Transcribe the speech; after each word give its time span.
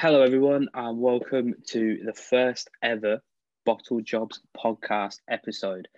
Hello, 0.00 0.22
everyone, 0.22 0.68
and 0.74 1.00
welcome 1.00 1.54
to 1.70 1.98
the 2.04 2.12
first 2.12 2.70
ever 2.80 3.20
Bottle 3.66 4.00
Jobs 4.00 4.40
podcast 4.56 5.16
episode. 5.28 5.88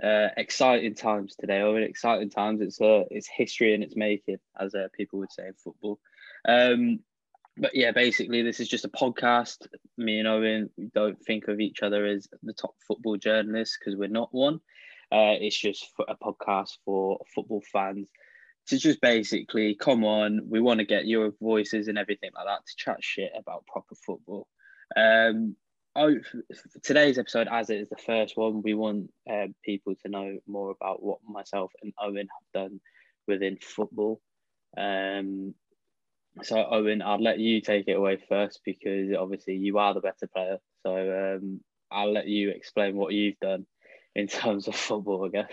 Uh, 0.00 0.28
exciting 0.36 0.94
times 0.94 1.34
today. 1.34 1.60
Oh, 1.62 1.74
exciting 1.74 2.30
times. 2.30 2.60
It's 2.60 2.80
uh, 2.80 3.02
it's 3.10 3.26
history 3.26 3.74
in 3.74 3.82
its 3.82 3.96
making, 3.96 4.36
as 4.60 4.76
uh, 4.76 4.86
people 4.96 5.18
would 5.18 5.32
say 5.32 5.48
in 5.48 5.54
football. 5.54 5.98
Um, 6.46 7.00
but 7.56 7.74
yeah, 7.74 7.90
basically, 7.90 8.42
this 8.42 8.60
is 8.60 8.68
just 8.68 8.84
a 8.84 8.90
podcast. 8.90 9.66
Me 9.96 10.20
and 10.20 10.28
Owen, 10.28 10.70
we 10.76 10.86
don't 10.94 11.20
think 11.20 11.48
of 11.48 11.58
each 11.58 11.82
other 11.82 12.06
as 12.06 12.28
the 12.44 12.52
top 12.52 12.76
football 12.86 13.16
journalists 13.16 13.76
because 13.76 13.98
we're 13.98 14.08
not 14.08 14.32
one. 14.32 14.60
Uh, 15.10 15.34
it's 15.40 15.58
just 15.58 15.84
a 16.06 16.14
podcast 16.14 16.76
for 16.84 17.18
football 17.34 17.64
fans 17.72 18.08
to 18.68 18.78
just 18.78 19.00
basically 19.00 19.74
come 19.74 20.04
on. 20.04 20.42
We 20.48 20.60
want 20.60 20.80
to 20.80 20.86
get 20.86 21.06
your 21.06 21.32
voices 21.40 21.88
and 21.88 21.98
everything 21.98 22.30
like 22.34 22.46
that 22.46 22.66
to 22.66 22.76
chat 22.76 22.98
shit 23.02 23.32
about 23.38 23.66
proper 23.66 23.94
football. 23.94 24.46
Um, 24.96 25.56
oh, 25.96 26.16
today's 26.82 27.18
episode, 27.18 27.48
as 27.50 27.70
it 27.70 27.80
is 27.80 27.88
the 27.88 27.96
first 27.96 28.36
one, 28.36 28.62
we 28.62 28.74
want 28.74 29.10
uh, 29.30 29.46
people 29.64 29.94
to 30.02 30.08
know 30.08 30.38
more 30.46 30.70
about 30.70 31.02
what 31.02 31.18
myself 31.26 31.72
and 31.82 31.92
Owen 32.00 32.28
have 32.28 32.62
done 32.62 32.80
within 33.26 33.58
football. 33.60 34.20
Um, 34.76 35.54
so 36.42 36.64
Owen, 36.70 37.02
I'll 37.02 37.22
let 37.22 37.38
you 37.38 37.60
take 37.60 37.88
it 37.88 37.96
away 37.96 38.18
first 38.28 38.60
because 38.64 39.10
obviously 39.18 39.54
you 39.54 39.78
are 39.78 39.94
the 39.94 40.00
better 40.00 40.28
player. 40.32 40.58
So 40.86 41.36
um, 41.36 41.60
I'll 41.90 42.12
let 42.12 42.28
you 42.28 42.50
explain 42.50 42.96
what 42.96 43.12
you've 43.12 43.38
done 43.40 43.66
in 44.14 44.26
terms 44.28 44.68
of 44.68 44.76
football, 44.76 45.24
I 45.24 45.28
guess. 45.28 45.52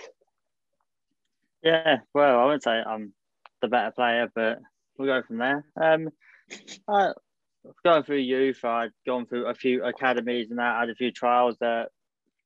Yeah, 1.66 1.98
well, 2.14 2.40
I 2.40 2.46
wouldn't 2.46 2.64
say 2.64 2.72
I'm 2.72 3.12
the 3.64 3.68
better 3.68 3.92
player, 3.92 4.30
but 4.36 4.60
we'll 4.98 5.08
go 5.08 5.26
from 5.26 5.40
there. 5.40 5.66
Um, 5.82 6.10
I, 6.88 7.12
going 7.84 8.04
through 8.04 8.18
youth, 8.18 8.64
I'd 8.64 8.92
gone 9.08 9.26
through 9.26 9.48
a 9.48 9.56
few 9.56 9.84
academies 9.84 10.52
and 10.52 10.60
that. 10.60 10.76
I 10.76 10.82
had 10.82 10.90
a 10.92 10.96
few 10.96 11.12
trials 11.12 11.58
at 11.64 11.90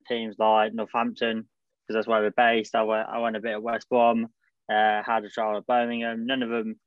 teams 0.07 0.37
like 0.39 0.73
Northampton 0.73 1.49
because 1.81 1.95
that's 1.95 2.07
where 2.07 2.21
we're 2.21 2.31
based. 2.31 2.75
I 2.75 2.83
went, 2.83 3.09
I 3.09 3.19
went 3.19 3.35
a 3.35 3.41
bit 3.41 3.51
at 3.51 3.61
West 3.61 3.89
Brom, 3.89 4.27
uh, 4.71 5.03
had 5.03 5.25
a 5.25 5.29
trial 5.29 5.57
at 5.57 5.67
Birmingham. 5.67 6.25
None 6.25 6.41
of 6.41 6.49
them 6.49 6.79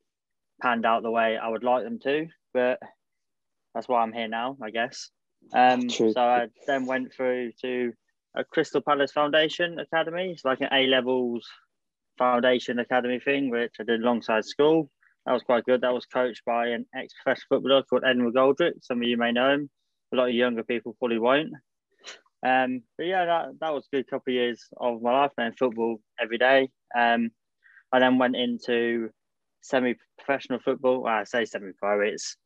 panned 0.62 0.86
out 0.86 1.02
the 1.02 1.10
way 1.10 1.36
I 1.36 1.48
would 1.48 1.64
like 1.64 1.84
them 1.84 1.98
to, 2.04 2.28
but 2.54 2.78
that's 3.74 3.88
why 3.88 4.00
I'm 4.00 4.12
here 4.14 4.28
now, 4.28 4.56
I 4.62 4.70
guess. 4.70 5.10
Um, 5.52 5.90
so 5.90 6.12
I 6.16 6.46
then 6.66 6.86
went 6.86 7.12
through 7.12 7.52
to 7.60 7.92
a 8.34 8.42
Crystal 8.42 8.80
Palace 8.80 9.12
Foundation 9.12 9.78
Academy. 9.78 10.30
It's 10.30 10.46
like 10.46 10.62
an 10.62 10.68
A 10.72 10.86
levels 10.86 11.46
foundation 12.22 12.78
academy 12.78 13.18
thing, 13.18 13.50
which 13.50 13.74
I 13.80 13.84
did 13.84 14.00
alongside 14.00 14.44
school. 14.44 14.88
That 15.26 15.32
was 15.32 15.42
quite 15.42 15.64
good. 15.64 15.80
That 15.80 15.94
was 15.94 16.06
coached 16.06 16.42
by 16.46 16.68
an 16.68 16.86
ex 16.94 17.12
professional 17.14 17.46
footballer 17.48 17.82
called 17.82 18.04
Eddie 18.04 18.20
McGoldrick. 18.20 18.74
Some 18.82 18.98
of 18.98 19.08
you 19.08 19.16
may 19.16 19.32
know 19.32 19.50
him. 19.50 19.70
A 20.12 20.16
lot 20.16 20.28
of 20.28 20.34
younger 20.34 20.62
people 20.62 20.96
probably 20.98 21.18
won't. 21.18 21.52
Um, 22.44 22.82
but 22.96 23.06
yeah, 23.06 23.24
that, 23.24 23.46
that 23.60 23.72
was 23.72 23.86
a 23.86 23.96
good 23.96 24.08
couple 24.08 24.32
of 24.32 24.34
years 24.34 24.64
of 24.76 25.02
my 25.02 25.12
life 25.12 25.30
playing 25.36 25.54
football 25.58 26.00
every 26.20 26.38
day. 26.38 26.68
Um, 26.96 27.30
I 27.92 28.00
then 28.00 28.18
went 28.18 28.36
into 28.36 29.10
semi-professional 29.62 30.60
football. 30.64 31.02
Well, 31.02 31.14
I 31.14 31.24
say 31.24 31.44
semi-pro, 31.44 32.00
it's 32.00 32.36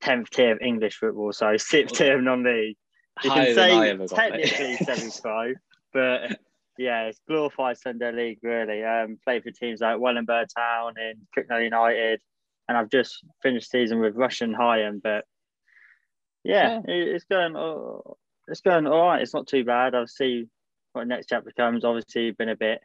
tenth 0.00 0.30
tier 0.30 0.52
of 0.52 0.58
English 0.60 0.96
football, 0.96 1.32
so 1.32 1.56
sixth 1.56 1.96
tier 1.96 2.18
of 2.18 2.24
non-league. 2.24 2.76
You 3.24 3.30
can 3.30 3.54
say 3.54 3.96
technically 4.08 4.76
semi-pro, 4.76 5.54
but 5.92 6.38
yeah, 6.78 7.04
it's 7.04 7.20
glorified 7.28 7.78
Sunday 7.78 8.12
League 8.12 8.38
really. 8.42 8.84
Um, 8.84 9.18
played 9.24 9.42
for 9.42 9.50
teams 9.50 9.80
like 9.80 9.98
Wellingborough 9.98 10.46
Town 10.56 10.94
and 10.96 11.18
Cricknell 11.32 11.60
United, 11.60 12.20
and 12.68 12.76
I've 12.76 12.90
just 12.90 13.24
finished 13.42 13.70
season 13.70 14.00
with 14.00 14.14
Rushden 14.14 14.54
Higham. 14.54 15.00
But 15.02 15.24
yeah, 16.44 16.80
yeah. 16.86 16.94
it's 16.94 17.24
going, 17.24 17.56
oh, 17.56 18.16
it's 18.48 18.60
going 18.60 18.86
all 18.86 19.06
right. 19.06 19.22
It's 19.22 19.34
not 19.34 19.46
too 19.46 19.64
bad. 19.64 19.94
I'll 19.94 20.06
see 20.06 20.46
what 20.92 21.02
the 21.02 21.06
next 21.06 21.28
chapter 21.28 21.52
comes. 21.56 21.84
Obviously, 21.84 22.30
been 22.32 22.48
a 22.48 22.56
bit 22.56 22.80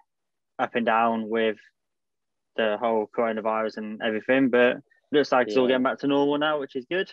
up 0.59 0.75
and 0.75 0.85
down 0.85 1.29
with 1.29 1.57
the 2.55 2.77
whole 2.79 3.09
coronavirus 3.15 3.77
and 3.77 4.01
everything, 4.01 4.49
but 4.49 4.77
looks 5.11 5.31
like 5.31 5.47
it's 5.47 5.57
all 5.57 5.67
getting 5.67 5.83
back 5.83 5.99
to 5.99 6.07
normal 6.07 6.37
now, 6.37 6.59
which 6.59 6.75
is 6.75 6.85
good. 6.85 7.11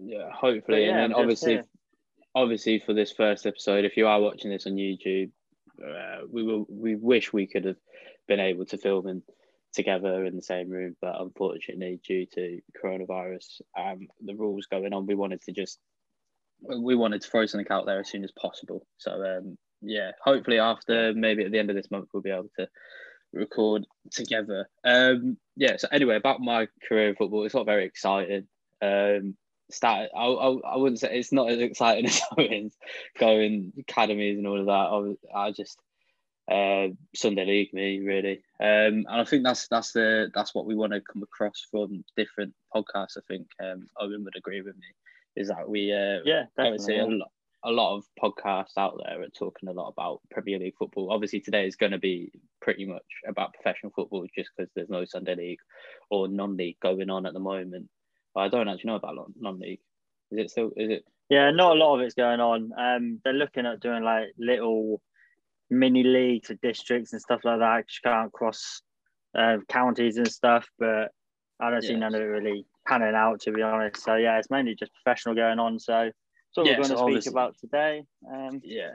Yeah, 0.00 0.30
hopefully. 0.30 0.84
Yeah, 0.84 0.90
and 0.90 0.98
then 0.98 1.12
obviously, 1.14 1.60
obviously 2.34 2.82
for 2.84 2.94
this 2.94 3.12
first 3.12 3.46
episode, 3.46 3.84
if 3.84 3.96
you 3.96 4.06
are 4.06 4.20
watching 4.20 4.50
this 4.50 4.66
on 4.66 4.74
YouTube, 4.74 5.30
uh, 5.84 6.26
we 6.30 6.42
will 6.42 6.66
we 6.68 6.94
wish 6.94 7.32
we 7.32 7.46
could 7.46 7.64
have 7.64 7.76
been 8.26 8.40
able 8.40 8.64
to 8.66 8.78
film 8.78 9.08
in, 9.08 9.22
together 9.72 10.24
in 10.24 10.36
the 10.36 10.42
same 10.42 10.68
room, 10.68 10.96
but 11.00 11.20
unfortunately, 11.20 12.00
due 12.06 12.26
to 12.26 12.60
coronavirus, 12.82 13.60
um, 13.78 14.08
the 14.20 14.34
rules 14.34 14.66
going 14.66 14.92
on, 14.92 15.06
we 15.06 15.14
wanted 15.14 15.42
to 15.42 15.52
just 15.52 15.78
we 16.60 16.96
wanted 16.96 17.22
to 17.22 17.30
throw 17.30 17.46
something 17.46 17.70
out 17.70 17.86
there 17.86 18.00
as 18.00 18.10
soon 18.10 18.24
as 18.24 18.32
possible. 18.32 18.86
So 18.98 19.12
um, 19.12 19.56
yeah, 19.80 20.12
hopefully 20.22 20.58
after 20.58 21.14
maybe 21.14 21.44
at 21.44 21.52
the 21.52 21.58
end 21.58 21.70
of 21.70 21.76
this 21.76 21.90
month 21.90 22.08
we'll 22.12 22.22
be 22.22 22.30
able 22.30 22.50
to 22.58 22.68
record 23.32 23.86
together. 24.10 24.68
Um, 24.84 25.36
yeah. 25.56 25.76
So 25.76 25.88
anyway, 25.92 26.16
about 26.16 26.40
my 26.40 26.68
career 26.86 27.10
in 27.10 27.16
football, 27.16 27.44
it's 27.44 27.54
not 27.54 27.66
very 27.66 27.84
exciting. 27.84 28.46
Um, 28.82 29.36
started. 29.70 30.10
I, 30.16 30.24
I, 30.24 30.74
I 30.74 30.76
wouldn't 30.76 31.00
say 31.00 31.18
it's 31.18 31.32
not 31.32 31.50
as 31.50 31.58
exciting 31.58 32.06
as 32.38 32.76
going 33.18 33.72
academies 33.78 34.38
and 34.38 34.46
all 34.46 34.60
of 34.60 34.66
that. 34.66 35.16
I, 35.34 35.46
I 35.46 35.50
just 35.52 35.78
uh, 36.50 36.88
Sunday 37.14 37.44
League 37.44 37.74
me 37.74 38.00
really, 38.00 38.42
um, 38.60 39.04
and 39.06 39.20
I 39.20 39.24
think 39.24 39.44
that's 39.44 39.68
that's 39.68 39.92
the 39.92 40.30
that's 40.34 40.54
what 40.54 40.66
we 40.66 40.74
want 40.74 40.92
to 40.92 41.00
come 41.00 41.22
across 41.22 41.66
from 41.70 42.04
different 42.16 42.54
podcasts. 42.74 43.18
I 43.18 43.20
think 43.28 43.46
um, 43.62 43.86
Owen 44.00 44.24
would 44.24 44.36
agree 44.36 44.62
with 44.62 44.76
me 44.76 44.86
is 45.36 45.48
that 45.48 45.68
we 45.68 45.92
uh, 45.92 46.20
yeah 46.24 46.44
definitely. 46.56 46.98
a 46.98 47.06
lot, 47.06 47.30
a 47.64 47.70
lot 47.70 47.96
of 47.96 48.04
podcasts 48.22 48.78
out 48.78 48.98
there 49.04 49.20
are 49.20 49.28
talking 49.28 49.68
a 49.68 49.72
lot 49.72 49.88
about 49.88 50.20
Premier 50.30 50.58
League 50.58 50.76
football. 50.78 51.12
Obviously, 51.12 51.40
today 51.40 51.66
is 51.66 51.76
going 51.76 51.92
to 51.92 51.98
be 51.98 52.32
pretty 52.62 52.86
much 52.86 53.02
about 53.26 53.52
professional 53.52 53.92
football 53.94 54.26
just 54.34 54.50
because 54.56 54.70
there's 54.74 54.88
no 54.88 55.04
Sunday 55.04 55.34
League 55.34 55.60
or 56.10 56.28
non 56.28 56.56
league 56.56 56.78
going 56.80 57.10
on 57.10 57.26
at 57.26 57.34
the 57.34 57.40
moment. 57.40 57.88
But 58.34 58.40
I 58.42 58.48
don't 58.48 58.68
actually 58.68 58.88
know 58.88 58.96
about 58.96 59.32
non-league. 59.38 59.80
Is 60.30 60.38
it 60.38 60.50
still? 60.50 60.70
Is 60.76 60.90
it? 60.90 61.04
Yeah, 61.28 61.50
not 61.50 61.76
a 61.76 61.78
lot 61.78 61.94
of 61.94 62.00
it's 62.00 62.14
going 62.14 62.40
on. 62.40 62.72
Um, 62.78 63.20
they're 63.22 63.32
looking 63.32 63.66
at 63.66 63.80
doing 63.80 64.02
like 64.02 64.28
little 64.38 65.02
mini 65.70 66.02
leagues 66.02 66.50
or 66.50 66.54
districts 66.54 67.12
and 67.12 67.20
stuff 67.20 67.40
like 67.44 67.58
that. 67.58 67.84
You 67.88 68.10
can't 68.10 68.32
cross 68.32 68.82
uh, 69.36 69.58
counties 69.68 70.16
and 70.16 70.28
stuff, 70.28 70.66
but 70.78 71.12
I 71.60 71.70
don't 71.70 71.82
see 71.82 71.96
none 71.96 72.14
of 72.14 72.20
it 72.20 72.24
really 72.24 72.66
panning 72.86 73.14
out 73.14 73.40
to 73.40 73.52
be 73.52 73.62
honest. 73.62 74.02
So 74.02 74.14
yeah, 74.14 74.38
it's 74.38 74.50
mainly 74.50 74.74
just 74.74 74.92
professional 74.94 75.34
going 75.34 75.58
on. 75.58 75.78
So 75.78 75.92
that's 75.92 76.14
what 76.54 76.66
yeah, 76.66 76.72
we're 76.72 76.88
going 76.88 76.98
so 76.98 77.08
to 77.08 77.22
speak 77.22 77.32
about 77.32 77.56
today. 77.58 78.04
Um, 78.32 78.60
yeah, 78.64 78.92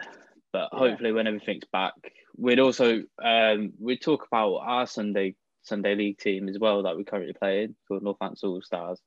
but 0.51 0.69
yeah. 0.71 0.79
hopefully 0.79 1.11
when 1.11 1.27
everything's 1.27 1.65
back, 1.71 1.93
we'd 2.35 2.59
also 2.59 3.03
um, 3.23 3.73
we'd 3.79 4.01
talk 4.01 4.27
about 4.31 4.55
our 4.57 4.87
Sunday 4.87 5.35
Sunday 5.61 5.95
league 5.95 6.17
team 6.17 6.49
as 6.49 6.57
well 6.57 6.83
that 6.83 6.97
we 6.97 7.03
currently 7.03 7.33
play 7.33 7.63
in 7.63 7.75
called 7.87 8.03
Northampton 8.03 8.49
All 8.49 8.61
Stars 8.61 8.99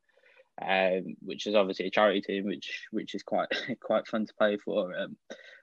um, 0.62 1.16
which 1.20 1.46
is 1.46 1.54
obviously 1.54 1.86
a 1.86 1.90
charity 1.90 2.20
team, 2.20 2.44
which 2.46 2.86
which 2.90 3.14
is 3.14 3.22
quite 3.22 3.48
quite 3.80 4.06
fun 4.06 4.26
to 4.26 4.34
play 4.34 4.56
for. 4.64 4.96
Um, 4.96 5.16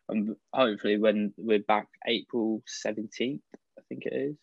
and 0.10 0.36
hopefully, 0.54 0.98
when 0.98 1.34
we're 1.38 1.60
back 1.60 1.88
April 2.08 2.62
seventeenth, 2.68 3.42
I 3.78 3.82
think 3.90 4.06
it 4.06 4.14
is. 4.14 4.36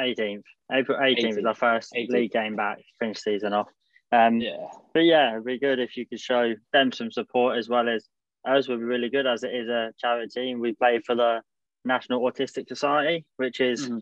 18th. 0.00 0.42
April 0.72 0.98
18th, 0.98 1.18
18th. 1.18 1.38
is 1.38 1.44
our 1.44 1.54
first 1.54 1.92
18th. 1.94 2.08
league 2.08 2.32
game 2.32 2.56
back, 2.56 2.78
finish 2.98 3.18
season 3.18 3.52
off. 3.52 3.68
Um, 4.10 4.40
yeah. 4.40 4.68
But 4.92 5.00
yeah, 5.00 5.32
it'd 5.32 5.44
be 5.44 5.58
good 5.58 5.78
if 5.78 5.96
you 5.96 6.06
could 6.06 6.18
show 6.20 6.54
them 6.72 6.92
some 6.92 7.10
support 7.10 7.58
as 7.58 7.68
well 7.68 7.88
as 7.88 8.08
us 8.46 8.68
would 8.68 8.78
be 8.78 8.84
really 8.84 9.08
good 9.08 9.26
as 9.26 9.42
it 9.42 9.54
is 9.54 9.68
a 9.68 9.92
charity 9.98 10.28
team. 10.28 10.60
We 10.60 10.72
play 10.74 11.00
for 11.04 11.14
the 11.14 11.40
National 11.84 12.20
Autistic 12.20 12.68
Society, 12.68 13.24
which 13.36 13.60
is 13.60 13.86
mm-hmm. 13.86 13.98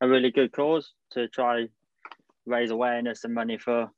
a 0.00 0.08
really 0.08 0.30
good 0.30 0.52
cause 0.52 0.92
to 1.12 1.28
try 1.28 1.66
raise 2.46 2.70
awareness 2.70 3.24
and 3.24 3.34
money 3.34 3.58
for 3.58 3.90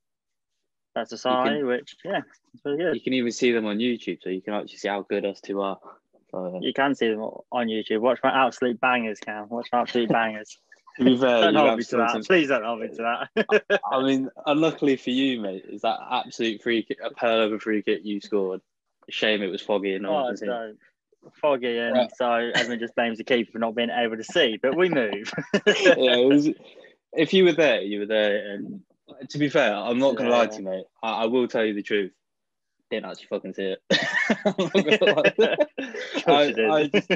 that's 0.94 1.12
a 1.12 1.18
sign, 1.18 1.58
can, 1.58 1.66
which 1.66 1.96
yeah, 2.04 2.20
it's 2.52 2.62
pretty 2.62 2.78
good. 2.78 2.94
You 2.94 3.00
can 3.00 3.14
even 3.14 3.32
see 3.32 3.52
them 3.52 3.66
on 3.66 3.78
YouTube, 3.78 4.22
so 4.22 4.30
you 4.30 4.40
can 4.40 4.54
actually 4.54 4.78
see 4.78 4.88
how 4.88 5.02
good 5.02 5.24
us 5.24 5.40
two 5.40 5.60
are. 5.60 5.78
So, 6.30 6.56
uh, 6.56 6.60
you 6.60 6.72
can 6.72 6.94
see 6.94 7.08
them 7.08 7.20
on 7.20 7.66
YouTube. 7.66 8.00
Watch 8.00 8.20
my 8.22 8.30
absolute 8.30 8.80
bangers, 8.80 9.18
Cam. 9.20 9.48
Watch 9.48 9.68
my 9.72 9.80
absolute 9.80 10.08
bangers. 10.10 10.58
to 10.98 11.04
be 11.04 11.16
fair, 11.16 11.42
don't 11.42 11.54
hold 11.54 11.78
me 11.78 11.84
to 11.84 11.96
that. 11.96 12.10
Some... 12.10 12.22
Please 12.22 12.48
don't 12.48 12.64
hold 12.64 12.80
me 12.80 12.88
to 12.88 13.28
that. 13.36 13.80
I 13.92 14.02
mean, 14.02 14.30
unluckily 14.46 14.96
for 14.96 15.10
you, 15.10 15.40
mate, 15.40 15.64
is 15.68 15.82
that 15.82 15.98
absolute 16.10 16.62
free 16.62 16.84
kick, 16.84 16.98
a 17.02 17.10
pearl 17.10 17.40
of 17.40 17.52
a 17.52 17.58
free 17.58 17.82
kick 17.82 18.00
you 18.04 18.20
scored. 18.20 18.60
Shame 19.10 19.42
it 19.42 19.48
was 19.48 19.60
foggy 19.60 19.94
and 19.94 20.06
all. 20.06 20.32
Oh, 20.32 20.72
foggy, 21.40 21.78
and 21.78 21.94
right. 21.94 22.16
so 22.16 22.30
everyone 22.54 22.78
just 22.78 22.94
blames 22.94 23.18
the 23.18 23.24
keeper 23.24 23.52
for 23.52 23.58
not 23.58 23.74
being 23.74 23.90
able 23.90 24.16
to 24.16 24.24
see. 24.24 24.58
But 24.60 24.76
we 24.76 24.88
move. 24.88 25.32
yeah, 25.66 26.16
was, 26.16 26.48
if 27.12 27.32
you 27.32 27.44
were 27.44 27.52
there, 27.52 27.80
you 27.80 28.00
were 28.00 28.06
there, 28.06 28.52
and 28.52 28.82
to 29.28 29.38
be 29.38 29.48
fair, 29.48 29.74
I'm 29.74 29.98
not 29.98 30.16
gonna 30.16 30.30
lie 30.30 30.46
to 30.46 30.58
you, 30.58 30.64
mate. 30.64 30.84
I, 31.02 31.22
I, 31.22 31.24
will 31.26 31.48
tell 31.48 31.64
you 31.64 31.74
the 31.74 31.82
truth. 31.82 32.12
Didn't 32.90 33.06
actually 33.06 33.26
fucking 33.26 33.54
see 33.54 33.74
it. 33.74 33.82
I, 36.26 36.54
I 36.70 36.86
just, 36.88 37.10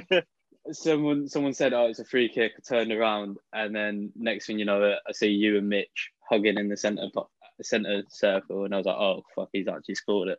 someone 0.72 1.28
someone 1.28 1.54
said, 1.54 1.72
"Oh, 1.72 1.86
it's 1.86 1.98
a 1.98 2.04
free 2.04 2.28
kick." 2.28 2.52
I 2.56 2.60
turned 2.68 2.92
around, 2.92 3.38
and 3.52 3.74
then 3.74 4.12
next 4.16 4.46
thing 4.46 4.58
you 4.58 4.64
know, 4.64 4.96
I 5.06 5.12
see 5.12 5.28
you 5.28 5.58
and 5.58 5.68
Mitch 5.68 6.10
hugging 6.28 6.58
in 6.58 6.68
the 6.68 6.76
centre 6.76 7.08
centre 7.62 8.02
circle, 8.08 8.64
and 8.64 8.74
I 8.74 8.78
was 8.78 8.86
like, 8.86 8.96
oh 8.96 9.24
fuck, 9.34 9.48
he's 9.52 9.68
actually 9.68 9.96
scored 9.96 10.28
it. 10.28 10.38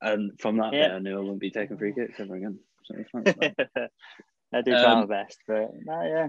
And 0.00 0.38
from 0.38 0.58
that 0.58 0.72
Yeah. 0.72 0.88
day, 0.88 0.94
I 0.94 0.98
knew 0.98 1.16
I 1.16 1.20
wouldn't 1.20 1.40
be 1.40 1.50
taking 1.50 1.78
free 1.78 1.92
kicks 1.92 2.20
ever 2.20 2.36
again. 2.36 2.58
So 2.84 2.94
thanks 3.12 3.32
for 3.32 3.54
that. 3.74 3.90
I 4.52 4.62
do 4.62 4.72
try 4.72 4.84
Um, 4.84 5.00
my 5.00 5.06
best, 5.06 5.38
but 5.46 5.70
no, 5.84 6.02
yeah. 6.02 6.28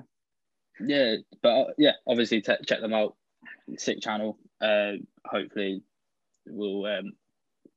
yeah, 0.85 1.15
but 1.41 1.49
uh, 1.49 1.65
yeah, 1.77 1.93
obviously 2.07 2.41
te- 2.41 2.63
check 2.65 2.81
them 2.81 2.93
out. 2.93 3.15
Sick 3.77 4.01
channel. 4.01 4.37
Uh, 4.61 4.93
hopefully, 5.25 5.83
we'll 6.47 6.85
um, 6.85 7.13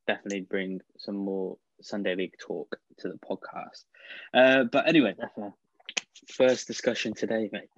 definitely 0.07 0.41
bring 0.43 0.81
some 0.99 1.17
more 1.17 1.59
Sunday 1.81 2.15
League 2.15 2.35
talk 2.41 2.77
to 2.99 3.09
the 3.09 3.19
podcast. 3.19 3.85
Uh, 4.33 4.65
but 4.65 4.89
anyway, 4.89 5.15
Definitely. 5.19 5.53
first 6.29 6.67
discussion 6.67 7.13
today, 7.15 7.49
mate. 7.53 7.69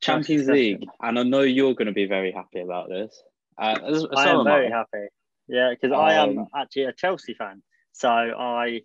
Champions 0.00 0.42
discussion. 0.42 0.54
League, 0.80 0.88
and 1.00 1.18
I 1.18 1.22
know 1.22 1.40
you're 1.40 1.74
going 1.74 1.86
to 1.86 1.92
be 1.92 2.06
very 2.06 2.32
happy 2.32 2.60
about 2.60 2.88
this. 2.88 3.22
Uh, 3.58 4.04
I 4.16 4.28
am 4.28 4.44
very 4.44 4.72
I. 4.72 4.76
happy. 4.76 5.06
Yeah, 5.48 5.70
because 5.70 5.92
I 5.96 6.14
am 6.14 6.38
Um, 6.38 6.46
actually 6.54 6.84
a 6.84 6.92
Chelsea 6.92 7.34
fan. 7.34 7.62
So 7.92 8.08
I 8.10 8.82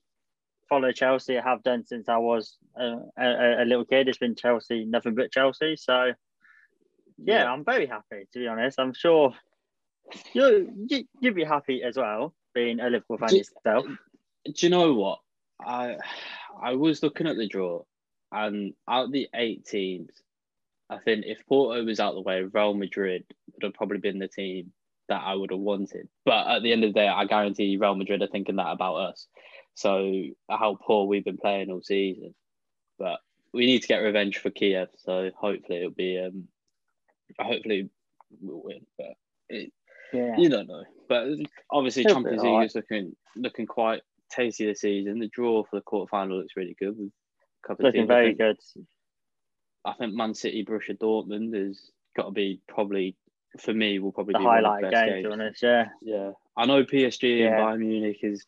follow 0.70 0.92
Chelsea. 0.94 1.38
I 1.38 1.42
have 1.42 1.64
done 1.64 1.86
since 1.86 2.08
I 2.08 2.18
was 2.18 2.58
a, 2.78 2.98
a, 3.18 3.64
a 3.64 3.66
little 3.66 3.84
kid. 3.84 4.08
It's 4.08 4.20
been 4.20 4.36
Chelsea, 4.36 4.86
nothing 4.86 5.16
but 5.16 5.32
Chelsea. 5.32 5.76
So 5.76 6.14
yeah, 7.24 7.52
I'm 7.52 7.64
very 7.64 7.86
happy 7.86 8.28
to 8.34 8.40
be 8.40 8.48
honest. 8.48 8.80
I'm 8.80 8.94
sure 8.94 9.34
you 10.34 10.72
you 10.88 11.06
you'd 11.20 11.36
be 11.36 11.44
happy 11.44 11.84
as 11.84 11.98
well 11.98 12.34
being 12.54 12.80
a 12.80 12.90
Liverpool 12.90 13.18
fan 13.18 13.30
Do- 13.30 13.38
yourself. 13.38 13.86
Do 14.46 14.54
you 14.58 14.70
know 14.70 14.94
what? 14.94 15.20
I 15.60 15.98
I 16.62 16.76
was 16.76 17.04
looking 17.04 17.28
at 17.28 17.38
the 17.38 17.48
draw, 17.48 17.84
and 18.32 18.74
out 18.88 19.06
of 19.06 19.12
the 19.12 19.30
eight 19.36 19.66
teams, 19.66 20.12
I 20.90 20.98
think 20.98 21.26
if 21.26 21.46
Porto 21.48 21.84
was 21.84 22.00
out 22.00 22.16
the 22.16 22.22
way, 22.22 22.42
Real 22.42 22.74
Madrid 22.74 23.24
would 23.54 23.64
have 23.64 23.74
probably 23.74 24.00
been 24.00 24.20
the 24.20 24.28
team 24.28 24.72
that 25.10 25.22
I 25.24 25.36
would 25.36 25.52
have 25.52 25.60
wanted. 25.60 26.08
But 26.26 26.48
at 26.48 26.64
the 26.64 26.72
end 26.72 26.84
of 26.84 26.94
the 26.94 27.00
day, 27.00 27.08
I 27.08 27.26
guarantee 27.26 27.78
Real 27.78 27.96
Madrid 27.96 28.22
are 28.22 28.28
thinking 28.28 28.56
that 28.58 28.72
about 28.72 28.96
us. 28.96 29.28
So 29.74 30.24
how 30.50 30.78
poor 30.82 31.06
we've 31.06 31.26
been 31.26 31.38
playing 31.38 31.72
all 31.72 31.82
season. 31.82 32.34
But 32.98 33.20
we 33.54 33.66
need 33.66 33.82
to 33.82 33.88
get 33.88 33.98
revenge 33.98 34.38
for 34.38 34.50
Kiev. 34.50 34.90
So 34.98 35.32
hopefully 35.36 35.80
it'll 35.80 35.92
be 35.92 36.20
um 36.20 36.48
hopefully 37.40 37.90
we'll 38.42 38.62
win. 38.64 38.86
But 38.98 39.14
it, 39.50 39.72
Yeah. 40.14 40.36
you 40.38 40.50
don't 40.50 40.68
know. 40.68 40.84
But 41.10 41.28
obviously 41.70 42.04
It'll 42.04 42.16
Champions 42.16 42.44
League 42.44 42.52
alright. 42.52 42.66
is 42.70 42.76
looking 42.76 43.16
looking 43.36 43.66
quite 43.68 44.02
tasty 44.32 44.66
this 44.66 44.82
season. 44.82 45.20
The 45.20 45.28
draw 45.28 45.64
for 45.64 45.78
the 45.78 45.82
quarterfinal 45.84 46.38
looks 46.40 46.56
really 46.56 46.76
good 46.80 46.98
with 46.98 47.12
a 47.64 47.68
couple 47.68 47.86
of 47.86 47.90
Looking 47.94 48.02
teams. 48.02 48.12
I 48.12 48.14
very 48.14 48.26
think, 48.28 48.38
good. 48.38 48.58
I 49.86 49.94
think 49.94 50.14
Man 50.14 50.34
City, 50.34 50.64
Borussia 50.64 50.98
Dortmund 50.98 51.56
has 51.56 51.92
got 52.16 52.26
to 52.26 52.32
be 52.32 52.62
probably 52.68 53.16
for 53.60 53.74
me 53.74 54.00
will 54.00 54.12
probably 54.12 54.34
The 54.34 54.40
be 54.40 54.46
one 54.46 54.60
of 54.60 54.64
highlight 54.64 54.84
the 54.84 54.92
best 54.92 55.06
game, 55.06 55.24
to 55.24 55.30
be 55.30 55.34
honest. 55.34 55.64
Yeah. 55.64 55.86
Yeah, 56.02 56.32
I 56.56 56.66
know 56.66 56.84
PSG 56.84 57.40
Yeah. 57.40 57.48
and 57.48 57.82
Bayern 57.84 57.88
Munich 57.88 58.20
is 58.24 58.46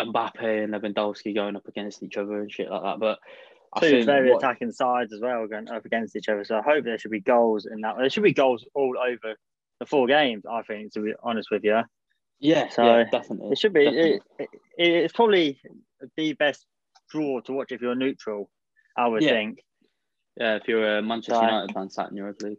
Mbappe 0.00 0.64
and 0.64 0.72
Lewandowski 0.72 1.34
going 1.34 1.56
up 1.56 1.68
against 1.68 2.02
each 2.02 2.16
other 2.16 2.40
and 2.40 2.50
shit 2.50 2.70
like 2.70 2.82
that. 2.82 2.98
But 2.98 3.18
I 3.74 3.80
Two 3.80 4.04
very 4.04 4.30
what- 4.30 4.42
attacking 4.42 4.72
sides 4.72 5.12
as 5.12 5.20
well 5.20 5.46
going 5.46 5.68
up 5.70 5.84
against 5.84 6.14
each 6.16 6.28
other. 6.28 6.44
So 6.44 6.58
I 6.58 6.62
hope 6.62 6.84
there 6.84 6.98
should 6.98 7.10
be 7.10 7.20
goals 7.20 7.66
in 7.66 7.80
that. 7.82 7.96
There 7.98 8.10
should 8.10 8.22
be 8.22 8.32
goals 8.34 8.64
all 8.74 8.96
over 8.98 9.34
the 9.80 9.86
four 9.86 10.06
games. 10.06 10.44
I 10.50 10.62
think, 10.62 10.92
to 10.92 11.00
be 11.00 11.14
honest 11.22 11.50
with 11.50 11.64
you, 11.64 11.80
yeah, 12.38 12.68
So, 12.68 12.84
yeah, 12.84 13.04
definitely. 13.10 13.52
it 13.52 13.58
should 13.58 13.72
be. 13.72 13.86
It, 13.86 14.22
it, 14.38 14.48
it's 14.76 15.12
probably 15.14 15.60
the 16.16 16.34
best 16.34 16.66
draw 17.10 17.40
to 17.40 17.52
watch 17.52 17.72
if 17.72 17.80
you're 17.80 17.94
neutral. 17.94 18.50
I 18.96 19.08
would 19.08 19.22
Yeah. 19.22 19.30
think. 19.30 19.62
yeah, 20.36 20.56
if 20.56 20.68
you're 20.68 20.98
a 20.98 21.02
Manchester 21.02 21.34
So- 21.34 21.42
United 21.42 21.72
fan 21.72 21.88
sat 21.90 22.10
in 22.10 22.16
Europa 22.16 22.46
League. 22.46 22.58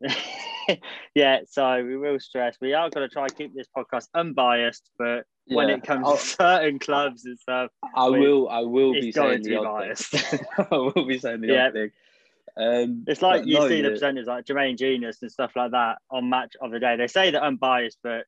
yeah, 1.14 1.40
so 1.48 1.84
we 1.84 1.96
will 1.96 2.20
stress. 2.20 2.56
We 2.60 2.74
are 2.74 2.90
going 2.90 3.08
to 3.08 3.12
try 3.12 3.24
and 3.24 3.36
keep 3.36 3.54
this 3.54 3.66
podcast 3.76 4.08
unbiased, 4.14 4.90
but 4.98 5.24
when 5.46 5.70
it 5.70 5.82
comes 5.82 6.06
I'll- 6.06 6.16
to 6.16 6.22
certain 6.22 6.78
clubs 6.78 7.24
and 7.24 7.38
stuff, 7.38 7.70
I 7.94 8.08
will. 8.08 8.48
I 8.50 8.60
will 8.60 8.92
be 8.92 9.12
saying 9.12 9.42
the 9.42 9.56
biased. 9.56 10.14
I 10.58 10.66
will 10.70 11.06
be 11.06 11.18
saying 11.18 11.40
the 11.40 11.48
Yeah. 11.48 11.70
thing. 11.70 11.90
Um, 12.56 13.04
it's 13.06 13.22
like 13.22 13.46
you 13.46 13.54
no, 13.54 13.68
see 13.68 13.82
the 13.82 13.90
presenters 13.90 14.26
like 14.26 14.44
Jermaine 14.44 14.76
Jenas 14.76 15.18
and 15.22 15.30
stuff 15.30 15.52
like 15.54 15.70
that 15.70 15.98
on 16.10 16.28
match 16.28 16.54
of 16.60 16.72
the 16.72 16.80
day. 16.80 16.96
They 16.96 17.06
say 17.06 17.30
that 17.30 17.42
unbiased, 17.42 17.98
but 18.02 18.24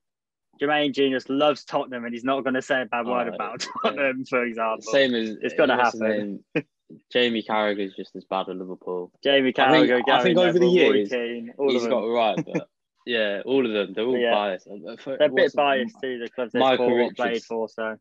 Jermaine 0.60 0.94
Jenas 0.94 1.28
loves 1.28 1.64
Tottenham 1.64 2.04
and 2.04 2.14
he's 2.14 2.22
not 2.22 2.42
going 2.42 2.54
to 2.54 2.62
say 2.62 2.82
a 2.82 2.86
bad 2.86 3.06
word 3.06 3.26
about 3.26 3.64
yeah. 3.64 3.90
Tottenham, 3.90 4.24
for 4.24 4.44
example. 4.44 4.92
Same 4.92 5.14
as 5.14 5.30
It's 5.42 5.54
gonna 5.54 5.76
happen. 5.76 6.44
Jamie 7.12 7.42
Carragher 7.42 7.86
is 7.86 7.94
just 7.94 8.14
as 8.16 8.24
bad 8.24 8.48
at 8.48 8.56
Liverpool. 8.56 9.12
Jamie 9.22 9.52
I 9.56 9.70
think- 9.72 9.88
Carragher, 9.90 10.02
I 10.10 10.22
think 10.22 10.38
over 10.38 10.52
the 10.58 10.58
Neville, 10.74 10.90
Roy 10.90 10.96
years, 10.96 11.52
He's 11.58 11.86
got 11.86 12.00
right, 12.06 12.44
but 12.44 12.68
yeah, 13.06 13.42
all 13.44 13.64
of 13.66 13.72
them. 13.72 13.92
They're 13.94 14.04
all 14.04 14.16
Yeah. 14.18 14.34
biased. 14.34 14.66
Uh, 14.68 14.96
for- 14.96 15.16
They're 15.16 15.28
a 15.28 15.32
bit 15.32 15.54
biased 15.54 15.96
to 16.02 16.18
the 16.18 16.28
clubs 16.28 16.52
they 16.52 16.58
Micah 16.58 16.82
support 16.82 16.96
Richards. 16.98 17.16
played 17.16 17.42
for. 17.44 17.68
So 17.68 17.96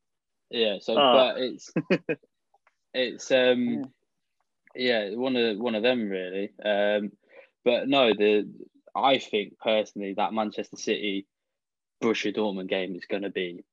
Yeah, 0.50 0.78
so 0.82 0.94
Oh. 0.98 1.14
but 1.14 1.38
it's 1.42 1.72
it's 2.94 3.32
um 3.32 3.92
yeah 4.76 5.12
one 5.16 5.36
of 5.36 5.58
one 5.58 5.76
of 5.76 5.84
them 5.84 6.10
really. 6.10 6.52
Um, 6.64 7.12
but 7.66 7.88
no, 7.88 8.14
the 8.14 8.50
I 8.96 9.20
think 9.20 9.58
personally 9.60 10.16
that 10.18 10.34
Manchester 10.34 10.78
City 10.78 11.28
Borussia 12.02 12.36
Dortmund 12.36 12.70
game 12.70 12.96
is 12.96 13.06
going 13.06 13.24
to 13.24 13.30
be 13.30 13.64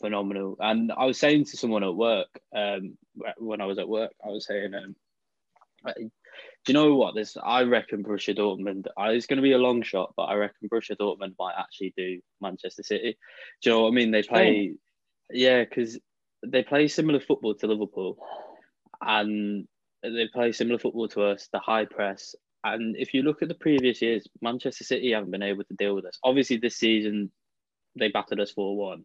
phenomenal. 0.00 0.56
And 0.60 0.92
I 0.92 1.04
was 1.06 1.18
saying 1.18 1.46
to 1.46 1.56
someone 1.56 1.84
at 1.84 1.94
work 1.94 2.28
um 2.54 2.96
when 3.38 3.60
I 3.60 3.66
was 3.66 3.78
at 3.78 3.88
work, 3.88 4.12
I 4.24 4.28
was 4.28 4.46
saying 4.46 4.74
um. 4.74 4.96
Do 5.84 6.72
you 6.72 6.74
know 6.74 6.96
what? 6.96 7.14
This 7.14 7.36
I 7.40 7.62
reckon 7.62 8.02
Borussia 8.02 8.36
Dortmund. 8.36 8.86
Uh, 8.98 9.10
it's 9.10 9.26
going 9.26 9.36
to 9.36 9.42
be 9.42 9.52
a 9.52 9.58
long 9.58 9.82
shot, 9.82 10.14
but 10.16 10.24
I 10.24 10.34
reckon 10.34 10.68
Borussia 10.68 10.96
Dortmund 10.96 11.34
might 11.38 11.54
actually 11.56 11.94
do 11.96 12.20
Manchester 12.40 12.82
City. 12.82 13.16
Do 13.62 13.70
you 13.70 13.76
know 13.76 13.82
what 13.82 13.90
I 13.90 13.92
mean? 13.92 14.10
They 14.10 14.24
play, 14.24 14.74
yeah, 15.30 15.62
because 15.62 15.98
they 16.44 16.64
play 16.64 16.88
similar 16.88 17.20
football 17.20 17.54
to 17.54 17.66
Liverpool, 17.68 18.18
and 19.00 19.68
they 20.02 20.28
play 20.34 20.50
similar 20.50 20.80
football 20.80 21.06
to 21.08 21.22
us. 21.26 21.48
The 21.52 21.60
high 21.60 21.84
press, 21.84 22.34
and 22.64 22.96
if 22.96 23.14
you 23.14 23.22
look 23.22 23.42
at 23.42 23.48
the 23.48 23.54
previous 23.54 24.02
years, 24.02 24.26
Manchester 24.42 24.82
City 24.82 25.12
haven't 25.12 25.30
been 25.30 25.42
able 25.42 25.62
to 25.64 25.74
deal 25.74 25.94
with 25.94 26.04
us. 26.04 26.18
Obviously, 26.24 26.56
this 26.56 26.76
season 26.76 27.30
they 27.96 28.08
battered 28.08 28.40
us 28.40 28.50
four 28.50 28.76
one. 28.76 29.04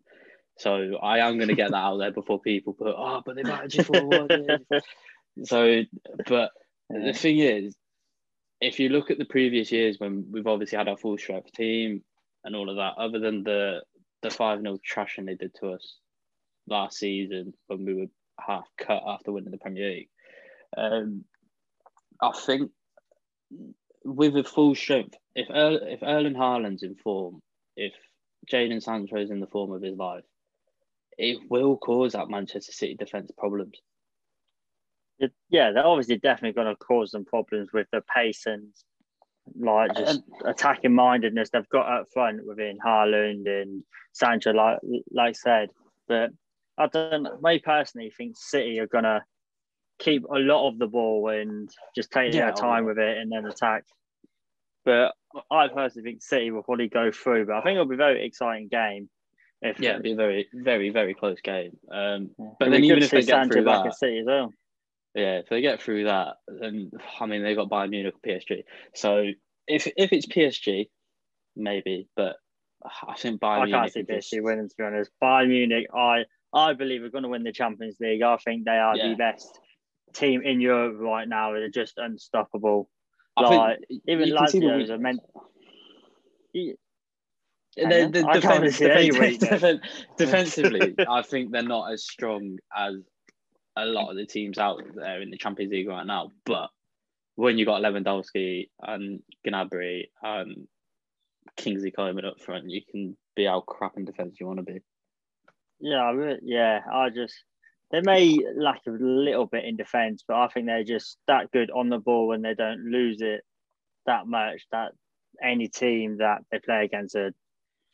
So 0.58 0.98
I 1.02 1.20
am 1.20 1.38
going 1.38 1.50
to 1.50 1.56
get 1.56 1.72
that 1.72 1.78
out 1.78 1.98
there 1.98 2.12
before 2.12 2.40
people 2.40 2.74
put, 2.74 2.94
oh, 2.96 3.22
but 3.26 3.36
they 3.36 3.44
you 3.78 3.84
four 3.84 4.06
one. 4.06 4.60
So, 5.44 5.82
but 6.28 6.52
the 6.90 7.14
thing 7.14 7.40
is, 7.40 7.76
if 8.60 8.80
you 8.80 8.90
look 8.90 9.10
at 9.10 9.18
the 9.18 9.26
previous 9.26 9.72
years 9.72 9.98
when 10.00 10.26
we've 10.32 10.48
obviously 10.48 10.78
had 10.78 10.88
our 10.88 10.98
full 10.98 11.18
strength 11.18 11.52
team 11.54 12.04
and 12.44 12.56
all 12.56 12.70
of 12.70 12.76
that, 12.76 13.02
other 13.02 13.20
than 13.20 13.44
the 13.44 13.82
the 14.22 14.30
five 14.30 14.62
0 14.62 14.78
trashing 14.88 15.26
they 15.26 15.36
did 15.36 15.56
to 15.56 15.70
us 15.70 15.98
last 16.68 16.98
season 16.98 17.54
when 17.68 17.86
we 17.86 17.96
were 17.96 18.06
half 18.40 18.66
cut 18.78 19.02
after 19.08 19.32
winning 19.32 19.52
the 19.52 19.58
Premier 19.58 19.90
League, 19.90 20.10
um, 20.78 21.24
I 22.22 22.32
think 22.34 22.72
with 24.04 24.36
a 24.38 24.44
full 24.44 24.76
strength, 24.76 25.16
if 25.36 25.50
er- 25.50 25.88
if 25.88 26.04
Erling 26.04 26.36
Haaland's 26.36 26.84
in 26.84 26.96
form, 26.96 27.42
if 27.76 27.94
Jadon 28.52 28.82
Sancho's 28.82 29.32
in 29.32 29.40
the 29.40 29.48
form 29.48 29.72
of 29.72 29.82
his 29.82 29.98
life, 29.98 30.24
it 31.22 31.40
will 31.50 31.78
cause 31.78 32.14
that 32.14 32.30
Manchester 32.30 32.72
City 32.72 32.96
defence 32.96 33.32
problems. 33.38 33.80
It- 35.20 35.34
yeah, 35.50 35.72
they're 35.72 35.86
obviously 35.86 36.18
definitely 36.18 36.62
going 36.62 36.76
to 36.76 36.84
cause 36.84 37.12
them 37.12 37.26
problems 37.26 37.70
with 37.72 37.88
the 37.92 38.02
pace 38.14 38.48
and 38.48 38.74
like 39.60 39.96
just 39.96 40.22
attacking 40.46 40.94
mindedness 40.94 41.50
they've 41.50 41.70
got 41.70 41.92
up 41.92 42.08
front 42.12 42.46
within 42.46 42.78
Haaland 42.84 43.48
and 43.48 43.84
Sancho, 44.14 44.52
like 44.52 44.80
like 45.12 45.36
said. 45.36 45.70
But 46.08 46.32
I 46.78 46.88
don't. 46.88 47.42
Me 47.44 47.60
personally, 47.60 48.12
think 48.18 48.36
City 48.36 48.80
are 48.80 48.88
going 48.88 49.04
to 49.04 49.24
keep 50.00 50.24
a 50.24 50.40
lot 50.40 50.68
of 50.68 50.80
the 50.80 50.88
ball 50.88 51.30
and 51.30 51.70
just 51.96 52.12
take 52.12 52.34
Yeah, 52.34 52.46
their 52.46 52.54
time 52.54 52.86
oh, 52.86 52.88
with 52.88 52.98
it 52.98 53.18
and 53.18 53.32
then 53.32 53.46
attack. 53.46 53.84
But 54.86 55.14
I 55.52 55.68
personally 55.68 56.10
think 56.10 56.24
City 56.24 56.50
will 56.50 56.64
probably 56.64 56.88
go 56.88 57.12
through. 57.12 57.46
But 57.46 57.58
I 57.58 57.62
think 57.62 57.76
it'll 57.76 57.86
be 57.86 57.96
a 57.96 57.98
very 57.98 58.26
exciting 58.26 58.70
game. 58.70 59.10
If 59.62 59.80
Yeah, 59.80 59.92
it'd 59.92 60.04
be 60.04 60.14
a 60.14 60.16
very, 60.16 60.48
very, 60.54 60.90
very 60.90 61.14
close 61.14 61.40
game. 61.42 61.78
Um, 61.92 62.32
but 62.60 62.72
then 62.72 62.84
even 62.84 63.04
if 63.04 63.12
they 63.12 63.18
get 63.20 63.28
Sancho 63.28 63.54
through 63.56 63.66
back 63.66 63.84
that, 63.84 63.96
City 63.96 64.20
as 64.20 64.26
well. 64.26 64.54
yeah, 65.14 65.40
if 65.40 65.50
they 65.50 65.62
get 65.62 65.82
through 65.82 66.06
that, 66.06 66.38
then 66.48 66.92
I 67.20 67.26
mean 67.28 67.44
they 67.44 67.54
got 67.56 67.70
Bayern 67.70 67.92
Munich, 67.92 68.16
PSG. 68.26 68.64
So 68.96 69.26
if 69.68 69.88
if 69.96 70.12
it's 70.14 70.26
PSG, 70.26 70.90
maybe, 71.56 72.08
but 72.16 72.38
I 73.08 73.16
think 73.16 73.40
Bayern 73.40 73.50
I 73.60 73.66
Munich. 73.66 73.74
can't 73.74 73.94
see 73.94 74.00
are 74.02 74.16
just- 74.20 74.34
PSG 74.34 74.42
winning. 74.44 74.68
To 74.70 74.76
be 74.78 74.84
honest, 74.84 75.12
Bayern 75.22 75.50
Munich, 75.50 75.88
I 75.96 76.26
I 76.54 76.74
believe 76.74 77.04
are 77.04 77.10
going 77.10 77.24
to 77.24 77.30
win 77.30 77.44
the 77.44 77.54
Champions 77.54 77.98
League. 78.00 78.24
I 78.24 78.38
think 78.38 78.66
they 78.66 78.72
are 78.72 78.98
Yeah. 78.98 79.10
the 79.10 79.16
best 79.16 79.60
team 80.14 80.42
in 80.42 80.60
Europe 80.60 80.98
right 81.00 81.28
now. 81.28 81.54
They're 81.54 81.70
just 81.70 81.98
unstoppable. 81.98 82.90
I 83.38 83.42
like, 83.44 83.80
think 83.90 84.02
even 84.08 84.48
see 84.48 84.60
the 84.60 84.94
are 84.94 84.98
meant. 84.98 85.22
The, 87.78 88.10
the 88.12 88.28
I 88.28 88.34
defense, 88.34 88.78
defense, 88.78 89.38
defense, 89.38 89.82
defensively, 90.18 90.94
I 91.10 91.22
think 91.22 91.52
they're 91.52 91.64
not 91.64 91.92
as 91.92 92.04
strong 92.04 92.58
as 92.76 92.96
a 93.78 93.86
lot 93.86 94.10
of 94.10 94.18
the 94.18 94.26
teams 94.26 94.58
out 94.58 94.82
there 94.94 95.22
in 95.22 95.30
the 95.30 95.38
Champions 95.38 95.72
League 95.72 95.88
right 95.88 96.06
now. 96.06 96.32
But 96.46 96.70
when 97.36 97.58
you 97.58 97.66
got 97.66 97.82
Lewandowski 97.82 98.70
and 98.82 99.22
Gnabry 99.48 100.10
and 100.22 100.68
Kingsley 101.58 101.92
Coman 101.92 102.26
up 102.26 102.40
front. 102.40 102.70
You 102.70 102.82
can 102.90 103.18
be 103.36 103.46
how 103.46 103.62
crap 103.62 103.98
in 103.98 104.06
defence 104.06 104.38
you 104.40 104.48
want 104.48 104.60
to 104.60 104.64
be. 104.64 104.80
Yeah, 105.80 106.02
I 106.02 106.38
yeah. 106.44 106.82
I 106.92 107.10
just 107.10 107.36
they 107.92 108.02
may 108.02 108.38
lack 108.56 108.82
a 108.88 108.92
little 108.92 109.48
bit 109.48 109.66
in 109.66 109.76
defence, 109.76 110.24
but 110.28 110.38
I 110.38 110.48
think 110.48 110.66
they're 110.66 110.84
just 110.84 111.18
that 111.28 111.52
good 111.52 111.72
on 111.72 111.90
the 111.90 111.98
ball 111.98 112.28
when 112.28 112.42
they 112.42 112.54
don't 112.54 112.86
lose 112.86 113.22
it 113.22 113.42
that 114.06 114.28
much. 114.28 114.62
That 114.72 114.92
any 115.44 115.68
team 115.68 116.18
that 116.18 116.42
they 116.52 116.60
play 116.60 116.86
against 116.86 117.16
are 117.16 117.32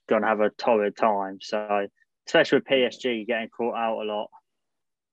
gonna 0.08 0.28
have 0.28 0.40
a 0.42 0.50
torrid 0.52 0.96
time. 0.98 1.40
So 1.42 1.88
especially 2.28 2.58
with 2.60 2.66
PSG 2.68 3.26
getting 3.28 3.50
caught 3.50 3.76
out 3.76 4.02
a 4.02 4.06
lot. 4.06 4.30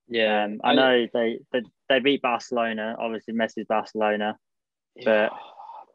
Yeah, 0.07 0.43
Um, 0.45 0.61
I 0.63 0.75
know 0.75 1.07
they, 1.13 1.39
they 1.51 1.63
they 1.89 1.99
beat 1.99 2.21
Barcelona. 2.21 2.95
Obviously, 2.99 3.33
Messi's 3.33 3.65
Barcelona. 3.67 4.37
but- 5.03 5.31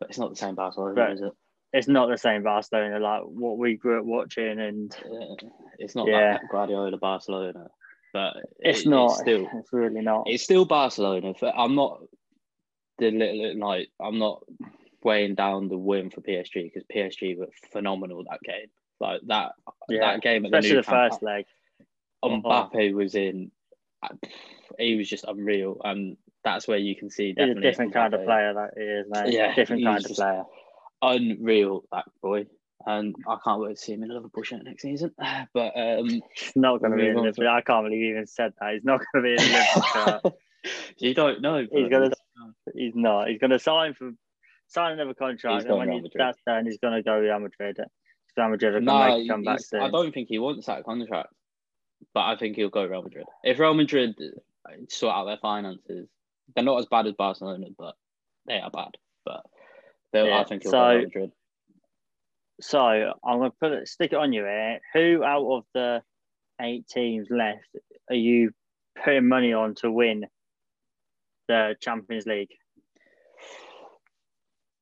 but 0.01 0.09
it's 0.09 0.19
not 0.19 0.31
the 0.31 0.37
same 0.37 0.55
Barcelona, 0.55 1.11
is 1.13 1.21
it? 1.21 1.33
It's 1.73 1.87
not 1.89 2.09
the 2.09 2.17
same 2.19 2.43
Barcelona 2.43 2.99
like 2.99 3.23
what 3.23 3.59
we 3.59 3.77
grew 3.77 4.01
up 4.01 4.05
watching, 4.07 4.59
and 4.59 4.97
Yeah. 5.11 5.49
It's 5.79 5.95
not 5.95 6.09
Yeah. 6.09 6.33
like 6.33 6.41
that 6.43 6.49
Guardiola 6.51 6.97
Barcelona, 6.97 7.69
but 8.13 8.37
it's 8.59 8.81
it- 8.87 8.89
not. 8.89 9.11
It's 9.13 9.21
still, 9.21 9.47
it's 9.55 9.73
really 9.73 10.01
not. 10.01 10.25
it's 10.27 10.43
still 10.43 10.65
Barcelona. 10.65 11.35
For, 11.35 11.53
I'm 11.57 11.75
not 11.75 12.03
the 12.99 13.11
little 13.11 13.59
like 13.59 13.89
I'm 14.01 14.19
not 14.19 14.43
weighing 15.05 15.35
down 15.35 15.69
the 15.69 15.79
win 15.79 16.11
for 16.11 16.21
PSG 16.23 16.65
because 16.65 16.85
PSG 16.93 17.37
were 17.39 17.49
phenomenal 17.73 18.25
that 18.25 18.41
game. 18.43 18.71
Like 19.01 19.23
that 19.27 19.53
yeah, 19.89 20.13
that 20.13 20.23
game 20.23 20.45
at 20.45 20.51
the 20.51 20.59
especially 20.59 20.77
new 20.77 20.83
the 20.83 20.91
first 20.91 21.23
leg. 21.23 21.47
Mbappe 22.25 22.93
was 22.93 23.15
in. 23.15 23.51
He 24.79 24.97
was 24.97 25.09
just 25.09 25.25
unreal, 25.25 25.81
and 25.85 26.17
that's 26.45 26.69
where 26.69 26.79
you 26.79 26.95
can 26.95 27.11
see 27.11 27.29
He's 27.29 27.33
a 27.33 27.41
definitely 27.41 27.63
different 27.63 27.95
kind 27.95 28.15
of 28.15 28.21
Mbappe. 28.21 28.25
player 28.27 28.55
that 28.55 28.71
he 28.77 28.83
is, 28.83 29.07
mate. 29.09 29.33
Yeah, 29.33 29.55
different 29.55 29.85
kind 29.85 30.05
of 30.05 30.11
player. 30.13 30.45
Unreal, 31.03 31.85
that 31.93 32.05
boy, 32.23 32.47
and 32.87 33.15
I 33.27 33.37
can't 33.43 33.61
wait 33.61 33.77
to 33.77 33.83
see 33.83 33.93
him 33.95 34.03
in 34.03 34.11
a 34.11 34.15
Liverpool 34.15 34.43
shirt 34.43 34.65
next 34.65 34.83
season. 34.83 35.13
But 35.55 35.73
um, 35.77 36.09
He's 36.09 36.53
not 36.55 36.81
going 36.81 36.93
to 36.93 36.97
be 36.97 37.09
in 37.09 37.17
Liverpool. 37.17 37.49
I 37.49 37.63
can't 37.63 37.87
believe 37.87 38.01
you 38.01 38.11
even 38.11 38.27
said 38.27 38.53
that. 38.61 38.75
He's 38.75 38.85
not 38.85 39.01
going 39.13 39.25
to 39.25 39.37
be 39.37 39.43
in 39.43 39.53
Liverpool. 39.53 39.83
shirt. 39.93 40.35
you 40.99 41.15
don't 41.15 41.41
know. 41.41 41.67
He's 41.71 41.89
gonna- 41.89 42.11
don't. 42.11 42.55
He's 42.75 42.95
not. 42.95 43.29
He's 43.29 43.39
going 43.39 43.51
to 43.51 43.59
sign 43.59 43.95
for 43.95 44.13
sign 44.69 44.93
another 44.93 45.15
contract, 45.15 45.63
He's 45.63 45.65
and 45.65 45.79
when 45.79 45.91
he, 45.91 46.11
that's 46.15 46.39
done, 46.47 46.65
he's 46.65 46.79
going 46.79 46.95
to 46.95 47.03
go 47.03 47.19
Real 47.19 47.39
Madrid. 47.41 47.79
Real 48.37 48.49
Madrid 48.49 48.75
are 48.75 48.81
No, 48.81 49.17
make 49.17 49.27
a 49.27 49.29
comeback 49.29 49.61
soon. 49.61 49.83
I 49.83 49.91
don't 49.91 50.13
think 50.13 50.29
he 50.29 50.39
wants 50.39 50.67
that 50.67 50.85
contract, 50.85 51.33
but 52.15 52.21
I 52.21 52.37
think 52.37 52.57
he'll 52.57 52.69
go 52.69 52.85
Real 52.85 53.03
Madrid. 53.03 53.27
If 53.45 53.59
Real 53.59 53.75
Madrid 53.75 54.15
uh, 54.21 54.71
sort 54.89 55.15
out 55.15 55.25
their 55.27 55.39
finances, 55.39 56.09
they're 56.55 56.65
not 56.65 56.79
as 56.79 56.87
bad 56.87 57.07
as 57.07 57.15
Barcelona, 57.15 57.67
but 57.77 57.95
they 58.47 58.59
are 58.59 58.71
bad. 58.71 58.97
But 59.25 59.43
they'll, 60.13 60.27
Yeah, 60.27 60.41
I 60.41 60.45
think 60.45 60.63
he'll 60.63 60.73
so- 60.73 60.79
go 60.79 60.89
Real 60.91 61.03
Madrid. 61.05 61.33
So 62.63 62.79
I'm 62.79 63.39
going 63.39 63.51
to 63.51 63.57
put 63.59 63.73
it, 63.73 63.89
stick 63.89 64.13
it 64.13 64.19
on 64.19 64.35
you 64.35 64.43
here. 64.43 64.81
Who 64.93 65.25
out 65.25 65.51
of 65.51 65.65
the 65.73 66.03
eight 66.61 66.87
teams 66.87 67.29
left 67.31 67.65
are 68.11 68.15
you 68.15 68.51
putting 69.03 69.29
money 69.29 69.55
on 69.55 69.75
to 69.77 69.91
win 69.91 70.27
the 71.49 71.75
Champions 71.81 72.27
League? 72.27 72.51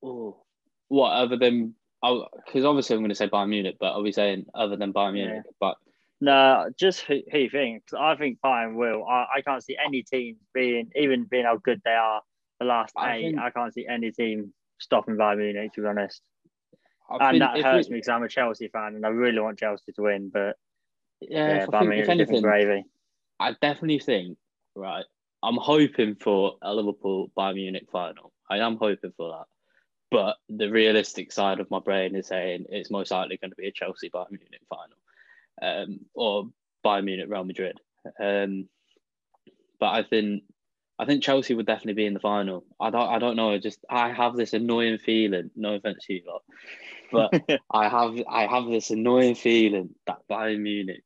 Oh, 0.02 0.42
what 0.88 1.10
other 1.10 1.36
than? 1.36 1.74
Oh 2.02 2.26
because 2.46 2.64
obviously 2.64 2.94
I'm 2.94 3.00
going 3.02 3.08
to 3.10 3.14
say 3.14 3.28
Bayern 3.28 3.48
Munich, 3.48 3.76
but 3.80 3.92
are 3.94 4.02
we 4.02 4.12
saying 4.12 4.46
other 4.54 4.76
than 4.76 4.92
Bayern 4.92 5.16
Yeah. 5.18 5.24
Munich? 5.26 5.42
But 5.60 5.76
No, 6.20 6.70
just 6.78 7.00
who, 7.00 7.20
who 7.30 7.38
you 7.38 7.50
think? 7.50 7.82
I 7.98 8.14
think 8.16 8.38
Bayern 8.44 8.74
will. 8.76 9.04
I, 9.06 9.26
I 9.36 9.40
can't 9.42 9.62
see 9.64 9.76
any 9.84 10.02
team 10.02 10.36
being, 10.54 10.90
even 10.96 11.24
being 11.24 11.44
how 11.44 11.56
good 11.58 11.80
they 11.84 11.92
are 11.92 12.22
the 12.60 12.66
last 12.66 12.92
I 12.96 13.16
eight. 13.16 13.22
think- 13.22 13.38
I 13.38 13.50
can't 13.50 13.72
see 13.74 13.86
any 13.88 14.10
team 14.12 14.52
stopping 14.80 15.16
Bayern 15.16 15.38
Munich, 15.38 15.72
to 15.74 15.80
be 15.82 15.86
honest. 15.88 16.22
I 17.10 17.30
and 17.30 17.40
that 17.40 17.58
hurts 17.60 17.88
we- 17.88 17.94
me 17.94 17.98
because 17.98 18.08
I'm 18.10 18.22
a 18.22 18.28
Chelsea 18.28 18.68
fan 18.68 18.94
and 18.94 19.04
I 19.06 19.08
really 19.08 19.40
want 19.40 19.58
Chelsea 19.58 19.92
to 19.92 20.02
win. 20.02 20.28
But 20.32 20.56
Yeah, 21.20 21.48
yeah, 21.48 21.62
if, 21.64 21.68
Bayern 21.68 21.88
Munich 21.88 21.98
is 22.00 22.06
different 22.08 22.20
anything, 22.30 22.42
gravy. 22.42 22.84
I 23.40 23.52
definitely 23.60 23.98
think 24.00 24.36
right. 24.76 25.04
I'm 25.42 25.56
hoping 25.56 26.16
for 26.16 26.56
a 26.62 26.74
Liverpool 26.74 27.30
Bayern 27.36 27.54
Munich 27.54 27.86
final. 27.90 28.32
I 28.50 28.58
am 28.58 28.76
hoping 28.76 29.12
for 29.16 29.30
that. 29.30 29.46
But 30.10 30.36
the 30.48 30.70
realistic 30.70 31.32
side 31.32 31.60
of 31.60 31.70
my 31.70 31.80
brain 31.80 32.14
is 32.14 32.28
saying 32.28 32.66
it's 32.70 32.90
most 32.90 33.10
likely 33.10 33.36
going 33.36 33.50
to 33.50 33.56
be 33.56 33.68
a 33.68 33.72
Chelsea 33.72 34.08
Bayern 34.08 34.30
Munich 34.30 34.62
final, 34.68 34.96
um, 35.60 36.00
or 36.14 36.48
Bayern 36.84 37.04
Munich 37.04 37.28
Real 37.28 37.44
Madrid. 37.44 37.78
Um, 38.18 38.68
but 39.78 39.88
I 39.88 40.02
think 40.02 40.44
I 40.98 41.04
think 41.04 41.22
Chelsea 41.22 41.54
would 41.54 41.66
definitely 41.66 41.94
be 41.94 42.06
in 42.06 42.14
the 42.14 42.20
final. 42.20 42.64
I 42.80 42.90
don't 42.90 43.08
I 43.08 43.18
don't 43.18 43.36
know. 43.36 43.52
I 43.52 43.58
just 43.58 43.84
I 43.88 44.12
have 44.12 44.34
this 44.34 44.52
annoying 44.52 44.98
feeling. 44.98 45.50
No 45.54 45.74
offense 45.74 46.06
to 46.06 46.14
you 46.14 46.22
lot, 46.26 46.42
but 47.12 47.60
I 47.70 47.88
have 47.88 48.20
I 48.28 48.46
have 48.46 48.66
this 48.66 48.90
annoying 48.90 49.34
feeling 49.34 49.90
that 50.06 50.26
Bayern 50.30 50.60
Munich 50.60 51.04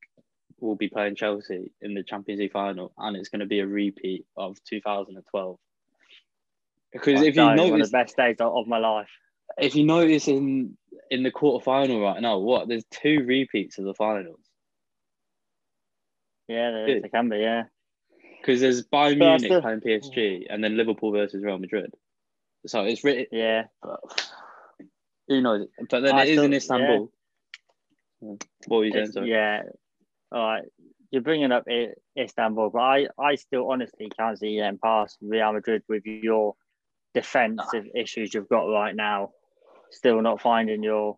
will 0.60 0.76
be 0.76 0.88
playing 0.88 1.16
Chelsea 1.16 1.72
in 1.80 1.94
the 1.94 2.02
Champions 2.02 2.40
League 2.40 2.52
final, 2.52 2.92
and 2.96 3.16
it's 3.16 3.28
going 3.28 3.40
to 3.40 3.46
be 3.46 3.58
a 3.58 3.66
repeat 3.66 4.24
of 4.36 4.62
2012. 4.64 5.58
Because 6.92 7.20
if 7.22 7.28
you 7.28 7.32
don't, 7.32 7.56
one 7.56 7.58
of 7.58 7.70
notice, 7.72 7.88
the 7.90 7.92
best 7.92 8.16
days 8.16 8.36
of 8.40 8.66
my 8.66 8.78
life. 8.78 9.08
if 9.58 9.74
you 9.74 9.84
notice 9.84 10.28
in 10.28 10.76
in 11.10 11.22
the 11.22 11.30
quarter 11.30 11.62
final 11.64 12.00
right 12.00 12.20
now, 12.20 12.38
what 12.38 12.68
there's 12.68 12.84
two 12.90 13.24
repeats 13.26 13.78
of 13.78 13.84
the 13.84 13.94
finals 13.94 14.40
Yeah, 16.48 16.70
there, 16.70 16.88
is, 16.88 17.02
there 17.02 17.10
can 17.10 17.28
be. 17.28 17.38
Yeah, 17.38 17.64
because 18.40 18.60
there's 18.60 18.82
Bayern 18.86 19.18
But 19.18 19.40
Munich 19.40 19.50
the- 19.50 19.60
playing 19.60 19.80
PSG 19.80 20.46
and 20.50 20.62
then 20.62 20.76
Liverpool 20.76 21.12
versus 21.12 21.42
Real 21.42 21.58
Madrid. 21.58 21.92
So 22.66 22.84
it's 22.84 23.02
written. 23.02 23.26
yeah. 23.32 23.64
but 23.82 24.00
Who 25.28 25.40
knows? 25.40 25.66
But 25.90 26.00
then 26.00 26.14
I 26.14 26.22
it 26.22 26.28
is 26.28 26.34
still- 26.34 26.44
in 26.44 26.52
Istanbul. 26.54 27.12
What 28.20 28.38
were 28.68 28.84
you 28.84 28.92
saying? 28.92 29.12
Sorry? 29.12 29.30
yeah. 29.30 29.62
All 30.30 30.46
right. 30.46 30.64
You're 31.10 31.22
bringing 31.22 31.50
up 31.52 31.66
Istanbul, 32.16 32.70
but 32.70 32.78
I, 32.78 33.08
I 33.18 33.34
still 33.34 33.70
honestly 33.70 34.08
can't 34.16 34.38
see 34.38 34.58
them 34.58 34.78
past 34.82 35.18
Real 35.20 35.52
Madrid 35.52 35.82
with 35.88 36.06
your 36.06 36.54
defensive 37.14 37.84
ah. 37.86 37.98
issues 37.98 38.34
you've 38.34 38.48
got 38.48 38.64
right 38.64 38.94
now. 38.94 39.30
Still 39.90 40.22
not 40.22 40.40
finding 40.40 40.82
your 40.82 41.16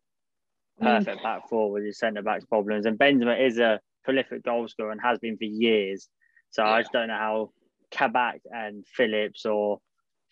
perfect 0.80 1.22
back 1.22 1.48
four 1.48 1.70
with 1.70 1.84
your 1.84 1.92
centre 1.92 2.22
backs 2.22 2.44
problems. 2.44 2.86
And 2.86 2.98
Benzema 2.98 3.40
is 3.40 3.58
a 3.58 3.80
prolific 4.04 4.42
goal 4.42 4.68
scorer 4.68 4.90
and 4.90 5.00
has 5.00 5.18
been 5.18 5.36
for 5.36 5.44
years. 5.44 6.08
So 6.50 6.64
I 6.64 6.82
just 6.82 6.92
don't 6.92 7.08
know 7.08 7.14
how 7.14 7.50
Kabak 7.90 8.40
and 8.50 8.84
Phillips 8.86 9.46
or 9.46 9.78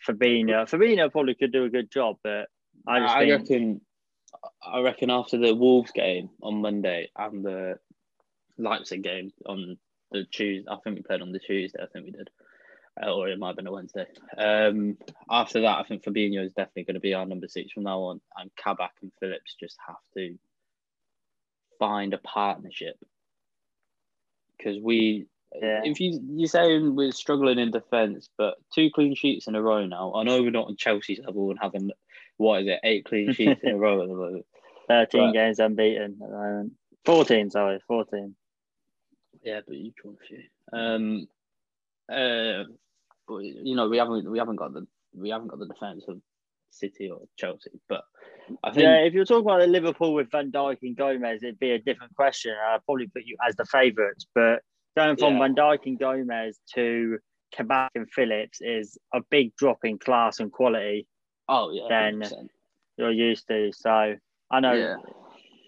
Fabinho. 0.06 0.68
Fabinho 0.68 1.10
probably 1.10 1.34
could 1.34 1.52
do 1.52 1.64
a 1.64 1.70
good 1.70 1.90
job, 1.90 2.16
but 2.22 2.48
I 2.86 3.00
just 3.00 3.14
I 3.14 3.18
think 3.20 3.32
reckon. 3.40 3.80
I 4.64 4.80
reckon 4.80 5.10
after 5.10 5.38
the 5.38 5.54
Wolves 5.54 5.92
game 5.92 6.30
on 6.42 6.62
Monday 6.62 7.10
and 7.16 7.44
the 7.44 7.78
Leipzig 8.58 9.02
game 9.02 9.32
on 9.46 9.76
the 10.10 10.24
Tuesday, 10.24 10.68
I 10.70 10.76
think 10.82 10.96
we 10.96 11.02
played 11.02 11.22
on 11.22 11.32
the 11.32 11.38
Tuesday. 11.38 11.78
I 11.82 11.86
think 11.86 12.06
we 12.06 12.12
did, 12.12 12.30
uh, 13.00 13.12
or 13.12 13.28
it 13.28 13.38
might 13.38 13.48
have 13.48 13.56
been 13.56 13.66
a 13.66 13.72
Wednesday. 13.72 14.06
Um, 14.36 14.96
after 15.30 15.60
that, 15.62 15.78
I 15.78 15.84
think 15.84 16.02
Fabinho 16.04 16.44
is 16.44 16.52
definitely 16.52 16.84
going 16.84 16.94
to 16.94 17.00
be 17.00 17.14
our 17.14 17.26
number 17.26 17.48
six 17.48 17.72
from 17.72 17.84
now 17.84 18.00
on, 18.00 18.20
and 18.36 18.50
Kabak 18.56 18.92
and 19.02 19.12
Phillips 19.20 19.54
just 19.58 19.76
have 19.86 19.96
to 20.16 20.36
find 21.78 22.14
a 22.14 22.18
partnership 22.18 22.96
because 24.56 24.78
we. 24.82 25.26
Yeah. 25.60 25.82
If 25.84 26.00
you 26.00 26.18
you're 26.30 26.48
saying 26.48 26.96
we're 26.96 27.12
struggling 27.12 27.58
in 27.58 27.72
defence, 27.72 28.30
but 28.38 28.54
two 28.74 28.88
clean 28.94 29.14
sheets 29.14 29.48
in 29.48 29.54
a 29.54 29.60
row 29.60 29.84
now. 29.84 30.14
I 30.14 30.22
know 30.22 30.40
we're 30.40 30.50
not 30.50 30.68
on 30.68 30.76
Chelsea's 30.76 31.20
level 31.22 31.50
and 31.50 31.58
having 31.60 31.90
what 32.38 32.62
is 32.62 32.68
it 32.68 32.80
eight 32.84 33.04
clean 33.04 33.32
sheets 33.34 33.60
in 33.62 33.72
a 33.72 33.76
row 33.76 34.00
at 34.00 34.08
the 34.08 34.14
moment. 34.14 34.46
13 34.88 35.20
Right. 35.20 35.32
games 35.34 35.58
unbeaten 35.58 36.18
at 36.22 36.30
the 36.30 36.34
moment. 36.36 36.72
14, 37.04 37.50
sorry, 37.50 37.80
14. 37.86 38.34
Yeah, 39.42 39.60
but 39.66 39.76
you've 39.76 39.94
drawn 39.94 40.16
a 40.22 40.26
few. 40.26 40.42
Um, 40.72 41.28
uh, 42.10 42.64
but, 43.28 43.38
you 43.38 43.74
know 43.76 43.88
we 43.88 43.98
haven't 43.98 44.30
we 44.30 44.38
haven't 44.38 44.56
got 44.56 44.72
the 44.72 44.86
we 45.14 45.30
haven't 45.30 45.48
got 45.48 45.58
the 45.58 45.66
defence 45.66 46.04
of 46.08 46.20
City 46.70 47.10
or 47.10 47.20
Chelsea, 47.38 47.70
but 47.88 48.02
I 48.64 48.70
think 48.70 48.82
Yeah, 48.84 48.96
if 49.00 49.12
you're 49.12 49.26
talking 49.26 49.44
about 49.44 49.60
the 49.60 49.66
Liverpool 49.66 50.14
with 50.14 50.30
Van 50.30 50.50
Dijk 50.50 50.78
and 50.82 50.96
Gomez, 50.96 51.42
it'd 51.42 51.58
be 51.58 51.72
a 51.72 51.78
different 51.78 52.14
question. 52.14 52.54
I'd 52.66 52.82
probably 52.86 53.08
put 53.08 53.24
you 53.26 53.36
as 53.46 53.54
the 53.56 53.66
favourites. 53.66 54.26
But 54.34 54.62
going 54.96 55.16
from 55.18 55.34
Yeah. 55.34 55.40
Van 55.40 55.54
Dijk 55.54 55.80
and 55.84 55.98
Gomez 55.98 56.58
to 56.74 57.18
Kabak 57.54 57.90
and 57.94 58.10
Phillips 58.10 58.62
is 58.62 58.96
a 59.12 59.20
big 59.30 59.54
drop 59.56 59.84
in 59.84 59.98
class 59.98 60.40
and 60.40 60.50
quality 60.50 61.06
oh 61.48 61.70
yeah, 61.72 61.86
then- 61.90 62.20
100%. 62.22 62.48
you're 62.96 63.10
used 63.10 63.46
to. 63.48 63.70
So 63.74 64.16
I 64.50 64.60
know 64.60 64.72
Yeah. 64.72 64.96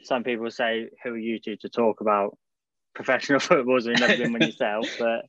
some 0.04 0.24
people 0.24 0.50
say, 0.50 0.88
who 1.02 1.10
are 1.10 1.18
you 1.18 1.38
two 1.38 1.56
to 1.58 1.68
talk 1.68 2.00
about 2.00 2.38
professional 2.94 3.40
footballers 3.50 3.84
who've 3.84 3.98
never 4.00 4.16
been 4.16 4.32
one 4.32 4.40
yourself? 4.40 4.86
But, 4.98 5.26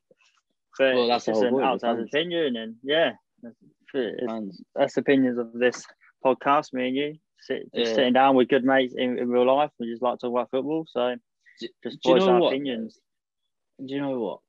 but 0.77 0.95
Well, 0.95 1.07
that's 1.07 1.25
it's 1.25 1.25
the 1.25 1.31
just 1.33 1.43
an 1.43 1.51
point, 1.51 1.65
outside 1.65 1.97
fans. 1.97 2.09
opinion. 2.09 2.55
And 2.55 2.75
yeah, 2.83 3.13
it's, 3.93 4.61
that's 4.75 4.97
opinions 4.97 5.37
of 5.37 5.53
this 5.53 5.85
podcast, 6.25 6.73
me 6.73 6.87
and 6.87 6.95
you. 6.95 7.15
Sit, 7.39 7.63
just 7.75 7.91
Yeah. 7.91 7.95
sitting 7.95 8.13
down 8.13 8.35
with 8.35 8.47
good 8.49 8.63
mates 8.63 8.95
in, 8.95 9.17
in 9.19 9.29
real 9.29 9.45
life. 9.45 9.71
We 9.79 9.89
just 9.89 10.01
like 10.01 10.19
to 10.19 10.27
talk 10.27 10.31
about 10.31 10.51
football. 10.51 10.85
So 10.89 11.15
Do, 11.59 11.67
just 11.83 12.01
do 12.01 12.09
you 12.09 12.15
voice 12.15 12.25
know 12.25 12.33
our 12.33 12.39
what? 12.41 12.53
opinions. 12.53 12.99
Do 13.79 13.93
you 13.93 14.01
know 14.01 14.19
what? 14.19 14.39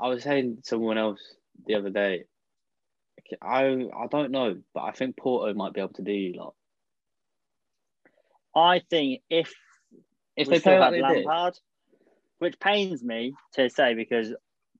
I 0.00 0.08
was 0.08 0.22
saying 0.22 0.56
to 0.56 0.62
someone 0.64 0.98
else 0.98 1.20
the 1.66 1.74
other 1.74 1.90
day. 1.90 2.24
I 3.40 3.64
I 3.96 4.06
don't 4.10 4.30
know, 4.32 4.58
but 4.74 4.80
I 4.82 4.92
think 4.92 5.16
Porto 5.16 5.52
might 5.54 5.72
be 5.72 5.80
able 5.80 5.92
to 5.94 6.02
do 6.02 6.12
you 6.12 6.34
lot. 6.34 6.54
I 8.54 8.82
think 8.90 9.22
if 9.30 9.54
If 10.36 10.48
they 10.48 10.60
play 10.60 10.78
like 10.78 10.94
had 10.94 11.04
they 11.04 11.14
did, 11.14 11.24
Lampard, 11.24 11.58
which 12.38 12.58
pains 12.58 13.02
me 13.02 13.34
to 13.54 13.70
say 13.70 13.94
because 13.94 14.32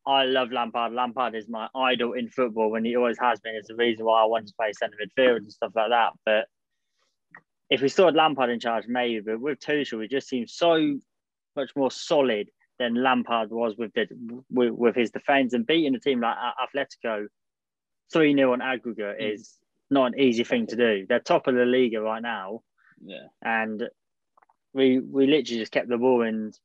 I 0.06 0.24
love 0.24 0.50
Lampard. 0.50 0.92
Lampard 0.92 1.34
is 1.34 1.48
my 1.48 1.68
idol 1.74 2.14
in 2.14 2.28
football, 2.28 2.74
and 2.74 2.84
he 2.84 2.96
always 2.96 3.18
has 3.20 3.40
been. 3.40 3.54
It's 3.54 3.68
the 3.68 3.76
reason 3.76 4.04
why 4.04 4.22
I 4.22 4.26
wanted 4.26 4.48
to 4.48 4.54
play 4.58 4.72
centre 4.72 4.96
midfield 5.00 5.36
and 5.38 5.52
stuff 5.52 5.72
like 5.76 5.90
that. 5.90 6.12
But 6.24 6.46
if 7.70 7.80
we 7.80 7.88
still 7.88 8.06
had 8.06 8.14
Lampard 8.14 8.50
in 8.50 8.60
charge, 8.60 8.86
maybe. 8.88 9.20
But 9.20 9.40
with 9.40 9.60
Tuchel, 9.60 9.98
we 9.98 10.08
just 10.08 10.28
seems 10.28 10.52
so 10.54 10.98
much 11.56 11.70
more 11.76 11.90
solid 11.90 12.50
than 12.78 12.94
Lampard 12.94 13.50
was 13.50 13.76
with 13.76 13.92
the 13.94 14.06
with, 14.50 14.70
with 14.72 14.96
his 14.96 15.10
defence 15.10 15.52
and 15.52 15.66
beating 15.66 15.94
a 15.94 16.00
team 16.00 16.20
like 16.20 16.36
Atletico 16.36 17.26
three 18.12 18.34
0 18.34 18.52
on 18.52 18.60
aggregate 18.60 19.18
Mm. 19.20 19.34
is 19.34 19.58
not 19.90 20.12
an 20.12 20.20
easy 20.20 20.42
thing 20.44 20.66
to 20.68 20.76
do. 20.76 21.06
They're 21.08 21.20
top 21.20 21.46
of 21.46 21.54
the 21.54 21.64
league 21.64 21.94
right 21.94 22.22
now 22.22 22.62
yeah, 23.04 23.26
and 23.42 23.88
we 24.72 25.00
we 25.00 25.26
literally 25.26 25.60
just 25.60 25.72
kept 25.72 25.88
the 25.88 25.98
ball 25.98 26.22
and 26.22 26.56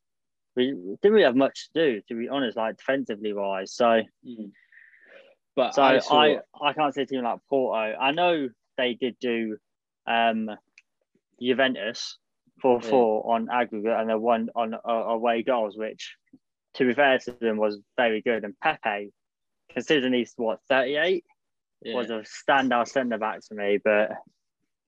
we 0.58 0.98
didn't 1.02 1.14
really 1.14 1.24
have 1.24 1.36
much 1.36 1.70
to 1.74 1.80
do, 1.80 2.02
to 2.08 2.16
be 2.16 2.28
honest, 2.28 2.58
like 2.58 2.78
defensively 2.78 3.32
wise. 3.32 3.74
So, 3.74 4.02
Mm. 4.26 4.52
but 5.56 5.76
so 5.76 5.84
I, 5.84 5.96
I, 5.96 6.00
saw, 6.00 6.40
I, 6.62 6.74
can't 6.74 6.94
see 6.94 7.04
a 7.04 7.06
team 7.06 7.24
like 7.24 7.40
Porto. 7.50 7.78
I 7.78 8.12
know 8.12 8.50
they 8.76 8.96
did 8.96 9.18
do 9.22 9.58
um, 10.08 10.50
Juventus 11.40 12.18
four 12.60 12.82
four 12.82 13.36
on 13.36 13.50
aggregate 13.52 14.00
and 14.00 14.10
they 14.10 14.16
won 14.16 14.50
on 14.56 14.74
uh, 14.74 14.92
away 14.92 15.44
goals, 15.44 15.78
which, 15.78 16.16
to 16.74 16.86
be 16.86 16.94
fair 16.94 17.20
to 17.20 17.32
them, 17.40 17.58
was 17.58 17.80
very 17.96 18.22
good. 18.22 18.44
And 18.44 18.60
Pepe, 18.60 19.14
considering 19.70 20.14
he's 20.14 20.34
what 20.38 20.60
thirty 20.68 20.96
eight, 20.96 21.24
yeah, 21.84 21.94
was 21.94 22.10
a 22.10 22.24
standout 22.50 22.88
centre 22.88 23.20
back 23.20 23.40
to 23.48 23.56
me, 23.56 23.80
but. 23.84 24.12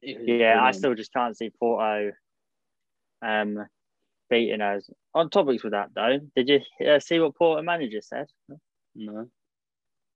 Yeah, 0.02 0.64
I 0.64 0.72
still 0.72 0.96
just 0.96 1.12
can't 1.12 1.36
see 1.36 1.52
Porto 1.60 2.14
um, 3.22 3.68
beating 4.30 4.62
us. 4.62 4.90
On 5.14 5.30
topics 5.30 5.64
with 5.64 5.74
that 5.74 5.90
though, 5.96 6.20
did 6.36 6.50
you 6.50 6.88
uh, 6.88 7.00
see 7.00 7.20
what 7.20 7.36
Porto 7.36 7.62
manager 7.62 8.02
said? 8.02 8.28
no. 8.96 9.28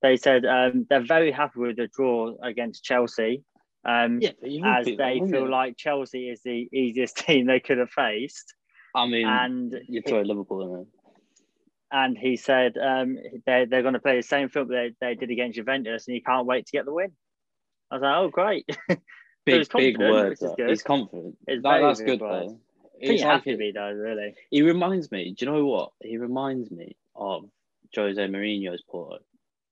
They 0.01 0.17
said 0.17 0.45
um, 0.45 0.85
they're 0.89 1.05
very 1.05 1.31
happy 1.31 1.59
with 1.59 1.77
the 1.77 1.87
draw 1.87 2.33
against 2.43 2.83
Chelsea, 2.83 3.41
um, 3.85 4.19
Yeah, 4.21 4.31
but 4.41 4.51
you 4.51 4.61
would 4.61 4.69
as 4.69 4.85
they 4.85 5.13
wouldn't 5.19 5.31
feel 5.31 5.49
like 5.49 5.77
Chelsea 5.77 6.27
is 6.29 6.41
the 6.43 6.67
easiest 6.73 7.15
team 7.25 7.47
they 7.47 7.61
could 7.61 7.77
have 7.77 7.89
faced. 7.89 8.53
I 8.93 9.07
mean, 9.07 9.25
And 9.25 9.73
you 9.87 10.01
throw 10.01 10.19
Liverpool 10.21 10.61
in 10.63 10.73
there. 10.73 10.85
and 12.03 12.17
he 12.17 12.35
said 12.35 12.77
um, 12.77 13.17
they 13.45 13.65
they're 13.65 13.81
going 13.81 13.93
to 13.93 13.99
play 14.01 14.17
the 14.17 14.23
same 14.23 14.49
football 14.49 14.75
they, 14.75 14.93
they 14.99 15.15
did 15.15 15.31
against 15.31 15.55
Juventus, 15.55 16.05
and 16.07 16.15
he 16.15 16.21
can't 16.21 16.45
wait 16.45 16.65
to 16.65 16.71
get 16.73 16.83
the 16.85 16.93
win. 16.93 17.13
I 17.89 17.95
was 17.95 18.01
like, 18.01 18.15
oh 18.17 18.27
great, 18.29 18.65
Big, 19.45 19.55
he's 19.59 19.67
big 19.69 19.99
words. 19.99 20.29
which 20.31 20.33
is 20.33 20.49
that. 20.49 20.57
good. 20.57 20.69
He's 20.69 20.83
confident. 20.83 21.37
It's 21.47 21.63
That- 21.63 21.69
very 21.79 21.83
that's 21.83 22.01
good 22.01 22.19
though. 22.19 22.59
I 22.95 22.99
think 22.99 23.11
It's 23.13 23.21
you 23.21 23.27
like 23.27 23.43
to 23.43 23.57
be 23.57 23.71
though, 23.71 23.91
really. 23.91 24.35
He 24.49 24.61
reminds 24.61 25.11
me. 25.11 25.33
Do 25.37 25.45
you 25.45 25.51
know 25.51 25.65
what? 25.65 25.91
He 26.01 26.17
reminds 26.17 26.71
me 26.71 26.95
of 27.15 27.45
Jose 27.95 28.27
Mourinho's 28.27 28.83
Porto 28.89 29.19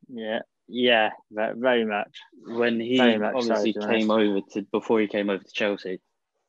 Yeah, 0.10 0.40
yeah, 0.68 1.12
very 1.32 1.86
much. 1.86 2.18
when 2.46 2.80
he 2.80 2.98
so, 2.98 3.32
obviously 3.36 3.74
to 3.74 3.88
came 3.88 4.12
over 4.12 4.42
to 4.54 4.62
before 4.72 5.00
he 5.00 5.08
came 5.08 5.30
over 5.30 5.44
to 5.44 5.51
Chelsea. 5.51 6.00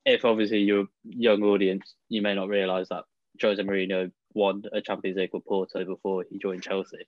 If 0.04 0.24
obviously 0.24 0.58
you're 0.58 0.82
a 0.82 0.88
young 1.04 1.42
audience, 1.42 1.94
you 2.08 2.22
may 2.22 2.34
not 2.34 2.48
realise 2.48 2.88
that 2.88 3.04
Jose 3.40 3.62
Mourinho 3.62 4.10
won 4.34 4.64
a 4.72 4.80
Champions 4.80 5.16
League 5.16 5.30
with 5.32 5.44
Porto 5.44 5.84
before 5.84 6.24
he 6.28 6.38
joined 6.38 6.62
Chelsea. 6.62 7.06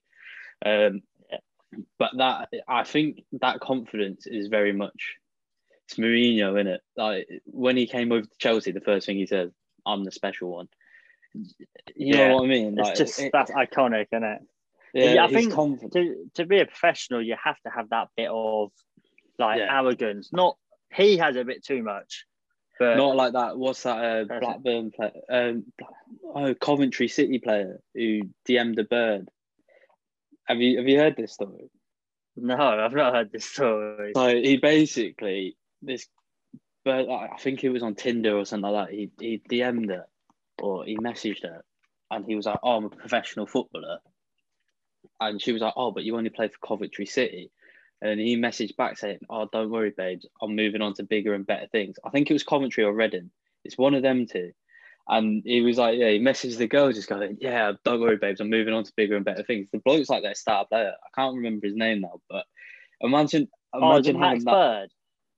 Um, 0.64 1.02
but 1.98 2.10
that 2.18 2.48
I 2.68 2.84
think 2.84 3.24
that 3.32 3.60
confidence 3.60 4.26
is 4.26 4.48
very 4.48 4.72
much 4.72 5.16
it's 5.86 5.98
Mourinho 5.98 6.58
in 6.60 6.66
it. 6.66 6.80
Like 6.96 7.28
when 7.46 7.76
he 7.76 7.86
came 7.86 8.12
over 8.12 8.22
to 8.22 8.38
Chelsea, 8.38 8.72
the 8.72 8.80
first 8.80 9.06
thing 9.06 9.16
he 9.16 9.26
said, 9.26 9.52
"I'm 9.86 10.04
the 10.04 10.10
special 10.10 10.50
one." 10.50 10.68
You 11.34 11.44
Yeah. 12.16 12.28
know 12.28 12.34
what 12.36 12.44
I 12.44 12.48
mean? 12.48 12.78
It's 12.78 12.98
just 12.98 13.20
it- 13.20 13.32
that's 13.32 13.50
iconic, 13.50 14.06
isn't 14.12 14.24
it? 14.24 14.42
yeah, 14.94 15.14
yeah, 15.14 15.24
I 15.24 15.28
think 15.28 15.52
confident. 15.52 15.92
To 15.94 16.30
to 16.34 16.46
be 16.46 16.60
a 16.60 16.66
professional, 16.66 17.22
you 17.22 17.36
have 17.42 17.60
to 17.62 17.70
have 17.70 17.90
that 17.90 18.08
bit 18.16 18.28
of 18.30 18.70
like 19.38 19.58
Yeah. 19.58 19.78
arrogance. 19.80 20.32
Not 20.32 20.56
he 20.92 21.16
has 21.18 21.36
a 21.36 21.44
bit 21.44 21.64
too 21.64 21.82
much, 21.82 22.24
but 22.78 22.96
Not 22.96 23.16
like 23.16 23.32
that. 23.32 23.58
What's 23.58 23.82
that? 23.82 23.98
Uh, 24.30 24.38
Blackburn 24.38 24.92
player. 24.92 25.12
Um, 25.28 25.72
oh, 26.24 26.54
Coventry 26.54 27.08
City 27.08 27.40
player 27.40 27.80
who 27.94 28.30
DM'd 28.46 28.78
a 28.78 28.84
bird. 28.84 29.28
Have 30.44 30.60
you 30.60 30.78
have 30.78 30.88
you 30.88 30.98
heard 30.98 31.16
this 31.16 31.32
story? 31.32 31.68
no, 32.36 32.56
I've 32.56 32.92
not 32.92 33.14
heard 33.14 33.32
this 33.32 33.44
story. 33.44 34.12
So 34.14 34.28
he 34.28 34.56
basically 34.56 35.56
this 35.86 36.08
but 36.84 37.08
I 37.08 37.36
think 37.38 37.64
it 37.64 37.70
was 37.70 37.82
on 37.82 37.94
Tinder 37.94 38.36
or 38.36 38.44
something 38.44 38.70
like 38.70 38.88
that. 38.88 38.94
He 38.94 39.10
he 39.18 39.38
DM'd 39.38 39.90
her 39.90 40.06
or 40.60 40.84
he 40.84 40.96
messaged 40.96 41.42
her, 41.42 41.64
and 42.10 42.26
he 42.26 42.34
was 42.34 42.46
like, 42.46 42.58
"Oh, 42.62 42.76
I'm 42.76 42.84
a 42.84 42.90
professional 42.90 43.46
footballer," 43.46 43.98
and 45.20 45.40
she 45.40 45.52
was 45.52 45.62
like, 45.62 45.74
"Oh, 45.76 45.92
but 45.92 46.04
you 46.04 46.16
only 46.16 46.30
play 46.30 46.48
for 46.48 46.66
Coventry 46.66 47.06
City." 47.06 47.50
And 48.02 48.20
he 48.20 48.36
messaged 48.36 48.76
back 48.76 48.98
saying, 48.98 49.20
"Oh, 49.30 49.48
don't 49.50 49.70
worry, 49.70 49.92
babes. 49.96 50.26
I'm 50.42 50.54
moving 50.54 50.82
on 50.82 50.92
to 50.94 51.04
bigger 51.04 51.32
and 51.32 51.46
better 51.46 51.66
things." 51.68 51.96
I 52.04 52.10
think 52.10 52.30
it 52.30 52.34
was 52.34 52.42
Coventry 52.42 52.84
or 52.84 52.92
Reading. 52.92 53.30
It's 53.64 53.78
one 53.78 53.94
of 53.94 54.02
them 54.02 54.26
two. 54.26 54.52
And 55.08 55.42
he 55.44 55.62
was 55.62 55.78
like, 55.78 55.98
"Yeah." 55.98 56.10
He 56.10 56.18
messaged 56.18 56.58
the 56.58 56.66
girl, 56.66 56.92
just 56.92 57.08
going, 57.08 57.38
"Yeah, 57.40 57.72
don't 57.84 58.00
worry, 58.00 58.18
babes. 58.18 58.40
I'm 58.40 58.50
moving 58.50 58.74
on 58.74 58.84
to 58.84 58.92
bigger 58.94 59.16
and 59.16 59.24
better 59.24 59.42
things." 59.42 59.68
The 59.72 59.78
bloke's 59.78 60.10
like 60.10 60.22
their 60.22 60.34
star 60.34 60.66
player. 60.66 60.92
I 60.92 61.20
can't 61.20 61.36
remember 61.36 61.66
his 61.66 61.76
name 61.76 62.02
now, 62.02 62.20
but 62.28 62.44
imagine, 63.00 63.48
oh, 63.72 63.78
imagine 63.78 64.18
Max 64.18 64.28
having 64.28 64.44
that. 64.44 64.52
Bird? 64.52 64.90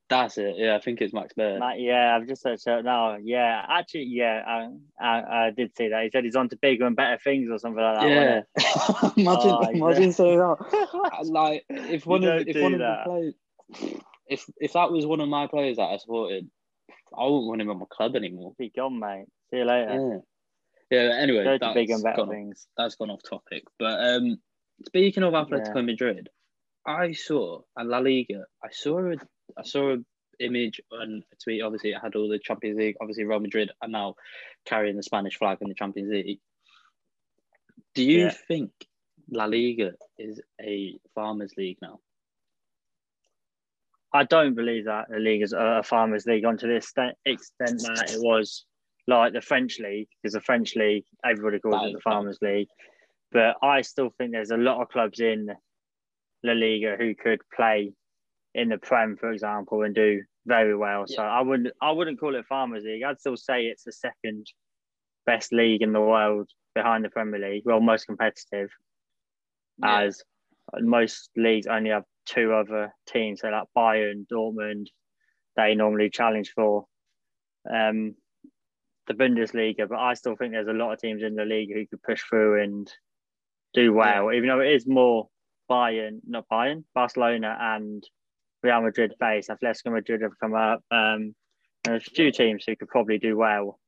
That's 0.09 0.39
it. 0.39 0.55
Yeah, 0.57 0.77
I 0.77 0.81
think 0.81 1.01
it's 1.01 1.13
Max. 1.13 1.35
Matt, 1.37 1.81
yeah, 1.81 2.17
I've 2.17 2.29
just 2.29 2.43
searched 2.43 2.67
it 2.69 2.85
now. 2.85 3.17
Yeah, 3.21 3.65
actually, 3.69 4.05
yeah, 4.05 4.43
I, 4.47 4.69
I, 5.05 5.47
I 5.47 5.51
did 5.51 5.77
see 5.77 5.89
that. 5.89 6.05
He 6.05 6.11
said 6.11 6.23
he's 6.25 6.37
on 6.37 6.49
to 6.51 6.57
bigger 6.57 6.87
and 6.87 6.95
better 6.95 7.19
things 7.23 7.51
or 7.51 7.59
something 7.59 7.83
like 7.83 8.01
that. 8.01 8.09
yeah. 8.09 9.11
imagine, 9.17 9.51
Oh, 9.51 9.69
imagine 9.69 10.13
saying 10.13 10.39
that. 10.39 11.21
like 11.25 11.65
if 11.69 12.07
You 12.07 12.11
one 12.11 12.25
of 12.25 12.39
don't 12.39 12.49
if 12.49 12.63
one 12.63 12.75
of 12.75 12.79
the 12.81 12.97
players 13.05 13.35
if 14.29 14.49
if 14.59 14.73
that 14.75 14.91
was 14.93 15.07
one 15.07 15.21
of 15.21 15.29
my 15.29 15.47
players 15.49 15.77
that 15.77 15.85
I 15.85 15.97
supported, 15.97 16.49
I 17.17 17.25
wouldn't 17.25 17.47
want 17.49 17.61
him 17.63 17.71
on 17.71 17.79
my 17.81 17.87
club 17.91 18.15
anymore. 18.17 18.53
Be 18.59 18.71
gone, 18.75 18.99
mate. 18.99 19.27
See 19.51 19.59
you 19.59 19.65
later. 19.65 20.23
Yeah. 20.91 21.09
Yeah. 21.09 21.17
Anyway, 21.17 21.45
Go 21.45 21.59
that's 21.61 21.75
bigger 21.75 21.95
and 21.95 22.03
better 22.05 22.17
gone, 22.19 22.29
off, 22.29 22.35
things. 22.35 22.67
that's 22.77 22.95
gone 22.95 23.11
off 23.11 23.21
topic. 23.29 23.65
But 23.79 23.99
um, 24.01 24.39
speaking 24.85 25.23
of 25.25 25.33
Atletico 25.33 25.77
Yeah. 25.77 25.83
Madrid, 25.83 26.29
I 26.87 27.13
saw 27.13 27.63
at 27.79 27.87
La 27.87 27.99
Liga. 27.99 28.45
I 28.63 28.69
saw 28.71 28.99
a 29.01 29.17
I 29.57 29.63
saw 29.63 29.93
an 29.93 30.05
image 30.41 30.81
and 30.91 31.23
a 31.33 31.37
tweet. 31.43 31.63
Obviously, 31.63 31.91
it 31.91 32.01
had 32.03 32.15
all 32.15 32.29
the 32.29 32.39
Champions 32.39 32.79
League. 32.79 32.97
Obviously, 33.01 33.25
Real 33.25 33.41
Madrid 33.41 33.71
are 33.83 33.89
now 33.89 34.15
carrying 34.65 34.97
the 34.97 35.03
Spanish 35.03 35.37
flag 35.37 35.59
in 35.61 35.69
the 35.69 35.75
Champions 35.75 36.11
League. 36.11 36.41
Do 37.95 38.03
you 38.03 38.27
Yeah. 38.27 38.31
think 38.31 38.73
La 39.31 39.47
Liga 39.47 39.95
is 40.19 40.41
a 40.61 40.99
farmers' 41.15 41.57
league 41.57 41.79
now? 41.81 42.01
I 44.13 44.25
don't 44.25 44.55
believe 44.55 44.85
that 44.87 45.09
the 45.09 45.19
league 45.19 45.43
is 45.43 45.53
a 45.53 45.83
farmers' 45.83 46.27
league 46.27 46.45
on 46.45 46.57
to 46.59 46.67
the 46.67 46.77
extent, 46.77 47.17
that 47.25 48.11
it 48.11 48.21
was 48.21 48.65
like 49.07 49.33
the 49.33 49.41
French 49.41 49.79
league, 49.79 50.09
because 50.23 50.35
the 50.35 50.41
French 50.41 50.75
league 50.77 51.05
everybody 51.25 51.59
calls 51.61 51.83
That 51.83 51.91
it 51.91 51.93
the 51.95 52.01
farmers' 52.01 52.39
league. 52.41 52.69
But 53.33 53.57
I 53.63 53.83
still 53.83 54.11
think 54.11 54.33
there's 54.33 54.51
a 54.53 54.57
lot 54.57 54.81
of 54.81 54.89
clubs 54.89 55.21
in 55.21 55.55
La 56.43 56.53
Liga 56.53 56.97
who 56.97 57.15
could 57.15 57.41
play 57.55 57.93
in 58.57 58.71
the 58.71 58.79
Prem, 58.79 59.17
for 59.17 59.31
example, 59.31 59.83
and 59.83 59.95
do 59.95 60.23
very 60.47 60.75
well. 60.75 61.05
So 61.07 61.23
I 61.23 61.43
wouldn't 61.43 61.75
I 61.81 61.93
wouldn't 61.93 62.19
call 62.19 62.35
it 62.35 62.47
farmers' 62.47 62.85
league. 62.85 63.03
I'd 63.03 63.21
still 63.21 63.37
say 63.37 63.67
it's 63.67 63.85
the 63.85 63.93
second 63.93 64.47
best 65.27 65.53
league 65.53 65.83
in 65.83 65.93
the 65.93 66.01
world 66.01 66.49
behind 66.75 67.05
the 67.05 67.11
Premier 67.11 67.39
League. 67.39 67.65
Well, 67.67 67.81
most 67.81 68.07
competitive 68.07 68.71
Yeah. 69.79 70.03
as 70.05 70.25
most 70.81 71.31
leagues 71.37 71.67
only 71.67 71.91
have 71.91 72.05
two 72.25 72.53
other 72.55 72.93
teams, 73.07 73.41
so 73.41 73.49
like 73.49 73.69
Bayern, 73.77 74.27
Dortmund, 74.27 74.87
they 75.57 75.75
normally 75.75 76.09
challenge 76.11 76.53
for 76.55 76.87
um, 77.71 78.15
the 79.07 79.15
Bundesliga. 79.15 79.87
But 79.89 79.99
I 79.99 80.15
still 80.15 80.35
think 80.35 80.53
there's 80.53 80.67
a 80.69 80.73
lot 80.73 80.93
of 80.93 80.99
teams 80.99 81.23
in 81.23 81.35
the 81.35 81.45
league 81.45 81.73
who 81.73 81.87
could 81.87 82.03
push 82.03 82.23
through 82.23 82.63
and 82.63 82.91
do 83.75 83.93
well, 83.93 84.33
even 84.33 84.49
though 84.49 84.61
it 84.61 84.73
is 84.73 84.87
more 84.87 85.29
Bayern, 85.71 86.21
not 86.27 86.47
Bayern, 86.51 86.85
Barcelona 86.95 87.57
and 87.61 88.03
Real 88.67 88.83
Madrid 88.83 89.15
based. 89.21 89.49
Atletico 89.49 89.93
Madrid 89.93 90.23
have 90.23 90.39
come 90.41 90.55
up. 90.55 90.83
Um, 90.91 91.35
and 91.85 91.95
there's 91.95 92.09
a 92.09 92.11
few 92.11 92.33
teams 92.33 92.65
who 92.67 92.75
could 92.75 92.89
probably 92.89 93.19
do 93.19 93.37
well 93.37 93.79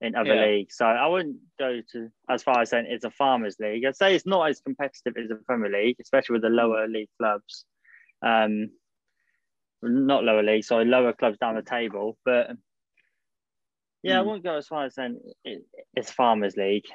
in 0.00 0.16
other 0.16 0.34
Yeah. 0.34 0.44
leagues. 0.46 0.76
So 0.76 0.84
I 0.84 1.06
wouldn't 1.06 1.36
go 1.58 1.80
to 1.92 2.10
as 2.28 2.42
far 2.42 2.60
as 2.60 2.70
saying 2.70 2.86
it's 2.88 3.04
a 3.04 3.10
farmers 3.10 3.56
league. 3.60 3.84
I'd 3.84 3.96
say 3.96 4.14
it's 4.16 4.26
not 4.26 4.48
as 4.50 4.60
competitive 4.60 5.16
as 5.16 5.28
the 5.28 5.36
Premier 5.46 5.70
League, 5.70 5.96
especially 6.00 6.34
with 6.34 6.42
the 6.42 6.48
lower 6.48 6.88
league 6.88 7.08
clubs. 7.20 7.64
Um, 8.20 8.70
not 9.82 10.24
lower 10.24 10.42
league, 10.42 10.64
sorry, 10.64 10.86
lower 10.86 11.12
clubs 11.12 11.38
down 11.38 11.54
the 11.54 11.62
table. 11.62 12.18
But 12.24 12.50
yeah, 14.02 14.18
I 14.18 14.22
Hmm. 14.22 14.26
wouldn't 14.26 14.44
go 14.44 14.56
as 14.56 14.66
far 14.66 14.84
as 14.86 14.94
saying 14.94 15.20
it, 15.44 15.64
it's 15.94 16.10
farmers 16.10 16.56
league. 16.56 16.86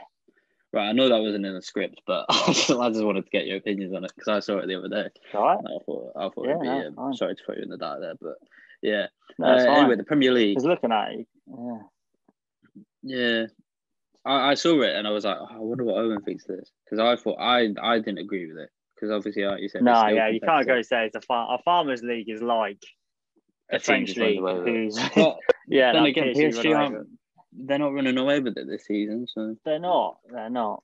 Right, 0.71 0.89
I 0.89 0.91
know 0.91 1.09
that 1.09 1.21
wasn't 1.21 1.45
in 1.47 1.53
the 1.55 1.61
script, 1.63 2.01
but 2.05 2.25
I 2.29 2.45
just 2.53 2.69
wanted 2.69 3.25
to 3.25 3.31
get 3.31 3.47
your 3.47 3.57
opinions 3.57 3.93
on 3.93 4.03
it 4.05 4.11
because 4.15 4.27
I 4.27 4.39
saw 4.39 4.59
it 4.59 4.67
the 4.67 4.77
other 4.77 4.87
day. 4.89 5.09
All 5.33 5.43
right. 5.45 5.57
I 5.57 5.83
thought 5.83 6.11
I 6.15 6.29
thought 6.29 6.45
Yeah, 6.45 6.49
it'd 6.51 6.61
be. 6.61 6.67
no, 6.67 6.87
um, 6.87 6.95
fine. 6.95 7.13
sorry 7.15 7.35
to 7.35 7.43
put 7.45 7.57
you 7.57 7.63
in 7.63 7.69
the 7.69 7.77
dark 7.77 8.01
there, 8.01 8.13
but 8.21 8.35
Yeah. 8.81 9.07
No, 9.39 9.47
Uh, 9.47 9.57
anyway, 9.57 9.95
the 9.95 10.03
Premier 10.03 10.31
League. 10.31 10.57
He's 10.57 10.65
looking 10.65 10.91
at 10.91 11.11
it. 11.13 11.27
Yeah. 11.47 11.77
Yeah, 13.01 13.45
I, 14.25 14.51
I 14.51 14.53
saw 14.55 14.81
it 14.81 14.93
and 14.95 15.07
I 15.07 15.11
was 15.11 15.23
like, 15.25 15.37
oh, 15.39 15.47
I 15.49 15.57
wonder 15.57 15.85
what 15.85 15.97
Owen 15.97 16.21
thinks 16.21 16.47
of 16.49 16.57
this 16.57 16.69
because 16.85 16.99
I 16.99 17.15
thought 17.21 17.37
I 17.39 17.69
I 17.81 17.97
didn't 17.99 18.17
agree 18.19 18.47
with 18.47 18.57
it 18.57 18.69
because 18.93 19.09
obviously, 19.11 19.45
like 19.45 19.61
you 19.61 19.69
said, 19.69 19.83
No, 19.83 20.07
yeah, 20.07 20.27
you 20.27 20.41
can't 20.41 20.67
go 20.67 20.81
say 20.81 21.05
it's 21.05 21.15
a 21.15 21.21
far- 21.21 21.55
a 21.57 21.63
farmers 21.63 22.03
league 22.03 22.29
is 22.29 22.41
like 22.41 22.83
A 23.71 23.77
a 23.77 23.79
French 23.79 24.17
league. 24.17 24.39
away 24.39 24.53
with 24.53 24.67
it. 24.67 24.71
Who's 24.75 24.99
But 25.15 25.37
yeah, 25.67 25.93
then 25.93 26.03
that 26.03 26.09
again, 26.09 26.33
PSG 26.35 26.75
aren't-. 26.75 27.07
They're 27.53 27.79
not 27.79 27.93
running 27.93 28.17
away 28.17 28.39
with 28.39 28.57
it 28.57 28.67
this 28.67 28.85
season, 28.85 29.27
so 29.27 29.55
They're 29.65 29.79
not. 29.79 30.19
They're 30.31 30.49
not. 30.49 30.83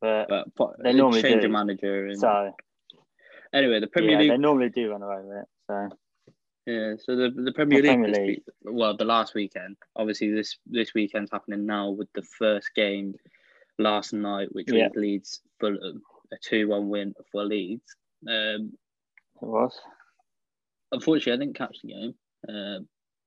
But 0.00 0.28
but, 0.56 0.82
They 0.82 0.92
normally 0.92 1.22
change 1.22 1.42
do. 1.42 1.48
a 1.48 1.50
manager. 1.50 2.06
And, 2.06 2.18
so 2.18 2.54
anyway, 3.52 3.80
the 3.80 3.86
Premier 3.86 4.12
yeah, 4.12 4.18
League 4.18 4.30
they 4.30 4.36
normally 4.38 4.68
do 4.70 4.90
run 4.90 5.02
away 5.02 5.16
with 5.22 5.36
it. 5.38 5.46
So 5.68 5.88
Yeah, 6.66 6.94
so 6.98 7.16
the 7.16 7.30
the 7.30 7.52
Premier 7.52 7.80
The 7.80 7.88
League, 7.88 7.98
Premier 8.02 8.20
League. 8.26 8.28
week, 8.28 8.74
well, 8.74 8.96
the 8.96 9.04
last 9.04 9.34
weekend. 9.34 9.76
Obviously, 9.94 10.32
this 10.32 10.58
this 10.66 10.92
weekend's 10.94 11.30
happening 11.30 11.64
now 11.66 11.90
with 11.90 12.08
the 12.14 12.22
first 12.22 12.70
game 12.74 13.14
last 13.78 14.12
night, 14.12 14.48
which 14.52 14.70
Yeah. 14.70 14.88
was 14.88 14.96
Leeds 14.96 15.40
Fulham, 15.60 16.02
a 16.32 16.36
two 16.42 16.68
one 16.68 16.88
win 16.88 17.14
for 17.32 17.44
Leeds. 17.44 17.94
Um, 18.28 18.72
it 19.42 19.46
was. 19.46 19.78
unfortunately, 20.92 21.32
I 21.32 21.36
didn't 21.44 21.56
catch 21.58 21.78
the 21.82 21.88
game, 21.88 22.14
uh, 22.48 22.78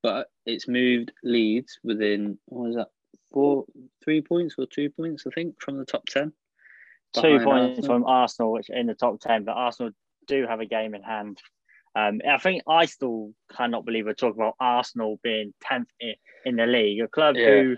but 0.01 0.27
it's 0.45 0.67
moved 0.67 1.11
Leeds 1.23 1.79
within 1.83 2.37
what 2.45 2.67
was 2.67 2.75
that 2.75 2.89
four, 3.31 3.65
three 4.03 4.21
points 4.21 4.55
or 4.57 4.65
two 4.65 4.89
points, 4.89 5.25
I 5.27 5.31
think, 5.31 5.61
from 5.61 5.77
the 5.77 5.85
top 5.85 6.05
ten. 6.05 6.33
Two 7.13 7.39
points 7.39 7.79
Arsenal. 7.79 7.87
from 7.87 8.05
Arsenal, 8.05 8.51
which 8.51 8.69
in 8.69 8.87
the 8.87 8.93
top 8.93 9.19
ten, 9.19 9.43
but 9.43 9.53
Arsenal 9.53 9.91
do 10.27 10.45
have 10.47 10.59
a 10.59 10.65
game 10.65 10.93
in 10.93 11.01
hand. 11.01 11.39
Um, 11.95 12.21
I 12.29 12.37
think 12.37 12.63
I 12.67 12.85
still 12.85 13.33
cannot 13.51 13.83
believe 13.83 14.05
we're 14.05 14.13
talking 14.13 14.39
about 14.39 14.55
Arsenal 14.59 15.19
being 15.23 15.53
tenth 15.59 15.89
in, 15.99 16.13
in 16.45 16.55
the 16.55 16.67
league, 16.67 17.01
a 17.01 17.07
club 17.07 17.35
Yeah. 17.35 17.47
who 17.47 17.77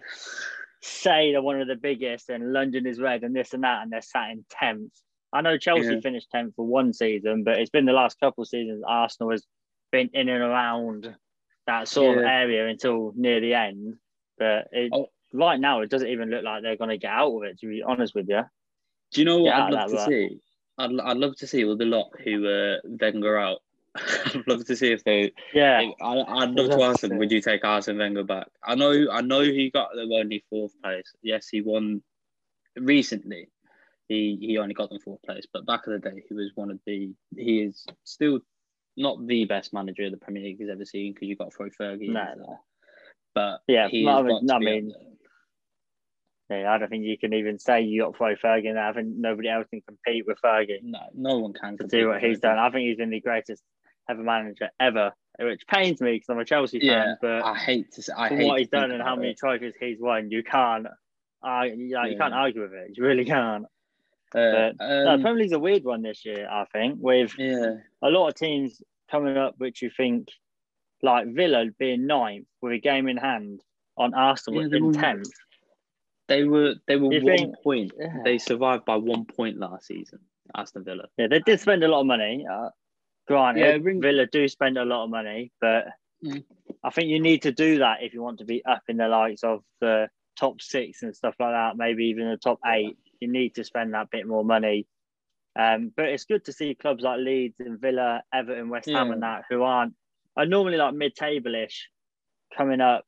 say 0.82 1.32
they're 1.32 1.42
one 1.42 1.62
of 1.62 1.68
the 1.68 1.76
biggest, 1.76 2.30
and 2.30 2.52
London 2.52 2.86
is 2.86 3.00
red, 3.00 3.24
and 3.24 3.36
this 3.36 3.54
and 3.54 3.64
that, 3.64 3.84
and 3.84 3.92
they're 3.92 4.02
sat 4.02 4.32
in 4.32 4.46
tenth. 4.50 4.92
I 5.34 5.42
know 5.42 5.58
Chelsea 5.58 5.96
Yeah. 5.96 6.02
finished 6.02 6.30
tenth 6.30 6.56
for 6.56 6.66
one 6.66 6.92
season, 6.94 7.44
but 7.44 7.58
it's 7.60 7.70
been 7.70 7.86
the 7.86 7.94
last 7.94 8.20
couple 8.20 8.42
of 8.42 8.50
seasons 8.50 8.84
Arsenal 8.86 9.32
has 9.32 9.46
been 9.92 10.10
in 10.14 10.28
and 10.28 10.44
around 10.44 11.16
that 11.80 11.88
sort 11.88 12.18
of 12.18 12.24
area 12.24 12.68
until 12.68 13.14
near 13.16 13.40
the 13.42 13.54
end. 13.54 13.96
But 14.38 14.68
it, 14.72 14.92
Oh. 14.94 15.08
right 15.34 15.60
now, 15.60 15.82
it 15.82 15.90
doesn't 15.90 16.08
even 16.08 16.30
look 16.30 16.44
like 16.44 16.64
they're 16.64 16.78
going 16.78 16.90
to 16.90 16.98
get 16.98 17.12
out 17.12 17.36
of 17.36 17.44
it. 17.44 17.60
To 17.60 17.68
be 17.68 17.84
honest 17.84 18.16
with 18.16 18.28
you, 18.30 18.42
Do 19.14 19.22
you 19.22 19.26
know 19.26 19.40
what 19.42 19.48
Yeah, 19.48 19.66
I'd 19.66 19.74
love 19.74 19.90
to 19.90 19.96
work. 19.96 20.08
see? 20.08 20.40
I'd, 20.78 21.00
I'd 21.00 21.18
love 21.18 21.36
to 21.38 21.48
see 21.48 21.66
all 21.66 21.78
the 21.78 21.86
lot 21.86 22.10
who 22.24 22.48
uh, 22.48 22.78
Wenger 22.86 23.38
out. 23.38 23.60
I'd 23.96 24.48
love 24.48 24.64
to 24.66 24.76
see 24.76 24.92
if 24.92 25.04
they. 25.04 25.34
yeah, 25.54 25.82
I, 26.02 26.06
I'd 26.06 26.26
I'd 26.28 26.50
love 26.52 26.70
to 26.70 26.78
love 26.78 26.92
ask 26.92 27.02
them, 27.02 27.18
would 27.18 27.32
you 27.32 27.42
take 27.42 27.64
Arsene 27.66 27.98
Wenger 27.98 28.24
back? 28.24 28.48
I 28.64 28.76
know, 28.76 29.08
I 29.12 29.22
know 29.22 29.42
he 29.42 29.70
got 29.70 29.90
the 29.94 30.10
only 30.16 30.44
fourth 30.50 30.74
place. 30.82 31.12
Yes, 31.22 31.50
he 31.50 31.62
won 31.62 32.02
recently. 32.78 33.50
He 34.08 34.38
he 34.42 34.58
only 34.58 34.74
got 34.74 34.90
them 34.90 35.00
fourth 35.00 35.22
place, 35.24 35.46
but 35.52 35.66
back 35.66 35.82
in 35.88 35.94
the 35.94 36.00
day, 36.00 36.24
he 36.28 36.34
was 36.34 36.52
one 36.56 36.72
of 36.72 36.80
the. 36.86 37.12
He 37.36 37.62
is 37.62 37.86
still 38.04 38.40
not 39.02 39.26
the 39.28 39.46
best 39.46 39.74
manager 39.74 40.10
the 40.10 40.18
Premier 40.18 40.44
League 40.44 40.60
has 40.62 40.70
ever 40.70 40.86
seen 40.86 41.14
because 41.14 41.28
you've 41.28 41.38
got 41.40 41.54
throw 41.54 41.68
Fergie. 41.70 42.10
No, 42.10 42.26
no. 42.38 42.60
But 43.34 43.62
Yeah, 43.68 43.86
I 43.88 43.92
mean- 43.92 44.50
I 44.52 44.60
mean, 44.60 44.94
yeah, 46.50 46.72
I 46.74 46.78
don't 46.78 46.90
think 46.90 47.06
you 47.06 47.18
can 47.18 47.34
even 47.34 47.60
say 47.60 47.82
you 47.82 48.02
got 48.02 48.18
Flo 48.18 48.36
Fergie. 48.36 48.76
I 48.78 48.92
think 48.94 49.08
nobody 49.16 49.48
else 49.50 49.68
can 49.70 49.82
compete 49.82 50.26
with 50.28 50.38
Fergie 50.44 50.80
no, 50.84 51.00
no 51.16 51.38
one 51.40 51.54
can 51.54 51.78
to 51.78 51.88
do 51.88 52.10
what 52.10 52.22
he's 52.22 52.40
done. 52.40 52.58
I 52.58 52.70
think 52.70 52.88
he's 52.88 52.98
been 52.98 53.10
the 53.10 53.22
greatest 53.22 53.64
ever 54.10 54.22
manager 54.22 54.70
ever, 54.80 55.14
which 55.40 55.66
pains 55.68 56.02
me 56.02 56.14
because 56.14 56.28
I'm 56.30 56.40
a 56.40 56.46
Chelsea 56.46 56.80
fan. 56.82 56.88
Yeah, 56.90 57.14
but 57.22 57.46
I 57.46 57.56
hate 57.56 57.92
to. 57.94 58.02
say- 58.02 58.14
I 58.18 58.28
from 58.28 58.38
hate 58.38 58.48
what 58.48 58.60
he's 58.60 58.68
done 58.70 58.92
and 58.92 59.02
how 59.02 59.16
many 59.16 59.30
it. 59.32 59.38
trophies 59.38 59.74
he's 59.80 59.98
won, 60.00 60.30
you 60.30 60.44
can't. 60.44 60.88
Uh, 61.42 61.62
you, 61.64 61.74
you 61.76 61.90
Yeah. 61.98 62.18
can't 62.18 62.34
argue 62.34 62.62
with 62.64 62.74
it. 62.74 62.92
You 62.98 63.06
really 63.06 63.26
can't. 63.26 63.64
Uh, 64.36 64.72
But 64.76 64.76
no, 64.80 65.08
um, 65.14 65.22
Premier 65.22 65.42
League's 65.44 65.54
a 65.54 65.60
weird 65.60 65.84
one 65.86 66.02
this 66.02 66.26
year. 66.26 66.48
I 66.50 66.66
think 66.66 66.98
with 67.00 67.34
yeah, 67.38 67.76
a 68.02 68.10
lot 68.10 68.28
of 68.28 68.36
teams 68.36 68.82
coming 69.12 69.38
up, 69.38 69.56
which 69.58 69.82
you 69.82 69.90
think 69.96 70.30
like 71.04 71.28
Villa 71.28 71.66
being 71.80 72.08
ninth 72.08 72.48
with 72.62 72.74
a 72.74 72.80
game 72.80 73.08
in 73.08 73.18
hand 73.18 73.62
on 73.98 74.14
Arsenal 74.14 74.62
Yeah, 74.68 74.78
in 74.78 74.94
tenth. 74.94 75.28
they 76.28 76.44
were 76.46 76.76
they 76.88 76.96
were 76.96 77.12
You 77.14 77.24
one 77.26 77.38
think- 77.38 77.56
point. 77.64 77.92
Yeah. 78.00 78.18
They 78.24 78.38
survived 78.38 78.86
by 78.86 78.96
one 78.96 79.26
point 79.26 79.58
last 79.58 79.88
season. 79.88 80.20
Aston 80.56 80.84
Villa. 80.84 81.06
Yeah, 81.18 81.28
they 81.28 81.40
did 81.40 81.60
spend 81.60 81.84
a 81.84 81.88
lot 81.88 82.02
of 82.02 82.08
money. 82.08 82.46
Uh, 82.52 82.70
granted, 83.28 83.62
Yeah, 83.62 83.78
ring- 83.82 84.02
Villa 84.02 84.26
do 84.28 84.48
spend 84.48 84.78
a 84.78 84.86
lot 84.86 85.04
of 85.06 85.10
money, 85.10 85.52
but 85.62 85.88
Mm. 86.24 86.44
I 86.84 86.90
think 86.92 87.10
you 87.10 87.20
need 87.20 87.42
to 87.44 87.52
do 87.52 87.80
that 87.80 88.04
if 88.04 88.14
you 88.14 88.22
want 88.22 88.38
to 88.40 88.46
be 88.46 88.64
up 88.66 88.84
in 88.88 88.98
the 88.98 89.08
likes 89.08 89.44
of 89.44 89.64
the 89.80 90.08
top 90.36 90.62
six 90.62 91.02
and 91.04 91.16
stuff 91.16 91.36
like 91.40 91.52
that, 91.52 91.78
maybe 91.78 92.06
even 92.06 92.30
the 92.30 92.38
top 92.38 92.60
eight. 92.68 92.96
You 93.20 93.28
need 93.28 93.56
to 93.56 93.64
spend 93.64 93.94
that 93.96 94.10
bit 94.12 94.28
more 94.28 94.44
money. 94.46 94.86
Um, 95.60 95.92
but 95.96 96.06
it's 96.06 96.26
good 96.26 96.46
to 96.46 96.54
see 96.54 96.76
clubs 96.76 97.04
like 97.04 97.20
Leeds 97.20 97.60
and 97.60 97.80
Villa, 97.80 98.24
Everton, 98.34 98.70
West 98.70 98.88
Ham, 98.90 99.08
Yeah. 99.08 99.14
and 99.14 99.24
that 99.24 99.44
who 99.50 99.64
aren't 99.64 99.94
are 100.38 100.46
normally 100.46 100.78
like 100.78 100.94
mid-table 100.94 101.54
ish, 101.56 101.90
coming 102.56 102.80
up 102.80 103.06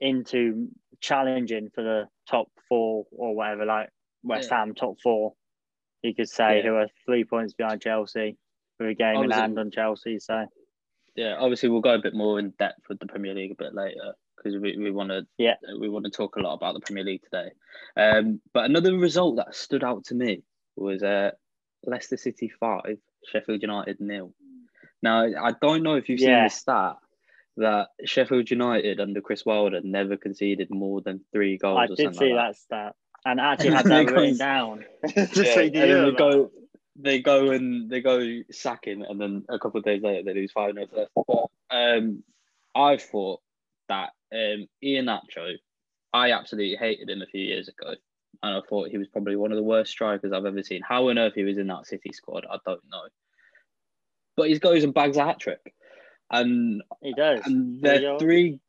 into 0.00 0.68
challenging 1.00 1.70
for 1.74 1.82
the 1.82 2.08
top 2.28 2.48
four 2.68 3.06
or 3.12 3.34
whatever, 3.36 3.64
like 3.64 3.90
West 4.24 4.50
Yeah. 4.50 4.58
Ham 4.58 4.74
top 4.74 5.00
four. 5.00 5.34
You 6.02 6.14
could 6.14 6.28
say 6.28 6.56
Yeah. 6.58 6.62
who 6.62 6.74
are 6.76 6.88
three 7.06 7.24
points 7.24 7.54
behind 7.54 7.82
Chelsea 7.82 8.36
with 8.78 8.88
a 8.88 8.94
game 8.94 9.10
in 9.10 9.16
Obviously- 9.18 9.40
hand 9.40 9.58
on 9.58 9.70
Chelsea. 9.70 10.18
So 10.18 10.46
Yeah, 11.14 11.36
obviously 11.38 11.68
we'll 11.68 11.80
go 11.82 11.94
a 11.94 11.98
bit 12.00 12.14
more 12.14 12.38
in 12.38 12.50
depth 12.58 12.88
with 12.88 12.98
the 12.98 13.06
Premier 13.06 13.34
League 13.34 13.52
a 13.52 13.54
bit 13.56 13.74
later 13.74 14.14
because 14.36 14.58
we, 14.58 14.76
we 14.78 14.90
want 14.90 15.10
to 15.10 15.26
Yeah. 15.38 15.56
we 15.78 15.88
want 15.88 16.04
to 16.06 16.10
talk 16.10 16.36
a 16.36 16.40
lot 16.40 16.54
about 16.54 16.74
the 16.74 16.80
Premier 16.80 17.04
League 17.04 17.22
today. 17.22 17.50
Um, 17.96 18.40
but 18.54 18.64
another 18.64 18.96
result 18.96 19.36
that 19.36 19.54
stood 19.54 19.84
out 19.84 20.04
to 20.06 20.14
me 20.14 20.42
was 20.76 21.02
uh, 21.02 21.32
Leicester 21.84 22.16
City 22.16 22.48
five, 22.60 22.98
Sheffield 23.30 23.62
United 23.62 24.00
nil. 24.00 24.34
Now 25.02 25.22
I 25.24 25.52
don't 25.60 25.82
know 25.82 25.94
if 25.94 26.08
you've 26.08 26.20
Yeah. 26.20 26.38
seen 26.40 26.44
the 26.44 26.50
stat 26.50 26.96
that 27.56 27.88
Sheffield 28.04 28.50
United 28.50 29.00
under 29.00 29.20
Chris 29.20 29.44
Wilder 29.44 29.80
never 29.82 30.16
conceded 30.16 30.68
more 30.70 31.00
than 31.00 31.20
three 31.32 31.58
goals. 31.58 31.78
I 31.78 31.84
or 31.84 31.88
did 31.88 31.98
something 31.98 32.12
see 32.28 32.34
like 32.34 32.52
that 32.54 32.56
stat 32.56 32.94
and 33.24 33.40
I 33.40 33.52
actually 33.52 33.70
had 33.74 33.84
They 33.86 34.04
that 34.04 34.06
go- 34.06 34.14
written 34.14 34.36
down. 34.38 34.84
Just 35.16 35.36
Yeah, 35.36 35.54
so 35.54 35.60
you 35.60 35.66
and 35.66 35.74
then 35.74 36.04
they 36.04 36.12
go, 36.12 36.50
they 36.96 37.20
go 37.20 37.50
and 37.50 37.90
they 37.90 38.00
go 38.00 38.40
sacking, 38.50 39.04
and 39.08 39.20
then 39.20 39.44
a 39.48 39.58
couple 39.58 39.78
of 39.78 39.84
days 39.84 40.02
later 40.02 40.22
they 40.22 40.34
lose 40.34 40.52
five 40.52 40.74
0 40.74 40.86
to 40.86 41.08
But 41.26 41.46
um, 41.70 42.22
I 42.74 42.96
thought 42.98 43.40
that 43.88 44.10
um, 44.32 44.66
Iheanacho, 44.84 45.54
I 46.12 46.32
absolutely 46.32 46.76
hated 46.76 47.08
him 47.10 47.22
a 47.22 47.26
few 47.26 47.40
years 47.42 47.68
ago, 47.68 47.94
and 48.42 48.56
I 48.56 48.60
thought 48.68 48.88
he 48.88 48.98
was 48.98 49.08
probably 49.08 49.36
one 49.36 49.52
of 49.52 49.56
the 49.56 49.62
worst 49.62 49.90
strikers 49.92 50.32
I've 50.32 50.46
ever 50.46 50.62
seen. 50.62 50.80
How 50.86 51.08
on 51.08 51.18
earth 51.18 51.34
he 51.34 51.44
was 51.44 51.58
in 51.58 51.66
that 51.68 51.86
City 51.86 52.10
squad, 52.12 52.46
I 52.50 52.58
don't 52.66 52.82
know. 52.90 53.02
But 54.36 54.48
he 54.48 54.58
goes 54.58 54.84
and 54.84 54.94
bags 54.94 55.16
a 55.16 55.24
hat 55.24 55.38
trick, 55.40 55.74
and 56.30 56.82
He 57.02 57.12
does. 57.14 57.40
and 57.44 57.80
they're 57.82 58.18
three, 58.18 58.60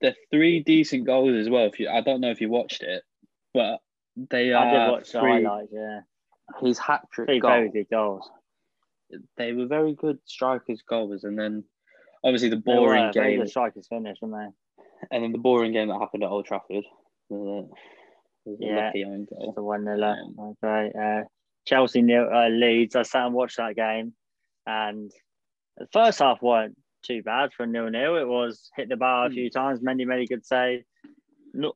they're 0.00 0.16
three 0.30 0.60
decent 0.60 1.06
goals 1.06 1.34
as 1.36 1.48
well. 1.48 1.66
If 1.66 1.78
you, 1.78 1.88
I 1.88 2.00
don't 2.00 2.20
know 2.20 2.30
if 2.30 2.40
you 2.40 2.48
watched 2.48 2.82
it, 2.82 3.02
but 3.54 3.78
they 4.16 4.52
are 4.52 4.66
I 4.66 4.70
did 4.86 4.90
watch 4.92 5.12
the 5.12 5.20
three, 5.20 5.44
highlights. 5.44 5.72
Yeah, 5.72 6.00
his 6.60 6.78
hat 6.78 7.02
trick 7.12 7.28
three 7.28 7.40
goal. 7.40 7.50
very 7.50 7.68
good 7.70 7.86
goals. 7.90 8.28
They 9.36 9.52
were 9.52 9.66
very 9.66 9.94
good 9.94 10.18
strikers 10.24 10.82
goals, 10.82 11.24
and 11.24 11.38
then 11.38 11.62
obviously 12.24 12.48
the 12.48 12.56
They 12.56 12.62
boring 12.62 13.06
were 13.06 13.12
very 13.12 13.30
game, 13.32 13.40
good 13.40 13.50
strikers 13.50 13.86
finish, 13.86 14.18
weren't 14.22 14.34
they? 14.34 14.84
and 15.10 15.22
then 15.22 15.32
the 15.32 15.38
boring 15.38 15.72
game 15.72 15.88
that 15.88 15.98
happened 15.98 16.22
at 16.24 16.30
Old 16.30 16.46
Trafford. 16.46 16.84
Was 18.44 18.46
a, 18.46 18.50
was 18.50 18.60
a 18.60 18.64
Yeah. 18.64 18.86
lucky 18.86 19.04
own 19.04 19.24
goal. 19.26 19.52
The 19.54 19.62
one 19.62 19.84
nil. 19.84 20.02
Um, 20.04 20.54
Okay. 20.62 20.92
Uh, 20.98 21.24
Chelsea 21.66 22.02
nil 22.02 22.28
uh, 22.32 22.48
Leeds. 22.48 22.96
I 22.96 23.02
sat 23.02 23.26
and 23.26 23.34
watched 23.34 23.56
that 23.58 23.76
game, 23.76 24.14
and 24.66 25.10
the 25.76 25.86
first 25.92 26.18
half 26.18 26.42
weren't 26.42 26.76
too 27.02 27.22
bad 27.22 27.52
for 27.52 27.66
nil 27.66 27.88
nil. 27.90 28.16
It 28.16 28.26
was 28.26 28.70
hit 28.76 28.88
the 28.88 28.96
bar 28.96 29.26
a 29.26 29.28
Hmm. 29.28 29.34
few 29.34 29.50
times. 29.50 29.80
Many 29.82 30.04
many 30.04 30.26
good 30.26 30.44
say, 30.44 30.84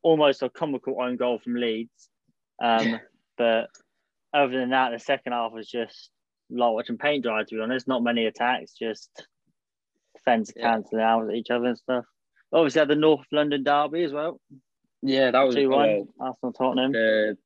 almost 0.03 0.43
a 0.43 0.51
comical 0.51 1.01
own 1.01 1.17
goal 1.17 1.39
from 1.39 1.55
Leeds. 1.55 2.09
Um, 2.63 3.01
but 3.37 3.69
other 4.33 4.59
than 4.59 4.71
that, 4.71 4.91
the 4.91 4.99
second 4.99 5.33
half 5.33 5.53
was 5.53 5.69
just 5.69 6.11
like 6.51 6.73
watching 6.73 6.99
paint 6.99 7.23
dry. 7.25 7.45
To 7.45 7.55
be 7.55 7.61
honest, 7.61 7.87
not 7.87 8.03
many 8.03 8.27
attacks, 8.27 8.73
just 8.75 9.27
defence 10.17 10.53
Yeah. 10.57 10.63
cancelling 10.73 11.03
out 11.03 11.33
each 11.35 11.51
other 11.51 11.67
and 11.67 11.79
stuff. 11.79 12.05
Obviously, 12.53 12.79
had 12.81 12.89
the 12.89 12.95
North 12.97 13.27
London 13.33 13.63
derby 13.63 14.03
as 14.05 14.13
well. 14.13 14.41
Yeah, 15.03 15.31
that 15.31 15.43
was 15.43 15.55
Two 15.55 15.69
well, 15.69 15.79
one. 15.79 16.09
Arsenal 16.21 16.53
Tottenham. 16.53 16.93
the 16.93 17.37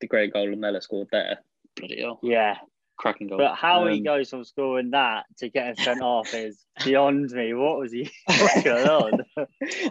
the 0.00 0.06
great 0.06 0.32
goal 0.32 0.48
Lamela 0.50 0.80
scored 0.80 1.08
there. 1.12 1.38
Bloody 1.76 2.00
hell, 2.00 2.18
Yeah, 2.22 2.56
cracking 2.96 3.28
goal. 3.28 3.38
but 3.38 3.54
how 3.54 3.86
he 3.86 3.98
Um, 3.98 4.02
goes 4.04 4.30
from 4.30 4.44
scoring 4.44 4.90
that 4.90 5.26
to 5.38 5.48
getting 5.50 5.76
sent 5.82 6.00
off 6.02 6.32
is 6.34 6.64
beyond 6.84 7.30
me. 7.30 7.52
What 7.54 7.78
was 7.78 7.92
he 7.92 8.10
working 8.28 8.72
on? 8.72 9.24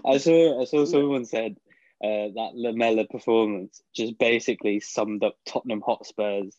I 0.06 0.18
saw 0.18 0.62
I 0.62 0.66
saw 0.66 0.86
someone 0.86 1.26
said 1.26 1.58
uh, 2.04 2.34
that 2.36 2.52
Lamela 2.56 3.06
performance 3.08 3.82
just 3.96 4.18
basically 4.18 4.80
summed 4.80 5.24
up 5.24 5.36
Tottenham 5.46 5.82
Hotspur's 5.82 6.58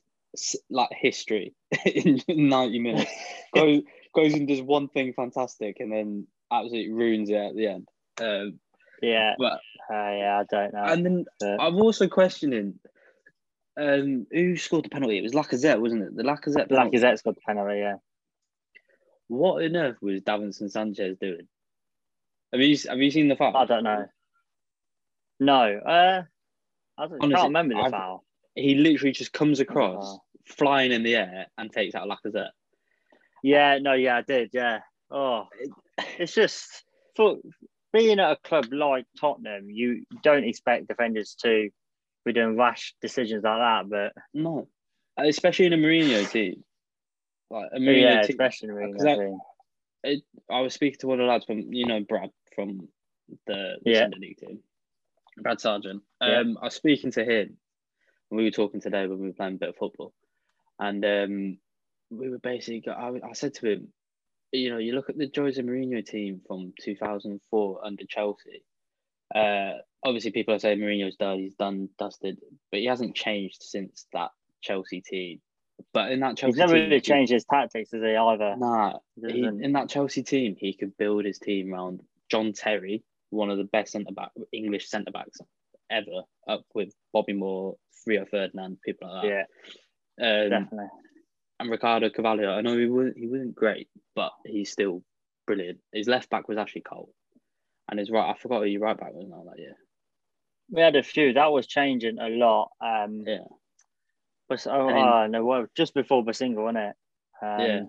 like 0.68 0.90
history 0.92 1.54
in 1.84 2.20
90 2.28 2.78
minutes. 2.78 3.10
goes 3.54 3.82
goes 4.14 4.32
and 4.34 4.46
does 4.48 4.62
one 4.62 4.88
thing 4.88 5.12
fantastic, 5.12 5.78
and 5.80 5.92
then 5.92 6.26
absolutely 6.52 6.92
ruins 6.92 7.30
it 7.30 7.34
at 7.36 7.54
the 7.56 7.66
end. 7.66 7.88
Um, 8.20 8.60
Yeah, 9.02 9.34
but 9.38 9.54
uh, 9.90 9.94
yeah, 10.12 10.40
I 10.40 10.44
don't 10.50 10.72
know. 10.74 10.82
and 10.84 11.04
then 11.06 11.24
but- 11.38 11.60
I'm 11.60 11.76
also 11.76 12.08
questioning 12.08 12.78
um, 13.76 14.26
who 14.30 14.56
scored 14.56 14.84
the 14.84 14.88
penalty. 14.90 15.18
It 15.18 15.22
was 15.22 15.32
Lacazette, 15.32 15.80
wasn't 15.80 16.02
it? 16.02 16.16
The 16.16 16.22
Lacazette 16.22 16.68
penalty. 16.68 16.98
Lacazette's 16.98 17.22
got 17.22 17.34
the 17.36 17.40
penalty. 17.46 17.78
Yeah, 17.78 17.94
What 19.28 19.64
on 19.64 19.76
earth 19.76 19.96
was 20.02 20.20
Davinson 20.22 20.70
Sanchez 20.70 21.16
doing? 21.20 21.48
Have 22.52 22.60
you 22.60 22.76
have 22.88 22.98
you 22.98 23.10
seen 23.10 23.28
the 23.28 23.36
foul? 23.36 23.56
I 23.56 23.64
don't 23.64 23.84
know. 23.84 24.06
No, 25.38 25.62
uh, 25.78 26.22
I 26.98 27.06
don't, 27.06 27.12
Honestly, 27.22 27.34
can't 27.34 27.48
remember 27.48 27.74
the 27.74 27.80
I've- 27.80 27.90
foul. 27.92 28.24
He 28.56 28.74
literally 28.74 29.12
just 29.12 29.32
comes 29.32 29.60
across, 29.60 30.04
Oh. 30.04 30.20
flying 30.44 30.90
in 30.92 31.02
the 31.04 31.14
air, 31.16 31.46
and 31.56 31.72
takes 31.72 31.94
out 31.94 32.08
Lacazette. 32.08 32.50
Yeah, 33.42 33.78
no, 33.80 33.92
yeah, 33.94 34.16
I 34.18 34.22
did. 34.22 34.50
Yeah. 34.52 34.80
Oh, 35.10 35.46
it's 36.18 36.34
just 36.34 36.84
for 37.16 37.38
being 37.92 38.18
at 38.20 38.32
a 38.32 38.36
club 38.36 38.66
like 38.72 39.06
Tottenham, 39.18 39.70
you 39.70 40.04
don't 40.22 40.44
expect 40.44 40.88
defenders 40.88 41.34
to 41.42 41.70
be 42.24 42.32
doing 42.32 42.56
rash 42.56 42.94
decisions 43.00 43.44
like 43.44 43.58
that. 43.58 43.88
But 43.90 44.22
No, 44.34 44.68
especially 45.18 45.66
in 45.66 45.72
a 45.72 45.76
Mourinho 45.76 46.28
team. 46.30 46.62
Like 47.50 47.70
a 47.74 47.78
Mourinho 47.78 48.00
yeah, 48.02 48.22
team. 48.22 48.30
especially 48.30 48.68
I- 48.70 48.72
Mourinho 48.72 49.16
team. 49.18 49.38
it, 50.04 50.22
I 50.50 50.60
was 50.60 50.74
speaking 50.74 50.98
to 51.00 51.06
one 51.08 51.20
of 51.20 51.26
the 51.26 51.30
lads 51.32 51.44
from 51.46 51.72
you 51.72 51.86
know 51.86 52.00
Brad 52.00 52.30
from 52.54 52.88
the, 53.46 53.76
the 53.84 53.90
Yeah. 53.90 54.00
Sunday 54.00 54.18
League 54.20 54.36
team, 54.38 54.60
Brad 55.38 55.60
Sargent. 55.60 56.02
Yeah. 56.20 56.40
Um, 56.40 56.58
I 56.60 56.66
was 56.66 56.74
speaking 56.74 57.10
to 57.12 57.24
him. 57.24 57.56
We 58.30 58.44
were 58.44 58.50
talking 58.52 58.80
today 58.80 59.06
when 59.08 59.18
we 59.18 59.26
were 59.28 59.32
playing 59.34 59.54
a 59.54 59.58
bit 59.58 59.68
of 59.70 59.76
football, 59.76 60.12
and 60.78 61.04
um, 61.04 61.58
we 62.10 62.28
were 62.30 62.38
basically. 62.38 62.84
I, 62.92 63.08
I 63.28 63.32
said 63.32 63.54
to 63.54 63.66
him, 63.72 63.88
you 64.52 64.70
know, 64.70 64.78
you 64.78 64.94
look 64.94 65.08
at 65.08 65.16
the 65.16 65.30
Jose 65.34 65.60
Mourinho 65.60 66.04
team 66.04 66.40
from 66.46 66.72
2004 66.80 67.80
under 67.84 68.04
Chelsea. 68.08 68.64
Uh, 69.34 69.74
obviously, 70.04 70.32
people 70.32 70.54
are 70.54 70.58
saying 70.58 70.78
Mourinho's 70.78 71.16
done, 71.16 71.38
he's 71.38 71.54
done, 71.54 71.88
dusted, 71.98 72.38
but 72.70 72.80
he 72.80 72.86
hasn't 72.86 73.14
changed 73.14 73.62
since 73.62 74.06
that 74.12 74.30
Chelsea 74.60 75.00
team. 75.00 75.40
But 75.94 76.12
in 76.12 76.20
that 76.20 76.36
Chelsea 76.36 76.52
team, 76.52 76.52
He's 76.52 76.58
never 76.58 76.74
team, 76.74 76.84
really 76.90 77.00
changed 77.00 77.32
his 77.32 77.44
tactics, 77.44 77.92
has 77.92 78.02
he? 78.02 78.16
Either. 78.16 78.56
Nah, 78.58 78.98
he, 79.26 79.44
in 79.44 79.72
that 79.72 79.88
Chelsea 79.88 80.22
team, 80.22 80.56
he 80.58 80.74
could 80.74 80.96
build 80.96 81.24
his 81.24 81.38
team 81.38 81.72
around 81.72 82.00
John 82.30 82.52
Terry, 82.52 83.02
one 83.30 83.50
of 83.50 83.58
the 83.58 83.64
best 83.64 83.92
centre 83.92 84.12
back 84.12 84.30
English 84.52 84.88
centre 84.88 85.12
backs 85.12 85.38
ever, 85.90 86.24
up 86.48 86.64
with 86.74 86.92
Bobby 87.12 87.32
Moore, 87.32 87.76
Rio 88.06 88.24
Ferdinand, 88.26 88.78
people 88.84 89.12
like 89.12 89.24
Yeah, 89.24 89.42
that. 90.18 90.44
Um, 90.44 90.50
definitely. 90.50 90.86
And 91.60 91.70
Ricardo 91.70 92.08
Carvalho. 92.08 92.50
I 92.50 92.62
know 92.62 92.76
he 92.78 92.86
wasn't 92.86 93.18
he 93.18 93.26
wasn't 93.26 93.54
great, 93.54 93.88
but 94.16 94.32
he's 94.46 94.72
still 94.72 95.02
brilliant. 95.46 95.78
His 95.92 96.08
left 96.08 96.30
back 96.30 96.48
was 96.48 96.56
actually 96.56 96.80
Cole, 96.80 97.12
and 97.90 97.98
his 97.98 98.10
right 98.10 98.30
I 98.30 98.38
forgot 98.38 98.60
who 98.60 98.66
your 98.66 98.80
right 98.80 98.98
back 98.98 99.12
was 99.12 99.28
now 99.28 99.44
that 99.46 99.58
year. 99.58 99.76
We 100.70 100.80
had 100.80 100.96
a 100.96 101.02
few. 101.02 101.34
That 101.34 101.52
was 101.52 101.66
changing 101.66 102.18
a 102.18 102.28
lot. 102.28 102.70
Um, 102.80 103.24
Yeah, 103.26 103.44
but 104.48 104.66
oh, 104.66 104.86
then- 104.86 104.96
oh, 104.96 105.26
no, 105.26 105.44
well, 105.44 105.66
just 105.76 105.92
before 105.92 106.24
Bosingwa, 106.24 106.62
wasn't 106.62 106.78
it? 106.78 106.96
Um, 107.42 107.60
yeah, 107.60 107.80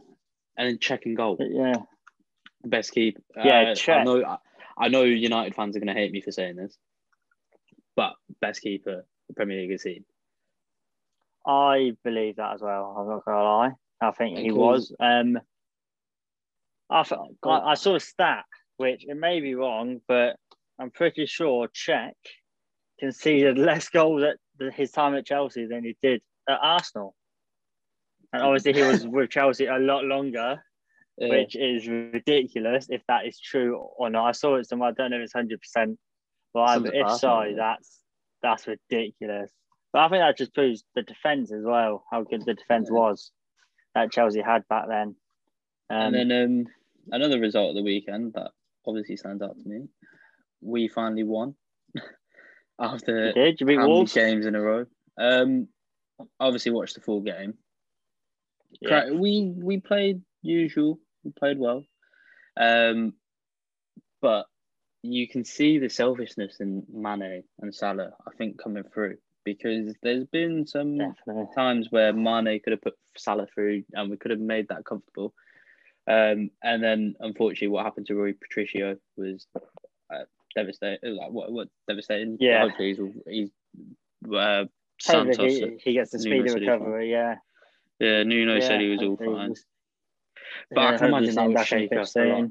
and 0.58 0.68
then 0.68 0.78
Cech 0.78 1.06
and 1.06 1.16
goal, 1.16 1.38
yeah. 1.40 1.76
the 2.64 2.70
best 2.70 2.92
keep. 2.92 3.20
Yeah, 3.42 3.74
uh, 3.88 3.92
I 3.92 4.04
know 4.04 4.26
I, 4.26 4.38
I 4.78 4.88
know 4.90 5.04
United 5.04 5.56
fans 5.56 5.78
are 5.78 5.80
going 5.80 5.96
to 5.96 6.00
hate 6.00 6.12
me 6.12 6.20
for 6.20 6.34
saying 6.34 6.58
this, 6.58 6.78
but 7.96 8.16
best 8.42 8.62
keeper 8.62 9.06
the 9.30 9.34
Premier 9.34 9.62
League 9.62 9.72
has 9.72 9.84
seen. 9.84 10.04
I 11.46 11.94
believe 12.04 12.38
that 12.38 12.54
as 12.54 12.62
well. 12.62 12.96
I'm 12.98 13.08
not 13.08 13.26
gonna 13.26 13.44
lie. 13.44 13.72
I 14.02 14.12
think 14.12 14.38
he 14.38 14.52
was. 14.52 14.94
Um, 15.00 15.40
I, 16.90 17.04
I, 17.46 17.74
saw 17.76 17.96
a 17.96 18.00
stat 18.00 18.44
which 18.78 19.06
it 19.08 19.16
may 19.16 19.40
be 19.40 19.56
wrong, 19.56 20.02
but 20.08 20.36
I'm 20.80 20.92
pretty 20.92 21.26
sure 21.26 21.70
Cech 21.70 22.12
conceded 23.00 23.58
less 23.58 23.90
goals 23.90 24.24
at 24.24 24.74
his 24.74 24.92
time 24.92 25.16
at 25.16 25.26
Chelsea 25.26 25.66
than 25.68 25.84
he 25.84 25.96
did 26.02 26.22
at 26.50 26.60
Arsenal. 26.62 27.16
And 28.34 28.42
obviously, 28.42 28.74
he 28.74 28.82
was 28.82 29.08
with 29.08 29.30
Chelsea 29.30 29.68
a 29.68 29.78
lot 29.78 30.04
longer, 30.04 30.62
Yeah. 31.18 31.30
which 31.30 31.56
is 31.56 31.88
ridiculous 31.88 32.88
if 32.90 33.02
that 33.08 33.26
is 33.26 33.40
true 33.40 33.78
or 33.78 34.10
not. 34.10 34.28
I 34.28 34.32
saw 34.32 34.56
it 34.56 34.68
somewhere. 34.68 34.90
I 34.90 34.94
don't 34.94 35.12
know 35.12 35.18
if 35.18 35.24
it's 35.24 35.34
hundred 35.34 35.62
percent 35.62 35.98
but 36.54 36.86
if 36.94 37.12
so, 37.20 37.44
yeah. 37.44 37.56
that's 37.56 38.00
that's 38.42 38.68
ridiculous. 38.68 39.52
But 39.94 40.00
I 40.00 40.10
think 40.10 40.22
that 40.22 40.38
just 40.38 40.54
proves 40.54 40.84
the 40.96 41.02
defense 41.02 41.52
as 41.52 41.64
well, 41.64 42.04
how 42.12 42.24
good 42.24 42.46
the 42.46 42.54
defense 42.54 42.90
Yeah. 42.92 42.98
was 42.98 43.32
that 43.94 44.12
Chelsea 44.12 44.42
had 44.42 44.68
back 44.70 44.88
then. 44.88 45.16
Um, 45.90 46.14
and 46.16 46.32
then 46.32 46.44
um, 46.44 46.66
another 47.12 47.40
result 47.40 47.72
of 47.72 47.76
the 47.76 47.84
weekend 47.84 48.34
that 48.34 48.52
obviously 48.88 49.18
stands 49.18 49.42
out 49.44 49.58
to 49.60 49.68
me, 49.68 49.88
we 50.62 50.88
finally 50.88 51.24
won 51.24 51.56
after 52.80 53.28
you 53.28 53.34
did 53.34 53.60
you 53.60 53.68
beat 53.68 53.78
how 53.80 53.88
Wolves? 53.88 54.14
games 54.14 54.46
in 54.46 54.56
a 54.56 54.62
row. 54.62 54.86
Um, 55.20 55.68
obviously 56.40 56.72
watched 56.72 56.96
the 56.96 57.02
full 57.02 57.22
game. 57.22 57.56
Yeah. 58.80 59.12
We 59.12 59.52
we 59.56 59.80
played 59.82 60.22
usual. 60.42 61.00
We 61.26 61.32
played 61.32 61.60
well. 61.60 61.84
Um, 62.56 63.14
but 64.22 64.46
you 65.04 65.28
can 65.28 65.44
see 65.44 65.80
the 65.80 65.90
selfishness 65.90 66.60
in 66.62 66.84
Mane 66.94 67.44
and 67.60 67.76
Salah. 67.76 68.12
I 68.26 68.32
think 68.38 68.62
coming 68.62 68.84
through 68.94 69.18
because 69.44 69.94
there's 70.02 70.26
been 70.26 70.66
some 70.66 70.98
Definitely. 70.98 71.48
times 71.56 71.88
where 71.90 72.14
Mane 72.14 72.60
could 72.64 72.72
have 72.72 72.82
put 72.82 72.96
Salah 73.18 73.48
through 73.54 73.84
and 73.94 74.10
we 74.10 74.18
could 74.18 74.32
have 74.32 74.40
made 74.40 74.68
that 74.70 74.86
comfortable. 74.86 75.34
Um, 76.08 76.50
and 76.64 76.84
then 76.84 77.16
unfortunately, 77.20 77.70
what 77.70 77.86
happened 77.86 78.08
to 78.08 78.16
Rui 78.16 78.34
Patricio 78.34 78.98
was 79.18 79.48
uh, 80.14 80.24
devastating. 80.56 81.16
Like 81.16 81.32
what, 81.32 81.52
what 81.52 81.68
devastating? 81.88 82.38
Yeah. 82.40 82.62
hopefully 82.62 82.96
he's 82.96 83.50
he's 84.24 84.34
uh, 84.36 84.66
Santos. 85.00 85.38
he, 85.38 85.78
he 85.84 85.94
gets 85.94 86.12
the 86.12 86.20
speed 86.20 86.32
speedy 86.32 86.50
said 86.50 86.60
he's 86.60 86.68
fine. 86.68 86.80
recovery. 86.80 87.12
Yeah. 87.12 87.36
Yeah, 88.00 88.24
Nuno 88.24 88.56
yeah, 88.56 88.68
said 88.68 88.82
he 88.82 88.90
was 88.90 89.02
all 89.04 89.18
fine. 89.18 89.54
But 90.72 90.80
I 90.80 90.98
can 90.98 91.08
imagine 91.08 91.36
that 91.36 91.48
will 91.48 91.64
shake 91.64 91.96
us 91.96 92.16
a. 92.16 92.50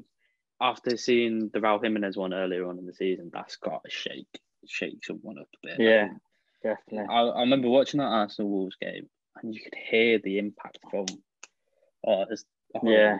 After 0.61 0.95
seeing 0.95 1.49
the 1.51 1.59
Raul 1.59 1.83
Jimenez 1.83 2.15
one 2.15 2.33
earlier 2.33 2.67
on 2.67 2.77
in 2.77 2.85
the 2.85 2.93
season, 2.93 3.31
that's 3.33 3.55
got 3.57 3.83
to 3.83 3.89
shake 3.89 4.39
shake 4.67 5.03
someone 5.03 5.39
up 5.39 5.47
a 5.63 5.67
bit. 5.67 5.79
Yeah. 5.79 6.09
Definitely. 6.63 7.07
I, 7.09 7.21
I 7.21 7.39
remember 7.41 7.69
watching 7.69 7.99
that 7.99 8.05
Arsenal 8.05 8.51
Wolves 8.51 8.75
game, 8.81 9.09
and 9.41 9.53
you 9.53 9.61
could 9.61 9.75
hear 9.75 10.19
the 10.19 10.37
impact 10.37 10.79
from. 10.89 11.05
Oh, 12.05 12.25
it's. 12.29 12.45
Yeah. 12.83 13.17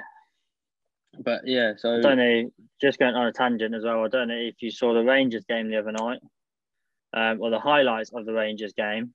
But 1.19 1.41
yeah, 1.45 1.73
so 1.75 1.97
I 1.97 2.01
don't 2.01 2.17
know. 2.17 2.51
Just 2.79 2.97
going 2.97 3.15
on 3.15 3.27
a 3.27 3.33
tangent 3.33 3.75
as 3.75 3.83
well. 3.83 4.05
I 4.05 4.07
don't 4.07 4.29
know 4.29 4.35
if 4.35 4.61
you 4.61 4.71
saw 4.71 4.93
the 4.93 5.03
Rangers 5.03 5.43
game 5.43 5.69
the 5.69 5.77
other 5.77 5.91
night, 5.91 6.19
um, 7.13 7.41
or 7.41 7.49
the 7.49 7.59
highlights 7.59 8.11
of 8.13 8.25
the 8.25 8.31
Rangers 8.31 8.73
game 8.73 9.13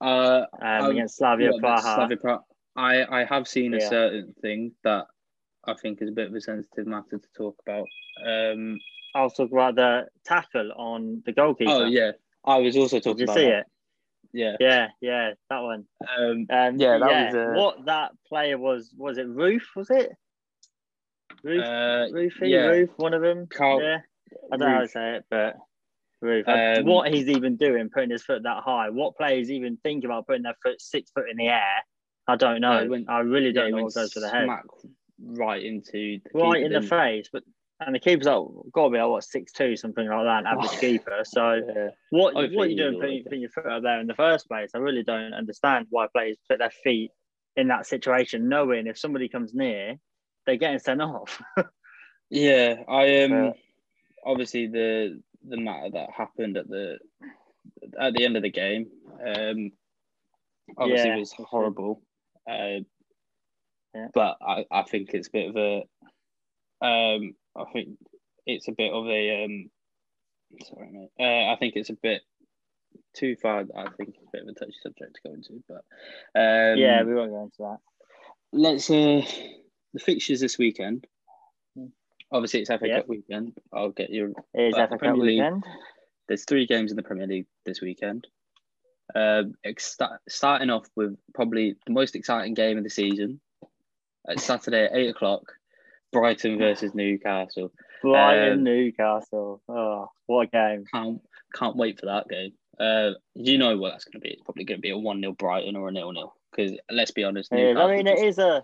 uh, 0.00 0.46
um, 0.60 0.84
Um, 0.84 0.90
against 0.90 1.18
Slavia 1.18 1.52
Praha. 1.52 1.94
Slavia 1.94 2.16
Praha. 2.16 2.40
I 2.74 3.20
I 3.20 3.24
have 3.24 3.46
seen 3.46 3.74
a 3.74 3.78
Yeah. 3.78 3.88
certain 3.88 4.34
thing 4.42 4.72
that 4.82 5.06
I 5.64 5.74
think 5.74 6.02
is 6.02 6.08
a 6.08 6.12
bit 6.12 6.28
of 6.28 6.34
a 6.34 6.40
sensitive 6.40 6.86
matter 6.86 7.18
to 7.18 7.28
talk 7.36 7.56
about. 7.64 7.86
Um, 8.26 8.80
I'll 9.14 9.30
talk 9.30 9.52
about 9.52 9.76
the 9.76 10.08
tackle 10.24 10.72
on 10.76 11.22
the 11.26 11.32
goalkeeper. 11.32 11.70
oh 11.70 11.84
yeah, 11.84 12.12
I 12.44 12.58
was 12.58 12.76
also 12.76 12.98
talking 12.98 13.18
Did 13.18 13.20
you 13.20 13.24
about 13.24 13.34
see 13.36 13.44
that. 13.46 13.58
it? 13.58 13.66
Yeah, 14.32 14.56
Yeah, 14.60 14.88
yeah, 15.00 15.30
that 15.50 15.58
one. 15.58 15.86
um, 16.08 16.46
Um, 16.48 16.76
Yeah, 16.76 16.96
yeah, 16.98 17.26
was, 17.26 17.34
uh, 17.34 17.52
what 17.60 17.84
that 17.86 18.12
player 18.28 18.58
was. 18.58 18.92
Was 18.96 19.18
it 19.18 19.26
Roofe? 19.26 19.62
Was 19.74 19.90
it 19.90 20.12
Roofe? 21.44 22.08
uh, 22.08 22.12
Roofy, 22.12 22.48
yeah. 22.48 22.66
Roofe, 22.66 22.90
one 22.96 23.12
of 23.14 23.22
them. 23.22 23.46
Carl- 23.48 23.80
yeah, 23.82 23.98
I 24.52 24.56
don't 24.56 24.68
know 24.68 24.74
how 24.76 24.80
to 24.82 24.88
say 24.88 25.16
it, 25.16 25.24
but 25.30 25.56
Roofe. 26.22 26.78
Um, 26.78 26.84
what 26.86 27.12
he's 27.12 27.28
even 27.28 27.56
doing, 27.56 27.90
putting 27.90 28.10
his 28.10 28.22
foot 28.22 28.44
that 28.44 28.62
high. 28.62 28.90
What 28.90 29.16
players 29.16 29.50
even 29.50 29.78
think 29.78 30.04
about 30.04 30.26
putting 30.28 30.42
their 30.42 30.56
foot 30.62 30.80
six 30.80 31.10
foot 31.10 31.28
in 31.28 31.36
the 31.36 31.48
air? 31.48 31.84
I 32.28 32.36
don't 32.36 32.60
know. 32.60 32.82
Yeah, 32.82 32.88
went- 32.88 33.10
I 33.10 33.20
really 33.20 33.52
don't 33.52 33.66
he 33.66 33.70
know 33.72 33.82
what 33.84 33.94
goes 33.94 34.12
through 34.12 34.22
the 34.22 34.30
head. 34.30 34.48
right 35.18 35.62
into 35.64 36.20
the 36.22 36.30
Right 36.34 36.62
in 36.62 36.72
the 36.72 36.82
face, 36.82 37.28
but 37.32 37.42
and 37.80 37.94
the 37.94 37.98
keeper's 37.98 38.26
like, 38.26 38.42
got 38.72 38.84
to 38.84 38.90
be 38.90 38.98
like 38.98 39.08
what 39.08 39.24
six 39.24 39.52
two 39.52 39.76
something 39.76 40.06
like 40.06 40.24
that, 40.24 40.40
an 40.40 40.46
average 40.46 40.78
keeper. 40.80 41.20
So? 41.24 41.60
Yeah. 41.74 41.88
what 42.10 42.34
Hopefully 42.34 42.56
what 42.56 42.66
are 42.66 42.70
you 42.70 42.76
doing 42.76 43.00
putting, 43.00 43.14
like 43.16 43.24
putting 43.24 43.40
your 43.40 43.50
foot 43.50 43.66
up 43.66 43.82
there 43.82 44.00
in 44.00 44.06
the 44.06 44.14
first 44.14 44.48
place? 44.48 44.70
I 44.74 44.78
really 44.78 45.02
don't 45.02 45.32
understand 45.32 45.86
why 45.90 46.06
players 46.12 46.36
put 46.48 46.58
their 46.58 46.70
feet 46.70 47.10
in 47.56 47.68
that 47.68 47.86
situation, 47.86 48.48
knowing 48.48 48.86
if 48.86 48.98
somebody 48.98 49.28
comes 49.28 49.54
near, 49.54 49.96
they're 50.46 50.56
getting 50.56 50.78
sent 50.78 51.02
off. 51.02 51.40
Yeah, 52.32 52.84
I 52.88 53.24
um 53.24 53.30
But- 53.48 53.56
obviously 54.24 54.68
the 54.68 55.20
the 55.48 55.56
matter 55.56 55.90
that 55.90 56.10
happened 56.16 56.56
at 56.56 56.68
the 56.68 56.98
at 57.98 58.14
the 58.14 58.24
end 58.24 58.36
of 58.36 58.42
the 58.44 58.50
game 58.50 58.86
um 59.26 59.72
obviously 60.78 61.08
Yeah, 61.10 61.16
was 61.16 61.32
horrible. 61.32 62.02
Uh, 62.48 62.80
Yeah. 63.94 64.08
but 64.14 64.36
I, 64.40 64.64
I 64.70 64.82
think 64.82 65.10
it's 65.12 65.26
a 65.26 65.32
bit 65.32 65.48
of 65.48 65.56
a 65.56 66.86
um 66.86 67.34
I 67.56 67.64
think 67.72 67.90
it's 68.46 68.68
a 68.68 68.72
bit 68.72 68.92
of 68.92 69.06
a 69.06 69.44
um 69.44 69.70
sorry 70.66 70.90
mate. 70.92 71.10
Uh, 71.18 71.52
I 71.52 71.56
think 71.58 71.74
it's 71.76 71.90
a 71.90 71.94
bit 72.02 72.22
too 73.14 73.36
far 73.36 73.60
I 73.76 73.84
think 73.96 74.10
it's 74.16 74.26
a 74.26 74.30
bit 74.32 74.42
of 74.42 74.48
a 74.48 74.52
touchy 74.54 74.74
subject 74.82 75.14
to 75.16 75.28
go 75.28 75.34
into 75.34 75.62
but 75.68 75.84
um 76.34 76.78
yeah, 76.78 77.02
we 77.02 77.14
won't 77.14 77.30
go 77.30 77.42
into 77.42 77.56
that. 77.60 77.78
let's 78.52 78.90
uh 78.90 79.22
the 79.92 80.00
fixtures 80.00 80.40
this 80.40 80.58
weekend. 80.58 81.06
Obviously, 82.32 82.60
it's 82.60 82.70
FA 82.70 82.78
Yeah. 82.86 82.98
Cup 82.98 83.08
weekend. 83.08 83.54
I'll 83.72 83.90
get 83.90 84.10
you. 84.10 84.32
It 84.54 84.68
is 84.68 84.74
FA 84.76 84.86
Cup 84.98 85.16
League. 85.16 85.40
weekend. 85.40 85.64
There's 86.28 86.44
three 86.44 86.64
games 86.64 86.92
in 86.92 86.96
the 86.96 87.02
Premier 87.02 87.26
League 87.26 87.46
this 87.66 87.80
weekend. 87.80 88.28
Um, 89.16 89.54
ex- 89.64 89.98
starting 90.28 90.70
off 90.70 90.86
with 90.94 91.16
probably 91.34 91.74
the 91.86 91.92
most 91.92 92.14
exciting 92.14 92.54
game 92.54 92.78
of 92.78 92.84
the 92.84 92.90
season. 92.90 93.40
It's 94.28 94.44
Saturday 94.44 94.84
at 94.84 94.94
eight 94.94 95.08
o'clock. 95.08 95.42
Brighton 96.12 96.58
versus 96.58 96.94
Newcastle. 96.94 97.72
Brighton, 98.02 98.52
Um, 98.58 98.64
Newcastle. 98.64 99.62
Oh, 99.68 100.08
what 100.26 100.48
a 100.48 100.50
game! 100.50 100.84
Can't 100.92 101.20
can't 101.54 101.76
wait 101.76 101.98
for 102.00 102.06
that 102.06 102.28
game. 102.28 102.52
Uh, 102.78 103.12
you 103.34 103.58
know 103.58 103.76
what 103.76 103.90
that's 103.90 104.04
going 104.04 104.14
to 104.14 104.20
be. 104.20 104.30
It's 104.30 104.42
probably 104.42 104.64
going 104.64 104.78
to 104.78 104.82
be 104.82 104.90
a 104.90 104.96
one 104.98 105.20
0 105.20 105.32
Brighton 105.32 105.76
or 105.76 105.88
a 105.88 105.92
nil 105.92 106.12
nil. 106.12 106.34
Because 106.50 106.72
let's 106.90 107.10
be 107.10 107.24
honest. 107.24 107.52
I 107.52 107.56
mean, 107.56 108.06
it 108.06 108.12
just- 108.16 108.22
is 108.24 108.38
a 108.38 108.62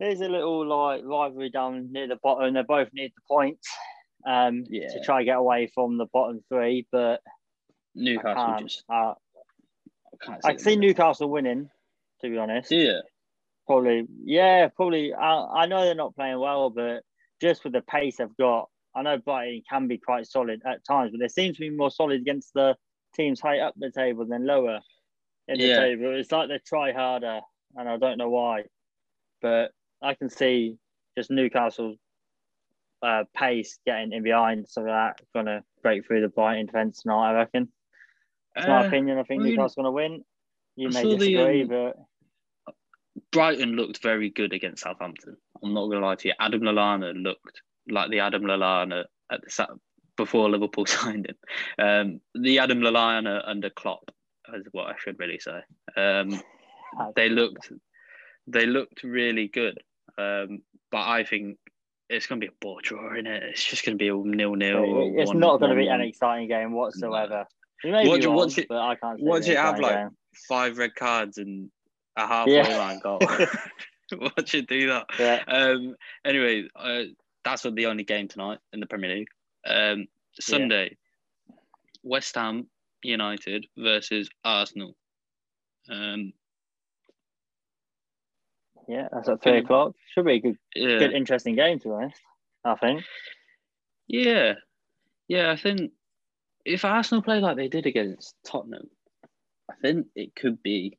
is 0.00 0.20
a 0.20 0.28
little 0.28 0.66
like 0.66 1.02
rivalry 1.04 1.50
down 1.50 1.92
near 1.92 2.08
the 2.08 2.16
bottom. 2.22 2.54
They 2.54 2.62
both 2.62 2.88
need 2.92 3.12
the 3.14 3.22
points 3.28 3.68
um, 4.26 4.64
Yeah. 4.68 4.88
to 4.88 5.00
try 5.04 5.18
and 5.18 5.26
get 5.26 5.36
away 5.36 5.70
from 5.74 5.98
the 5.98 6.06
bottom 6.12 6.42
three, 6.48 6.86
but 6.90 7.20
I 7.26 7.30
Newcastle 7.94 8.56
just. 8.66 8.84
Uh, 8.88 9.14
I 10.12 10.24
can't 10.24 10.40
I 10.44 10.50
can 10.52 10.58
see 10.58 10.76
Newcastle 10.76 11.30
winning. 11.30 11.70
To 12.22 12.28
be 12.28 12.36
honest, 12.36 12.70
Yeah, 12.70 13.00
probably 13.70 14.04
yeah, 14.24 14.66
probably. 14.74 15.14
I, 15.14 15.62
I 15.62 15.66
know 15.66 15.84
they're 15.84 15.94
not 15.94 16.16
playing 16.16 16.40
well, 16.40 16.70
but 16.70 17.04
just 17.40 17.62
with 17.62 17.72
the 17.72 17.82
pace 17.82 18.16
they've 18.16 18.36
got, 18.36 18.68
I 18.96 19.02
know 19.02 19.16
Brighton 19.18 19.62
can 19.70 19.86
be 19.86 19.96
quite 19.96 20.26
solid 20.26 20.60
at 20.66 20.84
times, 20.84 21.12
but 21.12 21.20
they 21.20 21.28
seem 21.28 21.54
to 21.54 21.60
be 21.60 21.70
more 21.70 21.90
solid 21.92 22.20
against 22.20 22.52
the 22.52 22.76
teams 23.14 23.40
high 23.40 23.60
up 23.60 23.74
the 23.76 23.92
table 23.92 24.26
than 24.26 24.44
lower 24.44 24.80
in 25.46 25.58
the 25.58 25.68
Yeah. 25.68 25.82
table. 25.82 26.16
It's 26.16 26.32
like 26.32 26.48
they 26.48 26.58
try 26.66 26.92
harder, 26.92 27.40
and 27.76 27.88
I 27.88 27.96
don't 27.96 28.18
know 28.18 28.28
why, 28.28 28.64
but 29.40 29.70
I 30.02 30.14
can 30.14 30.30
see 30.30 30.76
just 31.16 31.30
Newcastle's 31.30 31.96
uh, 33.02 33.22
pace 33.36 33.78
getting 33.86 34.12
in 34.12 34.24
behind, 34.24 34.66
so 34.68 34.82
that 34.82 35.20
gonna 35.32 35.62
break 35.80 36.04
through 36.04 36.22
the 36.22 36.28
Brighton 36.28 36.66
defence 36.66 37.02
tonight. 37.02 37.30
I 37.30 37.34
reckon. 37.34 37.68
It's 38.56 38.66
my 38.66 38.80
Uh, 38.80 38.88
opinion. 38.88 39.18
I 39.18 39.22
think 39.22 39.42
Newcastle's 39.44 39.76
gonna 39.76 39.92
win. 39.92 40.24
You 40.74 40.88
I 40.88 40.92
may 40.92 41.02
saw 41.02 41.08
the, 41.10 41.16
disagree, 41.16 41.62
um, 41.62 41.68
but 41.68 41.96
Brighton 43.32 43.76
looked 43.76 44.02
very 44.02 44.30
good 44.30 44.52
against 44.52 44.82
Southampton. 44.82 45.36
I'm 45.62 45.74
not 45.74 45.86
going 45.86 46.00
to 46.00 46.06
lie 46.06 46.16
to 46.16 46.28
you. 46.28 46.34
Adam 46.40 46.62
Lallana 46.62 47.12
looked 47.20 47.62
like 47.88 48.10
the 48.10 48.20
Adam 48.20 48.42
Lallana 48.42 49.04
at 49.30 49.40
the 49.42 49.66
before 50.16 50.50
Liverpool 50.50 50.86
signed 50.86 51.26
him. 51.26 51.36
Um, 51.78 52.20
the 52.42 52.58
Adam 52.58 52.80
Lallana 52.80 53.42
under 53.46 53.70
Klopp 53.70 54.10
is 54.54 54.66
what 54.72 54.86
I 54.86 54.94
should 54.98 55.18
really 55.18 55.38
say. 55.38 55.60
Um, 55.96 56.40
they 57.16 57.28
looked 57.28 57.72
they 58.46 58.66
looked 58.66 59.02
really 59.04 59.48
good. 59.48 59.78
Um, 60.18 60.62
but 60.90 61.06
I 61.06 61.24
think 61.24 61.56
it's 62.08 62.26
going 62.26 62.40
to 62.40 62.46
be 62.46 62.52
a 62.52 62.56
ball 62.60 62.80
draw 62.82 63.16
in 63.16 63.26
it. 63.26 63.42
It's 63.44 63.64
just 63.64 63.84
going 63.84 63.96
to 63.96 64.02
be 64.02 64.08
a 64.08 64.14
nil 64.14 64.54
nil. 64.56 65.12
It's 65.16 65.32
not 65.32 65.60
going 65.60 65.70
to 65.70 65.76
be 65.76 65.86
an 65.86 66.00
exciting 66.00 66.48
game 66.48 66.72
whatsoever. 66.72 67.46
You 67.84 67.92
may 67.92 68.08
Watch- 68.08 68.20
be 68.20 68.26
wrong, 68.26 68.36
watch 68.36 68.58
it- 68.58 68.68
but 68.68 68.78
I 68.78 68.94
can't. 68.96 69.20
an 69.20 69.26
it 69.28 69.56
have, 69.56 69.76
exciting 69.76 69.82
like, 69.82 69.94
game. 69.96 70.08
five 70.48 70.78
red 70.78 70.94
cards 70.96 71.38
and 71.38 71.70
a 72.16 72.26
halfway 72.26 72.54
Yeah. 72.56 72.76
line 72.76 72.98
goal. 73.00 73.20
Watch 74.12 74.54
it 74.54 74.66
do 74.68 74.88
that. 74.88 75.06
yeah, 75.18 75.44
Um. 75.46 75.94
Anyway, 76.24 76.68
uh, 76.74 77.02
that's 77.44 77.62
the 77.62 77.86
only 77.86 78.04
game 78.04 78.28
tonight 78.28 78.58
in 78.72 78.80
the 78.80 78.86
Premier 78.86 79.14
League. 79.16 79.28
Um. 79.66 80.06
Sunday, 80.40 80.96
West 82.02 82.34
Ham 82.36 82.68
United 83.02 83.66
versus 83.76 84.28
Arsenal. 84.44 84.94
Um. 85.88 86.32
yeah, 88.88 89.08
that's 89.12 89.28
at 89.28 89.42
three 89.42 89.58
o'clock. 89.58 89.94
Should 90.14 90.24
be 90.26 90.34
a 90.34 90.40
good, 90.40 90.58
Yeah. 90.74 90.98
good, 90.98 91.12
interesting 91.12 91.54
game 91.54 91.78
to 91.80 91.88
be 91.88 91.94
honest. 91.94 92.20
I 92.64 92.74
think. 92.76 93.02
Yeah. 94.08 94.54
Yeah. 95.28 95.50
I 95.50 95.56
think 95.56 95.92
if 96.64 96.84
Arsenal 96.84 97.22
play 97.22 97.40
like 97.40 97.56
they 97.56 97.68
did 97.68 97.86
against 97.86 98.34
Tottenham, 98.44 98.90
I 99.70 99.74
think 99.80 100.08
it 100.14 100.34
could 100.34 100.62
be 100.62 100.98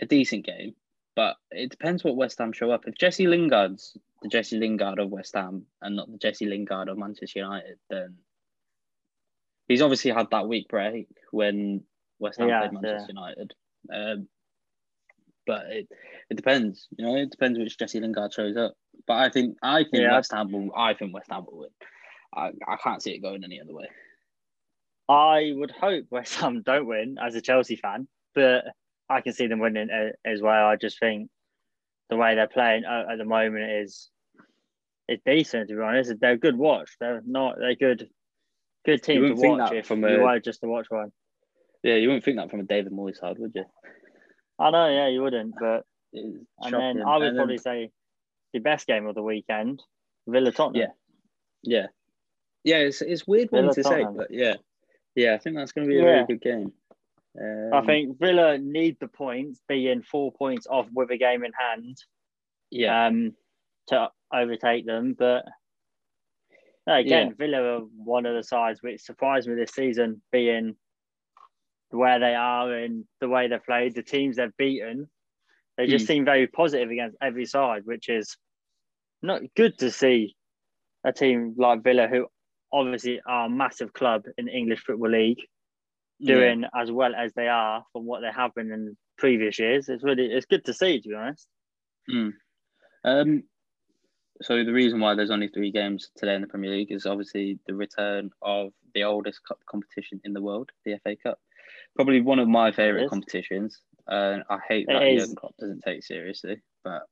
a 0.00 0.06
decent 0.06 0.46
game. 0.46 0.74
But 1.16 1.36
it 1.50 1.70
depends 1.70 2.02
what 2.02 2.16
West 2.16 2.38
Ham 2.38 2.52
show 2.52 2.70
up. 2.70 2.86
If 2.86 2.96
Jesse 2.96 3.28
Lingard's 3.28 3.96
the 4.22 4.28
Jesse 4.28 4.58
Lingard 4.58 4.98
of 4.98 5.10
West 5.10 5.34
Ham 5.34 5.66
and 5.80 5.94
not 5.96 6.10
the 6.10 6.18
Jesse 6.18 6.46
Lingard 6.46 6.88
of 6.88 6.98
Manchester 6.98 7.38
United, 7.40 7.78
then 7.88 8.16
he's 9.68 9.82
obviously 9.82 10.10
had 10.10 10.30
that 10.30 10.48
week 10.48 10.66
break 10.68 11.08
when 11.30 11.82
West 12.18 12.40
Ham 12.40 12.48
Yeah, 12.48 12.60
played 12.60 12.72
Manchester 12.72 13.12
United. 13.12 13.54
Um, 13.92 14.28
but 15.46 15.66
it, 15.66 15.88
it 16.30 16.36
depends, 16.36 16.88
you 16.96 17.04
know, 17.04 17.16
it 17.16 17.30
depends 17.30 17.58
which 17.58 17.78
Jesse 17.78 18.00
Lingard 18.00 18.32
shows 18.32 18.56
up. 18.56 18.74
But 19.06 19.14
I 19.14 19.28
think 19.28 19.56
I 19.62 19.82
think 19.84 20.02
Yeah. 20.02 20.14
West 20.14 20.32
Ham 20.32 20.50
will 20.50 20.70
I 20.76 20.94
think 20.94 21.14
West 21.14 21.30
Ham 21.30 21.44
will 21.46 21.60
win. 21.60 21.70
I, 22.34 22.50
I 22.66 22.76
can't 22.82 23.02
see 23.02 23.12
it 23.12 23.22
going 23.22 23.44
any 23.44 23.60
other 23.60 23.74
way. 23.74 23.88
I 25.08 25.52
would 25.54 25.70
hope 25.70 26.06
West 26.10 26.34
Ham 26.36 26.62
don't 26.62 26.86
win 26.86 27.18
as 27.22 27.34
a 27.34 27.40
Chelsea 27.40 27.76
fan, 27.76 28.08
but 28.34 28.64
I 29.08 29.20
can 29.20 29.32
see 29.32 29.46
them 29.46 29.58
winning 29.60 29.88
uh, 29.90 30.10
as 30.24 30.40
well. 30.40 30.66
I 30.66 30.76
just 30.76 30.98
think 30.98 31.30
the 32.10 32.16
way 32.16 32.34
they're 32.34 32.48
playing 32.48 32.84
at, 32.84 33.12
at 33.12 33.18
the 33.18 33.24
moment 33.24 33.70
is 33.70 34.08
it's 35.08 35.22
decent. 35.26 35.68
To 35.68 35.76
be 35.76 35.82
honest, 35.82 36.12
they're 36.20 36.32
a 36.32 36.38
good 36.38 36.56
watch. 36.56 36.90
They're 37.00 37.22
not. 37.26 37.56
They're 37.58 37.74
good. 37.74 38.08
Good 38.86 39.02
team 39.02 39.22
to 39.22 39.48
watch 39.48 39.72
if 39.72 39.86
from 39.86 40.02
you 40.02 40.08
a- 40.08 40.22
were 40.22 40.40
just 40.40 40.60
to 40.60 40.68
watch 40.68 40.86
one. 40.90 41.10
Yeah, 41.82 41.94
you 41.96 42.08
wouldn't 42.08 42.24
think 42.24 42.38
that 42.38 42.50
from 42.50 42.60
a 42.60 42.64
David 42.64 42.92
Moyes 42.92 43.16
side, 43.16 43.36
would 43.38 43.52
you? 43.54 43.64
I 44.58 44.70
know, 44.70 44.88
yeah, 44.88 45.08
you 45.08 45.20
wouldn't, 45.22 45.54
but 45.58 45.84
and 46.12 46.46
then 46.72 47.02
I 47.02 47.16
would 47.18 47.26
And 47.28 47.36
then- 47.36 47.36
probably 47.36 47.58
say 47.58 47.90
the 48.52 48.60
best 48.60 48.86
game 48.86 49.06
of 49.06 49.14
the 49.14 49.22
weekend, 49.22 49.82
Villa 50.26 50.52
Tottenham. 50.52 50.80
Yeah. 50.82 50.88
Yeah. 51.62 51.86
Yeah, 52.62 52.76
it's 52.78 53.02
it's 53.02 53.26
weird 53.26 53.50
one 53.50 53.62
Villa 53.64 53.74
to 53.74 53.84
say, 53.84 54.04
but 54.16 54.28
yeah. 54.30 54.54
Yeah, 55.14 55.34
I 55.34 55.38
think 55.38 55.56
that's 55.56 55.72
going 55.72 55.86
to 55.86 55.92
be 55.92 55.98
a 55.98 56.02
Yeah. 56.02 56.04
very 56.04 56.26
good 56.26 56.40
game. 56.40 56.72
Um, 57.40 57.70
I 57.72 57.84
think 57.84 58.18
Villa 58.18 58.58
need 58.58 58.96
the 59.00 59.08
points, 59.08 59.60
being 59.68 60.02
four 60.02 60.32
points 60.32 60.66
off 60.68 60.86
with 60.92 61.10
a 61.10 61.16
game 61.16 61.44
in 61.44 61.52
hand, 61.52 61.96
Yeah. 62.70 63.06
um, 63.06 63.34
to 63.88 64.10
overtake 64.32 64.86
them. 64.86 65.14
But 65.14 65.44
no, 66.86 66.94
again, 66.96 67.28
Yeah. 67.28 67.34
Villa 67.34 67.62
are 67.62 67.80
one 67.80 68.26
of 68.26 68.34
the 68.34 68.42
sides 68.44 68.82
which 68.82 69.00
surprised 69.00 69.48
me 69.48 69.54
this 69.54 69.72
season, 69.72 70.22
being 70.30 70.76
where 71.90 72.18
they 72.18 72.34
are 72.34 72.72
and 72.72 73.04
the 73.20 73.28
way 73.28 73.48
they've 73.48 73.64
played, 73.64 73.94
the 73.94 74.02
teams 74.02 74.36
they've 74.36 74.56
beaten. 74.56 75.08
They 75.76 75.86
just 75.86 76.04
Mm. 76.04 76.08
seem 76.08 76.24
very 76.24 76.46
positive 76.46 76.90
against 76.90 77.16
every 77.20 77.46
side, 77.46 77.84
which 77.84 78.08
is 78.08 78.36
not 79.22 79.42
good 79.54 79.78
to 79.78 79.90
see 79.90 80.36
a 81.04 81.12
team 81.12 81.54
like 81.56 81.82
Villa, 81.82 82.06
who 82.06 82.28
obviously 82.72 83.20
are 83.22 83.46
a 83.46 83.50
massive 83.50 83.92
club 83.92 84.24
in 84.38 84.46
the 84.46 84.52
English 84.52 84.80
Football 84.84 85.10
League, 85.10 85.48
doing 86.20 86.64
as 86.74 86.90
well 86.90 87.14
as 87.14 87.32
they 87.34 87.48
are 87.48 87.84
from 87.92 88.04
what 88.04 88.20
they 88.20 88.30
have 88.34 88.54
been 88.54 88.70
in 88.72 88.96
previous 89.18 89.58
years. 89.58 89.88
It's 89.88 90.04
really 90.04 90.26
it's 90.26 90.46
good 90.46 90.64
to 90.66 90.74
see, 90.74 91.00
to 91.00 91.08
be 91.08 91.14
honest. 91.14 91.46
Yeah. 92.08 92.30
Um, 93.04 93.44
so 94.42 94.64
the 94.64 94.72
reason 94.72 95.00
why 95.00 95.14
there's 95.14 95.30
only 95.30 95.48
three 95.48 95.70
games 95.70 96.10
today 96.16 96.34
in 96.34 96.40
the 96.40 96.48
Premier 96.48 96.70
League 96.70 96.90
is 96.90 97.06
obviously 97.06 97.58
the 97.66 97.74
return 97.74 98.30
of 98.42 98.72
the 98.94 99.04
oldest 99.04 99.40
cup 99.46 99.58
competition 99.66 100.20
in 100.24 100.32
the 100.32 100.42
world, 100.42 100.70
the 100.84 100.98
FA 101.04 101.16
Cup. 101.16 101.38
Probably 101.94 102.20
one 102.20 102.38
of 102.38 102.48
my 102.48 102.72
favourite 102.72 103.08
competitions. 103.08 103.80
Uh, 104.08 104.38
I 104.50 104.58
hate 104.68 104.86
It 104.88 104.92
that 104.92 105.02
is. 105.04 105.22
Jurgen 105.22 105.36
Klopp 105.36 105.56
doesn't 105.58 105.82
take 105.82 106.02
seriously, 106.02 106.60
but 106.82 107.02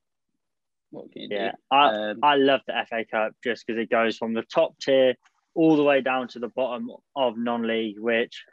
what 0.91 1.11
can 1.11 1.23
you 1.23 1.29
do? 1.29 1.35
Yeah, 1.35 1.51
do? 1.51 1.57
I 1.71 2.09
Um, 2.11 2.19
I 2.21 2.35
love 2.35 2.61
the 2.67 2.73
FA 2.89 3.05
Cup 3.09 3.33
just 3.43 3.65
because 3.65 3.81
it 3.81 3.89
goes 3.89 4.17
from 4.17 4.33
the 4.33 4.43
top 4.43 4.77
tier 4.79 5.15
all 5.55 5.75
the 5.75 5.83
way 5.83 6.01
down 6.01 6.27
to 6.29 6.39
the 6.39 6.49
bottom 6.49 6.89
of 7.15 7.37
non-league, 7.37 7.99
which 7.99 8.43
Yeah. 8.45 8.52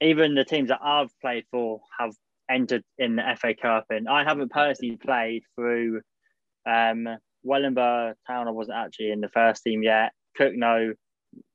Even 0.00 0.34
the 0.34 0.44
teams 0.44 0.68
that 0.68 0.80
I've 0.82 1.10
played 1.20 1.44
for 1.50 1.80
have 1.98 2.12
entered 2.50 2.82
in 2.98 3.16
the 3.16 3.22
FA 3.38 3.54
Cup, 3.54 3.86
and 3.90 4.08
I 4.08 4.24
haven't 4.24 4.50
personally 4.50 4.96
played 4.96 5.42
through 5.54 6.00
um, 6.66 7.08
Wellingborough 7.42 8.14
Town. 8.26 8.48
I 8.48 8.50
wasn't 8.50 8.78
actually 8.78 9.10
in 9.12 9.20
the 9.20 9.28
first 9.28 9.62
team 9.62 9.82
yet. 9.82 10.12
Cogenhoe, 10.38 10.94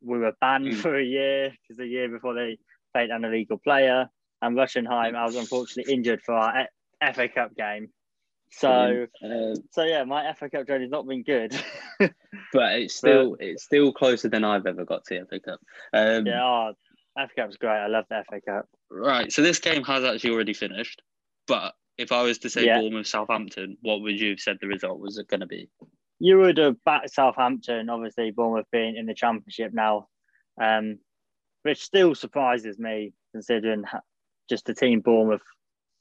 we 0.01 0.19
were 0.19 0.33
banned 0.39 0.67
Mm. 0.67 0.75
for 0.75 0.95
a 0.97 1.03
year 1.03 1.49
because 1.61 1.77
the 1.77 1.87
year 1.87 2.07
before 2.07 2.33
they 2.33 2.57
played 2.93 3.09
an 3.09 3.25
illegal 3.25 3.57
player, 3.57 4.07
and 4.41 4.55
Rushden 4.55 4.79
and 4.79 4.87
Higham, 4.87 5.15
I 5.15 5.25
was 5.25 5.35
unfortunately 5.35 5.93
injured 5.93 6.21
for 6.21 6.33
our 6.33 6.67
FA 7.13 7.27
Cup 7.27 7.55
game. 7.55 7.89
So, 8.51 9.07
uh, 9.23 9.55
so 9.71 9.83
yeah, 9.83 10.03
my 10.03 10.31
FA 10.33 10.49
Cup 10.49 10.67
journey's 10.67 10.91
not 10.91 11.07
been 11.07 11.23
good. 11.23 11.51
but 11.99 12.13
it's 12.79 12.95
still 12.95 13.35
it's 13.39 13.63
still 13.63 13.91
closer 13.91 14.29
than 14.29 14.43
I've 14.43 14.65
ever 14.65 14.85
got 14.85 15.03
to 15.05 15.19
the 15.19 15.25
FA 15.25 15.39
Cup. 15.39 15.59
Um, 15.93 16.25
yeah, 16.25 16.43
oh, 16.43 16.73
FA 17.17 17.27
Cup's 17.35 17.57
great. 17.57 17.71
I 17.71 17.87
love 17.87 18.05
the 18.09 18.23
FA 18.29 18.41
Cup. 18.47 18.65
Right. 18.89 19.31
So 19.31 19.41
this 19.41 19.59
game 19.59 19.83
has 19.83 20.03
actually 20.03 20.31
already 20.31 20.53
finished. 20.53 21.01
But 21.47 21.73
if 21.97 22.11
I 22.11 22.23
was 22.23 22.39
to 22.39 22.49
say 22.49 22.65
Yeah. 22.65 22.79
Bournemouth 22.81 23.07
Southampton, 23.07 23.77
what 23.81 24.01
would 24.01 24.19
you 24.19 24.31
have 24.31 24.39
said 24.39 24.57
the 24.59 24.67
result 24.67 24.99
was 24.99 25.21
going 25.29 25.39
to 25.39 25.45
be? 25.45 25.69
You 26.19 26.39
would 26.39 26.57
have 26.57 26.75
backed 26.83 27.13
Southampton, 27.13 27.89
obviously 27.89 28.31
Bournemouth 28.31 28.67
being 28.71 28.95
in 28.95 29.05
the 29.05 29.13
Championship 29.13 29.73
now, 29.73 30.07
um, 30.61 30.99
which 31.63 31.81
still 31.81 32.15
surprises 32.15 32.79
me 32.79 33.13
considering 33.33 33.83
just 34.49 34.65
the 34.65 34.73
team 34.73 35.01
Bournemouth 35.01 35.41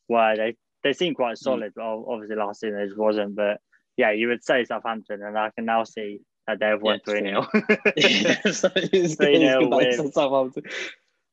were. 0.09 0.35
They 0.37 0.57
they 0.83 0.93
seem 0.93 1.15
quite 1.15 1.39
solid, 1.39 1.73
but 1.75 1.83
obviously 1.83 2.37
last 2.37 2.61
season 2.61 2.79
it 2.79 2.87
just 2.87 2.99
wasn't. 2.99 3.35
But 3.35 3.61
yeah, 3.97 4.12
you 4.12 4.29
would 4.29 4.45
say 4.45 4.65
Southampton, 4.65 5.23
and 5.23 5.39
I 5.39 5.51
can 5.57 5.65
now 5.65 5.85
see 5.85 6.21
that 6.47 6.61
they've 6.61 6.81
won 6.81 7.01
Yeah, 7.07 7.12
three 7.12 7.21
0 7.21 7.49
yeah, 7.97 8.41
so 8.53 8.71
it's, 8.77 9.17
3-0 9.17 9.17
it's 9.17 9.99
win. 9.99 10.12
Southampton. 10.12 10.65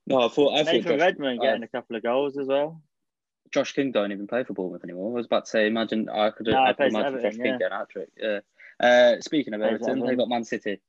No, 0.07 0.21
I 0.21 0.27
thought 0.29 0.53
I 0.53 0.63
thought 0.63 0.73
Nathan 0.73 0.91
Josh, 0.91 0.99
Redmond 0.99 1.39
uh, 1.39 1.43
getting 1.43 1.63
a 1.63 1.67
couple 1.67 1.95
of 1.95 2.03
goals 2.03 2.37
as 2.37 2.47
well. 2.47 2.81
Josh 3.53 3.73
King 3.73 3.91
don't 3.91 4.11
even 4.11 4.27
play 4.27 4.43
for 4.43 4.53
Bournemouth 4.53 4.83
anymore. 4.83 5.11
I 5.11 5.15
was 5.15 5.25
about 5.25 5.45
to 5.45 5.51
say, 5.51 5.67
imagine 5.67 6.07
I 6.09 6.29
could, 6.31 6.47
No, 6.47 6.57
I 6.57 6.67
he 6.67 6.67
could 6.69 6.77
plays 6.77 6.93
imagine 6.93 7.07
Everton, 7.13 7.31
Josh 7.31 7.37
King 7.37 7.45
yeah. 7.45 7.57
getting 7.57 7.73
a 7.73 7.77
hat 7.77 7.89
trick. 7.89 8.09
Yeah. 8.17 8.39
Uh, 8.79 9.21
speaking 9.21 9.53
of 9.53 9.59
Plays 9.59 9.73
Everton, 9.75 9.99
they 9.99 10.03
Everton. 10.03 10.17
got 10.19 10.29
Man 10.29 10.43
City. 10.45 10.71
Um, 10.73 10.79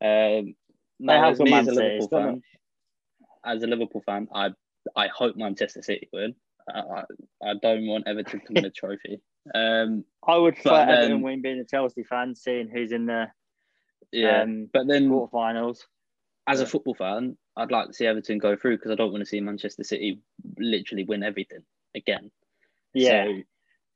They 0.00 0.54
now, 1.00 1.24
have 1.24 1.38
got 1.38 1.44
me 1.44 1.50
Man 1.50 1.60
as 1.60 1.68
a 1.68 1.74
City. 1.74 1.82
Liverpool 1.88 2.04
It's 2.04 2.10
gonna- 2.10 2.40
as 3.44 3.62
a 3.62 3.66
Liverpool 3.66 4.02
fan, 4.04 4.28
I 4.34 4.50
I 4.96 5.08
hope 5.08 5.36
Manchester 5.36 5.82
City 5.82 6.08
win. 6.12 6.34
I, 6.72 6.80
I, 6.80 7.04
I 7.44 7.54
don't 7.62 7.86
want 7.86 8.08
Everton 8.08 8.40
to 8.40 8.52
win 8.54 8.64
a 8.64 8.70
trophy. 8.70 9.20
Um, 9.54 10.04
I 10.26 10.36
would 10.36 10.54
prefer 10.54 10.70
But, 10.70 10.88
Everton 10.88 11.12
um, 11.12 11.22
win 11.22 11.42
being 11.42 11.60
a 11.60 11.64
Chelsea 11.64 12.02
fan, 12.02 12.34
seeing 12.34 12.68
who's 12.68 12.90
in 12.92 13.06
the 13.06 13.26
yeah, 14.10 14.42
um, 14.42 14.68
but 14.72 14.86
then 14.88 15.08
quarterfinals. 15.08 15.80
As 16.46 16.60
a 16.60 16.66
football 16.66 16.94
fan, 16.94 17.36
I'd 17.56 17.72
like 17.72 17.88
to 17.88 17.94
see 17.94 18.06
Everton 18.06 18.38
go 18.38 18.56
through 18.56 18.76
because 18.76 18.92
I 18.92 18.94
don't 18.94 19.10
want 19.10 19.22
to 19.22 19.26
see 19.28 19.40
Manchester 19.40 19.84
City 19.84 20.20
literally 20.58 21.04
win 21.04 21.22
everything 21.22 21.62
again. 21.94 22.30
Yeah, 22.94 23.24
So, 23.24 23.42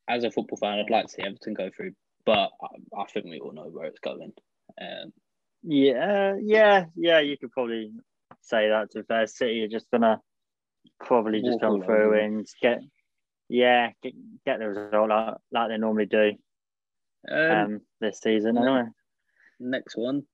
as 0.08 0.24
a 0.24 0.30
football 0.30 0.58
fan, 0.58 0.78
I'd 0.78 0.90
like 0.90 1.06
to 1.06 1.12
see 1.12 1.22
Everton 1.22 1.54
go 1.54 1.70
through, 1.74 1.92
but 2.26 2.50
I, 2.62 3.00
I 3.00 3.04
think 3.12 3.26
we 3.26 3.38
all 3.40 3.52
know 3.52 3.68
where 3.70 3.86
it's 3.86 4.00
going. 4.00 4.32
Um, 4.80 5.12
yeah, 5.62 6.34
yeah, 6.40 6.86
yeah. 6.96 7.20
You 7.20 7.36
could 7.38 7.52
probably 7.52 7.92
say 8.40 8.68
that. 8.68 8.90
To 8.92 9.04
fair, 9.04 9.26
City 9.26 9.62
are 9.62 9.68
just 9.68 9.90
gonna 9.90 10.20
probably 10.98 11.42
just 11.42 11.60
come 11.60 11.82
through 11.82 12.06
over 12.06 12.14
and 12.14 12.46
get, 12.60 12.80
yeah, 13.48 13.90
get, 14.02 14.14
get 14.44 14.58
the 14.58 14.68
result 14.68 15.10
like, 15.10 15.34
like 15.52 15.68
they 15.68 15.78
normally 15.78 16.06
do 16.06 16.32
um, 17.30 17.50
um, 17.50 17.80
this 18.00 18.20
season. 18.20 18.56
Anyway, 18.56 18.84
next 19.60 19.96
one. 19.96 20.24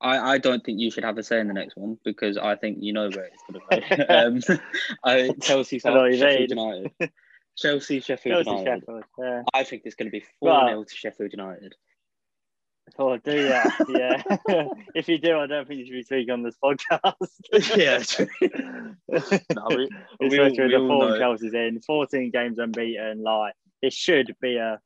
I, 0.00 0.34
I 0.34 0.38
don't 0.38 0.64
think 0.64 0.80
you 0.80 0.90
should 0.90 1.04
have 1.04 1.18
a 1.18 1.22
say 1.22 1.40
in 1.40 1.48
the 1.48 1.54
next 1.54 1.76
one 1.76 1.98
because 2.04 2.38
I 2.38 2.56
think 2.56 2.78
you 2.80 2.92
know 2.92 3.10
where 3.10 3.26
it's 3.32 3.42
going 3.68 3.82
to 3.98 4.06
go. 4.06 4.56
um, 4.56 4.60
I, 5.04 5.30
Chelsea, 5.40 5.80
I 5.84 5.90
know 5.90 6.02
what 6.02 6.12
you 6.12 6.18
Sheffield. 6.18 6.50
United. 6.50 6.92
Chelsea, 7.56 8.00
Sheffield 8.00 8.44
Chelsea, 8.46 8.60
United. 8.62 8.80
Sheffield. 8.80 9.04
Yeah. 9.18 9.42
I 9.52 9.64
think 9.64 9.82
it's 9.84 9.94
going 9.94 10.06
to 10.06 10.12
be 10.12 10.24
4 10.40 10.48
Well- 10.48 10.66
0 10.68 10.84
to 10.84 10.94
Sheffield 10.96 11.32
United. 11.32 11.74
Oh, 12.98 13.16
do 13.18 13.48
that. 13.48 13.70
Yeah. 13.88 14.64
if 14.96 15.08
you 15.08 15.18
do, 15.18 15.38
I 15.38 15.46
don't 15.46 15.68
think 15.68 15.78
you 15.78 15.86
should 15.86 15.92
be 15.92 16.02
speaking 16.02 16.30
on 16.30 16.42
this 16.42 16.56
podcast. 16.62 17.28
yeah. 17.76 18.02
no, 19.54 19.66
we, 19.68 19.88
we, 20.28 20.38
all- 20.40 20.46
Especially 20.48 20.64
we 20.66 20.72
the 20.72 20.78
form. 20.88 21.18
Chelsea's 21.18 21.54
in, 21.54 21.80
14 21.86 22.30
games 22.30 22.58
unbeaten. 22.58 23.22
Like 23.22 23.54
it 23.80 23.92
should 23.92 24.34
be 24.40 24.56
a 24.56 24.80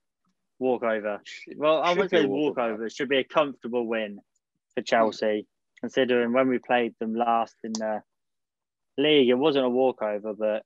walkover. 0.59 1.21
Well, 1.57 1.81
I 1.83 1.91
wouldn't 1.91 2.11
say 2.11 2.27
walkover. 2.27 2.85
It 2.87 2.93
should 2.93 3.09
be 3.09 3.19
a 3.19 3.25
comfortable 3.25 3.87
win 3.87 4.19
for 4.75 4.83
Chelsea, 4.83 5.47
considering 5.81 6.33
when 6.33 6.49
we 6.49 6.59
played 6.59 6.95
them 7.01 7.14
last 7.14 7.55
in 7.64 7.72
the 7.72 8.03
league, 8.99 9.29
it 9.29 9.35
wasn't 9.35 9.64
a 9.64 9.68
walkover, 9.68 10.35
but 10.35 10.62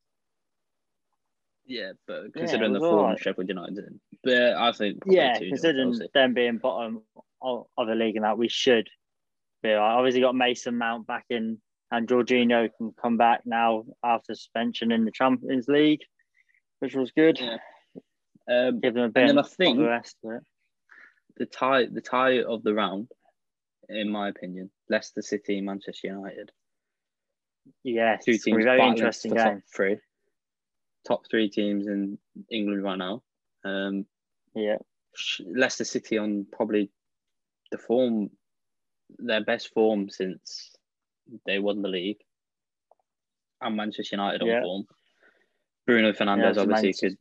Yeah, 1.66 1.92
but 2.06 2.32
considering 2.34 2.72
it 2.72 2.74
the 2.74 2.80
form 2.80 2.98
alright. 3.00 3.18
Sheffield 3.20 3.48
United 3.48 4.00
but 4.24 4.34
I 4.54 4.72
think 4.72 5.02
yeah, 5.06 5.38
2-0 5.38 5.48
considering 5.48 6.00
them 6.14 6.34
being 6.34 6.59
bottom 6.59 7.02
of, 7.40 7.66
of 7.76 7.86
the 7.86 7.94
league 7.94 8.16
and 8.16 8.24
that, 8.24 8.38
we 8.38 8.48
should 8.48 8.88
be 9.62 9.70
right. 9.70 9.94
Obviously, 9.96 10.20
got 10.20 10.34
Mason 10.34 10.76
Mount 10.76 11.06
back 11.06 11.24
in, 11.30 11.59
and 11.90 12.09
Jorginho 12.09 12.68
can 12.76 12.92
come 13.00 13.16
back 13.16 13.42
now 13.44 13.84
after 14.04 14.34
suspension 14.34 14.90
in 14.92 15.04
the 15.04 15.12
Champions 15.12 15.68
League, 15.68 16.00
which 16.80 16.94
was 16.94 17.12
good. 17.12 17.38
Yeah. 17.40 17.56
Um, 18.50 18.80
Give 18.80 18.94
them 18.94 19.04
a 19.04 19.09
bit 19.11 19.20
and 19.20 19.30
then 19.30 19.38
I 19.38 19.42
of 19.42 19.50
think- 19.52 19.78
the 19.78 19.84
rest 19.84 20.16
of 20.24 20.32
it. 20.32 20.42
the 21.36 21.46
tie, 21.46 21.84
the 21.86 22.00
tie 22.00 22.42
of 22.42 22.62
the 22.64 22.74
round, 22.74 23.09
in 23.89 24.11
my 24.11 24.28
opinion, 24.28 24.70
Leicester 24.89 25.22
City, 25.22 25.61
Manchester 25.61 26.09
United, 26.09 26.51
Yes, 27.84 28.24
two 28.24 28.39
teams 28.39 28.64
very 28.64 28.80
interesting 28.86 29.32
for 29.32 29.36
top 29.36 29.53
game. 29.53 29.62
three, 29.74 29.99
top 31.07 31.22
three 31.30 31.51
teams 31.51 31.86
in 31.86 32.18
England 32.51 32.82
right 32.82 32.99
now. 32.99 33.22
Um, 33.64 34.07
Yeah, 34.55 34.78
Leicester 35.47 35.84
City 35.84 36.18
on 36.18 36.47
probably 36.51 36.91
the 37.70 37.78
form, 37.78 38.30
their 39.18 39.45
best 39.45 39.72
form 39.74 40.09
since 40.09 40.74
they 41.45 41.59
won 41.59 41.82
the 41.82 41.89
league, 41.89 42.20
and 43.61 43.76
Manchester 43.76 44.16
United 44.16 44.43
on 44.43 44.49
Yeah. 44.49 44.62
form. 44.62 44.86
Bruno 45.86 46.12
Fernandes 46.12 46.51
it's 46.51 46.59
obviously 46.59 46.93
could 46.93 47.18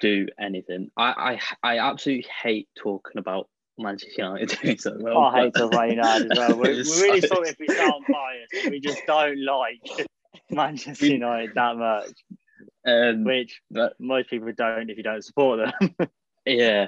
do 0.00 0.28
anything. 0.38 0.90
I, 0.96 1.38
I 1.62 1.74
I 1.74 1.78
absolutely 1.78 2.28
hate 2.42 2.68
talking 2.76 3.18
about 3.18 3.48
Manchester 3.80 4.14
United 4.22 4.58
doing 4.62 4.78
so 4.78 4.96
well. 5.00 5.18
I 5.18 5.40
hate 5.42 5.54
Wayne 5.72 5.90
United 5.92 6.32
as 6.32 6.38
well. 6.38 6.50
We're, 6.56 6.62
we're 6.62 7.02
really 7.02 7.20
so- 7.20 7.28
sorry 7.28 7.48
if 7.48 7.56
we 7.58 7.68
sound 7.68 8.04
biased. 8.10 8.70
We 8.70 8.80
just 8.80 9.02
don't 9.06 9.42
like 9.44 9.80
Manchester 10.50 11.06
United 11.06 11.54
that 11.54 11.76
much, 11.76 12.12
Um, 12.86 13.24
which 13.24 13.60
but 13.70 13.94
most 13.98 14.30
people 14.30 14.50
don't 14.56 14.90
if 14.90 14.96
you 14.96 15.02
don't 15.02 15.24
support 15.24 15.60
them. 15.80 16.08
yeah, 16.46 16.86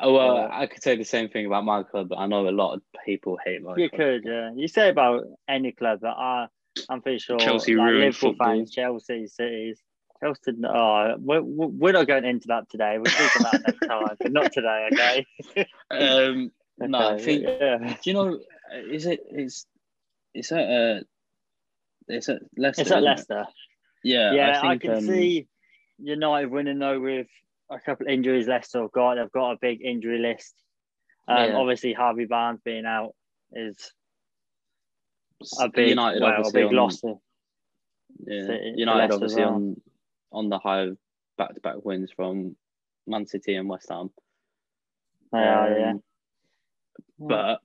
Oh, 0.00 0.12
well, 0.12 0.36
Yeah. 0.36 0.48
I 0.58 0.66
could 0.66 0.82
say 0.82 0.96
the 0.96 1.04
same 1.04 1.28
thing 1.28 1.46
about 1.46 1.64
my 1.64 1.82
club, 1.84 2.08
but 2.08 2.18
I 2.18 2.26
know 2.26 2.48
a 2.48 2.50
lot 2.50 2.74
of 2.74 2.82
people 3.06 3.38
hate 3.44 3.62
my 3.62 3.68
club. 3.74 3.78
You 3.78 3.88
club. 3.88 4.00
could, 4.00 4.22
yeah. 4.24 4.50
You 4.54 4.66
say 4.66 4.88
about 4.88 5.22
any 5.48 5.70
club, 5.72 6.00
but 6.02 6.16
I, 6.16 6.46
I'm 6.88 7.00
pretty 7.00 7.18
sure 7.18 7.38
Chelsea 7.38 7.76
like, 7.76 7.92
Liverpool 7.92 8.30
football. 8.30 8.46
fans, 8.48 8.72
Chelsea, 8.72 9.26
Cities, 9.28 9.80
Chelsea. 10.20 10.52
Oh, 10.66 11.14
we're, 11.18 11.42
we're 11.42 11.92
not 11.92 12.06
going 12.06 12.24
into 12.24 12.48
that 12.48 12.68
today. 12.70 12.96
We'll 12.98 13.12
speak 13.12 13.40
about 13.40 13.52
that 13.52 13.62
next 13.66 13.86
time, 13.86 14.16
but 14.20 14.32
not 14.32 14.52
today, 14.52 14.88
okay? 14.92 15.26
Um, 15.90 16.50
no, 16.78 16.98
I 17.14 17.18
think 17.18 17.44
yeah. 17.44 17.78
Do 17.78 18.10
you 18.10 18.14
know? 18.14 18.40
Is 18.90 19.06
it? 19.06 19.20
It's 19.30 19.66
it's 20.34 20.50
at 20.50 20.68
uh, 20.68 21.00
it's 22.08 22.28
at 22.28 22.40
Leicester. 22.56 22.82
It's 22.82 22.90
at 22.90 22.98
it? 22.98 23.02
Leicester. 23.02 23.46
Yeah, 24.02 24.32
Yeah, 24.32 24.60
I, 24.62 24.68
think, 24.70 24.82
can 24.82 24.94
um, 24.94 25.00
see 25.02 25.46
United 25.98 26.50
winning 26.50 26.78
though 26.78 27.00
with 27.00 27.28
a 27.70 27.78
couple 27.80 28.06
of 28.06 28.12
injuries 28.12 28.48
Leicester 28.48 28.82
have 28.82 28.92
got. 28.92 29.14
They've 29.14 29.30
got 29.30 29.52
a 29.52 29.58
big 29.60 29.82
injury 29.82 30.18
list. 30.18 30.54
Um, 31.28 31.50
Yeah. 31.50 31.56
Obviously, 31.56 31.92
Harvey 31.92 32.26
Barnes 32.26 32.60
being 32.64 32.86
out 32.86 33.14
is 33.52 33.92
a 35.60 35.68
big, 35.68 35.90
United 35.90 36.22
well, 36.22 36.46
a 36.46 36.52
big 36.52 36.66
on, 36.66 36.74
loss. 36.74 37.02
Yeah, 37.02 38.46
City- 38.46 38.74
United 38.76 39.12
obviously 39.14 39.42
well. 39.44 39.54
on 39.54 39.80
on 40.34 40.48
the 40.48 40.58
high 40.58 40.82
of 40.82 40.98
back 41.38 41.54
to 41.54 41.60
back 41.60 41.84
wins 41.84 42.10
from 42.14 42.56
Man 43.06 43.26
City 43.26 43.54
and 43.54 43.68
West 43.68 43.88
Ham. 43.90 44.10
They 45.32 45.38
are, 45.38 45.78
yeah. 45.78 45.90
Um, 45.90 46.02
But 47.18 47.60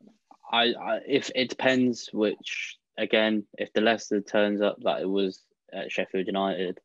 I, 0.51 0.73
I, 0.73 0.99
if 1.07 1.31
it 1.35 1.49
depends 1.49 2.09
which 2.13 2.77
again, 2.97 3.45
if 3.57 3.71
the 3.73 3.81
Leicester 3.81 4.21
turns 4.21 4.61
up 4.61 4.77
that 4.83 5.01
it 5.01 5.09
was 5.09 5.41
at 5.73 5.91
Sheffield 5.91 6.27
United, 6.27 6.79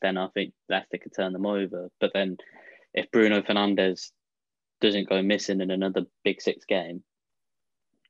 then 0.00 0.16
I 0.16 0.28
think 0.28 0.52
Leicester 0.68 0.98
could 0.98 1.14
turn 1.14 1.32
them 1.32 1.46
over. 1.46 1.88
But 2.00 2.12
then, 2.14 2.36
if 2.94 3.10
Bruno 3.10 3.42
Fernandes 3.42 4.10
doesn't 4.80 5.08
go 5.08 5.22
missing 5.22 5.60
in 5.60 5.70
another 5.70 6.06
Big 6.24 6.40
Six 6.40 6.64
game, 6.64 7.02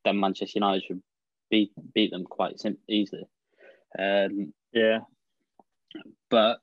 then 0.05 0.21
Manchester 0.21 0.59
United 0.59 0.85
should 0.85 1.03
beat 1.51 1.73
beat 1.95 2.11
them 2.11 2.25
quite 2.25 2.61
easily. 2.89 3.25
Um, 3.99 4.53
yeah. 4.73 5.01
but 6.31 6.59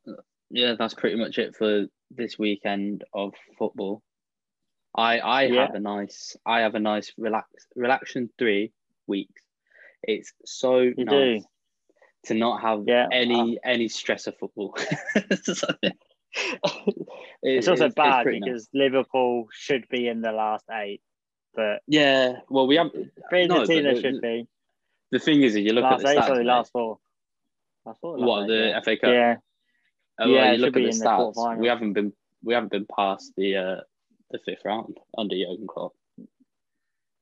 yeah, 0.50 0.76
that's 0.78 0.94
pretty 0.94 1.16
much 1.18 1.38
it 1.38 1.56
for 1.56 1.86
this 2.12 2.38
weekend 2.40 3.04
of 3.14 3.34
football. 3.58 4.02
I 4.96 5.20
I 5.20 5.44
Yeah. 5.44 5.66
have 5.66 5.76
a 5.76 5.80
nice 5.80 6.36
I 6.46 6.62
have 6.62 6.76
a 6.76 6.80
nice 6.80 7.12
relax 7.18 7.48
relaxing 7.76 8.30
three 8.38 8.72
weeks. 9.08 9.42
It's 10.04 10.34
so 10.46 10.80
You 10.80 10.94
nice 11.06 11.42
do. 11.42 11.46
to 12.28 12.34
not 12.36 12.62
have 12.62 12.84
Yeah, 12.88 13.08
any 13.12 13.58
any 13.64 13.88
stress 13.90 14.28
of 14.28 14.38
football. 14.38 14.76
So, 15.44 15.68
it- 15.84 15.98
It's 17.44 17.68
also 17.68 17.90
bad 17.90 18.24
pretty 18.24 18.40
nice. 18.40 18.48
because 18.50 18.70
Liverpool 18.74 19.48
should 19.52 19.88
be 19.90 20.08
in 20.08 20.22
the 20.22 20.32
last 20.32 20.66
eight, 20.72 21.02
but 21.56 21.82
yeah, 21.88 22.40
well 22.50 22.68
we 22.68 22.76
have 22.76 22.92
but 22.94 23.04
the- 23.32 24.02
should 24.02 24.22
be 24.22 24.48
the 25.12 25.20
thing 25.20 25.44
is, 25.44 25.56
if 25.56 25.64
you 25.66 25.72
look 25.74 25.84
last 25.84 26.00
at 26.00 26.04
the 26.04 26.10
eight. 26.12 26.18
stats, 26.18 26.28
Sorry, 26.28 26.44
last 26.44 26.72
four. 26.72 26.98
Last 27.86 28.00
four. 28.02 28.18
last 28.18 28.28
what 28.28 28.44
eight, 28.44 28.48
the 28.48 28.68
yeah. 28.70 28.80
FA 28.82 28.98
Cup? 28.98 29.10
Yeah, 29.14 29.36
Well, 30.20 30.30
Yeah, 30.30 30.52
you 30.54 30.58
look 30.60 30.70
at 30.70 30.74
the 30.74 30.90
in 30.90 31.00
the 31.00 31.06
stats. 31.06 31.58
we 31.58 31.68
haven't 31.68 31.94
been 31.94 32.14
we 32.44 32.54
haven't 32.54 32.72
been 32.72 32.86
past 32.96 33.34
the 33.38 33.56
uh, 33.58 33.82
the 34.32 34.40
fifth 34.46 34.64
round 34.66 34.98
under 35.18 35.36
Jurgen 35.36 35.68
Klopp. 35.68 35.94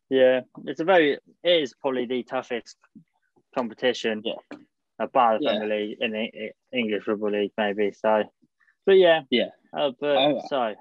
yeah. 0.10 0.42
It's 0.66 0.80
a 0.80 0.86
very. 0.86 1.14
It 1.44 1.62
is 1.64 1.74
probably 1.74 2.06
the 2.06 2.24
toughest 2.24 2.78
competition. 3.56 4.22
Yeah. 4.24 4.36
About 5.00 5.40
the 5.40 5.46
Yeah. 5.46 5.58
Premier 5.60 5.80
League 5.88 5.98
in 6.02 6.12
the 6.12 6.52
English 6.78 7.04
Football 7.04 7.32
League, 7.32 7.52
maybe. 7.58 7.92
So, 7.94 8.24
but 8.86 8.94
yeah. 8.94 9.22
Yeah. 9.32 9.50
Uh, 9.76 9.92
but 10.00 10.16
Oh, 10.18 10.42
so 10.48 10.76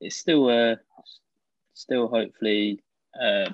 It's 0.00 0.16
still 0.16 0.48
uh 0.48 0.76
still 1.74 2.08
hopefully 2.08 2.80
uh 3.20 3.50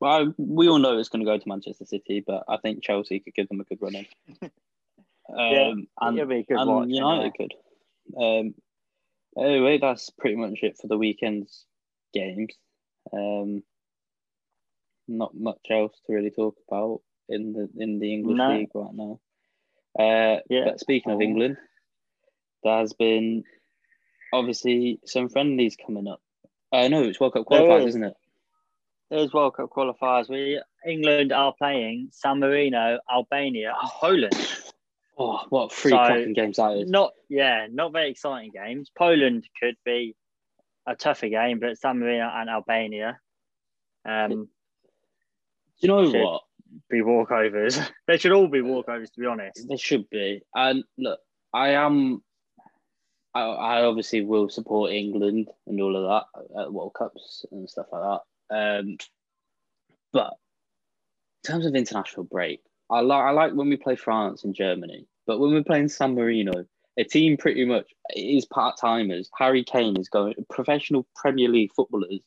well, 0.00 0.34
we 0.38 0.68
all 0.68 0.78
know 0.78 0.98
it's 0.98 1.08
going 1.08 1.24
to 1.24 1.30
go 1.30 1.38
to 1.38 1.48
Manchester 1.48 1.84
City, 1.84 2.22
but 2.26 2.44
I 2.48 2.56
think 2.58 2.82
Chelsea 2.82 3.20
could 3.20 3.34
give 3.34 3.48
them 3.48 3.60
a 3.60 3.64
good 3.64 3.78
run 3.80 3.94
in. 3.96 4.06
Um, 5.36 5.52
Yeah, 5.52 5.72
and, 6.00 6.18
it'll 6.18 6.28
be 6.28 6.36
a 6.38 6.44
good 6.44 6.58
and 6.58 6.70
watch. 6.70 6.88
United 6.88 7.32
could. 7.34 7.54
Um, 8.16 8.54
Anyway, 9.38 9.78
that's 9.78 10.10
pretty 10.10 10.34
much 10.34 10.58
it 10.62 10.76
for 10.76 10.88
the 10.88 10.98
weekend's 10.98 11.64
games. 12.12 12.52
Um, 13.12 13.62
not 15.06 15.34
much 15.34 15.60
else 15.70 15.92
to 16.06 16.12
really 16.12 16.30
talk 16.30 16.56
about 16.68 17.00
in 17.28 17.52
the 17.52 17.68
in 17.80 18.00
the 18.00 18.12
English 18.12 18.36
No. 18.38 18.56
league 18.56 18.70
right 18.74 18.92
now. 18.94 19.20
Uh, 19.98 20.40
Yeah. 20.50 20.64
But 20.64 20.80
speaking 20.80 21.12
of 21.12 21.18
Oh. 21.18 21.22
England, 21.22 21.58
there 22.64 22.78
has 22.78 22.92
been 22.92 23.44
obviously 24.32 24.98
some 25.06 25.28
friendlies 25.28 25.76
coming 25.76 26.08
up. 26.08 26.20
Uh, 26.72 26.88
know 26.88 27.04
it's 27.04 27.20
World 27.20 27.34
Cup 27.34 27.46
qualifiers, 27.46 27.82
is. 27.82 27.86
isn't 27.90 28.04
it? 28.04 28.16
There's 29.10 29.32
World 29.32 29.54
Cup 29.54 29.70
qualifiers. 29.70 30.28
We 30.28 30.60
England 30.84 31.32
are 31.32 31.52
playing 31.54 32.08
San 32.10 32.40
Marino, 32.40 32.98
Albania, 33.10 33.74
and 33.80 33.90
Poland. 33.90 34.69
Oh, 35.22 35.44
what 35.50 35.70
three 35.72 35.90
So- 35.90 35.98
cracking 35.98 36.32
games 36.32 36.56
that 36.56 36.78
is! 36.78 36.88
Not 36.90 37.12
yeah, 37.28 37.66
not 37.70 37.92
very 37.92 38.10
exciting 38.10 38.50
games. 38.52 38.90
Poland 38.96 39.46
could 39.60 39.76
be 39.84 40.16
a 40.86 40.96
tougher 40.96 41.28
game, 41.28 41.60
but 41.60 41.78
San 41.78 41.98
Marino 41.98 42.28
and 42.34 42.48
Albania 42.48 43.20
um, 44.04 44.30
Do 44.30 44.48
you 45.80 45.88
know 45.88 46.10
what? 46.10 46.42
be 46.88 47.00
walkovers. 47.00 47.86
they 48.06 48.16
should 48.16 48.32
all 48.32 48.48
be 48.48 48.60
walkovers, 48.60 49.12
to 49.12 49.20
be 49.20 49.26
honest. 49.26 49.66
They 49.68 49.76
should 49.76 50.08
be. 50.08 50.40
And 50.54 50.84
look, 50.96 51.20
I 51.52 51.70
am. 51.70 52.22
I, 53.34 53.42
I 53.42 53.82
obviously 53.82 54.22
will 54.22 54.48
support 54.48 54.92
England 54.92 55.48
and 55.66 55.80
all 55.80 55.96
of 55.96 56.24
that 56.34 56.60
at 56.62 56.72
World 56.72 56.94
Cups 56.98 57.44
and 57.52 57.68
stuff 57.68 57.86
like 57.92 58.20
that. 58.50 58.80
Um, 58.80 58.96
but 60.12 60.32
in 61.44 61.52
terms 61.52 61.66
of 61.66 61.74
international 61.74 62.24
break, 62.24 62.60
I 62.90 63.00
like 63.00 63.24
I 63.24 63.30
like 63.30 63.52
when 63.54 63.68
we 63.68 63.76
play 63.76 63.96
France 63.96 64.44
and 64.44 64.54
Germany, 64.54 65.06
but 65.26 65.38
when 65.40 65.52
we're 65.52 65.64
playing 65.64 65.88
San 65.88 66.14
Marino, 66.14 66.66
a 66.98 67.04
team 67.04 67.36
pretty 67.36 67.64
much 67.64 67.86
is 68.16 68.46
part 68.46 68.76
timers. 68.80 69.30
Harry 69.38 69.64
Kane 69.64 69.96
is 69.98 70.08
going. 70.08 70.34
Professional 70.50 71.06
Premier 71.16 71.48
League 71.48 71.72
footballers 71.74 72.20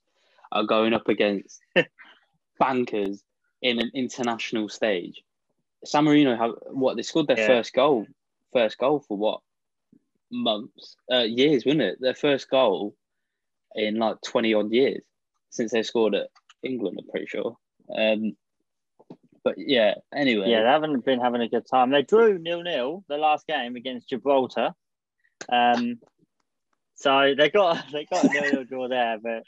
are 0.51 0.64
going 0.66 0.93
up 0.93 1.09
against 1.09 1.61
bankers 2.59 3.24
in 3.61 3.80
an 3.80 3.91
international 3.93 4.70
stage. 4.70 5.24
San 5.86 6.05
Marino 6.05 6.36
have 6.36 6.51
what 6.72 6.95
they 6.95 7.03
scored 7.03 7.28
their 7.28 7.38
Yeah. 7.38 7.47
first 7.47 7.74
goal, 7.74 8.07
first 8.53 8.78
goal 8.78 9.01
for 9.01 9.18
what 9.18 9.41
months, 10.32 10.95
uh, 11.11 11.20
years, 11.20 11.66
wasn't 11.66 11.84
it? 11.84 11.97
Their 12.01 12.16
first 12.16 12.49
goal 12.49 12.95
in 13.76 13.97
like 13.97 14.18
twenty 14.26 14.53
odd 14.53 14.72
years 14.72 15.03
since 15.49 15.72
they 15.72 15.84
scored 15.84 16.16
at 16.16 16.30
England. 16.64 16.99
I'm 17.01 17.09
pretty 17.09 17.28
sure. 17.28 17.57
Um, 17.95 18.36
but 19.44 19.56
yeah, 19.58 19.96
anyway, 20.16 20.50
Yeah, 20.50 20.62
they 20.64 20.70
haven't 20.70 21.06
been 21.06 21.20
having 21.20 21.41
a 21.41 21.50
good 21.50 21.66
time. 21.70 21.91
They 21.91 22.04
drew 22.04 22.38
nil 22.39 22.62
nil 22.64 23.04
the 23.08 23.18
last 23.18 23.46
game 23.48 23.76
against 23.76 24.10
Gibraltar. 24.10 24.72
Um, 25.52 26.00
so 26.96 27.34
they 27.38 27.50
got 27.50 27.84
they 27.91 28.06
got 28.06 28.26
a 28.26 28.30
nil 28.30 28.52
nil 28.54 28.64
draw 28.66 28.88
there, 28.88 29.18
but 29.22 29.44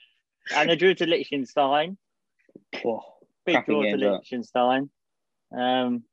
and 0.55 0.69
they 0.69 0.75
drew 0.75 0.93
to 0.95 1.05
Liechtenstein. 1.05 1.97
Oh, 2.85 3.01
Big 3.45 3.65
draw 3.65 3.83
to. 3.83 3.95
Liechtenstein. 3.95 4.89
Um, 5.55 6.03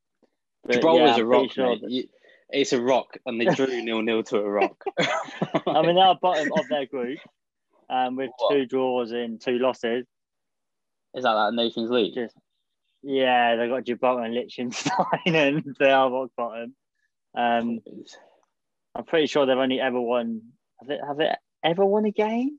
Gibraltar's 0.71 1.17
yeah, 1.17 1.23
a 1.23 1.27
rock, 1.27 1.53
sure 1.53 1.69
mate. 1.71 1.81
that- 1.83 2.09
it's 2.55 2.75
a 2.75 2.81
rock, 2.83 3.17
and 3.25 3.41
they 3.41 3.47
drew 3.47 3.67
nil 3.83 4.03
nil 4.03 4.23
to 4.25 4.37
a 4.39 4.49
rock. 4.49 4.85
I 5.67 5.81
mean, 5.83 5.97
they're 5.97 6.15
bottom 6.21 6.53
of 6.53 6.69
their 6.69 6.85
group 6.85 7.19
um, 7.89 8.15
with 8.17 8.31
What? 8.37 8.53
two 8.53 8.67
draws 8.67 9.11
and 9.11 9.41
two 9.41 9.59
losses. 9.59 10.07
is 11.15 11.25
that 11.25 11.33
that 11.33 11.55
Nations 11.55 11.91
League? 11.91 12.13
Just 12.15 12.37
yeah, 13.03 13.57
they 13.57 13.69
got 13.69 13.85
Gibraltar 13.85 14.23
and 14.25 14.35
Liechtenstein, 14.35 14.95
and 15.27 15.77
they 15.79 15.91
are 15.91 16.11
rock 16.11 16.31
bottom. 16.37 16.75
Um, 17.35 17.81
I'm 18.95 19.05
pretty 19.05 19.27
sure 19.27 19.47
they've 19.47 19.57
only 19.57 19.81
ever 19.81 20.01
won. 20.01 20.43
Have 20.81 20.89
they, 20.89 20.99
have 21.07 21.17
they 21.17 21.35
ever 21.65 21.85
won 21.85 22.05
a 22.05 22.11
game? 22.11 22.59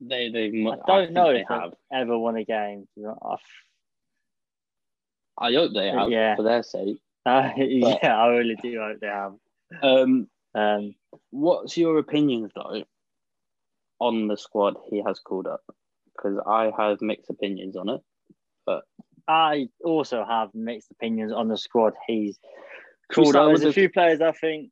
They 0.00 0.30
they. 0.30 0.46
I 0.66 0.76
don't 0.86 1.12
know 1.12 1.30
if 1.30 1.46
they've 1.48 1.72
ever 1.92 2.18
won 2.18 2.36
a 2.36 2.44
game. 2.44 2.88
I 5.38 5.52
hope 5.52 5.72
they 5.74 5.88
have 5.88 6.10
Yeah. 6.10 6.36
for 6.36 6.42
their 6.42 6.62
sake. 6.62 6.98
Uh, 7.24 7.50
yeah, 7.56 8.16
I 8.16 8.28
really 8.28 8.56
do 8.56 8.78
hope 8.80 9.00
they 9.00 9.06
have. 9.06 9.34
Um, 9.82 10.28
Um, 10.54 10.94
what's 11.30 11.76
your 11.78 11.98
opinion 11.98 12.50
though 12.54 12.84
on 13.98 14.28
the 14.28 14.36
squad 14.36 14.76
he 14.90 15.02
has 15.06 15.18
called 15.20 15.46
up? 15.46 15.62
Because 16.14 16.38
I 16.46 16.70
have 16.76 17.00
mixed 17.00 17.30
opinions 17.30 17.76
on 17.76 17.88
it. 17.88 18.00
I 19.28 19.68
also 19.84 20.24
have 20.24 20.50
mixed 20.54 20.90
opinions 20.90 21.32
on 21.32 21.48
the 21.48 21.56
squad 21.56 21.92
he's 22.06 22.38
Should 23.12 23.24
called 23.32 23.52
with 23.52 23.60
There's 23.60 23.70
a 23.70 23.72
few 23.72 23.88
players 23.90 24.20
I 24.20 24.32
think 24.32 24.70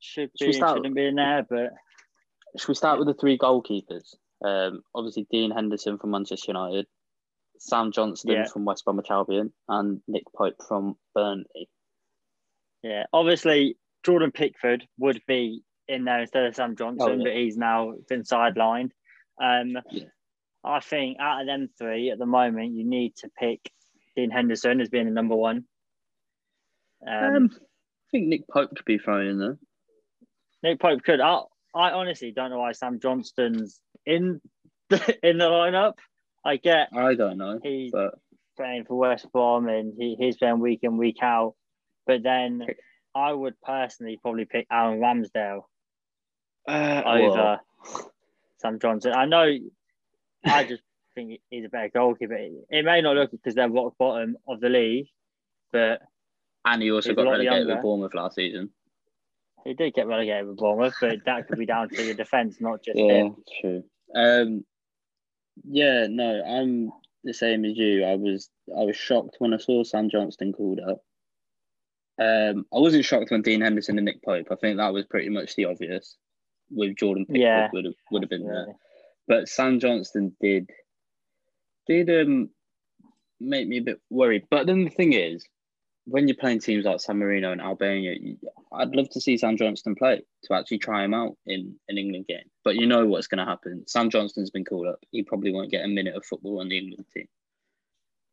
should 0.00 0.30
Should 0.38 0.38
be 0.38 0.46
and 0.46 0.54
start- 0.54 0.76
shouldn't 0.78 0.94
be 0.96 1.06
in 1.06 1.14
there, 1.16 1.46
but 1.48 1.72
Should 2.58 2.68
we 2.68 2.74
start 2.74 2.98
with 2.98 3.08
the 3.08 3.14
three 3.14 3.38
goalkeepers? 3.38 4.14
Um, 4.44 4.82
obviously 4.94 5.26
Dean 5.30 5.50
Henderson 5.50 5.98
from 5.98 6.10
Manchester 6.10 6.50
United, 6.52 6.86
Sam 7.58 7.92
Johnstone 7.92 8.32
Yeah. 8.32 8.46
from 8.46 8.64
West 8.64 8.84
Bromwich 8.84 9.10
Albion, 9.10 9.52
and 9.68 10.02
Nick 10.08 10.24
Pope 10.36 10.56
from 10.66 10.96
Burnley. 11.14 11.68
yeah, 12.82 13.04
obviously 13.12 13.76
Jordan 14.04 14.30
Pickford 14.32 14.86
would 14.98 15.20
be 15.26 15.62
in 15.88 16.04
there 16.04 16.20
instead 16.20 16.44
of 16.46 16.54
Sam 16.54 16.76
Johnson, 16.76 17.08
Oh, 17.08 17.14
yeah. 17.16 17.24
but 17.24 17.32
he's 17.34 17.56
now 17.56 17.94
been 18.08 18.22
sidelined. 18.22 18.90
Um, 19.40 19.78
Yeah. 19.90 20.04
I 20.66 20.80
think 20.80 21.18
out 21.20 21.42
of 21.42 21.46
them 21.46 21.68
three 21.78 22.10
at 22.10 22.18
the 22.18 22.26
moment, 22.26 22.74
you 22.74 22.84
need 22.84 23.14
to 23.16 23.30
pick 23.38 23.70
Dean 24.16 24.30
Henderson 24.30 24.80
as 24.80 24.88
being 24.88 25.06
the 25.06 25.12
number 25.12 25.36
one. 25.36 25.64
Um, 27.06 27.34
Um, 27.36 27.50
I 27.54 28.10
think 28.10 28.28
Nick 28.28 28.48
Pope 28.48 28.70
could 28.74 28.84
be 28.84 28.98
thrown 28.98 29.26
in 29.26 29.38
there. 29.38 29.58
Nick 30.62 30.80
Pope 30.80 31.02
could. 31.04 31.20
I, 31.20 31.42
I 31.74 31.90
honestly 31.92 32.32
don't 32.32 32.50
know 32.50 32.58
why 32.58 32.72
Sam 32.72 32.98
Johnstone's 32.98 33.80
in 34.04 34.40
the, 34.88 35.18
in 35.22 35.38
the 35.38 35.44
lineup. 35.44 35.94
I 36.44 36.56
get 36.56 36.88
I 36.92 37.14
don't 37.14 37.38
know, 37.38 37.58
he's 37.62 37.90
but 37.90 38.14
playing 38.56 38.84
for 38.84 38.96
West 38.96 39.26
Brom 39.32 39.68
and 39.68 39.94
he, 39.98 40.16
he's 40.18 40.36
playing 40.36 40.60
week 40.60 40.80
in 40.82 40.96
week 40.96 41.18
out, 41.22 41.54
but 42.06 42.22
then 42.22 42.66
I 43.14 43.32
would 43.32 43.60
personally 43.62 44.18
probably 44.20 44.44
pick 44.44 44.66
Aaron 44.70 45.00
Ramsdale 45.00 45.62
uh, 46.68 47.02
over 47.04 47.60
Sam 48.58 48.78
Johnson. 48.78 49.12
I 49.14 49.26
know. 49.26 49.46
I 50.46 50.64
just 50.64 50.82
think 51.14 51.40
he's 51.50 51.64
a 51.64 51.68
better 51.68 51.90
goalkeeper. 51.92 52.36
It 52.70 52.84
may 52.84 53.00
not 53.02 53.16
look 53.16 53.30
because 53.30 53.54
they're 53.54 53.68
rock 53.68 53.94
bottom 53.98 54.36
of 54.48 54.60
the 54.60 54.68
league, 54.68 55.08
but 55.72 56.00
and 56.64 56.82
he 56.82 56.90
also 56.90 57.14
got 57.14 57.22
relegated 57.22 57.58
younger. 57.60 57.74
with 57.74 57.82
Bournemouth 57.82 58.14
last 58.14 58.34
season. 58.36 58.70
he 59.64 59.74
did 59.74 59.94
get 59.94 60.06
relegated 60.06 60.46
with 60.48 60.56
Bournemouth. 60.56 60.94
But 61.00 61.24
that 61.26 61.48
could 61.48 61.58
be 61.58 61.66
down 61.66 61.88
to 61.90 61.96
the 62.04 62.14
defence, 62.14 62.56
not 62.60 62.82
just 62.82 62.98
Yeah, 62.98 63.12
him. 63.12 63.36
true. 63.60 63.84
Um, 64.14 64.64
yeah, 65.64 66.06
no, 66.08 66.42
I'm 66.44 66.92
the 67.24 67.32
same 67.34 67.64
as 67.64 67.76
you. 67.76 68.04
I 68.04 68.14
was 68.16 68.50
I 68.76 68.82
was 68.84 68.96
shocked 68.96 69.36
when 69.38 69.54
I 69.54 69.58
saw 69.58 69.82
Sam 69.84 70.10
Johnstone 70.10 70.52
called 70.52 70.80
up. 70.80 71.02
Um, 72.18 72.64
I 72.74 72.78
wasn't 72.78 73.04
shocked 73.04 73.30
when 73.30 73.42
Dean 73.42 73.60
Henderson 73.60 73.98
and 73.98 74.04
Nick 74.06 74.22
Pope. 74.24 74.46
I 74.50 74.54
think 74.56 74.78
that 74.78 74.92
was 74.92 75.04
pretty 75.06 75.28
much 75.28 75.54
the 75.56 75.66
obvious. 75.66 76.16
With 76.70 76.96
Jordan 76.96 77.26
Pickford 77.26 77.40
Yeah. 77.42 77.68
would 77.72 77.84
have 77.84 77.94
would 78.10 78.22
have 78.22 78.30
been 78.30 78.44
there. 78.46 78.66
But 79.28 79.48
Sam 79.48 79.80
Johnstone 79.80 80.32
did 80.40 80.70
did 81.86 82.10
um 82.10 82.50
make 83.40 83.68
me 83.68 83.78
a 83.78 83.82
bit 83.82 84.00
worried. 84.10 84.44
But 84.50 84.66
then 84.66 84.84
the 84.84 84.90
thing 84.90 85.12
is, 85.12 85.46
when 86.06 86.28
you're 86.28 86.36
playing 86.36 86.60
teams 86.60 86.84
like 86.84 87.00
San 87.00 87.18
Marino 87.18 87.52
and 87.52 87.60
Albania, 87.60 88.14
I'd 88.72 88.94
love 88.94 89.10
to 89.10 89.20
see 89.20 89.36
Sam 89.36 89.56
Johnstone 89.56 89.96
play 89.96 90.22
to 90.44 90.54
actually 90.54 90.78
try 90.78 91.04
him 91.04 91.14
out 91.14 91.36
in 91.46 91.74
an 91.88 91.98
England 91.98 92.26
game. 92.28 92.48
But 92.64 92.76
you 92.76 92.86
know 92.86 93.06
what's 93.06 93.26
going 93.26 93.44
to 93.44 93.44
happen. 93.44 93.84
Sam 93.86 94.10
Johnston's 94.10 94.50
been 94.50 94.64
called 94.64 94.86
up. 94.86 95.00
He 95.10 95.22
probably 95.22 95.52
won't 95.52 95.70
get 95.70 95.84
a 95.84 95.88
minute 95.88 96.14
of 96.14 96.24
football 96.24 96.60
on 96.60 96.68
the 96.68 96.78
England 96.78 97.06
team. 97.12 97.26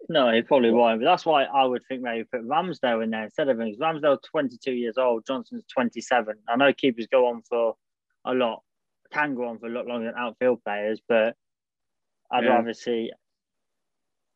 No, 0.09 0.31
he 0.31 0.41
probably 0.41 0.71
won't. 0.71 0.99
But 0.99 1.05
that's 1.05 1.25
why 1.25 1.45
I 1.45 1.65
would 1.65 1.83
think 1.87 2.01
maybe 2.01 2.25
put 2.25 2.47
Ramsdale 2.47 3.03
in 3.03 3.09
there 3.09 3.23
instead 3.23 3.49
of 3.49 3.59
him. 3.59 3.73
Ramsdale, 3.79 4.19
22 4.21 4.71
years 4.71 4.97
old, 4.97 5.25
Johnson's 5.25 5.63
27. 5.73 6.35
I 6.47 6.55
know 6.55 6.73
keepers 6.73 7.07
go 7.07 7.27
on 7.27 7.41
for 7.41 7.75
a 8.25 8.33
lot, 8.33 8.61
can 9.13 9.35
go 9.35 9.47
on 9.47 9.59
for 9.59 9.67
a 9.67 9.69
lot 9.71 9.85
longer 9.87 10.05
than 10.07 10.15
outfield 10.17 10.63
players, 10.63 10.99
but 11.07 11.35
I'd 12.31 12.43
Yeah. 12.43 12.55
rather 12.55 12.73
see 12.73 13.11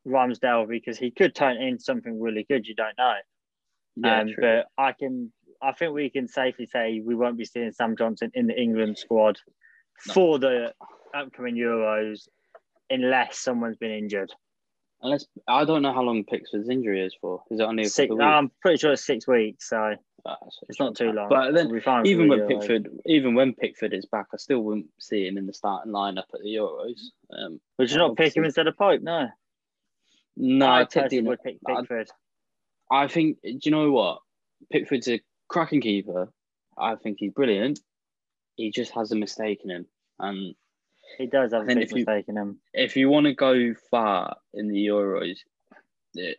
Ramsdale 0.07 0.67
because 0.67 0.97
he 0.97 1.11
could 1.11 1.36
turn 1.36 1.57
into 1.57 1.84
something 1.84 2.19
really 2.19 2.45
good. 2.49 2.67
You 2.67 2.75
don't 2.75 2.97
know. 2.97 3.15
um, 4.03 4.28
true. 4.28 4.36
but 4.39 4.67
I 4.78 4.91
can, 4.93 5.34
I 5.59 5.71
think 5.71 5.91
we 5.93 6.09
can 6.11 6.28
safely 6.28 6.67
say 6.67 7.01
we 7.03 7.15
won't 7.15 7.36
be 7.36 7.45
seeing 7.45 7.71
Sam 7.71 7.97
Johnson 7.97 8.30
in 8.36 8.45
the 8.45 8.53
England 8.59 8.97
squad 8.99 9.39
No. 10.07 10.13
for 10.13 10.38
the 10.39 10.73
upcoming 11.15 11.55
Euros 11.55 12.28
unless 12.91 13.39
someone's 13.39 13.78
been 13.78 13.89
injured. 13.91 14.32
Unless 15.01 15.25
I 15.47 15.65
don't 15.65 15.82
know 15.82 15.93
how 15.93 16.03
long 16.03 16.23
Pickford's 16.25 16.69
injury 16.69 17.01
is 17.03 17.15
for. 17.19 17.41
Is 17.49 17.59
it 17.59 17.63
only 17.63 17.84
a 17.84 17.86
Six, 17.89 18.07
couple 18.09 18.21
of 18.23 18.28
weeks? 18.28 18.36
I'm 18.36 18.51
pretty 18.61 18.78
sure 18.78 18.91
it's 18.93 19.03
six 19.05 19.28
weeks, 19.28 19.67
so 19.67 19.95
So 20.49 20.65
it's 20.69 20.80
not 20.80 20.95
too 20.95 21.11
long. 21.11 21.30
But 21.30 21.51
then 21.53 21.67
We'll 21.67 21.75
be 21.75 21.82
fine 21.82 22.03
for 22.03 22.09
even 22.09 22.28
when 22.28 22.39
Euros. 22.39 22.47
Pickford, 22.59 22.89
even 23.05 23.34
when 23.36 23.53
Pickford 23.53 23.93
is 23.93 24.05
back, 24.05 24.28
I 24.34 24.38
still 24.38 24.59
wouldn't 24.61 24.88
see 24.99 25.25
him 25.28 25.38
in 25.38 25.45
the 25.47 25.53
starting 25.53 25.91
lineup 25.93 26.25
at 26.34 26.41
the 26.43 26.55
Euros. 26.55 26.99
Um, 27.32 27.59
would 27.78 27.89
you 27.91 27.97
not 27.97 28.17
pick 28.17 28.36
him 28.36 28.43
instead 28.43 28.67
of 28.67 28.78
Pope? 28.78 29.01
No, 29.01 29.30
no, 30.36 30.67
I 30.67 30.84
personally 30.86 31.21
would 31.28 31.43
pick 31.43 31.57
Pickford. 31.65 32.09
I 32.91 33.07
think. 33.07 33.38
Do 33.43 33.57
you 33.63 33.71
know 33.71 33.91
what? 33.91 34.19
Pickford's 34.71 35.07
a 35.07 35.21
cracking 35.47 35.82
keeper. 35.82 36.32
I 36.78 36.95
think 36.95 37.17
he's 37.19 37.32
brilliant. 37.32 37.80
he 38.55 38.71
just 38.71 38.91
has 38.93 39.11
a 39.11 39.15
mistake 39.15 39.61
in 39.63 39.69
him. 39.71 39.86
And 40.19 40.55
He 41.17 41.28
does 41.28 41.53
have 41.53 41.61
I 41.61 41.63
a 41.63 41.67
think 41.67 41.82
if 41.84 41.91
you- 41.91 41.97
mistake 41.97 42.25
in 42.28 42.38
him. 42.38 42.59
if 42.73 42.97
you 42.97 43.07
want 43.09 43.25
to 43.28 43.34
go 43.34 43.73
far 43.91 44.38
in 44.53 44.67
the 44.67 44.88
Euros, 44.88 45.38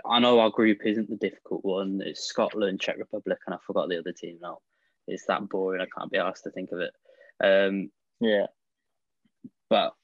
I 0.05 0.19
know 0.19 0.41
our 0.41 0.51
group 0.51 0.81
isn't 0.85 1.09
the 1.09 1.17
difficult 1.17 1.65
one. 1.65 2.01
It's 2.05 2.25
Scotland, 2.25 2.81
Czech 2.81 2.99
Republic, 2.99 3.39
and 3.47 3.55
I 3.55 3.59
forgot 3.67 3.89
the 3.89 3.99
other 3.99 4.13
team 4.13 4.39
now. 4.41 4.59
It's 5.07 5.27
that 5.27 5.49
boring. 5.49 5.81
I 5.81 5.87
can't 5.97 6.11
be 6.11 6.19
asked 6.19 6.45
to 6.45 6.51
think 6.51 6.73
of 6.73 6.81
it. 6.81 6.93
Um, 7.43 7.91
Yeah. 8.21 8.47
but 9.69 9.95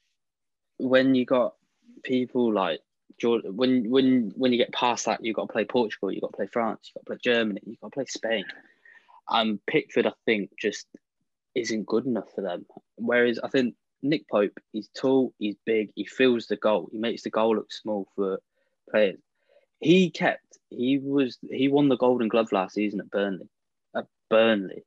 when 0.79 1.15
you 1.15 1.25
got 1.25 1.55
people 2.03 2.53
like 2.53 2.81
Jordan, 3.19 3.57
when 3.57 3.91
when 3.91 4.33
when 4.37 4.53
you 4.53 4.59
get 4.59 4.73
past 4.73 5.07
that, 5.07 5.25
you've 5.25 5.37
got 5.37 5.49
to 5.49 5.53
play 5.53 5.65
Portugal, 5.65 6.13
you've 6.13 6.23
got 6.23 6.33
to 6.33 6.37
play 6.37 6.47
France, 6.47 6.91
you've 6.95 7.05
got 7.05 7.13
to 7.15 7.19
play 7.19 7.33
Germany, 7.33 7.61
you've 7.65 7.81
got 7.81 7.93
to 7.93 7.95
play 7.95 8.07
Spain. 8.07 8.45
And 9.29 9.65
Pickford, 9.67 10.07
I 10.07 10.13
think, 10.27 10.51
just 10.59 10.87
isn't 11.55 11.87
good 11.87 12.07
enough 12.07 12.31
for 12.35 12.43
them. 12.43 12.67
Whereas 12.97 13.39
I 13.39 13.49
think 13.49 13.75
Nick 14.03 14.29
Pope, 14.29 14.59
he's 14.73 14.89
tall, 14.89 15.33
he's 15.39 15.57
big, 15.65 15.91
he 15.95 16.05
fills 16.05 16.47
the 16.47 16.57
goal, 16.57 16.89
he 16.93 16.99
makes 16.99 17.23
the 17.23 17.31
goal 17.31 17.57
look 17.57 17.73
small 17.73 18.07
for 18.15 18.39
players. 18.91 19.19
He 19.85 20.09
kept, 20.09 20.59
he 20.71 20.99
was, 20.99 21.37
he 21.51 21.69
won 21.69 21.91
the 21.91 21.99
Golden 21.99 22.29
Glove 22.29 22.53
last 22.53 22.75
season 22.75 23.01
at 23.01 23.11
Burnley. 23.11 23.51
At 23.95 24.07
Burnley, 24.31 24.83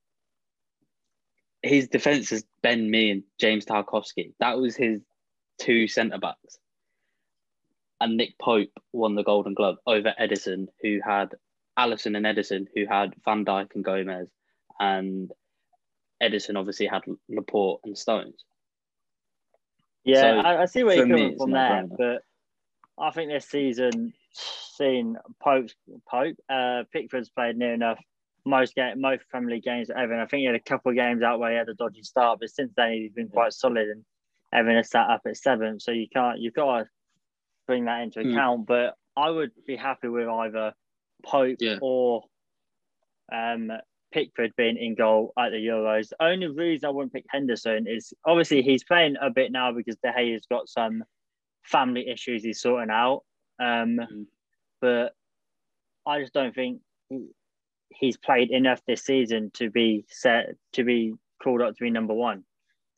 his 1.61 1.87
defense 1.87 2.31
is 2.31 2.43
Ben 2.63 2.89
Mee 2.89 3.11
and 3.11 3.23
James 3.39 3.63
Tarkowski. 3.65 4.33
That 4.39 4.57
was 4.57 4.75
his 4.75 5.01
two 5.61 5.87
centre 5.87 6.17
backs. 6.17 6.57
And 8.01 8.17
Nick 8.17 8.39
Pope 8.39 8.71
won 8.91 9.13
the 9.13 9.23
Golden 9.23 9.53
Glove 9.53 9.77
over 9.85 10.15
Ederson, 10.19 10.67
who 10.81 10.99
had 11.05 11.29
Alisson 11.77 12.17
and 12.17 12.25
Ederson, 12.25 12.65
who 12.73 12.87
had 12.87 13.13
Van 13.23 13.45
Dijk 13.45 13.75
and 13.75 13.85
Gomez, 13.85 14.31
and 14.79 15.31
Ederson 16.21 16.57
obviously 16.57 16.87
had 16.87 17.03
Laporte 17.29 17.81
and 17.83 17.95
Stones. 17.95 18.43
Yeah, 20.03 20.21
So, 20.21 20.27
I, 20.39 20.61
I 20.63 20.65
see 20.65 20.83
where 20.83 20.95
you're 20.95 21.07
coming 21.07 21.37
from 21.37 21.51
there, 21.51 21.85
but 21.87 22.23
I 22.97 23.11
think 23.11 23.29
this 23.29 23.45
season, 23.45 24.13
seeing 24.75 25.15
Pope, 25.41 25.69
Pope, 26.09 26.35
uh, 26.49 26.83
Pickford's 26.91 27.29
played 27.29 27.57
near 27.57 27.73
enough 27.73 27.99
most 28.45 28.75
game, 28.75 29.01
most 29.01 29.23
League 29.33 29.63
games 29.63 29.89
ever, 29.89 30.13
and 30.13 30.21
I 30.21 30.25
think 30.25 30.39
he 30.39 30.45
had 30.45 30.55
a 30.55 30.59
couple 30.59 30.89
of 30.91 30.95
games 30.95 31.21
out 31.21 31.39
where 31.39 31.51
he 31.51 31.57
had 31.57 31.69
a 31.69 31.73
dodgy 31.73 32.03
start, 32.03 32.39
but 32.39 32.49
since 32.49 32.71
then 32.77 32.93
he's 32.93 33.11
been 33.11 33.27
quite 33.27 33.53
solid, 33.53 33.89
and 33.89 34.05
Evan 34.53 34.75
has 34.77 34.89
sat 34.89 35.09
up 35.09 35.21
at 35.25 35.35
seven, 35.35 35.79
so 35.79 35.91
you 35.91 36.07
can't, 36.07 36.39
you've 36.39 36.53
got 36.53 36.77
to 36.79 36.89
bring 37.67 37.85
that 37.85 38.01
into 38.03 38.21
Hmm. 38.21 38.31
account. 38.31 38.65
But 38.67 38.95
I 39.17 39.29
would 39.29 39.51
be 39.65 39.75
happy 39.75 40.07
with 40.07 40.27
either 40.29 40.73
Pope 41.25 41.57
Yeah. 41.59 41.79
or 41.81 42.23
um, 43.31 43.71
Pickford 44.13 44.53
being 44.55 44.77
in 44.77 44.95
goal 44.95 45.33
at 45.38 45.51
the 45.51 45.57
Euros. 45.57 46.09
The 46.09 46.23
only 46.23 46.47
reason 46.47 46.88
I 46.88 46.91
wouldn't 46.91 47.11
pick 47.11 47.25
Henderson 47.29 47.88
is 47.88 48.13
obviously 48.25 48.61
he's 48.61 48.85
playing 48.85 49.15
a 49.21 49.29
bit 49.29 49.51
now 49.51 49.73
because 49.73 49.97
De 49.97 50.13
Gea's 50.15 50.45
got 50.49 50.69
some 50.69 51.03
family 51.63 52.07
issues 52.07 52.43
he's 52.43 52.61
sorting 52.61 52.89
out. 52.89 53.23
Um, 53.59 53.97
Mhm. 53.97 54.27
But 54.79 55.15
I 56.05 56.19
just 56.21 56.33
don't 56.33 56.53
think 56.53 56.81
he's 57.89 58.17
played 58.17 58.51
enough 58.51 58.83
this 58.85 59.03
season 59.03 59.49
to 59.51 59.69
be 59.71 60.05
set 60.07 60.55
to 60.73 60.83
be 60.83 61.13
called 61.41 61.61
up 61.61 61.75
to 61.75 61.83
be 61.83 61.89
number 61.89 62.13
one. 62.13 62.45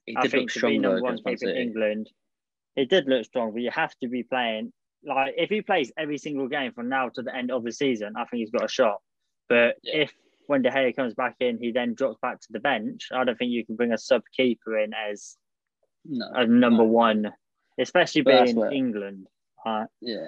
He 0.06 0.16
I 0.18 0.28
think 0.28 0.52
to 0.54 0.60
be 0.62 0.78
number 0.78 1.02
one 1.02 1.18
keeper 1.18 1.50
in 1.50 1.56
England, 1.56 2.10
it 2.76 2.90
did 2.90 3.06
look 3.08 3.24
strong, 3.26 3.54
but 3.54 3.62
you 3.62 3.72
have 3.72 3.96
to 4.00 4.08
be 4.10 4.24
playing 4.24 4.74
like 5.04 5.36
if 5.38 5.50
he 5.50 5.62
plays 5.62 5.94
every 5.98 6.18
single 6.18 6.50
game 6.50 6.74
from 6.74 6.90
now 6.90 7.08
to 7.10 7.22
the 7.22 7.34
end 7.34 7.52
of 7.52 7.64
the 7.64 7.72
season, 7.72 8.16
I 8.18 8.26
think 8.26 8.40
he's 8.42 8.52
got 8.52 8.66
a 8.66 8.68
shot. 8.68 9.02
But 9.48 9.78
Yeah. 9.84 10.02
if 10.04 10.14
when 10.48 10.62
De 10.64 10.70
Gea 10.72 10.94
comes 10.96 11.14
back 11.14 11.36
in, 11.40 11.58
he 11.60 11.72
then 11.72 11.94
drops 11.94 12.18
back 12.22 12.42
to 12.42 12.52
the 12.52 12.60
bench, 12.60 13.08
I 13.12 13.24
don't 13.24 13.38
think 13.38 13.52
you 13.52 13.66
can 13.66 13.76
bring 13.78 13.94
a 13.94 13.98
sub 13.98 14.24
keeper 14.36 14.78
in 14.78 14.94
as 14.94 15.38
No, 16.04 16.28
a 16.34 16.46
number 16.48 16.84
no. 16.84 16.90
one, 16.90 17.34
especially 17.78 18.24
But 18.24 18.46
being 18.46 18.72
England. 18.74 19.28
Uh, 19.66 19.86
Yeah, 20.02 20.28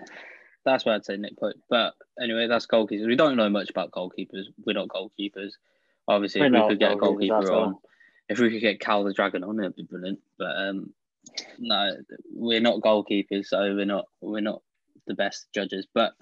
that's 0.65 0.85
why 0.85 0.95
I'd 0.95 1.05
say 1.05 1.17
Nick 1.17 1.37
Pope. 1.37 1.55
But 1.69 1.93
anyway, 2.21 2.47
that's 2.47 2.67
goalkeepers. 2.67 3.07
We 3.07 3.15
don't 3.15 3.37
know 3.37 3.49
much 3.49 3.69
about 3.69 3.91
goalkeepers. 3.91 4.45
We're 4.65 4.73
not 4.73 4.89
goalkeepers. 4.89 5.51
Obviously, 6.07 6.41
We're 6.41 6.47
if 6.47 6.63
we 6.63 6.69
could 6.69 6.79
get 6.79 6.93
a 6.93 6.95
goalkeeper 6.95 7.51
all. 7.51 7.63
on, 7.63 7.75
if 8.29 8.39
we 8.39 8.49
could 8.49 8.61
get 8.61 8.79
Cal 8.79 9.03
the 9.03 9.13
Dragon 9.13 9.43
on, 9.43 9.59
it'd 9.59 9.75
be 9.75 9.83
brilliant. 9.83 10.19
But 10.37 10.55
um, 10.57 10.93
no, 11.59 11.95
we're 12.33 12.61
not 12.61 12.81
goalkeepers, 12.81 13.47
so 13.47 13.75
we're 13.75 13.85
not 13.85 14.05
we're 14.21 14.41
not 14.41 14.61
the 15.07 15.13
best 15.13 15.47
judges. 15.53 15.87
But 15.93 16.13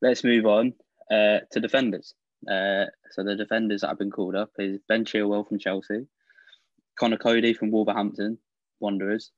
let's 0.00 0.24
move 0.24 0.46
on 0.46 0.74
uh, 1.10 1.40
to 1.50 1.60
defenders. 1.60 2.14
Uh, 2.48 2.86
so 3.12 3.22
the 3.22 3.36
defenders 3.36 3.82
that 3.82 3.88
have 3.88 3.98
been 3.98 4.10
called 4.10 4.34
up 4.34 4.50
is 4.58 4.78
Ben 4.88 5.04
Chilwell 5.04 5.46
from 5.46 5.58
Chelsea, 5.58 6.06
Conor 6.98 7.18
Coady 7.18 7.54
from 7.54 7.70
Wolverhampton 7.70 8.38
Wanderers. 8.80 9.30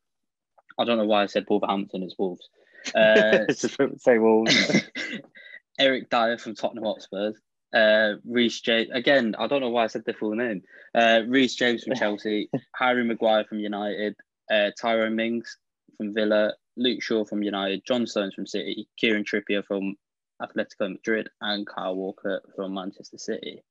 I 0.78 0.84
don't 0.84 0.98
know 0.98 1.04
why 1.04 1.22
I 1.22 1.26
said 1.26 1.46
Wolverhampton. 1.48 2.02
It's 2.02 2.18
Wolves. 2.18 2.48
Uh, 2.95 3.53
say 3.99 4.18
Wolves. 4.18 4.82
Eric 5.78 6.11
Dier 6.11 6.39
from 6.39 6.55
Tottenham 6.55 6.85
Hotspurs. 6.85 7.37
Uh, 7.74 8.14
Reece 8.24 8.61
James 8.61 8.89
again. 8.93 9.35
I 9.37 9.49
don't 9.49 9.61
know 9.61 9.70
why 9.70 9.85
I 9.85 9.89
said 9.89 10.05
the 10.07 10.12
full 10.12 10.35
name. 10.35 10.62
Uh, 10.95 11.22
Reece 11.26 11.57
James 11.57 11.82
from 11.82 11.97
Chelsea. 11.97 12.49
Harry 12.74 13.05
Maguire 13.05 13.45
from 13.45 13.59
United. 13.59 14.14
Uh, 14.51 14.70
Tyrone 14.80 15.16
Mings 15.16 15.57
from 15.97 16.14
Villa. 16.14 16.53
Luke 16.76 17.03
Shaw 17.03 17.24
from 17.24 17.43
United. 17.43 17.85
John 17.85 18.07
Stones 18.07 18.35
from 18.35 18.47
City. 18.47 18.89
Kieran 18.97 19.24
Trippier 19.24 19.64
from 19.64 19.97
Atletico 20.43 20.93
Madrid, 20.93 21.28
and 21.41 21.66
Kyle 21.66 21.95
Walker 21.95 22.43
from 22.55 22.74
Manchester 22.74 23.18
City. 23.18 23.62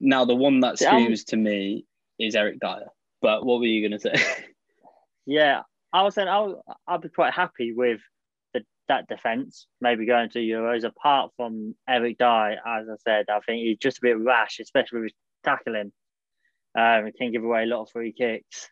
Now, 0.00 0.24
the 0.24 0.34
one 0.34 0.60
that 0.60 0.78
screams 0.78 1.24
to 1.24 1.36
me 1.36 1.86
is 2.18 2.34
Eric 2.34 2.60
Dier. 2.60 2.86
But 3.22 3.44
what 3.44 3.58
were 3.58 3.66
you 3.66 3.86
going 3.88 3.98
to 3.98 4.00
say? 4.00 4.44
Yeah, 5.26 5.62
I 5.92 6.02
was 6.02 6.14
saying 6.14 6.28
I'll 6.28 6.62
I'll 6.86 6.98
be 6.98 7.08
quite 7.08 7.32
happy 7.32 7.72
with 7.72 8.00
the, 8.54 8.64
that 8.88 9.08
defense. 9.08 9.66
Maybe 9.80 10.06
going 10.06 10.30
to 10.30 10.38
Euros. 10.38 10.84
Apart 10.84 11.32
from 11.36 11.74
Eric 11.88 12.18
Dye, 12.18 12.56
as 12.66 12.86
I 12.88 12.96
said, 13.04 13.26
I 13.30 13.40
think 13.40 13.62
he's 13.62 13.78
just 13.78 13.98
a 13.98 14.02
bit 14.02 14.18
rash, 14.18 14.58
especially 14.60 15.02
with 15.02 15.12
tackling. 15.44 15.92
Um, 16.78 17.06
he 17.06 17.12
can 17.12 17.32
give 17.32 17.44
away 17.44 17.62
a 17.62 17.66
lot 17.66 17.82
of 17.82 17.90
free 17.90 18.12
kicks. 18.12 18.68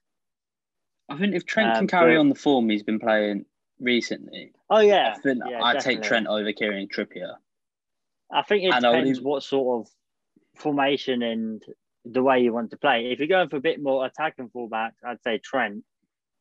I 1.09 1.17
think 1.17 1.35
if 1.35 1.45
Trent 1.47 1.73
can 1.75 1.83
Um, 1.83 1.87
carry 1.87 2.15
but- 2.15 2.21
on 2.21 2.29
the 2.29 2.35
form 2.35 2.69
he's 2.69 2.83
been 2.83 2.99
playing 2.99 3.45
recently, 3.81 4.53
Oh 4.71 4.81
yeah, 4.81 5.15
I 5.17 5.21
think 5.21 5.41
yeah, 5.49 5.63
I'd 5.63 5.81
take. 5.81 6.03
Trent 6.03 6.27
over 6.27 6.53
Kieran 6.53 6.89
Trippier. 6.89 7.37
I 8.33 8.43
think 8.43 8.65
it 8.65 8.73
And 8.73 8.83
depends 8.83 9.21
what 9.21 9.43
sort 9.43 9.87
of 9.87 9.93
formation 10.57 11.23
and 11.23 11.63
the 12.05 12.23
way 12.23 12.41
you 12.41 12.53
want 12.53 12.71
to 12.71 12.77
play. 12.77 13.11
If 13.11 13.19
you're 13.19 13.29
going 13.29 13.49
for 13.49 13.57
a 13.57 13.61
bit 13.61 13.83
more 13.83 14.05
attacking 14.07 14.51
fullbacks, 14.51 15.03
I'd 15.05 15.23
say 15.23 15.39
Trent. 15.39 15.85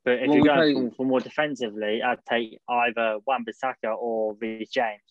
But 0.06 0.20
if 0.20 0.28
Well, 0.28 0.36
you're 0.38 0.46
going 0.46 0.90
play- 0.90 0.96
for, 0.98 1.06
more 1.06 1.20
defensively, 1.22 2.02
I'd 2.04 2.26
take 2.30 2.60
either 2.68 3.20
Wan-Bissaka 3.26 3.96
or 3.98 4.34
Reece 4.36 4.70
James. 4.70 5.02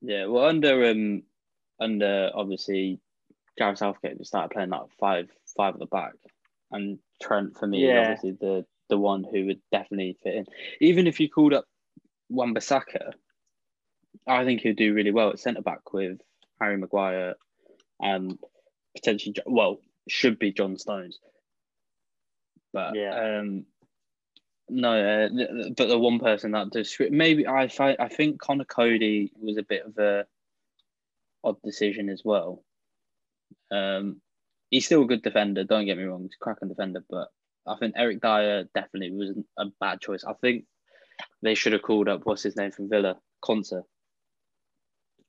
Yeah, 0.00 0.26
well, 0.26 0.46
under 0.46 0.90
um, 0.90 1.22
under 1.80 2.30
obviously 2.34 3.00
Gareth 3.56 3.78
Southgate, 3.78 4.18
we 4.18 4.24
started 4.24 4.50
playing 4.52 4.70
like 4.70 4.82
five 4.98 5.28
five 5.56 5.74
at 5.74 5.80
the 5.80 5.86
back, 5.86 6.14
and 6.72 6.98
Trent 7.22 7.56
for 7.58 7.66
me 7.66 7.86
Yeah. 7.86 8.00
is 8.02 8.08
obviously 8.08 8.32
the 8.40 8.66
the 8.88 8.98
one 8.98 9.22
who 9.24 9.46
would 9.46 9.60
definitely 9.70 10.16
fit 10.22 10.34
in. 10.34 10.46
Even 10.80 11.06
if 11.06 11.20
you 11.20 11.28
called 11.28 11.52
up 11.52 11.66
Wan-Bissaka, 12.30 13.12
I 14.26 14.44
think 14.44 14.62
he'd 14.62 14.76
do 14.76 14.94
really 14.94 15.10
well 15.10 15.30
at 15.30 15.38
centre 15.38 15.62
back 15.62 15.92
with 15.92 16.20
Harry 16.60 16.76
Maguire 16.78 17.34
and 18.00 18.38
potentially 18.96 19.34
well 19.46 19.78
should 20.08 20.38
be 20.38 20.52
John 20.52 20.76
Stones, 20.78 21.18
but 22.72 22.94
Yeah. 22.96 23.38
um. 23.40 23.66
No, 24.70 24.92
uh, 24.92 25.28
but 25.76 25.88
the 25.88 25.98
one 25.98 26.18
person 26.18 26.52
that 26.52 26.70
does 26.70 26.96
maybe 27.10 27.46
I 27.46 27.70
I 27.78 28.08
think 28.08 28.40
Conor 28.40 28.64
Coady 28.64 29.32
was 29.40 29.56
a 29.56 29.62
bit 29.62 29.86
of 29.86 29.96
a 29.98 30.26
odd 31.42 31.56
decision 31.62 32.08
as 32.08 32.22
well. 32.24 32.62
Um, 33.70 34.20
he's 34.70 34.86
still 34.86 35.02
a 35.02 35.06
good 35.06 35.22
defender. 35.22 35.64
Don't 35.64 35.86
get 35.86 35.96
me 35.96 36.04
wrong, 36.04 36.22
he's 36.22 36.36
a 36.38 36.44
cracking 36.44 36.68
defender, 36.68 37.02
but 37.08 37.28
I 37.66 37.76
think 37.76 37.94
Eric 37.96 38.20
Dier 38.20 38.68
definitely 38.74 39.12
wasn't 39.12 39.46
a 39.58 39.66
bad 39.80 40.00
choice. 40.00 40.24
I 40.24 40.34
think 40.34 40.64
they 41.42 41.54
should 41.54 41.72
have 41.72 41.82
called 41.82 42.08
up 42.08 42.24
what's 42.24 42.42
his 42.42 42.56
name 42.56 42.70
from 42.70 42.88
Villa, 42.88 43.16
Konsa. 43.44 43.82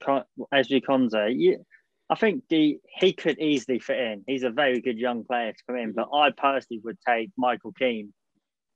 Con- 0.04 0.26
Ezri 0.54 0.82
Konsa, 0.82 1.34
you, 1.36 1.66
I 2.10 2.16
think 2.16 2.44
the 2.50 2.80
he 2.98 3.14
could 3.14 3.40
easily 3.40 3.80
fit 3.80 4.00
in. 4.00 4.24
He's 4.28 4.44
a 4.44 4.50
very 4.50 4.82
good 4.82 4.98
young 4.98 5.24
player 5.24 5.52
to 5.52 5.64
come 5.68 5.78
in, 5.78 5.92
but 5.92 6.10
I 6.14 6.32
personally 6.32 6.82
would 6.84 6.98
take 7.08 7.30
Michael 7.38 7.74
Keane 7.74 8.14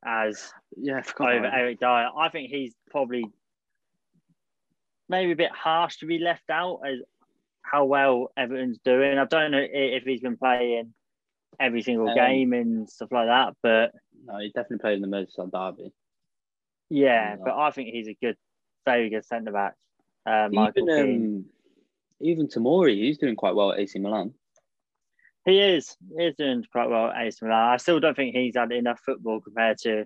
as 0.06 0.52
Yeah, 0.78 1.02
over. 1.20 1.46
Eric 1.46 1.80
Dier. 1.80 2.10
I 2.18 2.30
think 2.32 2.50
he's 2.50 2.74
probably 2.90 3.26
maybe 5.10 5.32
a 5.32 5.36
bit 5.36 5.52
harsh 5.52 5.98
to 5.98 6.06
be 6.06 6.20
left 6.20 6.50
out 6.50 6.82
as 6.86 7.00
how 7.62 7.86
well 7.86 8.32
Everton's 8.38 8.80
doing. 8.84 9.18
I 9.18 9.26
don't 9.26 9.52
know 9.52 9.64
if 9.64 10.04
he's 10.04 10.22
been 10.22 10.38
playing 10.38 10.94
every 11.60 11.82
single 11.82 12.10
Um, 12.10 12.16
game 12.16 12.54
and 12.54 12.90
stuff 12.90 13.12
like 13.12 13.28
that, 13.28 13.56
but 13.62 13.94
No, 14.26 14.38
he 14.40 14.50
definitely 14.50 14.80
played 14.80 15.02
in 15.02 15.02
the 15.02 15.08
Merseyside 15.08 15.52
derby. 15.52 15.92
yeah, 16.90 17.36
but 17.38 17.56
I 17.58 17.72
think 17.72 17.90
he's 17.90 18.08
a 18.08 18.16
good, 18.16 18.38
very 18.86 19.10
good 19.10 19.26
centre 19.26 19.52
back. 19.52 19.76
Uh, 20.26 20.50
Even 20.52 20.90
um, 20.90 21.46
even 22.22 22.48
Tomori, 22.48 22.96
he's 22.96 23.18
doing 23.18 23.36
quite 23.36 23.56
well 23.56 23.74
at 23.74 23.80
AC 23.80 24.00
Milan. 24.00 24.34
He 25.46 25.60
is. 25.60 25.96
He's 26.18 26.36
doing 26.36 26.64
quite 26.72 26.90
well 26.90 27.08
at 27.08 27.26
AC 27.26 27.40
Milan. 27.42 27.74
I 27.74 27.78
still 27.78 28.00
don't 28.00 28.16
think 28.16 28.36
he's 28.36 28.56
had 28.56 28.72
enough 28.72 29.02
football 29.06 29.42
compared 29.42 29.78
to 29.80 30.06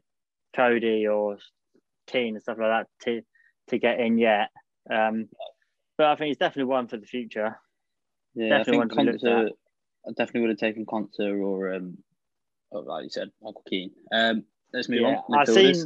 Coady 0.55 1.07
or 1.07 1.37
Keane 2.07 2.35
and 2.35 2.41
stuff 2.41 2.57
like 2.59 2.69
that 2.69 2.87
to 3.05 3.21
to 3.67 3.77
get 3.77 3.99
in 3.99 4.17
yet. 4.17 4.49
Um, 4.89 5.29
but 5.97 6.07
I 6.07 6.15
think 6.15 6.27
he's 6.29 6.37
definitely 6.37 6.71
one 6.71 6.87
for 6.87 6.97
the 6.97 7.05
future. 7.05 7.59
Yeah, 8.33 8.59
Definitely 8.59 8.73
I 8.73 8.77
one 8.77 8.89
think 8.89 9.21
be 9.21 9.53
I 10.07 10.11
definitely 10.11 10.41
would 10.41 10.49
have 10.51 10.59
taken 10.59 10.85
Conte 10.85 11.19
or, 11.19 11.73
um, 11.73 11.97
oh, 12.71 12.79
like 12.79 13.03
you 13.03 13.09
said, 13.09 13.29
Michael 13.41 13.63
Keane. 13.69 13.91
Um, 14.13 14.43
let's 14.73 14.87
move 14.87 15.01
Yeah, 15.01 15.17
on. 15.27 15.39
I've 15.39 15.49
seen. 15.49 15.85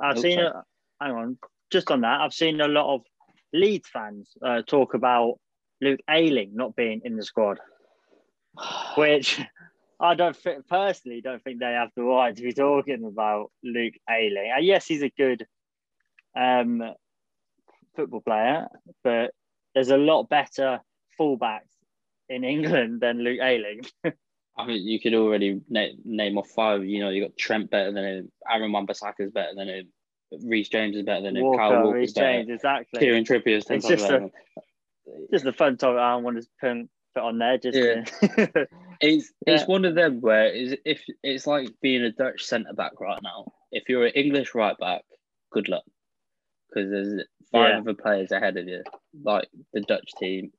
I've 0.00 0.18
Oh, 0.18 0.20
seen. 0.20 0.40
A, 0.40 0.62
hang 1.00 1.12
on, 1.12 1.38
just 1.70 1.90
on 1.90 2.02
that, 2.02 2.20
I've 2.20 2.34
seen 2.34 2.60
a 2.60 2.68
lot 2.68 2.94
of 2.94 3.02
Leeds 3.54 3.88
fans 3.90 4.30
uh, 4.44 4.62
talk 4.62 4.94
about 4.94 5.38
Luke 5.80 6.00
Ayling 6.10 6.54
not 6.54 6.76
being 6.76 7.00
in 7.04 7.16
the 7.16 7.24
squad, 7.24 7.60
which 8.96 9.40
I 10.00 10.14
don't 10.14 10.36
think, 10.36 10.66
personally 10.66 11.20
don't 11.20 11.42
think 11.42 11.60
they 11.60 11.72
have 11.72 11.90
the 11.96 12.02
right 12.02 12.34
to 12.34 12.42
be 12.42 12.52
talking 12.52 13.04
about 13.04 13.50
Luke 13.62 13.94
Ayling. 14.10 14.52
Uh, 14.56 14.60
yes, 14.60 14.86
he's 14.86 15.02
a 15.02 15.10
good 15.10 15.46
um, 16.36 16.82
football 17.94 18.20
player, 18.20 18.68
but 19.04 19.32
there's 19.74 19.90
a 19.90 19.96
lot 19.96 20.28
better 20.28 20.80
fullbacks 21.18 21.60
in 22.28 22.44
England 22.44 23.00
than 23.00 23.18
Luke 23.22 23.40
Ayling. 23.40 23.82
I 24.04 24.66
think 24.66 24.82
you 24.82 25.00
could 25.00 25.14
already 25.14 25.60
na- 25.68 25.96
name 26.04 26.36
off 26.36 26.50
five. 26.50 26.84
You 26.84 27.00
know, 27.00 27.08
you 27.08 27.22
got 27.22 27.36
Trent 27.36 27.70
better 27.70 27.92
than 27.92 28.04
him, 28.04 28.32
Aaron 28.50 28.72
Wan-Bissaka 28.72 29.20
is 29.20 29.30
better 29.30 29.54
than 29.56 29.68
him, 29.68 29.88
Reece 30.44 30.68
James 30.68 30.96
is 30.96 31.04
better 31.04 31.22
than 31.22 31.36
him, 31.36 31.56
Kyle 31.56 31.84
Walker, 31.84 31.96
Reece 31.96 32.12
better, 32.12 32.38
James, 32.38 32.50
exactly. 32.50 33.00
Kieran 33.00 33.24
Trippier 33.24 33.56
is 33.58 33.70
It's 33.70 33.86
just 33.86 34.10
a- 34.10 34.30
just 35.30 35.46
a 35.46 35.52
fun 35.52 35.76
topic 35.76 35.98
I 35.98 36.16
want 36.16 36.42
to 36.60 36.88
put 37.14 37.22
on 37.22 37.38
there. 37.38 37.58
Just 37.58 37.74
to- 37.76 38.68
It's 39.04 39.32
it's 39.46 39.66
one 39.66 39.84
of 39.84 39.96
them 39.96 40.20
where 40.20 40.46
is 40.46 40.76
if 40.84 41.02
it's 41.24 41.44
like 41.46 41.68
being 41.80 42.02
a 42.02 42.12
Dutch 42.12 42.44
centre 42.44 42.72
back 42.72 43.00
right 43.00 43.20
now. 43.22 43.52
If 43.72 43.88
you're 43.88 44.06
an 44.06 44.12
English 44.12 44.54
right 44.54 44.76
back, 44.78 45.02
good 45.50 45.68
luck, 45.68 45.82
because 46.68 46.90
there's 46.90 47.24
five 47.50 47.70
Yeah. 47.70 47.78
other 47.80 47.94
players 47.94 48.30
ahead 48.30 48.56
of 48.58 48.68
you, 48.68 48.82
like 49.24 49.48
the 49.72 49.80
Dutch 49.80 50.08
team. 50.20 50.52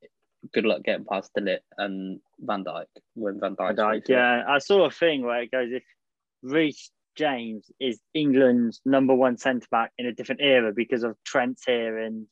Good 0.51 0.65
luck 0.65 0.83
getting 0.83 1.05
past 1.05 1.31
De 1.35 1.41
Ligt 1.41 1.59
and 1.77 2.19
Van 2.39 2.65
Dijk 2.65 2.87
when 3.13 3.39
Van 3.39 3.55
Dijk. 3.55 3.77
Like, 3.77 4.09
yeah, 4.09 4.43
I 4.45 4.57
saw 4.57 4.85
a 4.87 4.91
thing 4.91 5.21
where 5.23 5.41
it 5.43 5.51
goes 5.51 5.69
if 5.71 5.83
Reece 6.41 6.91
James 7.15 7.71
is 7.79 8.01
England's 8.13 8.81
number 8.83 9.13
one 9.15 9.37
centre 9.37 9.67
back 9.71 9.91
in 9.97 10.05
a 10.05 10.11
different 10.11 10.41
era 10.41 10.73
because 10.75 11.03
of 11.03 11.15
Trent's 11.23 11.63
here 11.65 11.97
and 11.99 12.25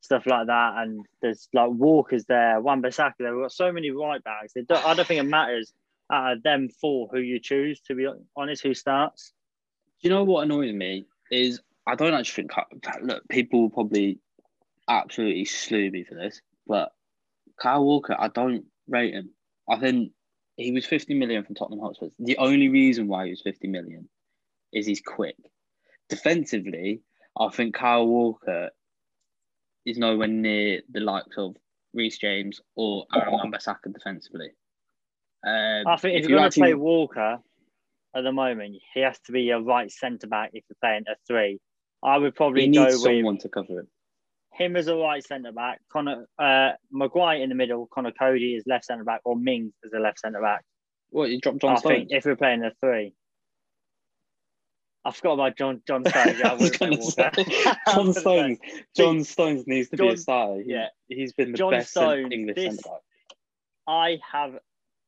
stuff 0.00 0.26
like 0.26 0.46
that, 0.46 0.74
and 0.78 1.04
there's 1.22 1.48
like 1.52 1.70
Walker's 1.70 2.24
there, 2.26 2.60
Wan 2.60 2.82
Bissaka 2.82 3.14
there. 3.18 3.34
We've 3.34 3.44
got 3.44 3.52
so 3.52 3.72
many 3.72 3.90
right 3.90 4.22
backs. 4.22 4.54
Don't, 4.54 4.86
I 4.86 4.94
don't 4.94 5.06
think 5.06 5.20
it 5.20 5.28
matters 5.28 5.72
out 6.10 6.34
of 6.34 6.42
them 6.42 6.68
four 6.80 7.08
who 7.10 7.18
you 7.18 7.40
choose. 7.40 7.80
To 7.82 7.94
be 7.94 8.06
honest, 8.36 8.62
who 8.62 8.74
starts? 8.74 9.32
Do 10.02 10.08
you 10.08 10.14
know 10.14 10.24
what 10.24 10.44
annoys 10.44 10.72
me 10.72 11.06
is 11.30 11.60
I 11.86 11.94
don't 11.94 12.14
actually 12.14 12.48
think 12.48 12.52
look 13.02 13.28
people 13.28 13.62
will 13.62 13.70
probably 13.70 14.20
absolutely 14.88 15.44
slew 15.44 15.90
me 15.90 16.04
for 16.04 16.14
this, 16.14 16.40
but 16.66 16.92
Kyle 17.60 17.84
Walker 17.84 18.16
I 18.18 18.28
don't 18.28 18.64
rate 18.88 19.14
him. 19.14 19.30
I 19.68 19.78
think 19.78 20.12
he 20.56 20.72
was 20.72 20.86
50 20.86 21.14
million 21.14 21.44
from 21.44 21.54
Tottenham 21.54 21.80
Hotspur. 21.80 22.08
The 22.18 22.38
only 22.38 22.68
reason 22.68 23.08
why 23.08 23.24
he 23.24 23.30
was 23.30 23.42
50 23.42 23.68
million 23.68 24.08
is 24.72 24.86
he's 24.86 25.02
quick. 25.02 25.36
Defensively, 26.08 27.02
I 27.38 27.48
think 27.48 27.74
Kyle 27.74 28.06
Walker 28.06 28.70
is 29.86 29.96
nowhere 29.96 30.28
near 30.28 30.82
the 30.90 31.00
likes 31.00 31.38
of 31.38 31.56
Reece 31.94 32.18
James 32.18 32.60
or 32.74 33.06
Aaron 33.14 33.32
Wan-Bissaka 33.32 33.92
defensively. 33.92 34.50
Um, 35.46 35.86
I 35.86 35.96
think 35.96 36.18
if, 36.18 36.24
you 36.24 36.30
you're 36.30 36.40
going 36.40 36.50
to 36.50 36.60
play 36.60 36.74
Walker 36.74 37.38
at 38.14 38.24
the 38.24 38.32
moment, 38.32 38.76
he 38.92 39.00
has 39.00 39.18
to 39.26 39.32
be 39.32 39.50
a 39.50 39.60
right 39.60 39.90
centre 39.90 40.26
back 40.26 40.50
if 40.52 40.64
you're 40.68 40.76
playing 40.82 41.04
a 41.08 41.14
three. 41.26 41.60
I 42.02 42.18
would 42.18 42.34
probably 42.34 42.68
go 42.68 42.84
with 42.84 42.94
someone 42.96 43.38
to 43.38 43.48
cover 43.48 43.80
it. 43.80 43.86
him 44.52 44.76
as 44.76 44.88
a 44.88 44.96
right 44.96 45.24
centre 45.24 45.52
back, 45.52 45.80
Connor 45.92 46.26
uh, 46.38 46.72
Maguire 46.90 47.42
in 47.42 47.48
the 47.48 47.54
middle, 47.54 47.88
Conor 47.92 48.12
Coady 48.12 48.54
is 48.54 48.64
left 48.66 48.86
centre 48.86 49.04
back, 49.04 49.20
or 49.24 49.36
Mings 49.36 49.72
as 49.84 49.92
a 49.92 50.00
left 50.00 50.20
centre 50.20 50.40
back. 50.40 50.64
What 51.10 51.30
you 51.30 51.40
dropped 51.40 51.60
John 51.60 51.76
I 51.76 51.78
Stones? 51.78 51.94
think 51.94 52.08
if 52.10 52.24
we're 52.24 52.36
playing 52.36 52.64
a 52.64 52.72
three. 52.80 53.14
I 55.06 55.12
forgot 55.12 55.34
about 55.34 55.56
John 55.56 55.82
John 55.86 56.04
Stones. 56.08 56.38
Yeah, 56.38 56.48
I 56.48 56.50
I 56.50 56.54
was 56.54 56.76
say, 56.76 57.30
John 57.94 58.12
Stones. 58.12 58.58
John 58.96 59.24
Stones 59.24 59.64
needs 59.66 59.88
to 59.90 59.96
be 59.96 60.04
a 60.06 60.10
John- 60.10 60.16
starter. 60.16 60.62
He, 60.62 60.72
yeah. 60.72 60.86
he's 61.08 61.32
been 61.32 61.52
the 61.52 61.58
John 61.58 61.70
best 61.70 61.90
Stones, 61.90 62.28
English 62.32 62.56
this- 62.56 62.64
centre 62.76 62.82
back. 62.88 63.00
I 63.88 64.18
have 64.32 64.58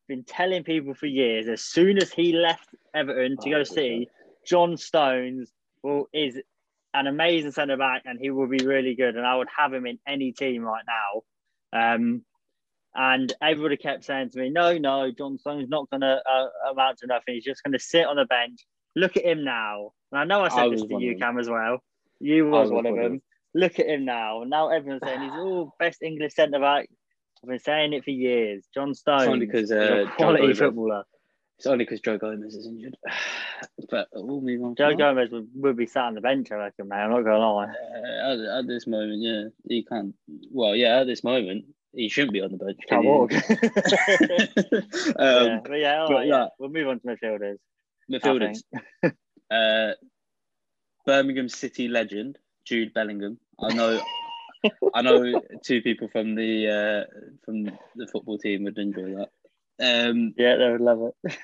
been 0.07 0.23
telling 0.25 0.63
people 0.63 0.95
for 0.95 1.07
years. 1.07 1.49
As 1.49 1.63
soon 1.63 1.99
as 1.99 2.13
he 2.13 2.33
left 2.33 2.69
Everton 2.95 3.37
to 3.39 3.49
Oh, 3.49 3.53
go 3.53 3.59
to 3.59 3.65
City, 3.65 4.09
John 4.47 4.77
Stones 4.77 5.51
will 5.83 6.09
is 6.13 6.39
an 6.95 7.07
amazing 7.07 7.51
centre 7.53 7.77
back, 7.77 8.03
and 8.07 8.19
he 8.21 8.31
will 8.31 8.47
be 8.49 8.65
really 8.65 8.95
good. 8.95 9.17
And 9.17 9.27
I 9.27 9.37
would 9.37 9.49
have 9.57 9.75
him 9.75 9.85
in 9.87 9.99
any 10.07 10.33
team 10.33 10.63
right 10.63 10.85
now. 10.87 11.95
Um, 11.95 12.23
and 12.95 13.33
everybody 13.43 13.77
kept 13.77 14.05
saying 14.05 14.31
to 14.31 14.39
me, 14.39 14.49
"No, 14.51 14.79
no, 14.79 15.11
John 15.11 15.37
Stone's 15.39 15.69
not 15.69 15.91
going 15.91 16.01
to 16.01 16.23
uh, 16.25 16.71
amount 16.71 16.99
to 16.99 17.07
nothing. 17.07 17.35
He's 17.35 17.45
just 17.45 17.63
going 17.63 17.73
to 17.73 17.79
sit 17.79 18.07
on 18.07 18.17
the 18.17 18.25
bench. 18.25 18.65
Look 18.97 19.16
at 19.16 19.24
him 19.24 19.45
now." 19.45 19.93
And 20.12 20.20
I 20.20 20.24
know 20.24 20.45
I 20.45 20.49
said 20.49 20.59
I 20.61 20.68
this 20.70 20.82
to 20.82 21.01
you. 21.01 21.16
Cam, 21.16 21.39
as 21.39 21.49
well. 21.49 21.82
You 22.20 22.47
was, 22.47 22.70
was 22.70 22.70
one 22.70 22.86
of 22.86 22.93
one 22.95 23.05
of 23.05 23.11
them. 23.11 23.22
Look 23.55 23.78
at 23.78 23.86
him 23.86 24.05
now. 24.05 24.45
Now 24.47 24.68
everyone's 24.68 25.03
saying 25.05 25.22
he's 25.22 25.32
all 25.32 25.74
best 25.78 26.03
English 26.03 26.34
centre 26.34 26.61
back. 26.61 26.89
I've 27.43 27.49
been 27.49 27.59
saying 27.59 27.93
it 27.93 28.05
for 28.05 28.11
years. 28.11 28.64
John 28.74 28.95
Stones 28.95 29.28
only 29.28 29.47
'cause, 29.47 29.64
is 29.64 29.70
a 29.70 30.05
uh, 30.05 30.11
quality 30.16 30.55
footballer. 30.55 31.05
It's 31.59 31.66
only 31.66 31.84
because 31.84 32.01
Joe 32.01 32.18
Gomez 32.18 32.55
is 32.55 32.66
injured. 32.66 32.97
but 33.91 34.09
we'll 34.12 34.41
move 34.41 34.62
on. 34.62 34.74
Joe. 34.76 34.95
Gomez 34.95 35.30
would, 35.30 35.49
would 35.55 35.76
be 35.76 35.86
sat 35.86 36.05
on 36.05 36.14
the 36.14 36.20
bench, 36.20 36.53
I 36.53 36.57
reckon, 36.57 36.89
man. 36.89 37.07
I'm 37.07 37.11
not 37.11 37.24
gonna 37.24 37.39
lie. 37.39 37.64
Uh, 37.64 38.32
at, 38.32 38.59
at 38.59 38.66
this 38.68 38.86
moment, 38.86 39.20
yeah, 39.20 39.45
he 39.68 39.84
can't. 39.84 40.14
Well, 40.53 40.76
yeah, 40.76 41.01
at 41.01 41.07
this 41.09 41.24
moment, 41.24 41.64
he 41.93 42.09
shouldn't 42.09 42.32
be 42.32 42.41
on 42.41 42.53
the 42.53 42.59
bench. 42.59 42.78
Can't 42.89 43.05
walk. 43.05 43.32
he? 43.32 43.39
yeah, 43.49 45.12
um, 45.18 45.61
but 45.64 45.78
yeah, 45.78 46.01
all 46.01 46.09
but 46.09 46.14
right, 46.14 46.28
yeah. 46.28 46.43
yeah. 46.43 46.47
We'll 46.61 46.70
move 46.70 46.89
on 46.89 47.01
to 47.01 47.07
midfielders. 47.07 47.57
Midfielders. 48.11 48.63
Uh, 49.51 49.93
Birmingham 51.07 51.49
City 51.49 51.89
legend 51.89 52.37
Jude 52.67 52.93
Bellingham. 52.93 53.39
I 53.59 53.73
know. 53.73 53.99
I 54.95 55.01
know 55.01 55.41
two 55.65 55.81
people 55.81 56.09
from 56.09 56.35
the 56.35 56.69
uh, 57.09 57.29
from 57.47 57.65
the 57.65 58.07
football 58.13 58.37
team 58.37 58.65
would 58.65 58.77
enjoy 58.77 59.15
that. 59.15 59.31
Um, 59.81 60.35
Yeah, 60.37 60.57
they 60.57 60.71
would 60.71 60.83
love 60.83 61.01
it. 61.25 61.39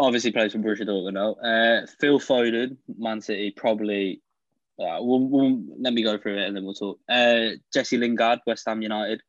obviously 0.00 0.32
plays 0.32 0.52
for 0.52 0.58
Borussia 0.58 0.86
Dortmund 0.86 1.12
now. 1.12 1.34
Uh, 1.34 1.86
Phil 2.00 2.18
Foden, 2.18 2.78
Man 2.98 3.20
City, 3.20 3.52
probably. 3.54 4.22
Uh, 4.78 4.96
we'll, 5.00 5.20
we'll, 5.20 5.62
let 5.78 5.92
me 5.92 6.02
go 6.02 6.16
through 6.16 6.38
it 6.38 6.46
and 6.46 6.56
then 6.56 6.64
we'll 6.64 6.72
talk. 6.72 6.98
Uh, 7.06 7.50
Jesse 7.72 7.98
Lingard, 7.98 8.40
West 8.46 8.64
Ham 8.66 8.80
United. 8.80 9.20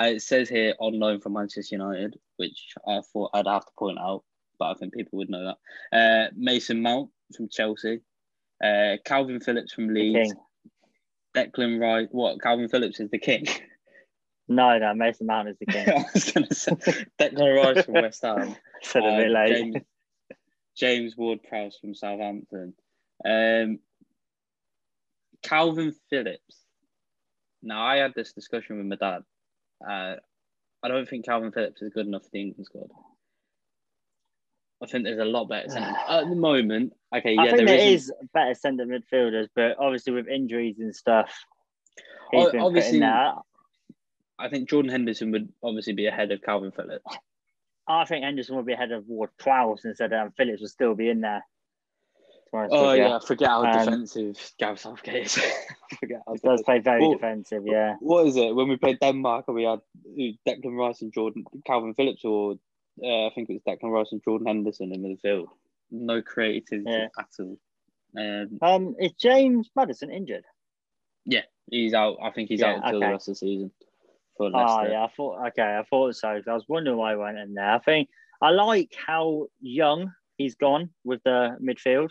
Uh, 0.00 0.04
it 0.04 0.22
says 0.22 0.48
here 0.48 0.74
on 0.78 1.00
loan 1.00 1.20
from 1.20 1.32
Manchester 1.32 1.74
United, 1.74 2.16
which 2.36 2.74
I 2.86 3.00
thought 3.12 3.30
I'd 3.34 3.48
have 3.48 3.66
to 3.66 3.72
point 3.76 3.98
out, 3.98 4.22
but 4.60 4.70
I 4.70 4.74
think 4.74 4.94
people 4.94 5.16
would 5.18 5.28
know 5.30 5.54
that. 5.92 5.98
Uh, 5.98 6.30
Mason 6.36 6.80
Mount 6.82 7.10
from 7.36 7.48
Chelsea. 7.48 8.00
Uh, 8.62 8.96
Kalvin 9.04 9.42
Phillips 9.42 9.72
from 9.72 9.88
Leeds. 9.92 10.32
Declan 11.36 11.80
Rice. 11.80 12.08
What? 12.12 12.38
Kalvin 12.38 12.70
Phillips 12.70 13.00
is 13.00 13.10
the 13.10 13.18
king. 13.18 13.46
No, 14.48 14.78
no, 14.78 14.94
Mason 14.94 15.26
Mount 15.26 15.48
is 15.48 15.56
the 15.60 15.66
king. 15.72 15.88
I 15.88 16.04
was 16.12 16.30
going 16.32 16.46
to 16.46 16.54
say 16.54 16.72
Declan 17.18 17.56
Rice 17.56 17.84
from 17.84 17.94
West 17.94 18.22
Ham. 18.22 18.54
Said 18.82 19.02
a 19.04 19.16
bit 19.16 19.26
Um, 19.28 19.32
late. 19.32 19.48
James, 19.72 19.76
James 20.76 21.16
Ward 21.16 21.38
Prowse 21.48 21.78
from 21.80 21.94
Southampton. 21.94 22.74
Um, 23.24 23.78
Kalvin 25.44 25.94
Phillips. 26.10 26.56
Now, 27.62 27.82
I 27.84 27.96
had 27.96 28.12
this 28.14 28.32
discussion 28.32 28.76
with 28.78 28.86
my 28.86 28.96
dad. 28.96 29.22
Uh, 29.88 30.16
I 30.82 30.88
don't 30.88 31.08
think 31.08 31.26
Kalvin 31.26 31.54
Phillips 31.54 31.82
is 31.82 31.92
good 31.94 32.06
enough 32.06 32.24
for 32.24 32.30
the 32.32 32.40
England 32.40 32.66
squad. 32.66 32.90
I 34.82 34.86
think 34.86 35.04
there's 35.04 35.18
a 35.18 35.24
lot 35.24 35.48
better 35.48 35.68
centre. 35.74 35.94
At 36.08 36.28
the 36.28 36.36
moment, 36.36 36.92
okay, 37.14 37.34
yeah, 37.34 37.42
I 37.42 37.50
think 37.50 37.68
there 37.68 37.76
there 37.76 37.88
is 37.88 38.12
better 38.32 38.54
centre 38.54 38.86
midfielders, 38.86 39.48
but 39.54 39.76
obviously 39.78 40.12
with 40.12 40.28
injuries 40.28 40.78
and 40.78 40.94
stuff, 40.94 41.32
he's 42.32 42.50
been 42.50 42.60
obviously- 42.60 43.00
that. 43.00 43.34
I 44.38 44.48
think 44.48 44.70
Jordan 44.70 44.90
Henderson 44.90 45.32
would 45.32 45.52
obviously 45.62 45.92
be 45.92 46.06
ahead 46.06 46.32
of 46.32 46.40
Kalvin 46.40 46.74
Phillips. 46.74 47.04
I 47.86 48.06
think 48.06 48.24
Henderson 48.24 48.56
would 48.56 48.64
be 48.64 48.72
ahead 48.72 48.90
of 48.90 49.06
Ward 49.06 49.28
Prowse 49.38 49.84
instead, 49.84 50.14
and 50.14 50.34
Phillips 50.34 50.62
would 50.62 50.70
still 50.70 50.94
be 50.94 51.10
in 51.10 51.20
there. 51.20 51.44
Oh 52.52 52.92
yeah, 52.92 53.18
forget 53.20 53.48
how 53.48 53.64
Um, 53.64 53.78
defensive 53.84 54.52
Gareth 54.58 54.80
Southgate 54.80 55.26
is. 55.26 55.34
forget 56.00 56.20
how 56.26 56.32
He 56.34 56.40
does 56.40 56.62
play 56.62 56.80
very 56.80 57.00
Well, 57.00 57.12
defensive, 57.12 57.62
yeah. 57.64 57.96
What 58.00 58.26
is 58.26 58.36
it? 58.36 58.54
When 58.54 58.68
we 58.68 58.76
played 58.76 58.98
Denmark 58.98 59.44
and 59.46 59.54
we 59.54 59.64
had 59.64 59.80
Declan 60.48 60.76
Rice 60.76 61.02
and 61.02 61.12
Jordan 61.12 61.44
Kalvin 61.68 61.94
Phillips, 61.94 62.24
or 62.24 62.56
uh, 63.02 63.26
I 63.26 63.30
think 63.34 63.48
it 63.50 63.54
was 63.54 63.62
Declan 63.66 63.90
Rice 63.90 64.12
and 64.12 64.22
Jordan 64.22 64.46
Henderson 64.46 64.92
in 64.92 65.02
midfield. 65.02 65.46
No 65.90 66.22
creativity 66.22 66.90
Yeah. 66.90 67.08
at 67.18 67.28
all. 67.38 67.58
Um, 68.16 68.58
Um, 68.62 68.96
is 68.98 69.12
James 69.12 69.70
Maddison 69.76 70.10
injured? 70.10 70.44
Yeah, 71.26 71.42
he's 71.70 71.94
out. 71.94 72.18
I 72.22 72.30
think 72.30 72.48
he's 72.48 72.60
Yeah, 72.60 72.74
out 72.74 72.84
until 72.84 73.00
the 73.00 73.08
rest 73.08 73.28
of 73.28 73.32
the 73.32 73.38
season. 73.38 73.70
for 74.36 74.46
Oh 74.46 74.50
Leicester. 74.50 74.90
yeah, 74.92 75.04
I 75.04 75.08
thought 75.16 75.46
okay, 75.48 75.62
I 75.78 75.82
thought 75.84 76.14
so. 76.16 76.28
I 76.28 76.52
was 76.54 76.64
wondering 76.68 76.96
why 76.96 77.12
he 77.12 77.18
went 77.18 77.38
in 77.38 77.54
there. 77.54 77.70
I 77.72 77.78
think 77.78 78.08
I 78.40 78.50
like 78.50 78.92
how 79.06 79.46
young 79.60 80.12
he's 80.38 80.54
gone 80.54 80.90
with 81.04 81.22
the 81.24 81.56
midfield. 81.62 82.10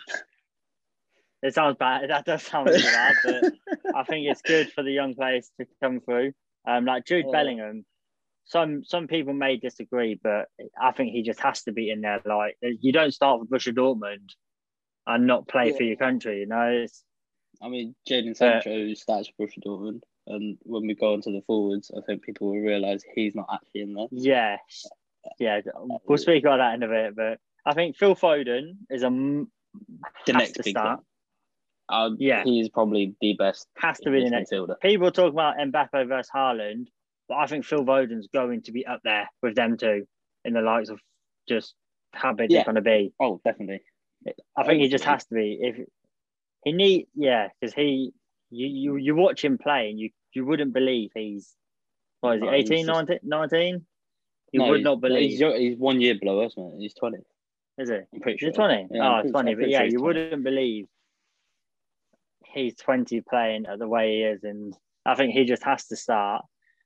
It 1.42 1.54
sounds 1.56 1.78
bad. 1.78 2.10
That 2.10 2.26
does 2.26 2.44
sound 2.44 2.68
really 2.68 2.82
bad, 2.84 3.16
but 3.24 3.44
I 3.96 4.04
think 4.04 4.28
it's 4.28 4.42
good 4.42 4.72
for 4.74 4.84
the 4.84 4.92
young 4.92 5.16
players 5.16 5.50
to 5.60 5.66
come 5.82 6.02
through. 6.02 6.34
Um, 6.68 6.86
like 6.86 7.06
Jude 7.06 7.26
Yeah. 7.28 7.32
Bellingham. 7.32 7.86
Some 8.50 8.84
some 8.84 9.08
people 9.08 9.34
may 9.34 9.58
disagree, 9.58 10.20
but 10.22 10.48
I 10.82 10.92
think 10.92 11.12
he 11.12 11.22
just 11.22 11.40
has 11.42 11.62
to 11.64 11.72
be 11.72 11.92
in 11.92 12.02
there. 12.02 12.20
Like 12.26 12.58
you 12.62 12.92
don't 12.92 13.14
start 13.14 13.40
for 13.40 13.46
Borussia 13.46 13.74
Dortmund 13.74 14.32
and 15.08 15.28
not 15.28 15.48
play 15.48 15.72
for 15.72 15.84
your 15.84 15.98
country. 15.98 16.40
You 16.40 16.48
know, 16.48 16.82
it's, 16.84 17.04
I 17.62 17.70
mean, 17.70 17.96
Jadon 18.10 18.32
Uh, 18.32 18.34
Sancho 18.34 18.94
starts 18.96 19.30
for 19.38 19.46
Borussia 19.48 19.64
Dortmund, 19.66 20.02
and 20.28 20.58
when 20.64 20.88
we 20.88 20.96
go 20.96 21.14
into 21.14 21.32
the 21.32 21.42
forwards, 21.46 21.92
I 21.96 22.02
think 22.02 22.24
people 22.24 22.48
will 22.48 22.60
realise 22.60 23.04
he's 23.16 23.36
not 23.36 23.48
actually 23.54 23.82
in 23.82 23.94
there. 23.94 24.08
yeah, 24.12 24.58
yeah. 25.38 25.62
We'll 26.08 26.18
speak 26.18 26.44
about 26.44 26.58
that 26.58 26.74
in 26.74 26.84
a 26.84 26.88
bit, 26.88 27.16
but 27.16 27.40
I 27.66 27.74
think 27.76 27.98
Phil 27.98 28.16
Foden 28.16 28.78
is 28.90 29.04
a 29.04 29.10
The 29.10 30.34
next 30.34 30.58
big 30.64 30.72
start. 30.74 31.02
Uh, 31.88 32.12
Yeah. 32.18 32.44
he 32.44 32.60
is 32.62 32.70
probably 32.70 33.16
the 33.22 33.34
best 33.34 33.68
Has 33.78 34.00
to 34.00 34.12
be 34.12 34.24
the 34.24 34.30
next. 34.32 34.52
midfielder. 34.52 34.80
People 34.80 35.12
talk 35.12 35.34
about 35.34 35.58
Mbappe 35.58 36.08
versus 36.08 36.30
Haaland, 36.36 36.88
but 37.30 37.36
I 37.36 37.46
think 37.46 37.64
Phil 37.64 37.86
Foden's 37.86 38.28
going 38.34 38.64
to 38.64 38.72
be 38.72 38.86
up 38.86 39.00
there 39.04 39.30
with 39.42 39.56
them 39.56 39.78
two 39.78 40.06
in 40.44 40.54
the 40.54 40.62
likes 40.62 40.90
of 40.90 41.00
just 41.48 41.76
how 42.12 42.34
big 42.34 42.52
Yeah. 42.52 42.60
they're 42.60 42.74
going 42.74 42.76
to 42.76 42.82
be. 42.82 43.14
Oh, 43.20 43.40
definitely. 43.46 43.82
I 44.58 44.64
think 44.66 44.82
he 44.82 44.90
just 44.90 45.06
has 45.06 45.26
to 45.28 45.36
be. 45.36 45.58
If 45.62 45.78
he 46.66 46.72
need, 46.74 47.08
yeah, 47.16 47.48
because 47.62 47.74
he, 47.74 48.12
you, 48.50 48.68
you, 48.68 48.96
you 48.98 49.16
watch 49.16 49.44
him 49.44 49.58
play 49.58 49.90
and 49.90 50.00
you, 50.00 50.10
you 50.34 50.44
wouldn't 50.46 50.74
believe 50.74 51.12
he's, 51.14 51.56
what 52.22 52.36
is 52.38 52.42
he, 52.42 52.46
No, 52.48 52.54
he's 52.54 52.72
18, 52.72 52.86
19? 52.88 53.20
19? 53.24 53.86
You 54.52 54.60
No, 54.60 54.70
would 54.70 54.84
not 54.84 55.00
believe. 55.00 55.30
He's, 55.30 55.40
he's 55.40 55.78
one 55.78 56.02
year 56.02 56.16
below 56.20 56.42
us, 56.42 56.58
man. 56.58 56.76
He's 56.80 56.96
20. 56.96 57.18
is 57.78 57.90
it? 57.92 58.08
I'm 58.14 58.20
pretty 58.20 58.40
sure. 58.40 58.50
it 58.50 58.56
20? 58.56 58.88
Yeah, 58.92 59.08
oh, 59.08 59.14
pretty- 59.22 59.32
20. 59.32 59.52
I'm 59.52 59.60
But 59.60 59.70
yeah, 59.70 59.78
sure 59.80 59.86
you 59.88 60.00
20. 60.00 60.04
wouldn't 60.04 60.44
believe 60.44 60.88
he's 62.46 62.76
20 62.76 63.22
playing 63.22 63.66
at 63.68 63.80
the 63.80 63.88
way 63.88 64.16
he 64.18 64.24
is. 64.24 64.44
And 64.44 64.76
I 65.06 65.16
think 65.16 65.34
he 65.34 65.46
just 65.46 65.64
has 65.64 65.86
to 65.88 65.96
start. 65.96 66.44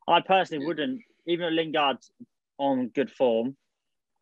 I 0.07 0.21
personally 0.21 0.65
wouldn't, 0.65 1.01
even 1.27 1.45
though 1.45 1.61
Lingard's 1.61 2.11
on 2.57 2.89
good 2.89 3.11
form, 3.11 3.55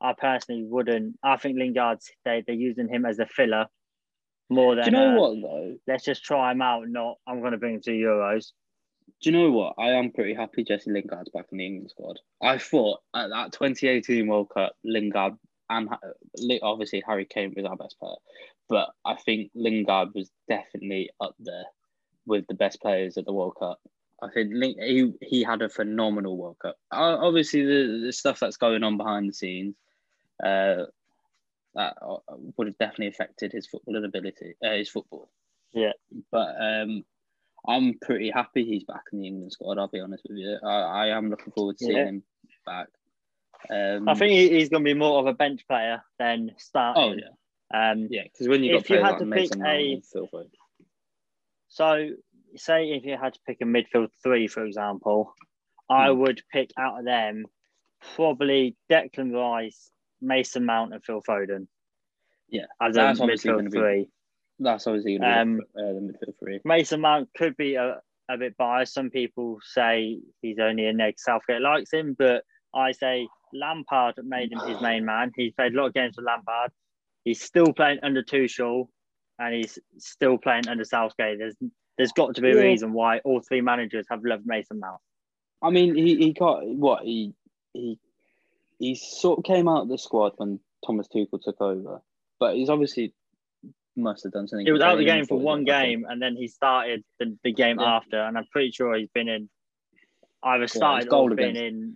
I 0.02 0.14
personally 0.18 0.64
wouldn't. 0.64 1.18
I 1.24 1.38
think 1.38 1.58
Lingard's, 1.58 2.10
they, 2.26 2.44
they're 2.46 2.56
using 2.56 2.88
him 2.88 3.06
as 3.06 3.20
a 3.20 3.26
filler 3.26 3.68
more 4.50 4.76
than. 4.76 4.86
Do 4.86 4.92
you 4.92 4.98
know 4.98 5.16
uh, 5.16 5.20
what, 5.20 5.42
though? 5.42 5.76
Let's 5.88 6.04
just 6.04 6.24
try 6.24 6.52
him 6.52 6.62
out, 6.62 6.88
not 6.88 7.18
I'm 7.28 7.40
going 7.40 7.54
to 7.54 7.58
bring 7.58 7.76
him 7.76 7.82
to 7.82 7.92
Euros. 7.92 8.52
Do 9.22 9.30
you 9.30 9.38
know 9.38 9.52
what? 9.52 9.76
I 9.78 9.92
am 9.92 10.12
pretty 10.12 10.34
happy 10.34 10.64
Jesse 10.64 10.92
Lingard's 10.92 11.30
back 11.30 11.46
in 11.52 11.58
the 11.60 11.66
England 11.66 11.92
squad. 11.92 12.18
I 12.42 12.58
thought 12.58 13.00
at 13.16 13.30
that 13.30 13.52
2018 13.52 14.28
World 14.28 14.50
Cup, 14.54 14.74
Lingard 14.84 15.34
and 15.70 15.90
obviously 16.64 17.04
Harry 17.06 17.26
Kane 17.26 17.54
was 17.56 17.66
our 17.66 17.78
best 17.78 17.98
player, 18.00 18.16
but 18.68 18.90
I 19.06 19.16
think 19.16 19.52
Lingard 19.56 20.10
was 20.14 20.30
definitely 20.50 21.10
up 21.22 21.36
there 21.40 21.66
with 22.26 22.46
the 22.48 22.56
best 22.56 22.82
players 22.82 23.18
at 23.18 23.26
the 23.26 23.34
World 23.34 23.56
Cup. 23.60 23.80
I 24.22 24.30
think 24.30 24.52
Ling- 24.54 24.78
he 24.80 25.14
he 25.22 25.44
had 25.44 25.62
a 25.62 25.70
phenomenal 25.70 26.38
World 26.38 26.58
Cup. 26.60 26.78
Uh, 26.92 27.18
Obviously, 27.20 27.66
the, 27.66 28.04
the 28.06 28.14
stuff 28.14 28.40
that's 28.40 28.58
going 28.58 28.84
on 28.84 28.98
behind 28.98 29.30
the 29.30 29.34
scenes, 29.34 29.76
uh, 30.44 30.86
that 31.76 31.98
uh, 32.02 32.18
would 32.58 32.68
have 32.68 32.78
definitely 32.78 33.08
affected 33.08 33.52
his 33.52 33.68
footballing 33.68 34.06
ability, 34.06 34.56
uh, 34.64 34.72
his 34.74 34.90
football. 34.90 35.30
Yeah. 35.74 35.94
but 36.32 36.54
um, 36.60 37.06
I'm 37.68 37.98
pretty 38.00 38.30
happy 38.30 38.66
he's 38.66 38.84
back 38.84 39.04
in 39.14 39.20
the 39.22 39.28
England 39.28 39.54
squad. 39.54 39.78
I'll 39.78 39.88
be 39.88 40.02
honest 40.02 40.26
with 40.28 40.38
you. 40.38 40.58
I, 40.64 40.82
I 41.06 41.08
am 41.18 41.30
looking 41.30 41.54
forward 41.54 41.78
to 41.78 41.86
seeing 41.86 41.98
Yeah. 41.98 42.06
him 42.06 42.24
back. 42.66 42.88
Um, 43.70 44.10
I 44.10 44.16
think 44.16 44.34
he's 44.52 44.70
going 44.70 44.84
to 44.84 44.94
be 44.94 44.98
more 45.00 45.20
of 45.20 45.28
a 45.28 45.34
bench 45.34 45.66
player 45.68 46.04
than 46.20 46.52
starting. 46.58 47.04
Oh 47.04 47.16
yeah, 47.16 47.92
Um, 47.92 48.08
yeah. 48.10 48.24
Because 48.24 48.48
when 48.50 48.64
you 48.64 48.74
got 48.74 48.82
If 48.82 48.90
you 48.90 48.98
had 48.98 49.10
like 49.12 49.18
to 49.20 49.26
Mason 49.26 49.50
pick 49.60 49.60
Mount 49.60 49.78
a- 49.80 49.94
and 49.94 50.06
Phil 50.06 50.28
Foden. 50.28 50.50
So, 51.70 52.10
say 52.56 52.92
if 52.92 53.04
you 53.06 53.18
had 53.18 53.34
to 53.34 53.40
pick 53.48 53.58
a 53.62 53.66
midfield 53.66 54.10
three, 54.24 54.48
for 54.48 54.66
example, 54.66 55.34
I 55.90 56.10
Hmm. 56.12 56.20
would 56.20 56.42
pick 56.52 56.72
out 56.78 57.00
of 57.00 57.06
them 57.06 57.46
probably 58.16 58.76
Declan 58.90 59.34
Rice, 59.34 59.92
Mason 60.22 60.66
Mount, 60.66 60.94
and 60.94 61.04
Phil 61.04 61.22
Foden. 61.22 61.68
Yeah, 62.50 62.66
as 62.82 62.96
that's 62.96 63.20
a 63.20 63.24
midfield 63.24 63.58
gonna 63.58 63.70
be- 63.70 63.78
three. 63.80 64.10
that's 64.60 64.86
obviously 64.88 65.18
going 65.18 65.22
to 65.32 65.40
Um, 65.42 65.58
be 65.58 65.64
the, 65.74 65.82
uh, 65.90 65.94
the 65.94 66.00
midfield 66.00 66.40
three. 66.40 66.60
Mason 66.66 67.02
Mount 67.02 67.30
could 67.36 67.56
be 67.58 67.76
a, 67.76 68.02
a 68.30 68.38
bit 68.38 68.56
biased. 68.58 68.94
Some 68.94 69.10
people 69.10 69.60
say 69.64 70.20
he's 70.42 70.60
only 70.60 70.86
a 70.88 70.94
neg. 70.94 71.18
Southgate 71.20 71.62
likes 71.62 71.92
him, 71.92 72.14
but 72.18 72.44
I 72.74 72.92
say 72.92 73.28
Lampard 73.54 74.16
made 74.24 74.52
him 74.52 74.60
his 74.60 74.80
main 74.82 75.06
man. 75.06 75.32
He's 75.36 75.54
played 75.54 75.74
a 75.74 75.78
lot 75.78 75.88
of 75.88 75.94
games 75.94 76.16
with 76.18 76.26
Lampard. 76.26 76.72
He's 77.24 77.42
still 77.42 77.74
playing 77.74 78.00
under 78.04 78.22
Tuchel, 78.24 78.88
and 79.40 79.54
he's 79.56 79.80
still 79.98 80.38
playing 80.38 80.68
under 80.68 80.84
Southgate. 80.84 81.40
There's 81.40 81.56
there's 81.98 82.12
got 82.14 82.36
to 82.36 82.42
be 82.42 82.52
a 82.52 82.56
Yeah. 82.56 82.62
reason 82.62 82.94
why 82.94 83.20
all 83.20 83.42
three 83.42 83.62
managers 83.62 84.06
have 84.10 84.24
loved 84.24 84.46
Mason 84.46 84.80
Mount. 84.80 85.00
I 85.62 85.70
mean, 85.70 85.96
he, 85.96 86.16
he 86.18 86.34
got 86.34 86.66
what 86.66 87.04
he 87.04 87.34
he 87.74 88.00
he 88.80 88.96
sort 88.96 89.40
of 89.40 89.46
came 89.46 89.68
out 89.68 89.84
of 89.84 89.90
the 89.90 89.98
squad 89.98 90.34
when 90.38 90.60
Thomas 90.86 91.08
Tuchel 91.08 91.42
took 91.42 91.62
over, 91.62 92.02
but 92.40 92.56
he's 92.56 92.70
obviously 92.70 93.14
must 93.96 94.24
have 94.24 94.32
done 94.34 94.48
something. 94.48 94.66
He 94.66 94.72
was 94.72 94.82
out 94.82 94.94
of 94.94 95.00
the 95.00 95.06
game 95.06 95.26
for 95.26 95.38
one 95.38 95.64
game, 95.66 96.06
and 96.10 96.22
then 96.22 96.36
he 96.36 96.48
started 96.48 97.04
the, 97.20 97.38
the 97.44 97.52
game 97.52 97.80
Yeah. 97.80 97.98
after, 97.98 98.20
and 98.20 98.38
I'm 98.38 98.48
pretty 98.52 98.72
sure 98.72 98.96
he's 98.96 99.10
been 99.10 99.28
in 99.30 99.50
either 100.44 100.66
started 100.68 101.10
goal 101.10 101.32
or 101.32 101.36
been 101.36 101.50
against- 101.56 101.62
in. 101.62 101.96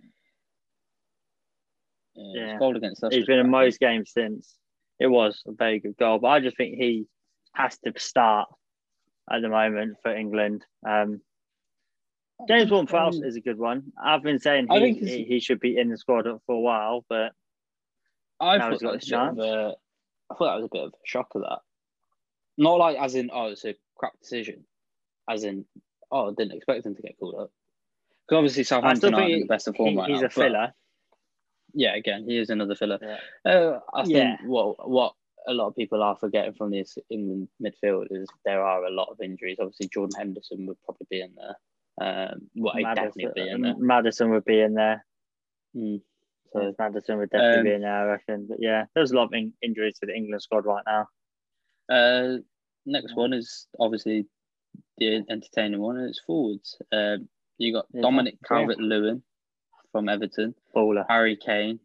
Yeah, 2.14 2.46
Yeah. 2.46 2.58
goal 2.58 2.76
against 2.76 3.02
us. 3.04 3.14
He's 3.14 3.26
been 3.26 3.38
in 3.38 3.50
most 3.50 3.80
games 3.80 4.12
since. 4.12 4.56
It 4.98 5.08
was 5.08 5.42
a 5.46 5.52
very 5.52 5.80
good 5.80 5.96
goal, 5.96 6.18
but 6.18 6.28
I 6.28 6.40
just 6.40 6.56
think 6.56 6.76
he 6.76 7.06
has 7.54 7.76
to 7.78 7.92
start 7.98 8.48
at 9.30 9.42
the 9.42 9.48
moment 9.48 9.96
for 10.02 10.14
England. 10.14 10.64
Um, 10.88 11.20
James 12.48 12.70
Ward-Prowse 12.70 13.16
Um, 13.18 13.24
is 13.24 13.36
a 13.36 13.40
good 13.40 13.58
one. 13.58 13.92
I've 14.02 14.22
been 14.22 14.38
saying 14.38 14.68
he, 14.70 14.78
think 14.78 14.98
he, 14.98 15.24
he 15.24 15.40
should 15.40 15.58
be 15.60 15.78
in 15.78 15.88
the 15.88 15.96
squad 15.96 16.24
for 16.46 16.54
a 16.54 16.60
while, 16.60 17.04
but 17.08 17.32
I 18.40 18.58
Now 18.58 18.64
thought 18.70 18.72
he's 18.72 18.82
got 18.82 18.88
that 18.88 18.94
was 18.94 19.02
his 19.04 19.12
a 19.12 19.16
bit 19.16 19.48
of 19.48 19.70
a, 19.70 19.74
I 20.30 20.34
thought 20.34 20.44
that 20.46 20.56
was 20.56 20.64
a 20.64 20.68
bit 20.72 20.82
of 20.84 20.88
a 20.92 20.96
shock 21.04 21.28
of 21.34 21.42
that. 21.42 21.58
Not 22.58 22.74
like 22.78 22.98
as 22.98 23.14
in 23.14 23.30
oh 23.32 23.46
it's 23.46 23.64
a 23.64 23.74
crap 23.96 24.18
decision, 24.20 24.64
as 25.30 25.44
in 25.44 25.64
oh 26.10 26.30
I 26.30 26.34
didn't 26.36 26.56
expect 26.56 26.84
him 26.86 26.94
to 26.94 27.02
get 27.02 27.18
called 27.18 27.36
up. 27.40 27.50
Because 28.28 28.38
obviously 28.38 28.64
Southampton 28.64 29.14
aren't 29.14 29.30
in 29.32 29.40
the 29.40 29.46
best 29.46 29.68
of 29.68 29.74
he- 29.76 29.96
right 29.96 30.10
he's 30.10 30.20
now, 30.20 30.26
a 30.26 30.30
filler. 30.30 30.74
yeah, 31.72 31.94
again 31.94 32.24
he 32.28 32.36
is 32.38 32.50
another 32.50 32.74
filler. 32.74 32.98
Yeah. 33.00 33.50
Uh, 33.50 33.80
I 33.94 34.02
think 34.04 34.14
Yeah. 34.14 34.36
what 34.44 34.88
what 34.88 35.14
a 35.48 35.52
lot 35.54 35.68
of 35.68 35.76
people 35.76 36.02
are 36.02 36.16
forgetting 36.16 36.54
from 36.54 36.70
this 36.70 36.98
England 37.10 37.48
midfield 37.62 38.06
is 38.10 38.28
there 38.44 38.62
are 38.62 38.84
a 38.84 38.90
lot 38.90 39.08
of 39.10 39.20
injuries. 39.20 39.58
Obviously 39.60 39.88
Jordan 39.88 40.18
Henderson 40.18 40.66
would 40.66 40.76
probably 40.84 41.06
be 41.10 41.20
in 41.20 41.34
there. 41.36 41.56
Um, 41.98 42.48
well, 42.54 42.74
he'd 42.76 42.84
definitely 42.94 43.28
be 43.34 43.48
in 43.48 43.62
there. 43.62 43.74
Maddison 43.78 44.30
would 44.30 44.44
be 44.44 44.60
in 44.60 44.74
there. 44.74 45.04
Mm. 45.76 46.00
So 46.52 46.74
Maddison 46.78 47.18
would 47.18 47.30
definitely 47.30 47.58
Um, 47.58 47.64
be 47.64 47.72
in 47.72 47.80
there, 47.82 47.94
I 47.94 48.04
reckon. 48.04 48.46
But 48.48 48.58
yeah, 48.60 48.84
there's 48.94 49.12
a 49.12 49.16
lot 49.16 49.24
of 49.24 49.32
in- 49.34 49.54
injuries 49.62 49.98
to 50.00 50.06
the 50.06 50.14
England 50.14 50.42
squad 50.42 50.64
right 50.66 50.84
now. 50.86 51.08
Uh, 51.88 52.38
next 52.84 53.14
one 53.16 53.32
is 53.32 53.66
obviously 53.78 54.26
the 54.98 55.22
entertaining 55.30 55.80
one. 55.80 55.96
and 55.96 56.08
It's 56.08 56.20
forwards. 56.20 56.76
Um, 56.92 57.28
you 57.58 57.72
got 57.72 57.86
Yeah, 57.92 58.02
Dominic. 58.02 58.36
Calvert 58.44 58.78
Lewin 58.78 59.22
from 59.92 60.08
Everton, 60.08 60.54
Baller. 60.74 61.04
Harry 61.08 61.36
Kane, 61.36 61.80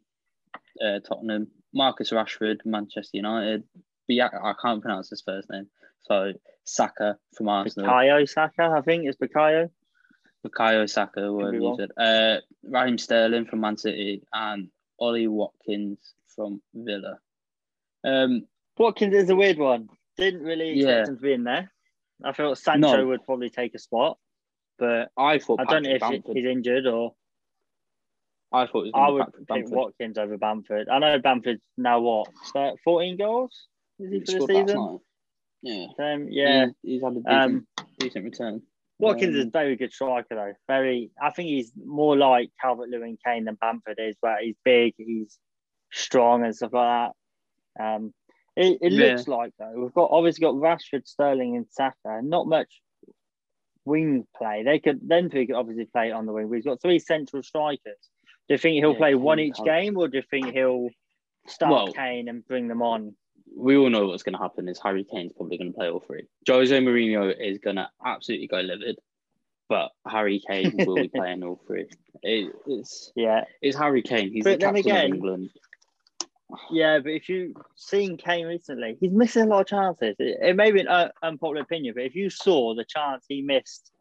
uh, 0.83 0.99
Tottenham, 0.99 1.47
Marcus 1.73 2.11
Rashford, 2.11 2.57
Manchester 2.65 3.17
United. 3.17 3.63
Biak- 4.09 4.43
I 4.43 4.53
can't 4.61 4.81
pronounce 4.81 5.09
his 5.09 5.21
first 5.21 5.49
name. 5.49 5.67
So 6.01 6.33
Saka 6.65 7.17
from 7.35 7.49
Arsenal, 7.49 7.89
Bukayo 7.89 8.27
Saka, 8.27 8.73
I 8.77 8.81
think 8.81 9.05
it's 9.05 9.17
Bukayo. 9.17 9.69
Bukayo 10.45 10.89
Saka, 10.89 11.31
whatever 11.31 11.55
you 11.55 11.77
said. 11.77 11.91
Uh, 11.97 12.41
Raheem 12.63 12.97
Sterling 12.97 13.45
from 13.45 13.61
Man 13.61 13.77
City, 13.77 14.23
and 14.33 14.69
Ollie 14.99 15.27
Watkins 15.27 15.99
from 16.35 16.61
Villa. 16.73 17.19
Um, 18.03 18.47
Watkins 18.77 19.13
is 19.15 19.29
a 19.29 19.35
weird 19.35 19.57
one. 19.59 19.89
Didn't 20.17 20.41
really 20.43 20.71
expect 20.79 20.89
Yeah. 21.07 21.07
him 21.11 21.15
to 21.17 21.21
be 21.21 21.33
in 21.33 21.43
there. 21.43 21.71
I 22.23 22.31
thought 22.33 22.57
Sancho 22.57 22.97
No. 22.97 23.07
would 23.07 23.23
probably 23.25 23.49
take 23.49 23.75
a 23.75 23.79
spot, 23.79 24.17
but 24.79 25.11
I 25.17 25.37
thought 25.39 25.59
I 25.59 25.65
don't 25.65 25.83
know 25.83 25.91
if 25.91 26.01
Bamford. 26.01 26.35
he's 26.35 26.45
injured 26.45 26.85
or 26.87 27.15
I 28.51 28.67
thought 28.67 28.87
it 28.87 28.93
was 28.93 28.95
I 28.95 29.07
going 29.09 29.25
to 29.25 29.31
be 29.31 29.53
would 29.53 29.65
pick. 29.65 29.71
Watkins 29.77 30.17
over 30.17 30.37
Bamford. 30.37 30.89
I 30.89 30.99
know 30.99 31.19
Bamford's 31.19 31.61
now 31.77 31.99
what, 32.01 32.27
14 32.83 33.17
goals? 33.17 33.67
Is 33.99 34.11
he 34.11 34.19
for 34.19 34.47
the 34.47 34.47
season? 34.47 34.99
Yeah. 35.61 35.85
Um, 35.99 36.27
yeah. 36.29 36.65
He's, 36.65 36.73
he's 36.83 37.01
had 37.03 37.13
a 37.13 37.15
decent, 37.15 37.29
Um, 37.29 37.67
decent 37.99 38.25
return. 38.25 38.61
Watkins 38.99 39.35
is 39.35 39.43
Um, 39.43 39.47
a 39.47 39.51
very 39.51 39.75
good 39.77 39.93
striker 39.93 40.35
though. 40.35 40.53
Very, 40.67 41.11
I 41.21 41.29
think 41.31 41.47
he's 41.47 41.71
more 41.75 42.17
like 42.17 42.51
Calvert 42.61 42.89
Lewin 42.89 43.17
Kane 43.25 43.45
than 43.45 43.55
Bamford 43.55 43.99
is, 43.99 44.15
where 44.19 44.37
he's 44.41 44.55
big, 44.65 44.93
he's 44.97 45.39
strong 45.91 46.43
and 46.43 46.55
stuff 46.55 46.73
like 46.73 47.11
that. 47.77 47.83
Um, 47.95 48.13
it, 48.57 48.79
it 48.81 48.91
Yeah. 48.91 49.13
looks 49.13 49.27
like 49.27 49.53
though 49.57 49.73
we've 49.77 49.93
got 49.93 50.09
obviously 50.11 50.41
got 50.41 50.55
Rashford, 50.55 51.07
Sterling, 51.07 51.55
and 51.55 51.65
Saka. 51.69 52.21
Not 52.21 52.47
much 52.47 52.81
wing 53.85 54.27
play. 54.37 54.63
They 54.63 54.79
could 54.79 54.99
then 55.07 55.29
three 55.29 55.47
could 55.47 55.55
obviously 55.55 55.85
play 55.85 56.11
on 56.11 56.25
the 56.25 56.33
wing. 56.33 56.49
We've 56.49 56.63
got 56.63 56.81
three 56.81 56.99
central 56.99 57.41
strikers. 57.43 58.09
Do 58.51 58.55
you 58.55 58.57
think 58.57 58.75
he'll 58.83 58.91
Yeah, 58.91 58.97
play 58.97 59.15
one 59.15 59.39
each 59.39 59.55
game, 59.63 59.95
or 59.95 60.09
do 60.09 60.17
you 60.17 60.23
think 60.29 60.47
he'll 60.53 60.89
start 61.47 61.71
Well- 61.71 61.93
Kane 61.93 62.27
and 62.27 62.45
bring 62.45 62.67
them 62.67 62.81
on? 62.81 63.15
We 63.55 63.77
all 63.77 63.89
know 63.89 64.07
what's 64.07 64.23
going 64.23 64.33
to 64.35 64.41
happen 64.41 64.67
is 64.67 64.77
Harry 64.83 65.05
Kane's 65.05 65.31
probably 65.31 65.57
going 65.57 65.71
to 65.71 65.77
play 65.77 65.89
all 65.89 66.01
three. 66.01 66.27
Jose 66.49 66.77
Mourinho 66.77 67.33
is 67.39 67.59
going 67.59 67.77
to 67.77 67.87
absolutely 68.05 68.47
go 68.47 68.59
livid, 68.59 68.99
but 69.69 69.91
Harry 70.05 70.41
Kane 70.45 70.73
will 70.85 70.95
be 70.95 71.07
playing 71.15 71.43
all 71.43 71.61
three. 71.65 71.85
It, 72.23 72.53
it's 72.67 73.13
Yeah, 73.15 73.45
it's 73.61 73.77
Harry 73.77 74.01
Kane. 74.01 74.33
He's 74.33 74.43
But 74.43 74.59
the 74.59 74.65
captain 74.65 74.79
again- 74.81 75.05
of 75.11 75.15
England. 75.15 75.49
yeah. 76.71 76.99
But 76.99 77.13
if 77.13 77.29
you've 77.29 77.55
seen 77.77 78.17
Kane 78.17 78.47
recently, 78.47 78.97
he's 78.99 79.11
missing 79.13 79.43
a 79.43 79.45
lot 79.45 79.61
of 79.61 79.67
chances. 79.67 80.17
It, 80.19 80.39
it 80.41 80.55
may 80.57 80.71
be 80.71 80.81
an 80.81 80.89
uh, 80.89 81.11
unpopular 81.23 81.61
opinion, 81.61 81.93
but 81.95 82.03
if 82.03 82.15
you 82.15 82.29
saw 82.29 82.75
the 82.75 82.83
chance 82.83 83.23
he 83.29 83.41
missed 83.41 83.91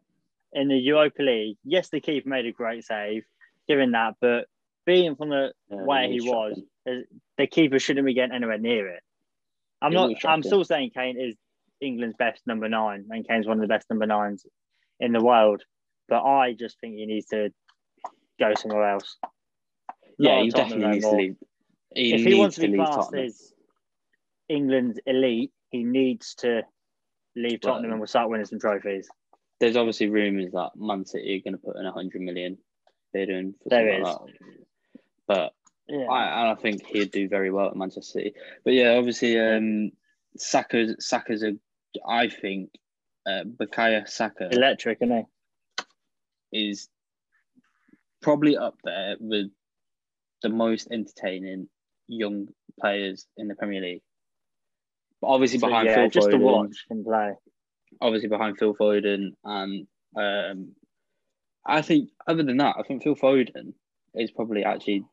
in 0.51 0.67
the 0.67 0.75
Europa 0.77 1.23
League, 1.23 1.57
yes, 1.63 1.87
the 1.87 2.01
keeper 2.01 2.27
made 2.27 2.45
a 2.45 2.51
great 2.51 2.83
save, 2.83 3.23
given 3.67 3.91
that, 3.91 4.15
but 4.19 4.45
being 4.85 5.15
from 5.15 5.29
the 5.29 5.53
Uh, 5.71 5.77
where 5.77 6.07
he 6.07 6.21
was, 6.21 6.59
the 6.85 7.47
keeper 7.47 7.79
shouldn't 7.79 8.05
be 8.05 8.13
getting 8.13 8.35
anywhere 8.35 8.57
near 8.57 8.87
it. 8.89 9.03
I'm 9.81 9.93
not. 9.93 10.11
I'm 10.25 10.43
still 10.43 10.63
saying 10.63 10.91
Kane 10.91 11.19
is 11.19 11.35
England's 11.79 12.15
best 12.17 12.45
number 12.45 12.69
nine, 12.69 13.05
and 13.09 13.27
Kane's 13.27 13.47
one 13.47 13.57
of 13.57 13.61
the 13.61 13.67
best 13.67 13.89
number 13.89 14.05
nines 14.05 14.45
in 14.99 15.11
the 15.11 15.23
world. 15.23 15.63
But 16.07 16.23
I 16.23 16.53
just 16.53 16.79
think 16.79 16.95
he 16.95 17.05
needs 17.05 17.27
to 17.27 17.51
go 18.39 18.53
somewhere 18.55 18.89
else. 18.89 19.17
Yeah, 20.17 20.35
Not 20.35 20.43
he 20.43 20.49
definitely 20.49 20.85
no 20.85 20.91
needs 20.91 21.05
to 21.05 21.15
leave. 21.15 21.35
He 21.95 22.13
if 22.13 22.21
he 22.23 22.33
wants 22.35 22.55
to 22.55 22.61
to 22.61 22.67
be 22.67 22.77
classed 22.77 23.13
as 23.15 23.53
England's 24.49 24.99
elite, 25.05 25.51
he 25.71 25.83
needs 25.83 26.35
to 26.35 26.61
leave 27.35 27.61
Tottenham 27.61 27.83
Well, 27.83 27.91
and 27.91 27.99
we'll 27.99 28.07
start 28.07 28.29
winning 28.29 28.45
some 28.45 28.59
trophies. 28.59 29.09
There's 29.59 29.75
obviously 29.75 30.09
rumours 30.09 30.51
that 30.51 30.71
Man 30.75 31.05
City 31.05 31.37
are 31.37 31.49
going 31.49 31.59
to 31.59 31.65
put 31.65 31.77
in 31.77 31.85
a 31.85 31.91
hundred 31.91 32.21
million 32.21 32.57
bid 33.13 33.29
in 33.29 33.53
for 33.61 33.69
There 33.69 33.99
like. 34.01 34.17
But 35.27 35.53
Yeah. 35.87 36.05
I, 36.09 36.41
and 36.41 36.49
I 36.51 36.55
think 36.61 36.85
he'd 36.85 37.11
do 37.11 37.27
very 37.27 37.51
well 37.51 37.67
at 37.67 37.75
Manchester 37.75 38.01
City. 38.19 38.33
But 38.63 38.73
yeah, 38.73 38.91
obviously, 38.95 39.39
um, 39.39 39.91
Saka's 40.37 40.95
Saka's 40.99 41.43
a, 41.43 41.53
I 42.07 42.29
think, 42.29 42.69
uh, 43.25 43.43
Bakaya 43.45 44.07
Saka 44.07 44.49
Electric, 44.51 44.99
isn't 45.01 45.27
he? 46.51 46.67
is 46.69 46.89
probably 48.21 48.57
up 48.57 48.75
there 48.83 49.15
with 49.19 49.47
the 50.41 50.49
most 50.49 50.87
entertaining 50.91 51.69
young 52.07 52.47
players 52.79 53.25
in 53.37 53.47
the 53.47 53.55
Premier 53.55 53.81
League. 53.81 54.01
But 55.21 55.27
obviously 55.27 55.59
So, 55.59 55.67
behind 55.67 55.87
yeah, 55.87 55.95
Phil 55.95 56.09
just 56.09 56.27
Foden, 56.27 56.31
to 56.31 56.37
watch 56.39 56.85
him 56.89 57.03
play. 57.03 57.33
obviously 58.01 58.27
behind 58.29 58.57
Phil 58.57 58.75
Foden, 58.75 59.33
and 59.43 59.87
um, 60.15 60.75
I 61.65 61.81
think 61.81 62.09
other 62.27 62.43
than 62.43 62.57
that, 62.57 62.75
I 62.77 62.83
think 62.83 63.03
Phil 63.03 63.15
Foden 63.15 63.73
is 64.15 64.31
probably 64.31 64.63
actually 64.63 65.05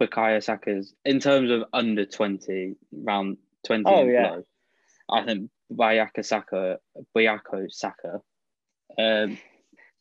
Bakaya 0.00 0.42
Saka's 0.42 0.92
in 1.04 1.20
terms 1.20 1.50
of 1.50 1.64
under 1.72 2.04
twenty, 2.04 2.76
round 2.92 3.38
twenty. 3.64 3.84
and 3.90 4.10
yeah. 4.10 4.28
below. 4.30 4.42
I 5.10 5.24
think 5.24 5.50
Bayaka 5.72 6.24
Saka, 6.24 6.78
Bayako 7.16 7.70
Saka, 7.70 8.20
um, 8.98 9.38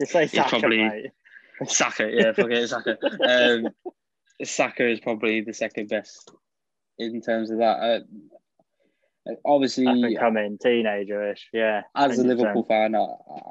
Just 0.02 0.14
say 0.14 0.28
Saka, 0.28 0.50
probably- 0.50 0.78
mate. 0.78 1.12
Saka, 1.68 2.10
yeah, 2.12 2.34
forget 2.34 2.68
Saka. 2.70 2.98
Um, 3.28 3.68
Saka 4.44 4.90
is 4.90 5.00
probably 5.00 5.42
the 5.42 5.54
second 5.54 5.90
best 5.90 6.32
in 6.98 7.22
terms 7.22 7.52
of 7.52 7.60
that. 7.60 7.78
Uh, 7.80 8.00
Up 9.30 9.38
obviously, 9.46 9.86
and 9.86 10.18
coming, 10.20 10.58
teenager-ish. 10.62 11.48
Yeah. 11.54 11.84
as 11.96 12.20
a 12.20 12.24
100%. 12.24 12.28
Liverpool 12.28 12.64
fan, 12.66 12.94
I, 12.96 13.06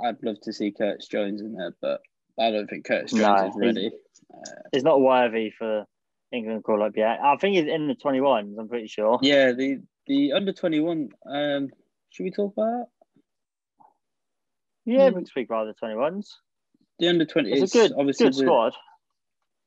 I'd 0.09 0.23
love 0.23 0.39
to 0.43 0.53
see 0.53 0.71
Curtis 0.71 1.09
Jones 1.09 1.41
in 1.41 1.55
there, 1.55 1.75
but 1.81 2.01
I 2.39 2.51
don't 2.51 2.67
think 2.69 2.85
Curtis 2.85 3.13
Jones 3.13 3.23
No, 3.23 3.49
is 3.49 3.55
ready. 3.57 3.91
Uh, 4.35 4.39
He's 4.73 4.83
not 4.85 5.01
worthy 5.01 5.51
for 5.57 5.87
England 6.31 6.65
call 6.65 6.83
up 6.83 6.93
yet. 6.97 7.21
I 7.23 7.37
think 7.37 7.57
he's 7.57 7.67
in 7.73 7.89
the 7.89 7.95
21s, 7.95 8.59
I'm 8.59 8.69
pretty 8.69 8.87
sure. 8.89 9.19
yeah, 9.23 9.53
the 9.53 9.81
the 10.09 10.33
under 10.33 10.53
twenty 10.53 10.81
one. 10.81 11.11
Um, 11.27 11.69
should 12.11 12.25
we 12.25 12.31
talk 12.33 12.53
about? 12.57 12.87
Yeah, 14.85 15.09
Hmm. 15.09 15.15
we 15.15 15.21
can 15.21 15.27
speak 15.27 15.49
about 15.49 15.67
the 15.67 15.87
21s. 15.87 16.27
the 16.99 17.09
under 17.09 17.25
twenty? 17.25 17.53
It's, 17.53 17.75
a 17.75 17.79
good, 17.79 17.93
obviously 17.97 18.27
good 18.27 18.35
squad. 18.35 18.75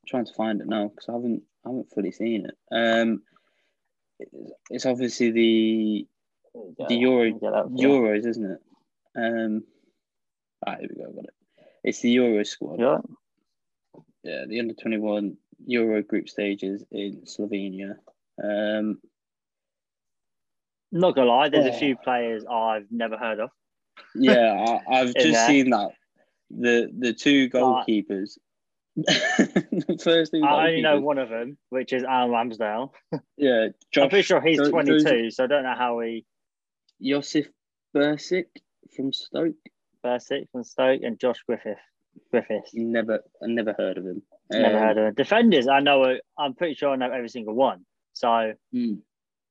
trying 0.08 0.26
to 0.26 0.34
find 0.34 0.60
it 0.62 0.68
now 0.68 0.90
because 0.90 1.08
I 1.10 1.14
haven't 1.14 1.42
I 1.66 1.70
haven't 1.70 1.90
fully 1.94 2.12
seen 2.12 2.46
it. 2.48 2.56
Um, 2.72 3.24
it's, 4.70 4.86
obviously 4.86 5.32
the 5.32 6.08
the 6.88 6.96
Euro 6.96 7.26
yeah. 7.26 7.86
Euros, 7.88 8.26
isn't 8.26 8.52
it? 8.52 8.62
Um, 9.16 9.64
ah, 10.66 10.76
here 10.80 10.90
we 10.90 11.04
go, 11.04 11.12
got 11.12 11.26
it. 11.26 11.34
It's 11.84 12.02
the 12.02 12.12
Euro 12.12 12.44
squad. 12.44 12.80
Yeah. 12.80 13.00
Yeah, 14.24 14.46
the 14.48 14.60
under 14.60 14.74
twenty 14.74 14.98
one 14.98 15.38
Euro 15.68 16.02
group 16.02 16.30
stages 16.30 16.84
in 16.92 17.24
Slovenia. 17.26 17.98
Um, 18.42 19.00
Not 20.92 21.16
gonna 21.16 21.30
lie, 21.30 21.50
there's 21.50 21.66
a 21.66 21.76
Oh. 21.76 21.80
few 21.80 21.96
players 21.98 22.46
I've 22.46 22.92
never 22.92 23.18
heard 23.18 23.40
of. 23.40 23.50
yeah, 24.16 24.80
I, 24.90 25.00
I've 25.02 25.14
just 25.14 25.46
seen 25.48 25.70
that 25.72 25.92
the 26.50 26.90
the 26.98 27.14
two 27.14 27.50
goalkeepers. 27.50 28.38
First 30.02 30.32
two 30.34 30.44
I 30.44 30.68
only 30.70 30.82
know 30.82 31.00
one 31.02 31.18
of 31.18 31.30
them, 31.30 31.58
which 31.70 31.92
is 31.92 32.04
Aaron 32.04 32.30
Ramsdale. 32.32 32.92
Yeah, 33.38 33.68
Josh, 33.92 34.04
I'm 34.04 34.10
pretty 34.10 34.24
sure 34.24 34.42
he's 34.42 34.58
Jo- 34.58 34.70
22, 34.70 35.32
so 35.32 35.44
I 35.44 35.48
don't 35.48 35.64
know 35.64 35.76
how 35.78 36.00
he 36.00 36.26
Josef 37.02 37.48
Bursik 37.96 38.46
from 38.96 39.12
Stoke. 39.12 39.56
Bursik 40.04 40.50
from 40.52 40.64
Stoke 40.64 41.02
and 41.04 41.20
Josh 41.20 41.42
Griffith. 41.48 41.78
Griffiths. 42.32 42.72
Never, 42.74 43.20
I 43.44 43.48
never 43.48 43.74
heard 43.78 43.98
of 43.98 44.06
him. 44.06 44.22
Never 44.50 44.78
Um, 44.78 44.82
heard 44.82 44.98
of 44.98 45.06
him. 45.08 45.14
Defenders, 45.16 45.68
I 45.68 45.82
know. 45.82 46.18
I'm 46.38 46.54
pretty 46.54 46.76
sure 46.76 46.90
I 46.92 46.96
know 46.96 47.12
every 47.12 47.30
single 47.30 47.54
one. 47.56 47.86
So 48.14 48.54
hmm. 48.72 48.96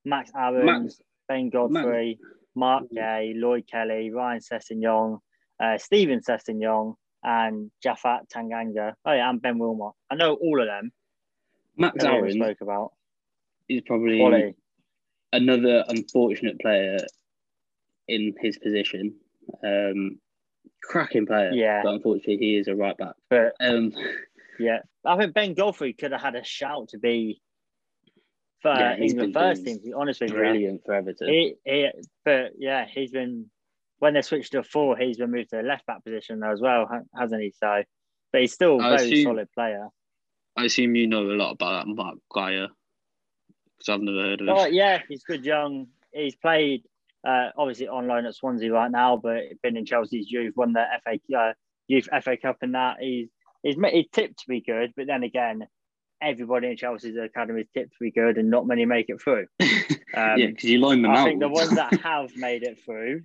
Max 0.06 0.30
Aarons, 0.34 1.00
Ben 1.28 1.50
Godfrey, 1.50 2.18
Marc 2.54 2.84
Guehi, 2.90 3.34
Lloyd 3.36 3.66
Kelly, 3.70 4.10
Ryan 4.10 4.40
Sessegnon, 4.40 5.18
uh, 5.62 5.76
Steven 5.78 6.20
Sessegnon, 6.20 6.94
and 7.24 7.70
Japhet 7.84 8.28
Tanganga. 8.28 8.94
Oh 9.04 9.12
yeah, 9.12 9.28
and 9.28 9.40
Ben 9.40 9.58
Wilmot. 9.58 9.92
I 10.10 10.14
know 10.14 10.34
all 10.34 10.60
of 10.60 10.66
them. 10.66 10.92
Max 11.76 12.04
Aaron 12.04 12.30
spoke 12.32 12.60
about. 12.60 12.92
He's 13.66 13.80
probably 13.80 14.18
Quality. 14.18 14.54
another 15.32 15.84
unfortunate 15.88 16.60
player 16.60 16.98
in 18.06 18.34
his 18.40 18.58
position. 18.58 19.14
Um, 19.64 20.20
cracking 20.82 21.26
player, 21.26 21.50
Yeah. 21.52 21.80
but 21.82 21.94
unfortunately 21.94 22.36
he 22.36 22.56
is 22.56 22.68
a 22.68 22.74
right 22.76 22.96
back. 22.96 23.14
But 23.30 23.54
Um, 23.58 23.92
yeah, 24.58 24.80
I 25.04 25.16
think 25.16 25.34
Ben 25.34 25.54
Godfrey 25.54 25.94
could 25.94 26.12
have 26.12 26.20
had 26.20 26.34
a 26.36 26.44
shout 26.44 26.90
to 26.90 26.98
be 26.98 27.40
for 28.60 28.70
Yeah, 28.72 28.96
England 28.98 29.34
first 29.34 29.64
team. 29.64 29.78
To 29.78 29.82
be 29.82 29.92
honest 29.94 30.20
with 30.20 30.30
you, 30.30 30.36
brilliant 30.36 30.82
for 30.84 30.94
Everton. 30.94 31.28
He, 31.28 31.54
he, 31.64 31.88
but 32.24 32.52
yeah, 32.58 32.86
he's 32.86 33.10
been 33.10 33.50
when 33.98 34.14
they 34.14 34.22
switched 34.22 34.52
to 34.52 34.62
four, 34.62 34.96
he's 34.96 35.18
been 35.18 35.30
moved 35.30 35.50
to 35.50 35.56
the 35.56 35.62
left 35.62 35.86
back 35.86 36.04
position 36.04 36.42
as 36.42 36.60
well, 36.60 36.88
hasn't 37.18 37.42
he? 37.42 37.52
So, 37.58 37.82
but 38.32 38.40
he's 38.40 38.52
still 38.52 38.80
a 38.80 38.84
I 38.84 38.96
very 38.96 39.12
assume- 39.12 39.24
solid 39.24 39.48
player. 39.52 39.88
I 40.56 40.64
assume 40.66 40.94
you 40.94 41.08
know 41.08 41.22
a 41.22 41.34
lot 41.34 41.50
about 41.52 41.84
that 41.84 41.92
Marc 41.92 42.18
Guehi 42.32 42.68
because 43.78 43.88
I've 43.88 44.00
never 44.00 44.22
heard 44.22 44.40
of 44.40 44.46
him. 44.48 44.54
Oh 44.56 44.66
yeah, 44.66 45.00
he's 45.08 45.24
good 45.24 45.44
young. 45.44 45.88
He's 46.12 46.36
played 46.36 46.84
uh, 47.26 47.48
obviously 47.56 47.88
on 47.88 48.06
loan 48.06 48.24
at 48.26 48.36
Swansea 48.36 48.72
right 48.72 48.90
now, 48.90 49.16
but 49.16 49.42
been 49.62 49.76
in 49.76 49.84
Chelsea's 49.84 50.30
youth, 50.30 50.54
won 50.56 50.72
the 50.72 50.84
FA 51.02 51.36
uh, 51.36 51.52
youth 51.88 52.08
FA 52.22 52.36
Cup 52.36 52.58
and 52.62 52.74
that. 52.76 52.98
He's 53.00 53.28
he's 53.64 53.74
he's 53.90 54.06
tipped 54.12 54.38
to 54.40 54.44
be 54.48 54.60
good, 54.60 54.92
but 54.96 55.08
then 55.08 55.24
again, 55.24 55.66
everybody 56.22 56.68
in 56.68 56.76
Chelsea's 56.76 57.16
academy 57.16 57.62
is 57.62 57.68
tipped 57.74 57.92
to 57.94 57.98
be 58.00 58.12
good, 58.12 58.38
and 58.38 58.48
not 58.48 58.64
many 58.66 58.84
make 58.84 59.06
it 59.08 59.20
through. 59.20 59.46
Um, 60.16 60.38
yeah, 60.38 60.46
because 60.46 60.70
you 60.70 60.78
line 60.78 61.02
them 61.02 61.10
I 61.10 61.16
out. 61.18 61.24
think 61.24 61.40
the 61.40 61.48
ones 61.48 61.70
that 61.70 61.92
have 62.04 62.36
made 62.36 62.62
it 62.62 62.78
through 62.84 63.22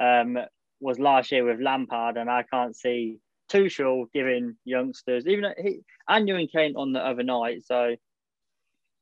um, 0.00 0.38
was 0.80 0.98
last 0.98 1.32
year 1.32 1.44
with 1.44 1.60
Lampard, 1.60 2.16
and 2.16 2.30
I 2.30 2.44
can't 2.44 2.76
see 2.76 3.18
Tuchel 3.50 4.06
giving 4.12 4.56
youngsters, 4.64 5.26
even 5.26 5.42
though 5.42 5.62
he 5.62 5.80
and 6.08 6.28
Ewan 6.28 6.48
Kane 6.48 6.76
on 6.76 6.92
the 6.92 7.04
other 7.04 7.22
night. 7.22 7.62
So 7.64 7.96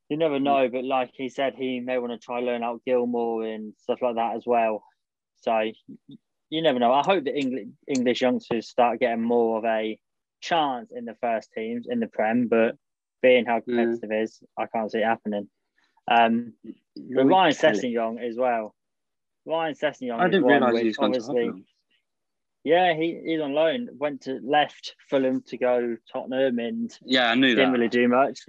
you 0.08 0.16
never 0.16 0.38
know, 0.38 0.68
but 0.68 0.84
like 0.84 1.10
he 1.14 1.28
said, 1.28 1.54
he 1.56 1.80
may 1.80 1.98
want 1.98 2.12
to 2.12 2.18
try 2.18 2.38
learn 2.38 2.62
out 2.62 2.82
Gilmour 2.86 3.42
and 3.44 3.74
stuff 3.78 4.02
like 4.02 4.14
that 4.14 4.36
as 4.36 4.44
well. 4.46 4.84
So 5.42 5.72
you 6.48 6.62
never 6.62 6.78
know. 6.78 6.92
I 6.92 7.02
hope 7.04 7.24
that 7.24 7.36
English 7.36 7.66
English 7.88 8.20
youngsters 8.20 8.68
start 8.68 9.00
getting 9.00 9.22
more 9.22 9.58
of 9.58 9.64
a 9.64 9.98
chance 10.40 10.92
in 10.94 11.04
the 11.04 11.16
first 11.20 11.50
teams 11.52 11.86
in 11.88 12.00
the 12.00 12.06
Prem, 12.06 12.46
but 12.46 12.76
being 13.20 13.44
how 13.46 13.60
competitive 13.60 14.12
is, 14.12 14.40
I 14.56 14.66
can't 14.66 14.90
see 14.90 14.98
it 14.98 15.04
happening. 15.04 15.48
Um, 16.08 16.52
but 16.94 17.26
Ryan. 17.26 17.52
Sessegnon 17.52 18.22
as 18.22 18.36
well. 18.36 18.75
Ryan 19.46 19.74
Sessegnon. 19.74 20.18
I 20.18 20.26
is 20.26 20.30
didn't 20.32 20.44
one 20.44 20.52
realise 20.54 20.72
which 20.74 20.82
he 20.82 20.88
was 20.88 20.96
going 20.96 21.12
to 21.12 21.18
obviously. 21.18 21.44
Tottenham. 21.46 21.64
Yeah, 22.64 22.94
he, 22.94 23.20
he's 23.24 23.40
on 23.40 23.52
loan. 23.52 23.88
Went 23.96 24.22
to 24.22 24.40
left 24.42 24.96
Fulham 25.08 25.42
to 25.46 25.56
go 25.56 25.96
Tottenham 26.12 26.58
and 26.58 26.90
Yeah, 27.04 27.30
I 27.30 27.34
knew 27.36 27.54
didn't 27.54 27.72
that. 27.72 27.78
really 27.78 27.88
do 27.88 28.08
much. 28.08 28.40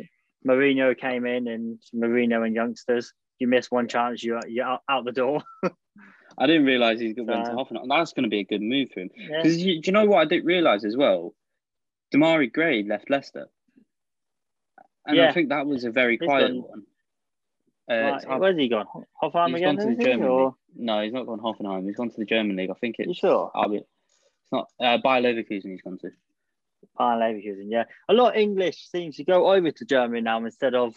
Mourinho 0.47 0.97
came 0.97 1.25
in 1.25 1.47
and 1.47 1.79
Mourinho 1.95 2.45
and 2.45 2.55
youngsters. 2.55 3.13
You 3.39 3.47
miss 3.47 3.69
one 3.69 3.87
chance, 3.87 4.23
you're 4.23 4.39
you're 4.47 4.65
out, 4.65 4.81
out 4.89 5.05
the 5.05 5.11
door. 5.11 5.43
I 6.39 6.47
didn't 6.47 6.65
realize 6.65 6.99
he's 6.99 7.13
going 7.13 7.27
to 7.27 7.45
So- 7.45 7.51
Hoffenheim. 7.55 7.87
That's 7.89 8.13
going 8.13 8.23
to 8.23 8.29
be 8.29 8.39
a 8.39 8.43
good 8.43 8.61
move 8.61 8.89
for 8.91 9.01
him. 9.01 9.09
Yeah. 9.15 9.37
Because 9.43 9.57
you, 9.61 9.81
do 9.81 9.87
you 9.87 9.91
know 9.93 10.05
what 10.05 10.19
I 10.19 10.25
didn't 10.25 10.45
realize 10.45 10.83
as 10.85 10.97
well? 10.97 11.35
Demarai 12.13 12.51
Gray 12.51 12.83
left 12.83 13.09
Leicester, 13.09 13.47
and 15.05 15.19
I 15.21 15.31
think 15.33 15.49
that 15.49 15.67
was 15.67 15.83
a 15.83 15.91
very 15.91 16.17
He's 16.19 16.27
got 16.27 16.39
gone- 16.41 16.61
one. 16.63 16.83
Uh, 17.89 18.19
Right, 18.27 18.39
where's 18.39 18.57
he 18.57 18.67
gone? 18.67 18.85
Hoffenheim 19.21 19.47
he's 19.49 19.55
again? 19.57 19.75
gone 19.77 19.87
to 19.87 19.95
the 19.95 20.03
he, 20.03 20.09
German 20.11 20.27
or-. 20.27 20.55
No, 20.75 21.01
he's 21.01 21.13
not 21.13 21.25
gone 21.25 21.39
Hoffenheim. 21.39 21.85
He's 21.85 21.95
gone 21.95 22.09
to 22.09 22.17
the 22.17 22.25
German 22.25 22.55
league. 22.55 22.69
I 22.69 22.73
think 22.75 22.95
it's. 22.99 23.07
You 23.07 23.13
sure? 23.13 23.51
It's 23.55 24.51
not 24.51 24.67
uh, 24.79 24.97
Bayer 25.03 25.21
Leverkusen. 25.21 25.71
He's 25.71 25.81
gone 25.81 25.97
to. 25.99 26.11
Bayern 26.99 27.19
Leverkusen, 27.19 27.67
yeah. 27.69 27.83
A 28.09 28.13
lot 28.13 28.35
of 28.35 28.39
English 28.41 28.89
seems 28.89 29.15
to 29.17 29.23
go 29.23 29.51
over 29.53 29.71
to 29.71 29.85
Germany 29.85 30.21
now 30.21 30.43
instead 30.43 30.75
of 30.75 30.95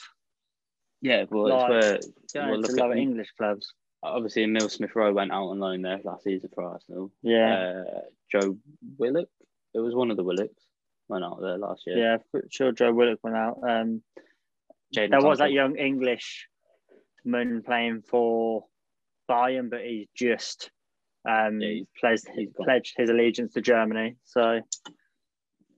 Yeah, 1.00 1.24
well, 1.30 1.48
Like, 1.48 1.70
it's 1.84 2.08
where 2.34 2.44
going 2.44 2.50
well, 2.50 2.62
to 2.62 2.72
lower. 2.76 2.94
English 2.96 3.30
clubs. 3.38 3.72
obviously 4.02 4.44
Emile 4.44 4.68
Smith 4.68 4.94
Rowe 4.94 5.12
went 5.12 5.32
out 5.32 5.48
on 5.48 5.58
loan 5.58 5.82
there 5.82 6.00
last 6.04 6.24
season 6.24 6.50
for 6.54 6.64
Arsenal. 6.64 7.10
Yeah, 7.22 7.82
Uh, 7.86 8.00
Joe 8.30 8.56
Willock. 8.98 9.28
It 9.74 9.80
was 9.80 9.94
one 9.94 10.10
of 10.10 10.16
the 10.16 10.24
Willocks 10.24 10.50
went 11.08 11.24
out 11.24 11.40
there 11.40 11.58
last 11.58 11.82
year. 11.86 11.98
yeah. 12.34 12.40
sure 12.50 12.72
Joe 12.72 12.92
Willock 12.92 13.20
went 13.22 13.36
out. 13.36 13.58
Um, 13.66 14.02
Jadon 14.94 15.10
there 15.10 15.22
was 15.22 15.38
that 15.38 15.52
young 15.52 15.76
young 15.78 15.98
Englishman 17.24 17.62
playing 17.62 18.02
for 18.02 18.64
Bayern, 19.30 19.70
but 19.70 19.80
he's 19.84 20.08
just 20.14 20.70
um, 21.28 21.60
Yeah, 21.60 21.68
he's- 21.68 21.86
pledged, 21.98 22.28
he's 22.34 22.52
pledged 22.52 22.94
his 22.96 23.10
allegiance 23.10 23.54
to 23.54 23.60
Germany. 23.60 24.16
So, 24.24 24.60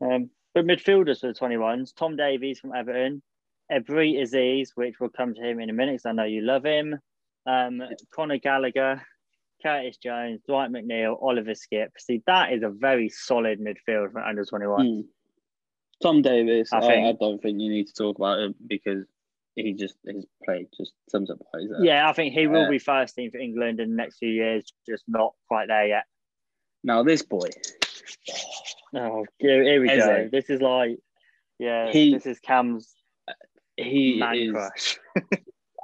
um, 0.01 0.30
but 0.55 0.64
midfielders 0.66 1.20
for 1.20 1.28
the 1.28 1.34
21s 1.38 1.93
Tom 1.95 2.16
Davies 2.16 2.61
from 2.61 2.74
Everton, 2.74 3.22
Ebri 3.70 4.20
Aziz, 4.20 4.72
which 4.74 5.01
will 5.01 5.09
come 5.09 5.34
to 5.34 5.40
him 5.40 5.61
in 5.61 5.70
a 5.70 5.72
minute 5.72 5.95
because 5.95 6.07
I 6.07 6.12
know 6.12 6.24
you 6.24 6.43
love 6.43 6.64
him, 6.64 6.99
um, 7.47 7.82
Conor 8.14 8.38
Gallagher, 8.38 9.03
Curtis 9.62 9.97
Jones, 9.97 10.40
Dwight 10.47 10.70
McNeil, 10.70 11.20
Oliver 11.22 11.53
Skipp. 11.53 11.88
See, 11.99 12.22
that 12.26 12.53
is 12.53 12.62
a 12.62 12.68
very 12.68 13.09
solid 13.09 13.61
midfield 13.61 14.12
for 14.12 14.20
under 14.20 14.45
21. 14.45 14.86
Hmm. 14.86 15.01
Tom 16.03 16.20
Davies. 16.20 16.70
I 16.72 16.78
I, 16.78 17.09
I 17.11 17.12
don't 17.12 17.40
think 17.40 17.61
you 17.61 17.70
need 17.70 17.86
to 17.86 17.95
talk 17.95 18.18
about 18.18 18.40
him 18.40 18.55
because 18.66 19.07
he 19.55 19.72
just 19.74 19.96
his 20.07 20.24
play 20.44 20.66
just 20.76 20.92
sums 21.09 21.30
up 21.30 21.38
why 21.50 21.61
he's 21.61 21.70
there. 21.70 21.84
Yeah, 21.84 22.09
I 22.09 22.12
think 22.12 22.32
he 22.34 22.46
will 22.46 22.66
Uh, 22.66 22.70
be 22.70 22.78
first 22.78 23.14
team 23.14 23.30
for 23.30 23.38
England 23.38 23.80
in 23.80 23.90
the 23.90 23.96
next 23.96 24.18
few 24.18 24.30
years, 24.30 24.72
just 24.88 25.05
not 25.09 25.34
quite 25.48 25.68
there 25.68 25.86
yet. 25.86 26.05
Now 26.84 27.03
this 27.03 27.22
boy, 27.22 27.48
Oh, 28.94 29.24
here, 29.38 29.62
here 29.62 29.80
we 29.80 29.88
Eze. 29.88 30.05
go. 30.05 30.28
This 30.30 30.50
is 30.50 30.61
like, 30.61 30.98
yeah, 31.59 31.90
He- 31.90 32.12
this 32.12 32.26
is 32.26 32.38
Cam's 32.40 32.94
he 33.76 34.18
man 34.18 34.34
is. 34.36 34.53
crush. 34.53 34.98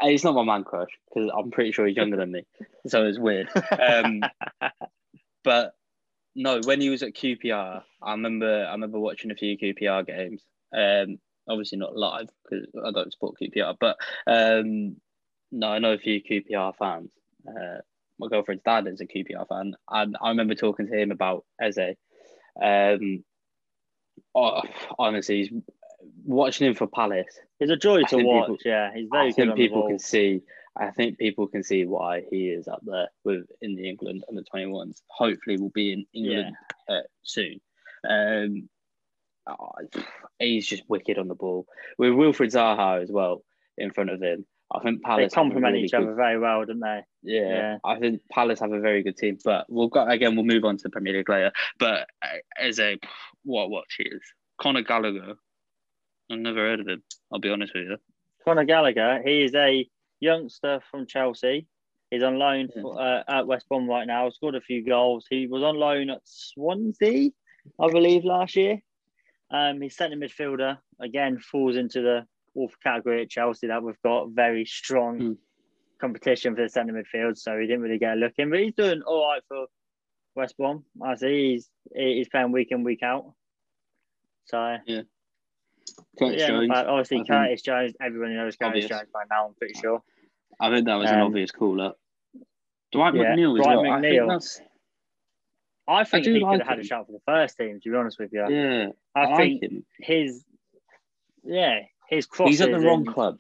uh, 0.03 0.07
He's 0.07 0.25
not 0.25 0.35
my 0.35 0.45
man 0.45 0.63
crush 0.65 0.91
because 1.09 1.31
I'm 1.37 1.51
pretty 1.51 1.73
sure 1.73 1.87
he's 1.87 1.97
younger 1.97 2.17
than 2.17 2.31
me, 2.33 2.45
so 2.87 3.07
it's 3.07 3.19
weird. 3.19 3.49
Um, 3.79 4.23
but 5.45 5.75
no, 6.35 6.61
when 6.65 6.81
he 6.81 6.91
was 6.91 7.03
at 7.03 7.15
QPR, 7.15 7.83
I 8.03 8.11
remember 8.13 8.67
I 8.67 8.73
remember 8.73 8.99
watching 9.01 9.31
a 9.31 9.35
few 9.35 9.57
QPR 9.59 10.07
games. 10.07 10.43
Um, 10.73 11.19
obviously 11.49 11.79
not 11.79 11.97
live 11.97 12.29
because 12.45 12.67
I 12.85 12.91
don't 12.91 13.13
support 13.13 13.37
QPR, 13.41 13.77
but 13.79 13.97
um, 14.27 14.97
no, 15.51 15.69
I 15.69 15.79
know 15.79 15.93
a 15.93 15.99
few 15.99 16.23
QPR 16.23 16.75
fans. 16.77 17.11
Uh, 17.47 17.79
my 18.19 18.29
girlfriend's 18.29 18.65
dad 18.65 18.87
is 18.87 19.01
a 19.01 19.07
QPR 19.07 19.49
fan, 19.49 19.75
and 19.91 20.17
I 20.21 20.31
remember 20.31 20.55
talking 20.55 20.87
to 20.89 20.97
him 20.99 21.11
about 21.11 21.45
Eze. 21.61 21.97
Um, 22.61 23.25
oh, 24.35 24.63
honestly, 24.99 25.47
he's, 25.47 25.63
watching 26.25 26.67
him 26.67 26.75
for 26.75 26.87
Palace, 26.87 27.39
He's 27.59 27.71
a 27.71 27.77
joy 27.77 28.03
to 28.05 28.17
watch. 28.19 28.47
people- 28.47 28.59
yeah, 28.65 28.91
he's 28.95 29.09
very 29.11 29.29
I 29.29 29.31
good 29.31 29.35
think 29.35 29.57
people 29.57 29.87
can 29.89 29.99
see. 29.99 30.43
I 30.77 30.91
think 30.93 31.19
people 31.19 31.49
can 31.49 31.65
see 31.65 31.87
why 31.87 32.23
he 32.31 32.51
is 32.51 32.69
up 32.69 32.81
there 32.85 33.09
with 33.25 33.47
in 33.61 33.75
the 33.75 33.89
England 33.89 34.25
under 34.29 34.43
twenty 34.43 34.67
ones. 34.67 35.03
Hopefully, 35.09 35.57
will 35.59 35.71
be 35.71 35.93
in 35.93 36.07
England 36.13 36.55
uh, 36.89 37.01
soon. 37.23 37.61
Um, 38.09 38.69
oh, 39.49 39.73
he's 40.39 40.67
just 40.67 40.83
wicked 40.89 41.19
on 41.19 41.29
the 41.29 41.35
ball 41.35 41.67
with 41.99 42.11
Wilfried 42.13 42.53
Zaha 42.53 43.03
as 43.03 43.11
well 43.11 43.43
in 43.77 43.93
front 43.93 44.11
of 44.11 44.21
him. 44.23 44.45
I 44.71 44.81
think 44.81 44.99
They 44.99 45.09
Palace 45.09 45.33
a 45.33 45.35
complement 45.35 45.73
really 45.73 45.85
each 45.87 45.93
good- 45.93 46.03
other 46.03 46.15
very 46.15 46.39
well, 46.39 46.65
don't 46.67 46.81
they? 46.81 47.01
Yeah, 47.23 47.49
Yeah. 47.49 47.79
I 47.85 47.99
think 47.99 48.21
Palace 48.31 48.61
have 48.61 48.73
a 48.73 48.81
very 48.81 49.03
good 49.03 49.17
team, 49.17 49.39
but 49.45 49.65
we'll 49.71 49.89
go 49.89 50.07
again. 50.07 50.37
We'll 50.37 50.45
move 50.45 50.65
on 50.65 50.77
to 50.77 50.83
the 50.83 50.91
Premier 50.91 51.15
League 51.17 51.29
later. 51.29 51.53
But 51.79 52.07
as 52.59 52.79
a 52.79 52.99
what 53.45 53.85
he 53.97 54.05
is, 54.05 54.21
Conor 54.61 54.83
Gallagher. 54.83 55.35
I've 56.31 56.39
never 56.39 56.59
heard 56.59 56.81
of 56.81 56.89
him. 56.89 57.03
I'll 57.33 57.39
be 57.39 57.49
honest 57.49 57.73
with 57.75 57.85
you. 57.89 57.97
Conor 58.45 58.65
Gallagher, 58.65 59.23
he 59.25 59.43
is 59.45 59.55
a 59.55 59.89
youngster 60.21 60.81
from 60.91 61.07
Chelsea. 61.07 61.67
He's 62.11 62.23
on 62.23 62.39
loan 62.39 62.69
for, 62.69 63.01
uh, 63.01 63.23
at 63.29 63.47
West 63.47 63.67
Brom 63.69 63.89
right 63.89 64.07
now. 64.07 64.29
Scored 64.31 64.55
a 64.55 64.61
few 64.61 64.85
goals. 64.85 65.27
He 65.31 65.47
was 65.47 65.63
on 65.63 65.77
loan 65.77 66.11
at 66.11 66.21
Swansea, 66.25 67.31
I 67.81 67.91
believe, 67.91 68.25
last 68.25 68.57
year. 68.57 68.81
Um, 69.51 69.81
he's 69.81 69.97
centre 69.97 70.17
midfielder. 70.17 70.79
Again, 71.01 71.39
falls 71.39 71.77
into 71.77 72.03
the 72.03 72.27
fourth 72.55 72.75
category 72.83 73.23
at 73.23 73.31
Chelsea 73.31 73.67
that 73.69 73.83
we've 73.83 74.01
got 74.03 74.31
very 74.31 74.65
strong 74.65 75.19
Hmm. 75.21 75.33
competition 76.01 76.55
for 76.55 76.63
the 76.63 76.69
centre 76.69 76.93
midfield. 76.93 77.39
So 77.39 77.59
he 77.59 77.67
didn't 77.67 77.83
really 77.83 77.99
get 77.99 78.13
a 78.15 78.17
look 78.17 78.35
in, 78.39 78.51
but 78.51 78.61
he's 78.61 78.75
doing 78.75 79.03
all 79.03 79.27
right 79.29 79.43
for 79.49 79.67
West 80.35 80.57
Brom. 80.57 80.85
I 81.03 81.15
see 81.17 81.53
he's 81.53 81.71
he's 81.95 82.29
playing 82.29 82.53
week 82.53 82.69
in 82.71 82.85
week 82.85 83.03
out. 83.03 83.33
So 84.47 84.77
Curtis 86.19 86.41
yeah, 86.41 86.47
Jones. 86.49 86.71
obviously 86.75 87.17
I 87.17 87.19
think- 87.21 87.29
Curtis 87.29 87.63
Jones. 87.63 87.93
Everyone 88.03 88.35
knows 88.37 88.57
Curtis 88.57 88.85
Obvious. 88.85 88.89
Jones 88.89 89.09
by 89.13 89.23
now. 89.31 89.47
I'm 89.49 89.55
pretty 89.55 89.75
sure. 89.81 90.03
I 90.61 90.71
think 90.71 90.87
that 90.87 90.97
was 90.97 91.11
an 91.11 91.21
Um, 91.21 91.27
obvious 91.29 91.51
call 91.51 91.81
up. 91.81 91.99
Dwight 92.93 93.15
yeah, 93.15 93.35
McNeil 93.37 93.57
Dwight 93.57 93.77
well. 93.77 93.85
McNeil. 93.85 94.61
I 95.89 96.05
think 96.05 96.25
do 96.25 96.35
he 96.35 96.41
like 96.41 96.59
could 96.59 96.67
have 96.67 96.77
had 96.77 96.85
a 96.85 96.85
shot 96.85 97.07
for 97.07 97.13
the 97.13 97.21
first 97.27 97.57
team. 97.57 97.81
To 97.83 97.91
be 97.91 97.97
honest 97.97 98.19
with 98.19 98.31
you, 98.33 98.45
yeah. 98.49 98.89
I, 99.15 99.33
I, 99.33 99.37
think 99.37 99.63
like 99.63 99.73
his 99.99 100.45
yeah 101.45 101.81
his 102.09 102.27
crosses 102.27 102.53
He's 102.53 102.61
at 102.61 102.71
the 102.71 102.79
wrong 102.81 103.07
in- 103.07 103.13
club. 103.13 103.39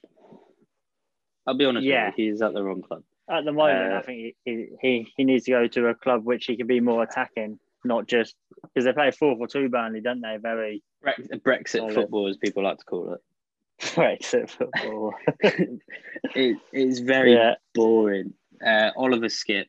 I'll 1.46 1.55
be 1.57 1.64
honest 1.64 1.84
Yeah. 1.86 2.07
with 2.11 2.18
you. 2.18 2.32
He's 2.32 2.42
at 2.42 2.53
the 2.53 2.62
wrong 2.62 2.82
club. 2.82 3.03
At 3.30 3.44
the 3.44 3.53
moment, 3.53 3.92
Uh, 3.92 3.96
I 3.99 4.03
think 4.03 4.34
he, 4.44 4.66
he, 4.80 5.12
he, 5.16 5.24
needs 5.24 5.44
to 5.44 5.51
go 5.51 5.66
to 5.66 5.88
a 5.88 5.94
club 5.94 6.24
which 6.24 6.46
he 6.46 6.57
can 6.57 6.66
be 6.66 6.80
more 6.80 7.03
attacking, 7.03 7.59
not 7.84 8.07
just 8.07 8.34
because 8.62 8.84
they 8.84 8.92
play 8.92 9.11
four 9.11 9.36
for 9.36 9.46
two 9.46 9.68
Burnley, 9.68 10.01
don't 10.01 10.20
they? 10.20 10.36
Very 10.40 10.82
Brexit 11.05 11.78
Solid. 11.78 11.94
football, 11.94 12.28
as 12.28 12.36
people 12.38 12.64
like 12.64 12.78
to 12.78 12.84
call 12.84 13.14
it. 13.14 13.20
Brexit 13.80 14.51
football. 14.51 15.14
it 15.40 16.59
it's 16.72 16.99
very 17.01 17.34
yeah, 17.34 17.55
boring. 17.74 18.33
Uh, 18.64 18.91
Oliver 18.96 19.26
Skipp 19.26 19.66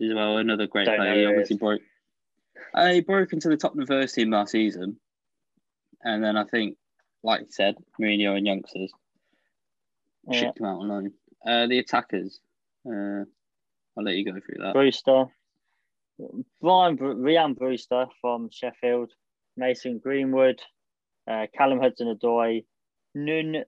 as 0.00 0.14
well, 0.14 0.38
another 0.38 0.66
great 0.66 0.86
Don't 0.86 0.96
player. 0.96 1.10
know 1.10 1.16
He 1.16 1.22
who 1.22 1.26
he 1.28 1.32
obviously 1.32 1.56
broke. 1.58 1.80
He 2.76 3.00
broke 3.00 3.32
into 3.32 3.48
the 3.48 3.56
top 3.56 3.74
first 3.86 4.14
team 4.14 4.30
last 4.30 4.52
season, 4.52 4.98
and 6.02 6.22
then 6.22 6.36
I 6.36 6.44
think, 6.44 6.76
like 7.22 7.40
you 7.40 7.46
said, 7.50 7.76
Mourinho 8.00 8.36
and 8.36 8.46
youngsters 8.46 8.92
yeah. 10.28 10.40
shipped 10.40 10.60
him 10.60 10.66
out 10.66 10.80
on 10.80 10.88
loan. 10.88 11.12
Uh, 11.46 11.66
the 11.66 11.78
attackers. 11.78 12.40
Uh, 12.86 13.24
I'll 13.96 14.04
let 14.04 14.14
you 14.14 14.24
go 14.24 14.32
through 14.32 14.62
that. 14.62 14.72
Brewster, 14.72 15.26
Brian 16.60 16.96
Ryan 16.96 17.54
Brewster 17.54 18.06
from 18.20 18.48
Sheffield, 18.50 19.12
Mason 19.56 19.98
Greenwood, 19.98 20.60
uh, 21.28 21.46
Callum 21.56 21.80
Hudson-Odoi, 21.80 22.64
Noni 23.14 23.64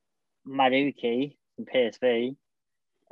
Madueke 0.47 1.37
from 1.57 1.65
PSV, 1.67 2.37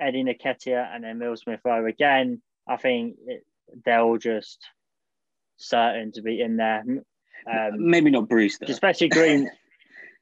Eddie 0.00 0.24
Nketiah, 0.24 0.94
and 0.94 1.04
then 1.04 1.16
Emile 1.16 1.36
Smith 1.36 1.60
Rowe. 1.64 1.86
Again, 1.86 2.40
I 2.68 2.76
think 2.76 3.16
it, 3.26 3.44
they're 3.84 4.00
all 4.00 4.18
just 4.18 4.58
certain 5.60 6.12
to 6.12 6.22
be 6.22 6.40
in 6.40 6.56
there. 6.56 6.82
Um, 7.50 7.72
Maybe 7.78 8.10
not 8.10 8.28
Brewster. 8.28 8.66
especially 8.68 9.08
Green. 9.08 9.50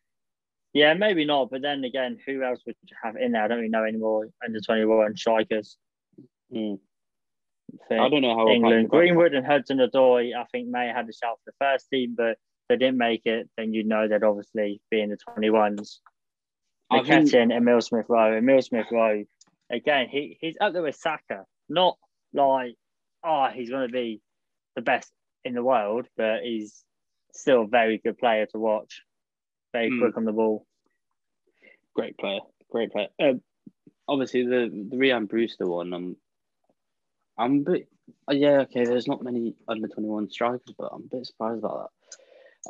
yeah, 0.72 0.94
maybe 0.94 1.24
not. 1.24 1.50
But 1.50 1.62
then 1.62 1.84
again, 1.84 2.18
who 2.26 2.42
else 2.42 2.60
would 2.66 2.76
you 2.82 2.96
have 3.02 3.16
in 3.16 3.32
there? 3.32 3.44
I 3.44 3.48
don't 3.48 3.58
really 3.58 3.70
know 3.70 3.84
anymore. 3.84 4.26
Under 4.44 4.60
twenty 4.60 4.84
one 4.84 5.16
strikers. 5.16 5.76
Mm. 6.52 6.78
I 7.90 8.08
don't 8.08 8.22
know 8.22 8.34
how 8.36 8.48
England. 8.48 8.88
Greenwood 8.88 9.34
and 9.34 9.46
Hudson 9.46 9.78
Odoi, 9.78 10.34
I 10.34 10.44
think, 10.52 10.68
may 10.68 10.86
have 10.86 10.96
had 10.96 11.08
a 11.08 11.12
shout 11.12 11.38
for 11.44 11.50
the 11.52 11.64
first 11.64 11.88
team, 11.90 12.14
but 12.16 12.38
they 12.68 12.76
didn't 12.76 12.98
make 12.98 13.22
it, 13.24 13.48
then 13.56 13.72
you'd 13.72 13.86
know 13.86 14.08
they'd 14.08 14.22
obviously 14.22 14.80
be 14.90 15.00
in 15.00 15.10
the 15.10 15.16
21s. 15.16 15.98
I 16.90 17.02
think- 17.02 17.28
McKettin, 17.28 17.54
Emile 17.54 17.80
Smith 17.80 18.06
Rowe. 18.08 18.36
Emile 18.36 18.62
Smith 18.62 18.86
Rowe, 18.90 19.24
again, 19.70 20.08
he, 20.08 20.38
he's 20.40 20.56
up 20.60 20.72
there 20.72 20.82
with 20.82 20.96
Saka. 20.96 21.44
Not 21.68 21.98
like, 22.32 22.74
oh, 23.24 23.48
he's 23.52 23.70
going 23.70 23.86
to 23.86 23.92
be 23.92 24.20
the 24.76 24.82
best 24.82 25.10
in 25.44 25.54
the 25.54 25.62
world, 25.62 26.06
but 26.16 26.42
he's 26.42 26.84
still 27.32 27.62
a 27.62 27.66
very 27.66 27.98
good 27.98 28.18
player 28.18 28.46
to 28.46 28.58
watch. 28.58 29.02
Very 29.72 29.90
Hmm. 29.90 30.00
quick 30.00 30.16
on 30.16 30.24
the 30.24 30.32
ball. 30.32 30.66
Great 31.94 32.16
player, 32.18 32.40
great 32.70 32.90
player. 32.92 33.08
Um, 33.20 33.42
obviously, 34.06 34.44
the 34.44 34.86
the 34.90 34.96
Ryan 34.98 35.26
Brewster 35.26 35.66
one. 35.66 35.92
I'm, 35.92 36.16
I'm 37.36 37.58
a 37.58 37.70
bit. 37.70 37.88
uh, 38.30 38.34
yeah, 38.34 38.60
okay. 38.60 38.84
There's 38.84 39.06
not 39.08 39.22
many 39.22 39.54
under 39.66 39.88
twenty 39.88 40.08
one 40.08 40.30
strikers, 40.30 40.74
but 40.78 40.90
I'm 40.92 41.02
a 41.12 41.16
bit 41.16 41.26
surprised 41.26 41.58
about 41.58 41.90
that. 41.90 42.18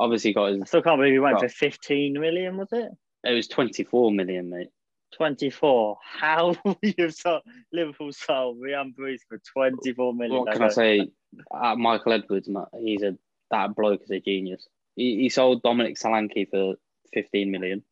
Obviously, 0.00 0.32
got 0.32 0.52
I 0.52 0.58
still 0.64 0.82
can't 0.82 0.98
believe 0.98 1.12
he 1.12 1.18
went 1.18 1.34
Well- 1.40 1.48
for 1.48 1.54
15 1.54 2.12
million, 2.14 2.56
was 2.56 2.68
it? 2.72 2.90
It 3.24 3.32
was 3.32 3.48
twenty 3.48 3.84
four 3.84 4.10
million, 4.12 4.48
mate. 4.50 4.68
24. 5.12 5.96
How 6.04 6.54
you've 6.82 7.14
sold 7.14 7.42
Liverpool 7.72 8.12
sold 8.12 8.58
Ryan 8.62 8.92
Bruce 8.92 9.22
for 9.26 9.38
24 9.54 10.14
million? 10.14 10.38
What 10.40 10.52
can 10.52 10.62
I 10.62 10.68
say? 10.68 11.08
Uh, 11.50 11.76
Michael 11.76 12.12
Edwards, 12.12 12.48
he's 12.80 13.02
a 13.02 13.16
that 13.50 13.74
bloke 13.74 14.02
is 14.02 14.10
a 14.10 14.20
genius. 14.20 14.66
He, 14.96 15.16
he 15.16 15.28
sold 15.28 15.62
Dominic 15.62 15.96
Solanke 15.96 16.48
for 16.50 16.74
15 17.14 17.50
million. 17.50 17.82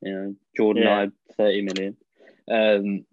You 0.00 0.12
know, 0.12 0.34
Jordan 0.56 0.82
yeah. 0.84 1.06
Ibe, 1.06 1.12
30 1.36 1.62
million. 1.62 1.96
Um, 2.50 3.04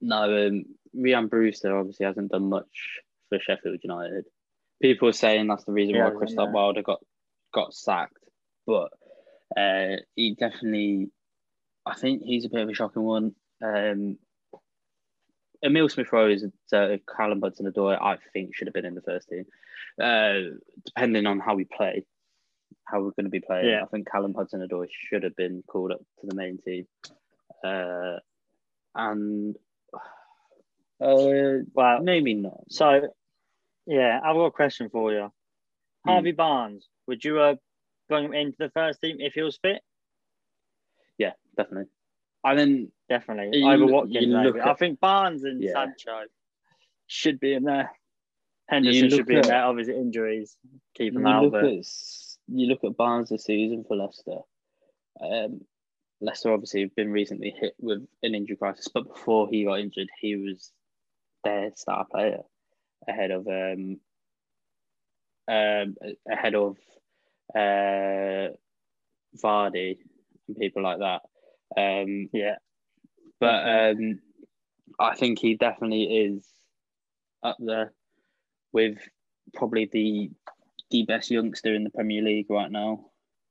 no, 0.00 0.46
um, 0.46 0.64
Ryan 0.94 1.28
Brewster 1.28 1.76
obviously 1.76 2.06
hasn't 2.06 2.30
done 2.30 2.48
much 2.48 3.00
for 3.28 3.38
Sheffield 3.40 3.80
United. 3.82 4.26
People 4.80 5.08
are 5.08 5.12
saying 5.12 5.46
that's 5.46 5.64
the 5.64 5.72
reason 5.72 5.94
yeah, 5.94 6.08
why 6.08 6.16
Chris 6.16 6.34
Wilder 6.36 6.82
got 6.82 7.00
got 7.54 7.72
sacked, 7.72 8.18
but 8.66 8.90
uh, 9.56 9.96
he 10.16 10.34
definitely, 10.34 11.10
I 11.86 11.94
think 11.94 12.22
he's 12.22 12.44
a 12.44 12.48
bit 12.48 12.62
of 12.62 12.68
a 12.68 12.74
shocking 12.74 13.02
one. 13.02 13.34
Um, 13.62 14.18
Emile 15.64 15.88
Smith 15.88 16.12
Rowe 16.12 16.30
is 16.30 16.44
uh, 16.72 16.96
Callum 17.16 17.40
Hudson-Odoi. 17.40 18.00
I 18.00 18.18
think 18.32 18.54
should 18.54 18.66
have 18.66 18.74
been 18.74 18.84
in 18.84 18.94
the 18.94 19.02
first 19.02 19.28
team, 19.28 19.44
uh, 20.02 20.56
depending 20.84 21.26
on 21.26 21.38
how 21.38 21.54
we 21.54 21.64
play, 21.64 22.04
how 22.84 22.98
we're 22.98 23.10
going 23.10 23.24
to 23.24 23.30
be 23.30 23.40
playing. 23.40 23.68
Yeah. 23.68 23.82
I 23.82 23.86
think 23.86 24.10
Callum 24.10 24.34
Hudson-Odoi 24.34 24.88
should 24.90 25.22
have 25.22 25.36
been 25.36 25.62
called 25.66 25.92
up 25.92 26.00
to 26.20 26.26
the 26.26 26.34
main 26.34 26.58
team, 26.58 26.86
uh, 27.64 28.16
and 28.94 29.56
uh, 31.00 31.64
well, 31.72 32.02
maybe 32.02 32.34
not. 32.34 32.64
So, 32.68 33.08
yeah, 33.86 34.20
I've 34.22 34.34
got 34.34 34.46
a 34.46 34.50
question 34.50 34.90
for 34.90 35.12
you. 35.12 35.32
Hmm. 36.04 36.10
Harvey 36.10 36.32
Barnes, 36.32 36.88
would 37.06 37.24
you 37.24 37.38
uh, 37.38 37.54
bring 38.08 38.24
him 38.24 38.34
into 38.34 38.56
the 38.58 38.70
first 38.70 39.00
team 39.00 39.18
if 39.20 39.34
he 39.34 39.42
was 39.42 39.58
fit? 39.62 39.80
Yeah, 41.18 41.32
definitely. 41.56 41.88
I 42.44 42.56
then 42.56 42.90
definitely 43.12 43.58
you, 43.58 43.70
over 43.70 43.86
Watkins. 43.86 44.56
At, 44.56 44.66
I 44.66 44.74
think 44.74 45.00
Barnes 45.00 45.44
and 45.44 45.62
yeah. 45.62 45.72
Sancho 45.72 46.24
should 47.06 47.38
be 47.40 47.52
in 47.52 47.64
there. 47.64 47.90
Henderson 48.68 49.10
should 49.10 49.26
be 49.26 49.36
at, 49.36 49.44
in 49.44 49.50
there. 49.50 49.64
Obviously, 49.64 49.96
injuries 49.96 50.56
keep 50.94 51.14
him 51.14 51.26
out. 51.26 51.52
But... 51.52 51.64
At, 51.64 51.84
you 52.48 52.66
look 52.66 52.84
at 52.84 52.96
Barnes 52.96 53.28
this 53.28 53.44
season 53.44 53.84
for 53.86 53.96
Leicester. 53.96 54.38
Um, 55.20 55.60
Leicester 56.20 56.52
obviously 56.52 56.82
have 56.82 56.94
been 56.94 57.12
recently 57.12 57.54
hit 57.58 57.74
with 57.78 58.06
an 58.22 58.34
injury 58.34 58.56
crisis, 58.56 58.88
but 58.88 59.08
before 59.08 59.48
he 59.48 59.64
got 59.64 59.80
injured, 59.80 60.08
he 60.20 60.36
was 60.36 60.72
their 61.44 61.70
star 61.74 62.06
player 62.10 62.42
ahead 63.08 63.32
of 63.32 63.46
um, 63.48 63.98
um 65.48 65.96
ahead 66.30 66.54
of 66.54 66.76
uh, 67.54 68.54
Vardy 69.42 69.98
and 70.48 70.56
people 70.58 70.82
like 70.82 70.98
that. 71.00 71.22
Um, 71.76 72.28
yeah, 72.32 72.56
but 73.42 73.68
um, 73.68 74.20
I 75.00 75.16
think 75.16 75.40
he 75.40 75.56
definitely 75.56 76.04
is 76.04 76.46
up 77.42 77.56
there 77.58 77.92
with 78.72 78.98
probably 79.52 79.90
the 79.92 80.30
the 80.92 81.02
best 81.02 81.28
youngster 81.28 81.74
in 81.74 81.82
the 81.82 81.90
Premier 81.90 82.22
League 82.22 82.46
right 82.48 82.70
now. 82.70 83.06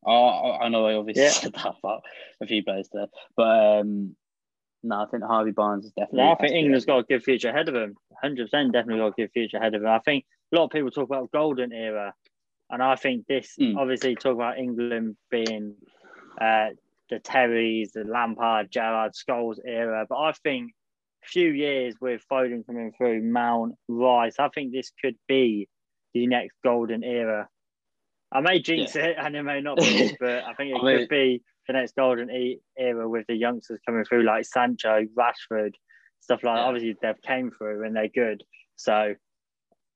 Oh, 0.05 0.53
I 0.53 0.69
know 0.69 0.85
I 0.85 0.93
obviously 0.93 1.23
yeah. 1.23 1.31
said 1.31 1.53
that 1.53 1.75
about 1.77 2.03
a 2.41 2.47
few 2.47 2.63
players 2.63 2.87
there, 2.93 3.07
but 3.35 3.79
um, 3.79 4.15
no, 4.81 5.01
I 5.01 5.05
think 5.11 5.23
Harvey 5.23 5.51
Barnes 5.51 5.83
is 5.83 5.91
definitely. 5.91 6.19
No, 6.19 6.31
I 6.31 6.35
think 6.35 6.53
England's 6.53 6.85
got 6.85 6.99
a 6.99 7.03
good 7.03 7.23
future 7.23 7.49
ahead 7.49 7.67
of 7.67 7.75
him. 7.75 7.97
Hundred 8.21 8.45
percent, 8.45 8.71
definitely 8.71 9.01
got 9.01 9.07
a 9.07 9.21
good 9.21 9.31
future 9.33 9.57
ahead 9.57 9.75
of 9.75 9.81
him. 9.81 9.89
I 9.89 9.99
think 9.99 10.23
a 10.53 10.55
lot 10.55 10.65
of 10.65 10.71
people 10.71 10.89
talk 10.89 11.09
about 11.09 11.31
golden 11.33 11.73
era, 11.73 12.13
and 12.69 12.81
I 12.81 12.95
think 12.95 13.27
this 13.27 13.57
mm. 13.59 13.75
obviously 13.75 14.15
talk 14.15 14.35
about 14.35 14.57
England 14.57 15.17
being 15.29 15.75
uh, 16.39 16.69
the 17.11 17.19
Terrys, 17.19 17.91
the 17.91 18.05
Lampard, 18.05 18.71
Gerrard, 18.71 19.11
Scholes 19.13 19.57
era. 19.63 20.07
But 20.09 20.17
I 20.17 20.31
think 20.43 20.71
a 21.23 21.27
few 21.27 21.49
years 21.49 21.93
with 22.01 22.23
Foden 22.31 22.65
coming 22.65 22.93
through, 22.97 23.21
Mount, 23.21 23.75
Rice, 23.87 24.35
I 24.39 24.49
think 24.49 24.71
this 24.71 24.91
could 25.03 25.17
be 25.27 25.67
the 26.13 26.25
next 26.25 26.55
golden 26.63 27.03
era. 27.03 27.47
I 28.31 28.39
may 28.39 28.61
jinx 28.61 28.95
yeah. 28.95 29.07
it 29.07 29.17
and 29.19 29.35
it 29.35 29.43
may 29.43 29.61
not 29.61 29.77
be, 29.77 30.15
but 30.19 30.45
I 30.45 30.53
think 30.53 30.71
it 30.71 30.79
I 30.81 30.85
mean, 30.85 30.97
could 30.99 31.09
be 31.09 31.43
the 31.67 31.73
next 31.73 31.95
golden 31.95 32.29
era 32.77 33.07
with 33.07 33.27
the 33.27 33.35
youngsters 33.35 33.79
coming 33.85 34.05
through 34.05 34.23
like 34.23 34.45
Sancho, 34.45 35.05
Rashford, 35.15 35.73
stuff 36.21 36.43
like 36.43 36.55
yeah. 36.55 36.61
that. 36.61 36.67
Obviously, 36.67 36.95
they've 37.01 37.21
came 37.21 37.51
through 37.51 37.85
and 37.85 37.95
they're 37.95 38.07
good. 38.07 38.43
So 38.77 39.15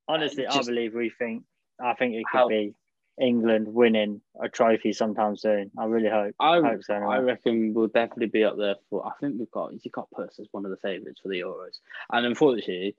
honestly, 0.06 0.44
just, 0.44 0.58
I 0.58 0.62
believe 0.62 0.94
we 0.94 1.10
think 1.18 1.44
I 1.82 1.94
think 1.94 2.14
it 2.14 2.24
could 2.30 2.38
how, 2.38 2.48
be 2.48 2.74
England 3.20 3.68
winning 3.68 4.20
a 4.40 4.48
trophy 4.48 4.92
sometime 4.92 5.36
soon. 5.36 5.70
I 5.78 5.86
really 5.86 6.10
hope. 6.10 6.34
I, 6.38 6.60
hope 6.60 6.82
so. 6.82 6.94
Anyway. 6.94 7.14
I 7.14 7.18
reckon 7.18 7.72
we'll 7.74 7.88
definitely 7.88 8.26
be 8.26 8.44
up 8.44 8.56
there 8.58 8.76
for. 8.90 9.06
I 9.06 9.12
think 9.20 9.36
we've 9.38 9.50
got 9.50 9.72
you 9.72 9.90
got 9.90 10.10
Purse 10.10 10.38
as 10.38 10.48
one 10.50 10.64
of 10.64 10.70
the 10.70 10.76
favourites 10.76 11.20
for 11.20 11.28
the 11.28 11.40
Euros, 11.40 11.78
and 12.12 12.26
unfortunately, 12.26 12.96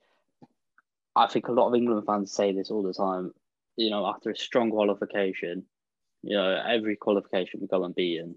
I 1.14 1.26
think 1.28 1.48
a 1.48 1.52
lot 1.52 1.68
of 1.68 1.74
England 1.74 2.04
fans 2.06 2.32
say 2.32 2.52
this 2.52 2.70
all 2.70 2.82
the 2.82 2.92
time. 2.92 3.32
You 3.76 3.90
know, 3.90 4.06
after 4.06 4.30
a 4.30 4.36
strong 4.36 4.70
qualification, 4.70 5.64
you 6.22 6.36
know, 6.36 6.62
every 6.66 6.96
qualification 6.96 7.60
we 7.60 7.68
go 7.68 7.76
and 7.76 7.86
unbeaten, 7.86 8.36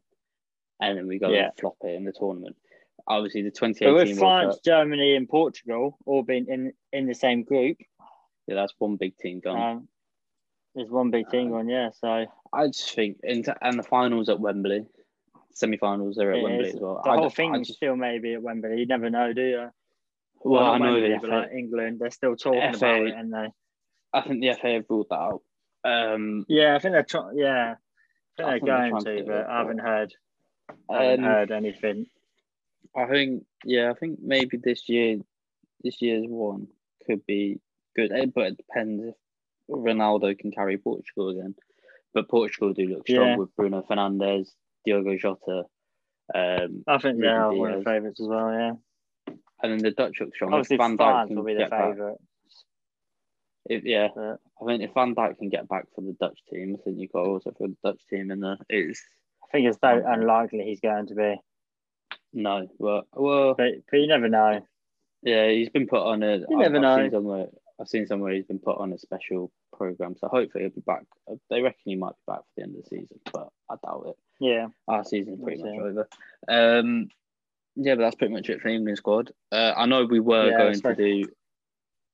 and 0.79 0.97
then 0.97 1.07
we 1.07 1.17
go 1.17 1.29
yeah. 1.29 1.45
and 1.45 1.53
flop 1.59 1.77
it 1.83 1.95
in 1.95 2.05
the 2.05 2.13
tournament. 2.13 2.55
Obviously, 3.07 3.41
the 3.41 3.49
2018 3.49 3.93
but 3.95 4.07
with 4.07 4.19
France, 4.19 4.59
Germany, 4.63 5.15
and 5.15 5.27
Portugal 5.27 5.97
all 6.05 6.21
being 6.21 6.45
in 6.47 6.73
in 6.93 7.07
the 7.07 7.15
same 7.15 7.43
group. 7.43 7.77
Yeah, 8.45 8.55
that's 8.55 8.73
one 8.77 8.97
big 8.97 9.17
team 9.17 9.39
gone. 9.39 9.77
Um, 9.77 9.87
there's 10.75 10.89
one 10.89 11.11
big 11.11 11.29
thing 11.29 11.53
on, 11.53 11.67
yeah. 11.67 11.89
So 11.99 12.25
I 12.53 12.67
just 12.67 12.93
think, 12.93 13.17
into, 13.23 13.55
and 13.61 13.77
the 13.77 13.83
finals 13.83 14.29
at 14.29 14.39
Wembley, 14.39 14.85
semi-finals 15.53 16.17
are 16.17 16.31
at 16.31 16.37
it 16.37 16.43
Wembley 16.43 16.69
is. 16.69 16.75
as 16.75 16.81
well. 16.81 17.01
The 17.03 17.09
I 17.09 17.15
whole 17.15 17.25
just, 17.25 17.35
thing 17.35 17.63
just, 17.63 17.77
still 17.77 17.95
maybe 17.95 18.33
at 18.33 18.41
Wembley. 18.41 18.79
You 18.79 18.85
never 18.85 19.09
know, 19.09 19.33
do 19.33 19.41
you? 19.41 19.69
Well, 20.43 20.63
well 20.63 20.71
I 20.71 20.77
know 20.77 20.93
Wembley, 20.93 21.29
like 21.29 21.51
England, 21.51 21.99
they're 21.99 22.11
still 22.11 22.35
talking 22.35 22.73
FA, 22.73 22.77
about 22.77 23.07
it, 23.07 23.15
and 23.15 23.33
they. 23.33 23.47
I 24.13 24.21
think 24.21 24.41
the 24.41 24.53
FA 24.59 24.73
have 24.73 24.85
ruled 24.89 25.07
that 25.09 25.15
out. 25.15 25.41
Um, 25.83 26.45
yeah, 26.47 26.75
I 26.75 26.79
think 26.79 26.93
they're 26.93 27.03
trying. 27.03 27.37
Yeah, 27.37 27.75
I 28.39 28.43
think 28.43 28.47
I 28.47 28.51
they're 28.51 28.59
think 28.59 28.65
going 28.65 29.03
they're 29.03 29.17
to, 29.17 29.23
but 29.23 29.49
I 29.49 29.57
haven't 29.59 29.79
heard. 29.79 30.13
I 30.89 31.03
haven't 31.03 31.25
um, 31.25 31.31
heard 31.31 31.51
anything. 31.51 32.07
I 32.95 33.05
think, 33.05 33.45
yeah, 33.63 33.89
I 33.89 33.93
think 33.93 34.19
maybe 34.21 34.57
this 34.57 34.89
year, 34.89 35.17
this 35.83 36.01
year's 36.01 36.25
one 36.27 36.67
could 37.05 37.25
be 37.25 37.59
good, 37.95 38.11
eh, 38.11 38.25
but 38.33 38.47
it 38.47 38.57
depends 38.57 39.03
if 39.05 39.15
Ronaldo 39.71 40.37
can 40.37 40.51
carry 40.51 40.77
Portugal 40.77 41.29
again. 41.29 41.55
But 42.13 42.29
Portugal 42.29 42.73
do 42.73 42.87
look 42.87 43.07
strong 43.07 43.27
yeah. 43.27 43.37
with 43.37 43.55
Bruno 43.55 43.85
Fernandes, 43.89 44.49
Diogo 44.85 45.17
Jota. 45.17 45.63
Um, 46.33 46.83
I 46.87 46.97
think 46.97 47.19
they 47.19 47.27
are 47.27 47.53
one 47.53 47.71
of 47.71 47.79
the 47.79 47.85
favourites 47.85 48.19
as 48.19 48.27
well, 48.27 48.51
yeah. 48.51 48.71
And 49.63 49.71
then 49.71 49.77
the 49.77 49.91
Dutch 49.91 50.19
look 50.19 50.35
strong. 50.35 50.53
Obviously, 50.53 50.77
Van 50.77 50.97
Dijk 50.97 51.35
will 51.35 51.43
be 51.43 51.53
the 51.53 51.67
favourite. 51.69 52.17
If, 53.65 53.83
yeah, 53.83 54.07
I 54.15 54.65
mean, 54.65 54.81
if 54.81 54.93
Van 54.93 55.13
Dijk 55.13 55.37
can 55.37 55.49
get 55.49 55.69
back 55.69 55.85
for 55.93 56.01
the 56.01 56.15
Dutch 56.19 56.39
team, 56.51 56.75
I 56.79 56.83
think 56.83 56.99
you've 56.99 57.11
got 57.11 57.25
also 57.25 57.51
for 57.57 57.67
the 57.67 57.77
Dutch 57.83 58.01
team 58.09 58.31
in 58.31 58.39
there. 58.39 58.57
It's, 58.69 59.01
I 59.43 59.47
think 59.51 59.67
it's 59.67 59.77
very 59.79 60.03
unlikely 60.03 60.63
he's 60.63 60.79
going 60.79 61.07
to 61.07 61.15
be. 61.15 61.35
No, 62.33 62.67
well, 62.79 63.03
well, 63.13 63.53
but, 63.55 63.67
but 63.89 63.97
you 63.97 64.07
never 64.07 64.29
know. 64.29 64.65
Yeah, 65.21 65.49
he's 65.49 65.69
been 65.69 65.87
put 65.87 66.01
on 66.01 66.23
a. 66.23 66.37
You 66.37 66.57
never 66.57 66.77
I've 66.77 67.11
know. 67.11 67.49
I've 67.81 67.87
seen 67.87 68.05
somewhere 68.05 68.33
he's 68.33 68.45
been 68.45 68.59
put 68.59 68.77
on 68.77 68.93
a 68.93 68.99
special 68.99 69.51
program, 69.75 70.15
so 70.15 70.27
hopefully 70.27 70.63
he'll 70.63 70.73
be 70.73 70.81
back. 70.81 71.03
They 71.49 71.61
reckon 71.61 71.81
he 71.83 71.95
might 71.95 72.11
be 72.11 72.31
back 72.31 72.39
for 72.39 72.45
the 72.55 72.63
end 72.63 72.75
of 72.75 72.83
the 72.83 72.89
season, 72.89 73.19
but 73.33 73.49
I 73.69 73.75
doubt 73.83 74.05
it. 74.07 74.17
Yeah, 74.39 74.67
our 74.87 75.03
season's 75.03 75.41
pretty 75.43 75.63
much 75.63 75.79
over. 75.79 76.07
Um, 76.47 77.09
yeah, 77.75 77.95
but 77.95 78.01
that's 78.01 78.15
pretty 78.15 78.33
much 78.33 78.49
it 78.49 78.61
for 78.61 78.67
the 78.67 78.75
England 78.75 78.97
squad. 78.97 79.31
Uh, 79.51 79.73
I 79.75 79.87
know 79.87 80.05
we 80.05 80.19
were 80.19 80.49
yeah, 80.49 80.57
going 80.57 80.79
to 80.79 80.95
do 80.95 81.31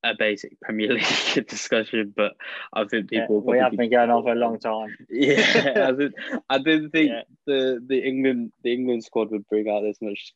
a 0.03 0.13
basic 0.17 0.59
Premier 0.61 0.93
League 0.93 1.47
discussion, 1.47 2.13
but 2.15 2.33
I 2.73 2.85
think 2.85 3.09
people 3.09 3.43
yeah, 3.45 3.51
we 3.51 3.59
have 3.59 3.71
been 3.71 3.89
going 3.89 4.09
on 4.09 4.23
for 4.23 4.31
a 4.31 4.35
long 4.35 4.59
time. 4.71 4.95
Yeah, 5.09 5.87
I, 5.87 5.91
did, 5.91 6.13
I 6.49 6.57
didn't 6.59 6.89
think 6.91 7.11
yeah. 7.11 7.21
the 7.45 7.83
the 7.85 7.99
England 7.99 8.51
the 8.63 8.73
England 8.73 9.03
squad 9.03 9.31
would 9.31 9.47
bring 9.47 9.69
out 9.69 9.81
this 9.81 9.97
much 10.01 10.33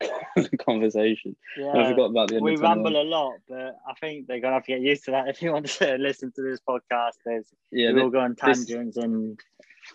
conversation. 0.66 1.36
Yeah, 1.58 1.72
I 1.72 1.90
forgot 1.90 2.06
about 2.06 2.30
the. 2.30 2.40
We 2.40 2.58
ramble 2.58 3.00
a 3.00 3.04
lot, 3.04 3.34
but 3.48 3.78
I 3.88 3.94
think 4.00 4.28
they're 4.28 4.40
gonna 4.40 4.56
have 4.56 4.66
to 4.66 4.72
get 4.72 4.82
used 4.82 5.06
to 5.06 5.12
that 5.12 5.28
if 5.28 5.42
you 5.42 5.52
want 5.52 5.68
to 5.68 5.98
listen 5.98 6.32
to 6.36 6.42
this 6.42 6.60
podcast. 6.68 7.18
There's 7.26 7.48
yeah, 7.72 7.92
we 7.92 8.02
all 8.02 8.10
go 8.10 8.20
on 8.20 8.36
tangents 8.36 8.96
this, 8.96 9.04
and 9.04 9.40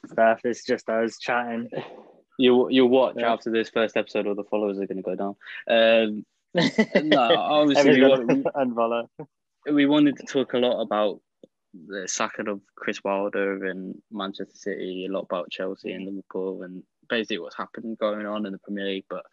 stuff. 0.07 0.41
It's 0.45 0.65
just 0.65 0.89
us 0.89 1.19
chatting. 1.19 1.69
You 2.39 2.69
you 2.71 2.87
watch 2.87 3.17
yeah. 3.19 3.33
after 3.33 3.51
this 3.51 3.71
first 3.71 3.97
episode, 3.97 4.27
all 4.27 4.35
the 4.35 4.45
followers 4.45 4.79
are 4.79 4.87
going 4.87 4.99
to 4.99 5.03
go 5.03 5.15
down. 5.15 5.37
Um, 5.69 6.27
no, 6.55 7.35
obviously, 7.37 8.01
unfollow 8.01 9.09
we 9.73 9.87
wanted 9.87 10.17
to 10.19 10.27
talk 10.27 10.53
a 10.53 10.59
lot 10.59 10.81
about 10.81 11.21
the 11.89 12.07
sacking 12.09 12.49
of 12.49 12.61
Chris 12.77 13.03
Wilder 13.05 13.67
and 13.67 13.95
Manchester 14.11 14.55
City, 14.55 15.07
a 15.07 15.13
lot 15.13 15.25
about 15.25 15.51
Chelsea 15.51 15.93
and 15.93 16.07
Liverpool, 16.07 16.63
and 16.63 16.83
basically 17.09 17.39
what's 17.39 17.57
happened 17.57 17.99
going 17.99 18.27
on 18.27 18.47
in 18.47 18.53
the 18.53 18.59
Premier 18.59 18.87
League. 18.87 19.05
But 19.09 19.25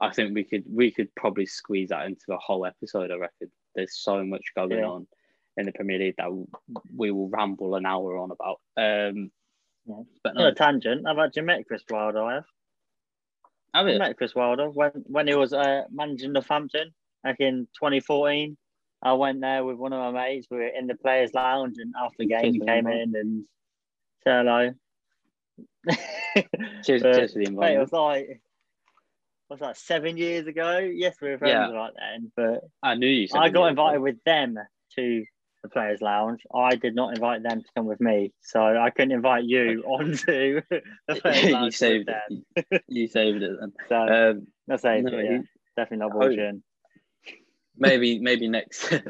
I 0.00 0.10
think 0.10 0.34
we 0.34 0.44
could 0.44 0.64
we 0.70 0.90
could 0.90 1.14
probably 1.14 1.46
squeeze 1.46 1.90
that 1.90 2.06
into 2.06 2.32
a 2.32 2.38
whole 2.38 2.66
episode. 2.66 3.10
I 3.10 3.16
reckon 3.16 3.50
there's 3.74 3.96
so 3.96 4.24
much 4.24 4.42
going 4.56 4.78
yeah. 4.78 4.86
on 4.86 5.06
in 5.56 5.66
the 5.66 5.72
Premier 5.72 5.98
League 5.98 6.16
that 6.18 6.30
we 6.96 7.10
will 7.10 7.28
ramble 7.28 7.76
an 7.76 7.86
hour 7.86 8.18
on 8.18 8.30
about. 8.30 8.60
Um, 8.76 9.30
yeah. 9.86 10.02
But 10.22 10.34
no, 10.34 10.48
a 10.48 10.54
tangent. 10.54 11.02
How 11.06 11.12
about 11.12 11.36
you 11.36 11.42
met 11.42 11.66
Chris 11.66 11.82
Wilder? 11.88 12.22
I 12.22 12.34
have. 12.34 12.44
Have 13.74 13.88
you? 13.88 13.98
met 13.98 14.16
Chris 14.16 14.34
Wilder 14.34 14.70
when 14.70 14.90
when 15.06 15.28
he 15.28 15.34
was 15.34 15.52
uh, 15.52 15.82
managing 15.90 16.32
Northampton 16.32 16.92
back 17.22 17.36
in 17.40 17.68
2014. 17.74 18.56
I 19.04 19.12
went 19.12 19.40
there 19.42 19.62
with 19.64 19.76
one 19.76 19.92
of 19.92 19.98
my 20.14 20.24
mates. 20.28 20.46
We 20.50 20.56
were 20.56 20.66
in 20.66 20.86
the 20.86 20.94
players' 20.96 21.34
lounge, 21.34 21.76
and 21.78 21.92
after 22.00 22.16
the 22.20 22.26
game, 22.26 22.54
he 22.54 22.58
Cheers, 22.58 22.66
came 22.66 22.86
in 22.88 23.14
and 23.14 23.44
said 24.24 24.46
hello. 24.46 24.72
Cheers, 26.84 27.02
But, 27.02 27.14
cheers 27.14 27.32
for 27.34 27.38
the 27.44 27.50
mate, 27.50 27.76
it 27.76 27.78
was 27.78 27.92
like 27.92 28.40
what's 29.48 29.60
that? 29.60 29.76
Seven 29.76 30.16
years 30.16 30.46
ago. 30.46 30.78
Yes, 30.78 31.16
we 31.20 31.28
were 31.30 31.38
friends 31.38 31.70
Yeah. 31.72 31.78
like 31.80 31.92
then, 31.98 32.32
but 32.34 32.64
I 32.82 32.94
knew 32.94 33.06
you. 33.06 33.28
I 33.34 33.50
got 33.50 33.66
invited 33.66 34.00
with 34.00 34.16
them 34.24 34.58
to 34.96 35.24
the 35.62 35.68
players' 35.68 36.00
lounge. 36.00 36.40
I 36.54 36.74
did 36.76 36.94
not 36.94 37.14
invite 37.14 37.42
them 37.42 37.60
to 37.60 37.66
come 37.76 37.86
with 37.86 38.00
me, 38.00 38.32
so 38.40 38.60
I 38.62 38.90
couldn't 38.90 39.12
invite 39.12 39.44
you 39.44 39.82
onto 39.86 40.60
the 40.62 40.82
players' 41.20 41.44
you 41.44 41.52
lounge 41.52 41.66
with 41.66 41.74
saved 41.74 42.10
it. 42.10 42.82
You 42.88 43.06
saved 43.08 43.42
it 43.42 43.52
then. 43.60 43.72
So 43.88 43.96
Um, 43.96 44.46
that's 44.66 44.84
it. 44.84 45.02
no, 45.04 45.18
yeah. 45.18 45.38
he- 45.38 45.44
Definitely 45.76 46.06
not 46.06 46.12
Oh. 46.14 46.20
bullshit. 46.20 46.54
Maybe 47.76 48.18
maybe 48.18 48.48
next 48.48 48.92
uh, 48.92 49.00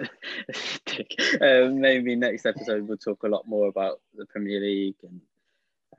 maybe 1.73 2.17
next 2.17 2.47
episode 2.47 2.89
we'll 2.89 2.97
talk 2.97 3.23
a 3.25 3.29
lot 3.29 3.47
more 3.47 3.69
about 3.69 4.01
the 4.15 4.27
Premier 4.27 4.61
League 4.61 4.97
and 5.03 5.21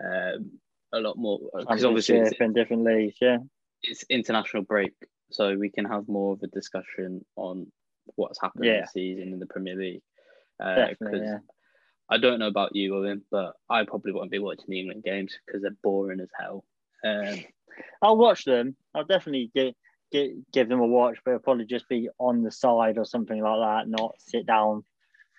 um, 0.04 0.52
a 0.94 1.00
lot 1.00 1.18
more 1.18 1.40
because 1.60 1.86
obviously 1.86 2.18
it's, 2.18 2.36
in 2.40 2.54
different 2.54 2.84
leagues. 2.84 3.16
Yeah, 3.22 3.38
it's 3.84 4.04
international 4.10 4.64
break, 4.64 4.94
so 5.32 5.56
we 5.58 5.70
can 5.70 5.86
have 5.86 6.08
more 6.08 6.34
of 6.34 6.44
a 6.44 6.48
discussion 6.48 7.26
on 7.36 7.68
what's 8.16 8.40
happened 8.42 8.66
Yeah. 8.66 8.82
this 8.82 8.94
season 8.94 9.34
in 9.34 9.40
the 9.40 9.48
Premier 9.48 9.76
League. 9.76 10.02
Uh, 10.62 10.88
Yeah. 11.02 11.40
I 12.10 12.18
don't 12.20 12.38
know 12.40 12.48
about 12.48 12.76
you, 12.76 12.96
Owen, 12.96 13.24
but 13.32 13.54
I 13.70 13.84
probably 13.84 14.12
won't 14.12 14.30
be 14.30 14.40
watching 14.40 14.66
the 14.68 14.80
England 14.80 15.04
games 15.04 15.36
because 15.46 15.64
they're 15.64 15.76
boring 15.82 16.20
as 16.20 16.30
hell. 16.40 16.64
Um, 17.04 17.44
I'll 18.02 18.18
watch 18.18 18.46
them. 18.46 18.76
I'll 18.94 19.06
definitely 19.06 19.52
give, 19.56 19.74
give 20.12 20.32
give 20.52 20.70
them 20.70 20.80
a 20.80 20.86
watch, 20.88 21.18
but 21.24 21.32
it'll 21.32 21.42
probably 21.44 21.66
just 21.66 21.88
be 21.90 22.10
on 22.20 22.44
the 22.44 22.52
side 22.52 22.98
or 22.98 23.06
something 23.06 23.42
like 23.42 23.60
that. 23.60 23.88
Not 23.90 24.16
sit 24.20 24.46
down, 24.46 24.84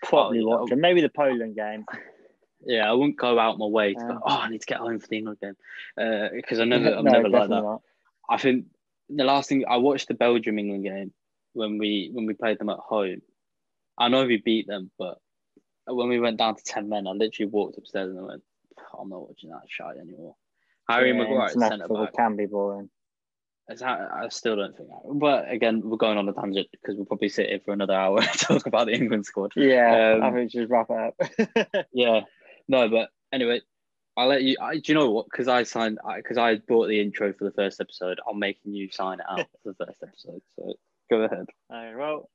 probably 0.03 0.41
Oh, 0.43 0.47
watch 0.47 0.71
them. 0.71 0.81
Maybe 0.81 1.01
the 1.01 1.09
Poland 1.09 1.55
game. 1.57 1.85
yeah, 2.65 2.89
I 2.89 2.93
wouldn't 2.93 3.17
go 3.19 3.39
out 3.39 3.59
my 3.59 3.67
way 3.67 3.95
to 3.95 4.01
go, 4.01 4.21
oh, 4.25 4.39
I 4.43 4.49
need 4.51 4.61
to 4.61 4.67
get 4.67 4.79
home 4.79 4.99
for 4.99 5.07
the 5.07 5.19
England 5.19 5.39
game 5.41 5.55
because 6.35 6.59
uh, 6.59 6.63
I 6.63 6.65
never, 6.65 6.89
I'm 6.99 7.05
No, 7.05 7.13
never 7.13 7.29
like 7.29 7.49
that. 7.49 7.63
not. 7.63 7.83
I 8.29 8.39
think 8.39 8.67
the 9.09 9.25
last 9.25 9.49
thing 9.49 9.65
I 9.69 9.77
watched 9.77 10.09
the 10.09 10.15
Belgium 10.15 10.59
England 10.59 10.85
game 10.85 11.13
when 11.53 11.79
we 11.79 12.11
when 12.13 12.27
we 12.27 12.35
played 12.35 12.59
them 12.59 12.69
at 12.71 12.79
home. 12.79 13.23
I 13.99 14.09
know 14.09 14.27
we 14.27 14.37
beat 14.45 14.67
them, 14.67 14.91
but 14.99 15.19
when 15.87 16.09
we 16.09 16.21
went 16.21 16.37
down 16.39 16.57
to 16.57 16.63
ten 16.65 16.89
men, 16.89 17.07
I 17.07 17.13
literally 17.13 17.51
walked 17.51 17.79
upstairs 17.79 18.11
and 18.11 18.19
I 18.19 18.23
went, 18.23 18.43
I'm 18.99 19.09
not 19.09 19.27
watching 19.29 19.51
that 19.51 19.63
shite 19.69 19.97
anymore. 19.97 20.35
Harry 20.89 21.13
Yeah, 21.13 21.19
Maguire 21.19 21.49
centre 21.49 21.89
back. 21.89 22.15
can 22.15 22.37
be 22.37 22.47
boring. 22.47 22.91
I 23.69 24.29
still 24.29 24.57
don't 24.57 24.77
think. 24.77 24.89
That. 24.89 25.19
But 25.19 25.51
again, 25.51 25.83
we're 25.85 25.97
going 25.97 26.19
on 26.19 26.29
a 26.29 26.33
tangent 26.33 26.69
because 26.71 26.97
we'll 26.97 27.07
probably 27.07 27.29
sit 27.29 27.49
here 27.49 27.61
for 27.65 27.73
another 27.73 27.95
hour 27.95 28.21
and 28.23 28.39
talk 28.39 28.67
about 28.67 28.87
the 28.87 28.95
England 28.95 29.27
squad. 29.27 29.53
Yeah, 29.57 30.15
Um, 30.17 30.23
I 30.23 30.31
think 30.31 30.37
we 30.37 30.49
should 30.51 30.61
just 30.61 30.71
wrap 30.71 30.89
it 30.91 31.69
up. 31.69 31.87
Yeah, 31.93 32.21
no, 32.69 32.89
but 32.89 33.11
anyway, 33.33 33.61
I'll 34.17 34.29
let 34.29 34.43
you. 34.43 34.57
I, 34.61 34.75
do 34.77 34.83
you 34.87 34.95
know 34.95 35.11
what? 35.11 35.27
Because 35.27 35.49
I 35.49 35.65
signed, 35.65 35.99
because 36.17 36.39
I, 36.39 36.57
bought 36.69 36.89
the 36.89 37.01
intro 37.01 37.33
for 37.33 37.45
the 37.45 37.53
first 37.53 37.81
episode. 37.81 38.21
I'm 38.29 38.39
making 38.39 38.73
you 38.73 38.91
sign 38.91 39.21
it 39.21 39.27
out 39.29 39.47
for 39.63 39.75
the 39.79 39.85
first 39.85 40.03
episode. 40.03 40.41
So 40.57 40.75
go 41.11 41.23
ahead. 41.23 41.47
Uh, 41.71 41.91
well, 41.99 42.31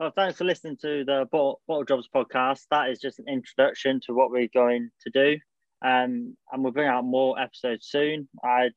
well, 0.00 0.12
thanks 0.14 0.38
for 0.38 0.44
listening 0.44 0.76
to 0.82 1.04
the 1.04 1.26
Bottle, 1.30 1.60
Bottle 1.68 1.84
Jobs 1.84 2.08
podcast. 2.14 2.62
That 2.70 2.90
is 2.90 3.00
just 3.00 3.20
an 3.20 3.28
introduction 3.28 4.00
to 4.06 4.12
what 4.12 4.30
we're 4.30 4.48
going 4.52 4.90
to 5.02 5.10
do. 5.10 5.38
Um, 5.84 6.36
and 6.50 6.62
we'll 6.62 6.72
bring 6.72 6.88
out 6.88 7.04
more 7.04 7.38
episodes 7.38 7.86
soon. 7.86 8.28
I 8.42 8.70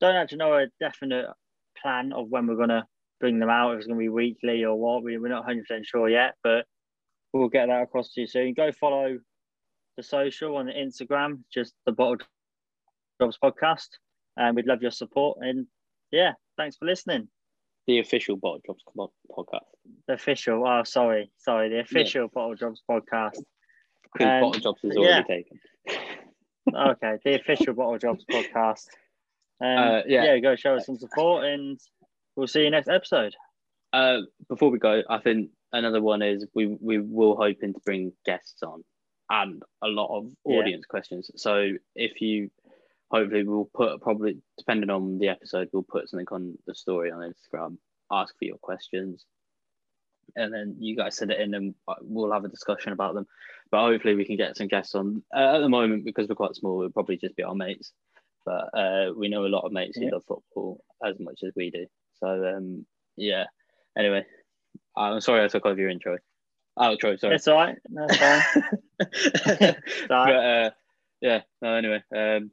don't 0.00 0.16
actually 0.16 0.38
know 0.38 0.54
a 0.54 0.66
definite 0.80 1.26
plan 1.82 2.12
of 2.12 2.28
when 2.28 2.46
we're 2.46 2.56
going 2.56 2.68
to 2.68 2.84
bring 3.20 3.38
them 3.38 3.50
out, 3.50 3.72
if 3.72 3.78
it's 3.78 3.86
going 3.86 3.98
to 3.98 4.02
be 4.02 4.08
weekly 4.08 4.64
or 4.64 4.78
what. 4.78 5.02
We, 5.02 5.18
we're 5.18 5.28
not 5.28 5.46
100% 5.46 5.62
sure 5.84 6.08
yet, 6.08 6.34
but 6.42 6.66
we'll 7.32 7.48
get 7.48 7.66
that 7.66 7.82
across 7.82 8.12
to 8.12 8.20
you 8.22 8.26
soon. 8.26 8.54
Go 8.54 8.70
follow 8.72 9.18
the 9.96 10.02
social 10.02 10.56
on 10.56 10.66
the 10.66 10.72
Instagram, 10.72 11.40
just 11.52 11.74
the 11.86 11.92
Bottle 11.92 12.16
Jobs 13.20 13.38
podcast. 13.42 13.88
And 14.36 14.56
we'd 14.56 14.66
love 14.66 14.82
your 14.82 14.90
support. 14.90 15.38
And 15.40 15.66
yeah, 16.10 16.32
thanks 16.56 16.76
for 16.76 16.86
listening. 16.86 17.28
The 17.86 17.98
official 17.98 18.36
Bottle 18.36 18.60
Jobs 18.64 18.82
podcast. 19.30 19.60
The 20.06 20.14
official. 20.14 20.66
Oh, 20.66 20.82
sorry, 20.84 21.30
sorry. 21.38 21.68
The 21.68 21.80
official 21.80 22.28
Bottle 22.32 22.54
Jobs 22.54 22.82
podcast. 22.90 23.38
Because 24.12 24.26
Um, 24.26 24.40
Bottle 24.40 24.60
Drops 24.60 24.84
is 24.84 24.96
already 24.96 25.12
yeah. 25.12 25.22
taken. 25.22 25.60
Okay, 26.72 27.18
the 27.24 27.34
official 27.34 27.74
Bottle 27.74 27.98
Jobs 27.98 28.24
podcast. 28.30 28.86
Um, 29.62 29.78
Uh, 29.78 30.02
yeah. 30.06 30.24
yeah, 30.24 30.38
go 30.38 30.56
show 30.56 30.74
us 30.76 30.86
some 30.86 30.98
support, 30.98 31.44
and 31.44 31.78
we'll 32.36 32.48
see 32.48 32.64
you 32.64 32.70
next 32.70 32.88
episode. 32.88 33.34
Uh, 33.92 34.22
before 34.48 34.70
we 34.70 34.78
go, 34.78 35.02
I 35.08 35.18
think 35.18 35.50
another 35.72 36.00
one 36.02 36.22
is 36.22 36.46
we 36.54 36.66
we 36.80 36.98
will 36.98 37.36
hoping 37.36 37.72
to 37.74 37.80
bring 37.84 38.12
guests 38.26 38.62
on 38.62 38.82
and 39.30 39.62
a 39.82 39.88
lot 39.88 40.16
of 40.16 40.30
Yeah. 40.44 40.58
audience 40.58 40.84
questions. 40.86 41.30
So 41.36 41.70
if 41.94 42.20
you 42.20 42.50
hopefully 43.10 43.44
we'll 43.44 43.70
put 43.74 44.00
probably 44.00 44.40
depending 44.58 44.90
on 44.90 45.18
the 45.18 45.28
episode, 45.28 45.68
we'll 45.72 45.82
put 45.84 46.08
something 46.08 46.26
on 46.32 46.58
the 46.66 46.74
story 46.74 47.10
on 47.10 47.20
Instagram, 47.20 47.76
ask 48.10 48.34
for 48.38 48.44
your 48.46 48.58
questions, 48.58 49.24
and 50.36 50.52
then 50.52 50.76
you 50.78 50.96
guys 50.96 51.16
send 51.16 51.30
it 51.30 51.40
in 51.40 51.54
and 51.54 51.74
we'll 52.00 52.32
have 52.32 52.44
a 52.44 52.48
discussion 52.48 52.92
about 52.92 53.14
them. 53.14 53.26
But 53.70 53.82
hopefully 53.86 54.14
we 54.14 54.24
can 54.24 54.36
get 54.36 54.56
some 54.56 54.68
guests 54.68 54.94
on. 54.94 55.22
Uh, 55.34 55.56
at 55.56 55.58
the 55.60 55.68
moment, 55.68 56.04
because 56.04 56.28
we're 56.28 56.34
quite 56.34 56.54
small, 56.56 56.80
it'll 56.80 56.92
probably 56.92 57.16
just 57.18 57.36
be 57.36 57.42
our 57.42 57.54
mates. 57.54 57.92
But 58.44 58.70
uh, 58.76 59.12
we 59.16 59.28
know 59.28 59.44
a 59.44 59.48
lot 59.48 59.64
of 59.64 59.72
mates 59.72 59.96
who 59.96 60.04
Yeah. 60.04 60.10
love 60.12 60.24
football 60.26 60.82
as 61.04 61.14
much 61.20 61.40
as 61.44 61.52
we 61.56 61.70
do. 61.70 61.86
So 62.18 62.26
um, 62.28 62.86
yeah. 63.16 63.44
Anyway, 63.96 64.24
I'm 64.96 65.20
sorry 65.20 65.44
I 65.44 65.48
took 65.48 65.66
over 65.66 65.78
your 65.80 65.90
intro. 65.90 66.18
Outro, 66.78 67.18
sorry. 67.18 67.34
It's 67.36 67.46
all 67.48 67.56
right. 67.56 67.76
That's 67.90 68.16
fine. 68.16 68.62
but 70.08 70.14
uh, 70.14 70.70
yeah, 71.20 71.40
no, 71.60 71.74
anyway, 71.74 72.02
um, 72.16 72.50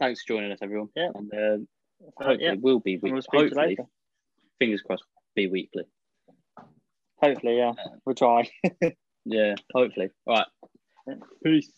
thanks 0.00 0.22
for 0.22 0.34
joining 0.34 0.50
us, 0.52 0.58
everyone. 0.60 0.88
Yeah. 0.96 1.10
And 1.14 1.32
um, 1.32 1.68
hopefully 2.16 2.38
yeah. 2.40 2.54
we'll 2.60 2.80
be 2.80 2.94
And 2.94 3.02
week- 3.02 3.12
we'll 3.12 3.22
speak 3.22 3.30
to 3.32 3.38
you 3.38 3.44
hopefully, 3.50 3.66
later. 3.68 3.84
fingers 4.58 4.82
crossed, 4.82 5.04
be 5.36 5.46
weekly. 5.46 5.84
Hopefully, 7.22 7.58
yeah. 7.58 7.72
We'll 8.04 8.14
try. 8.16 8.48
Yeah, 9.24 9.54
hopefully. 9.72 10.10
All 10.26 10.34
right. 11.06 11.16
Peace. 11.44 11.70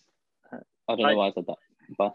I 0.51 0.57
don't 0.89 1.03
Bye. 1.03 1.11
know 1.13 1.19
why 1.19 1.27
I 1.29 1.33
said 1.33 1.45
that. 1.47 1.57
Bye. 1.99 2.09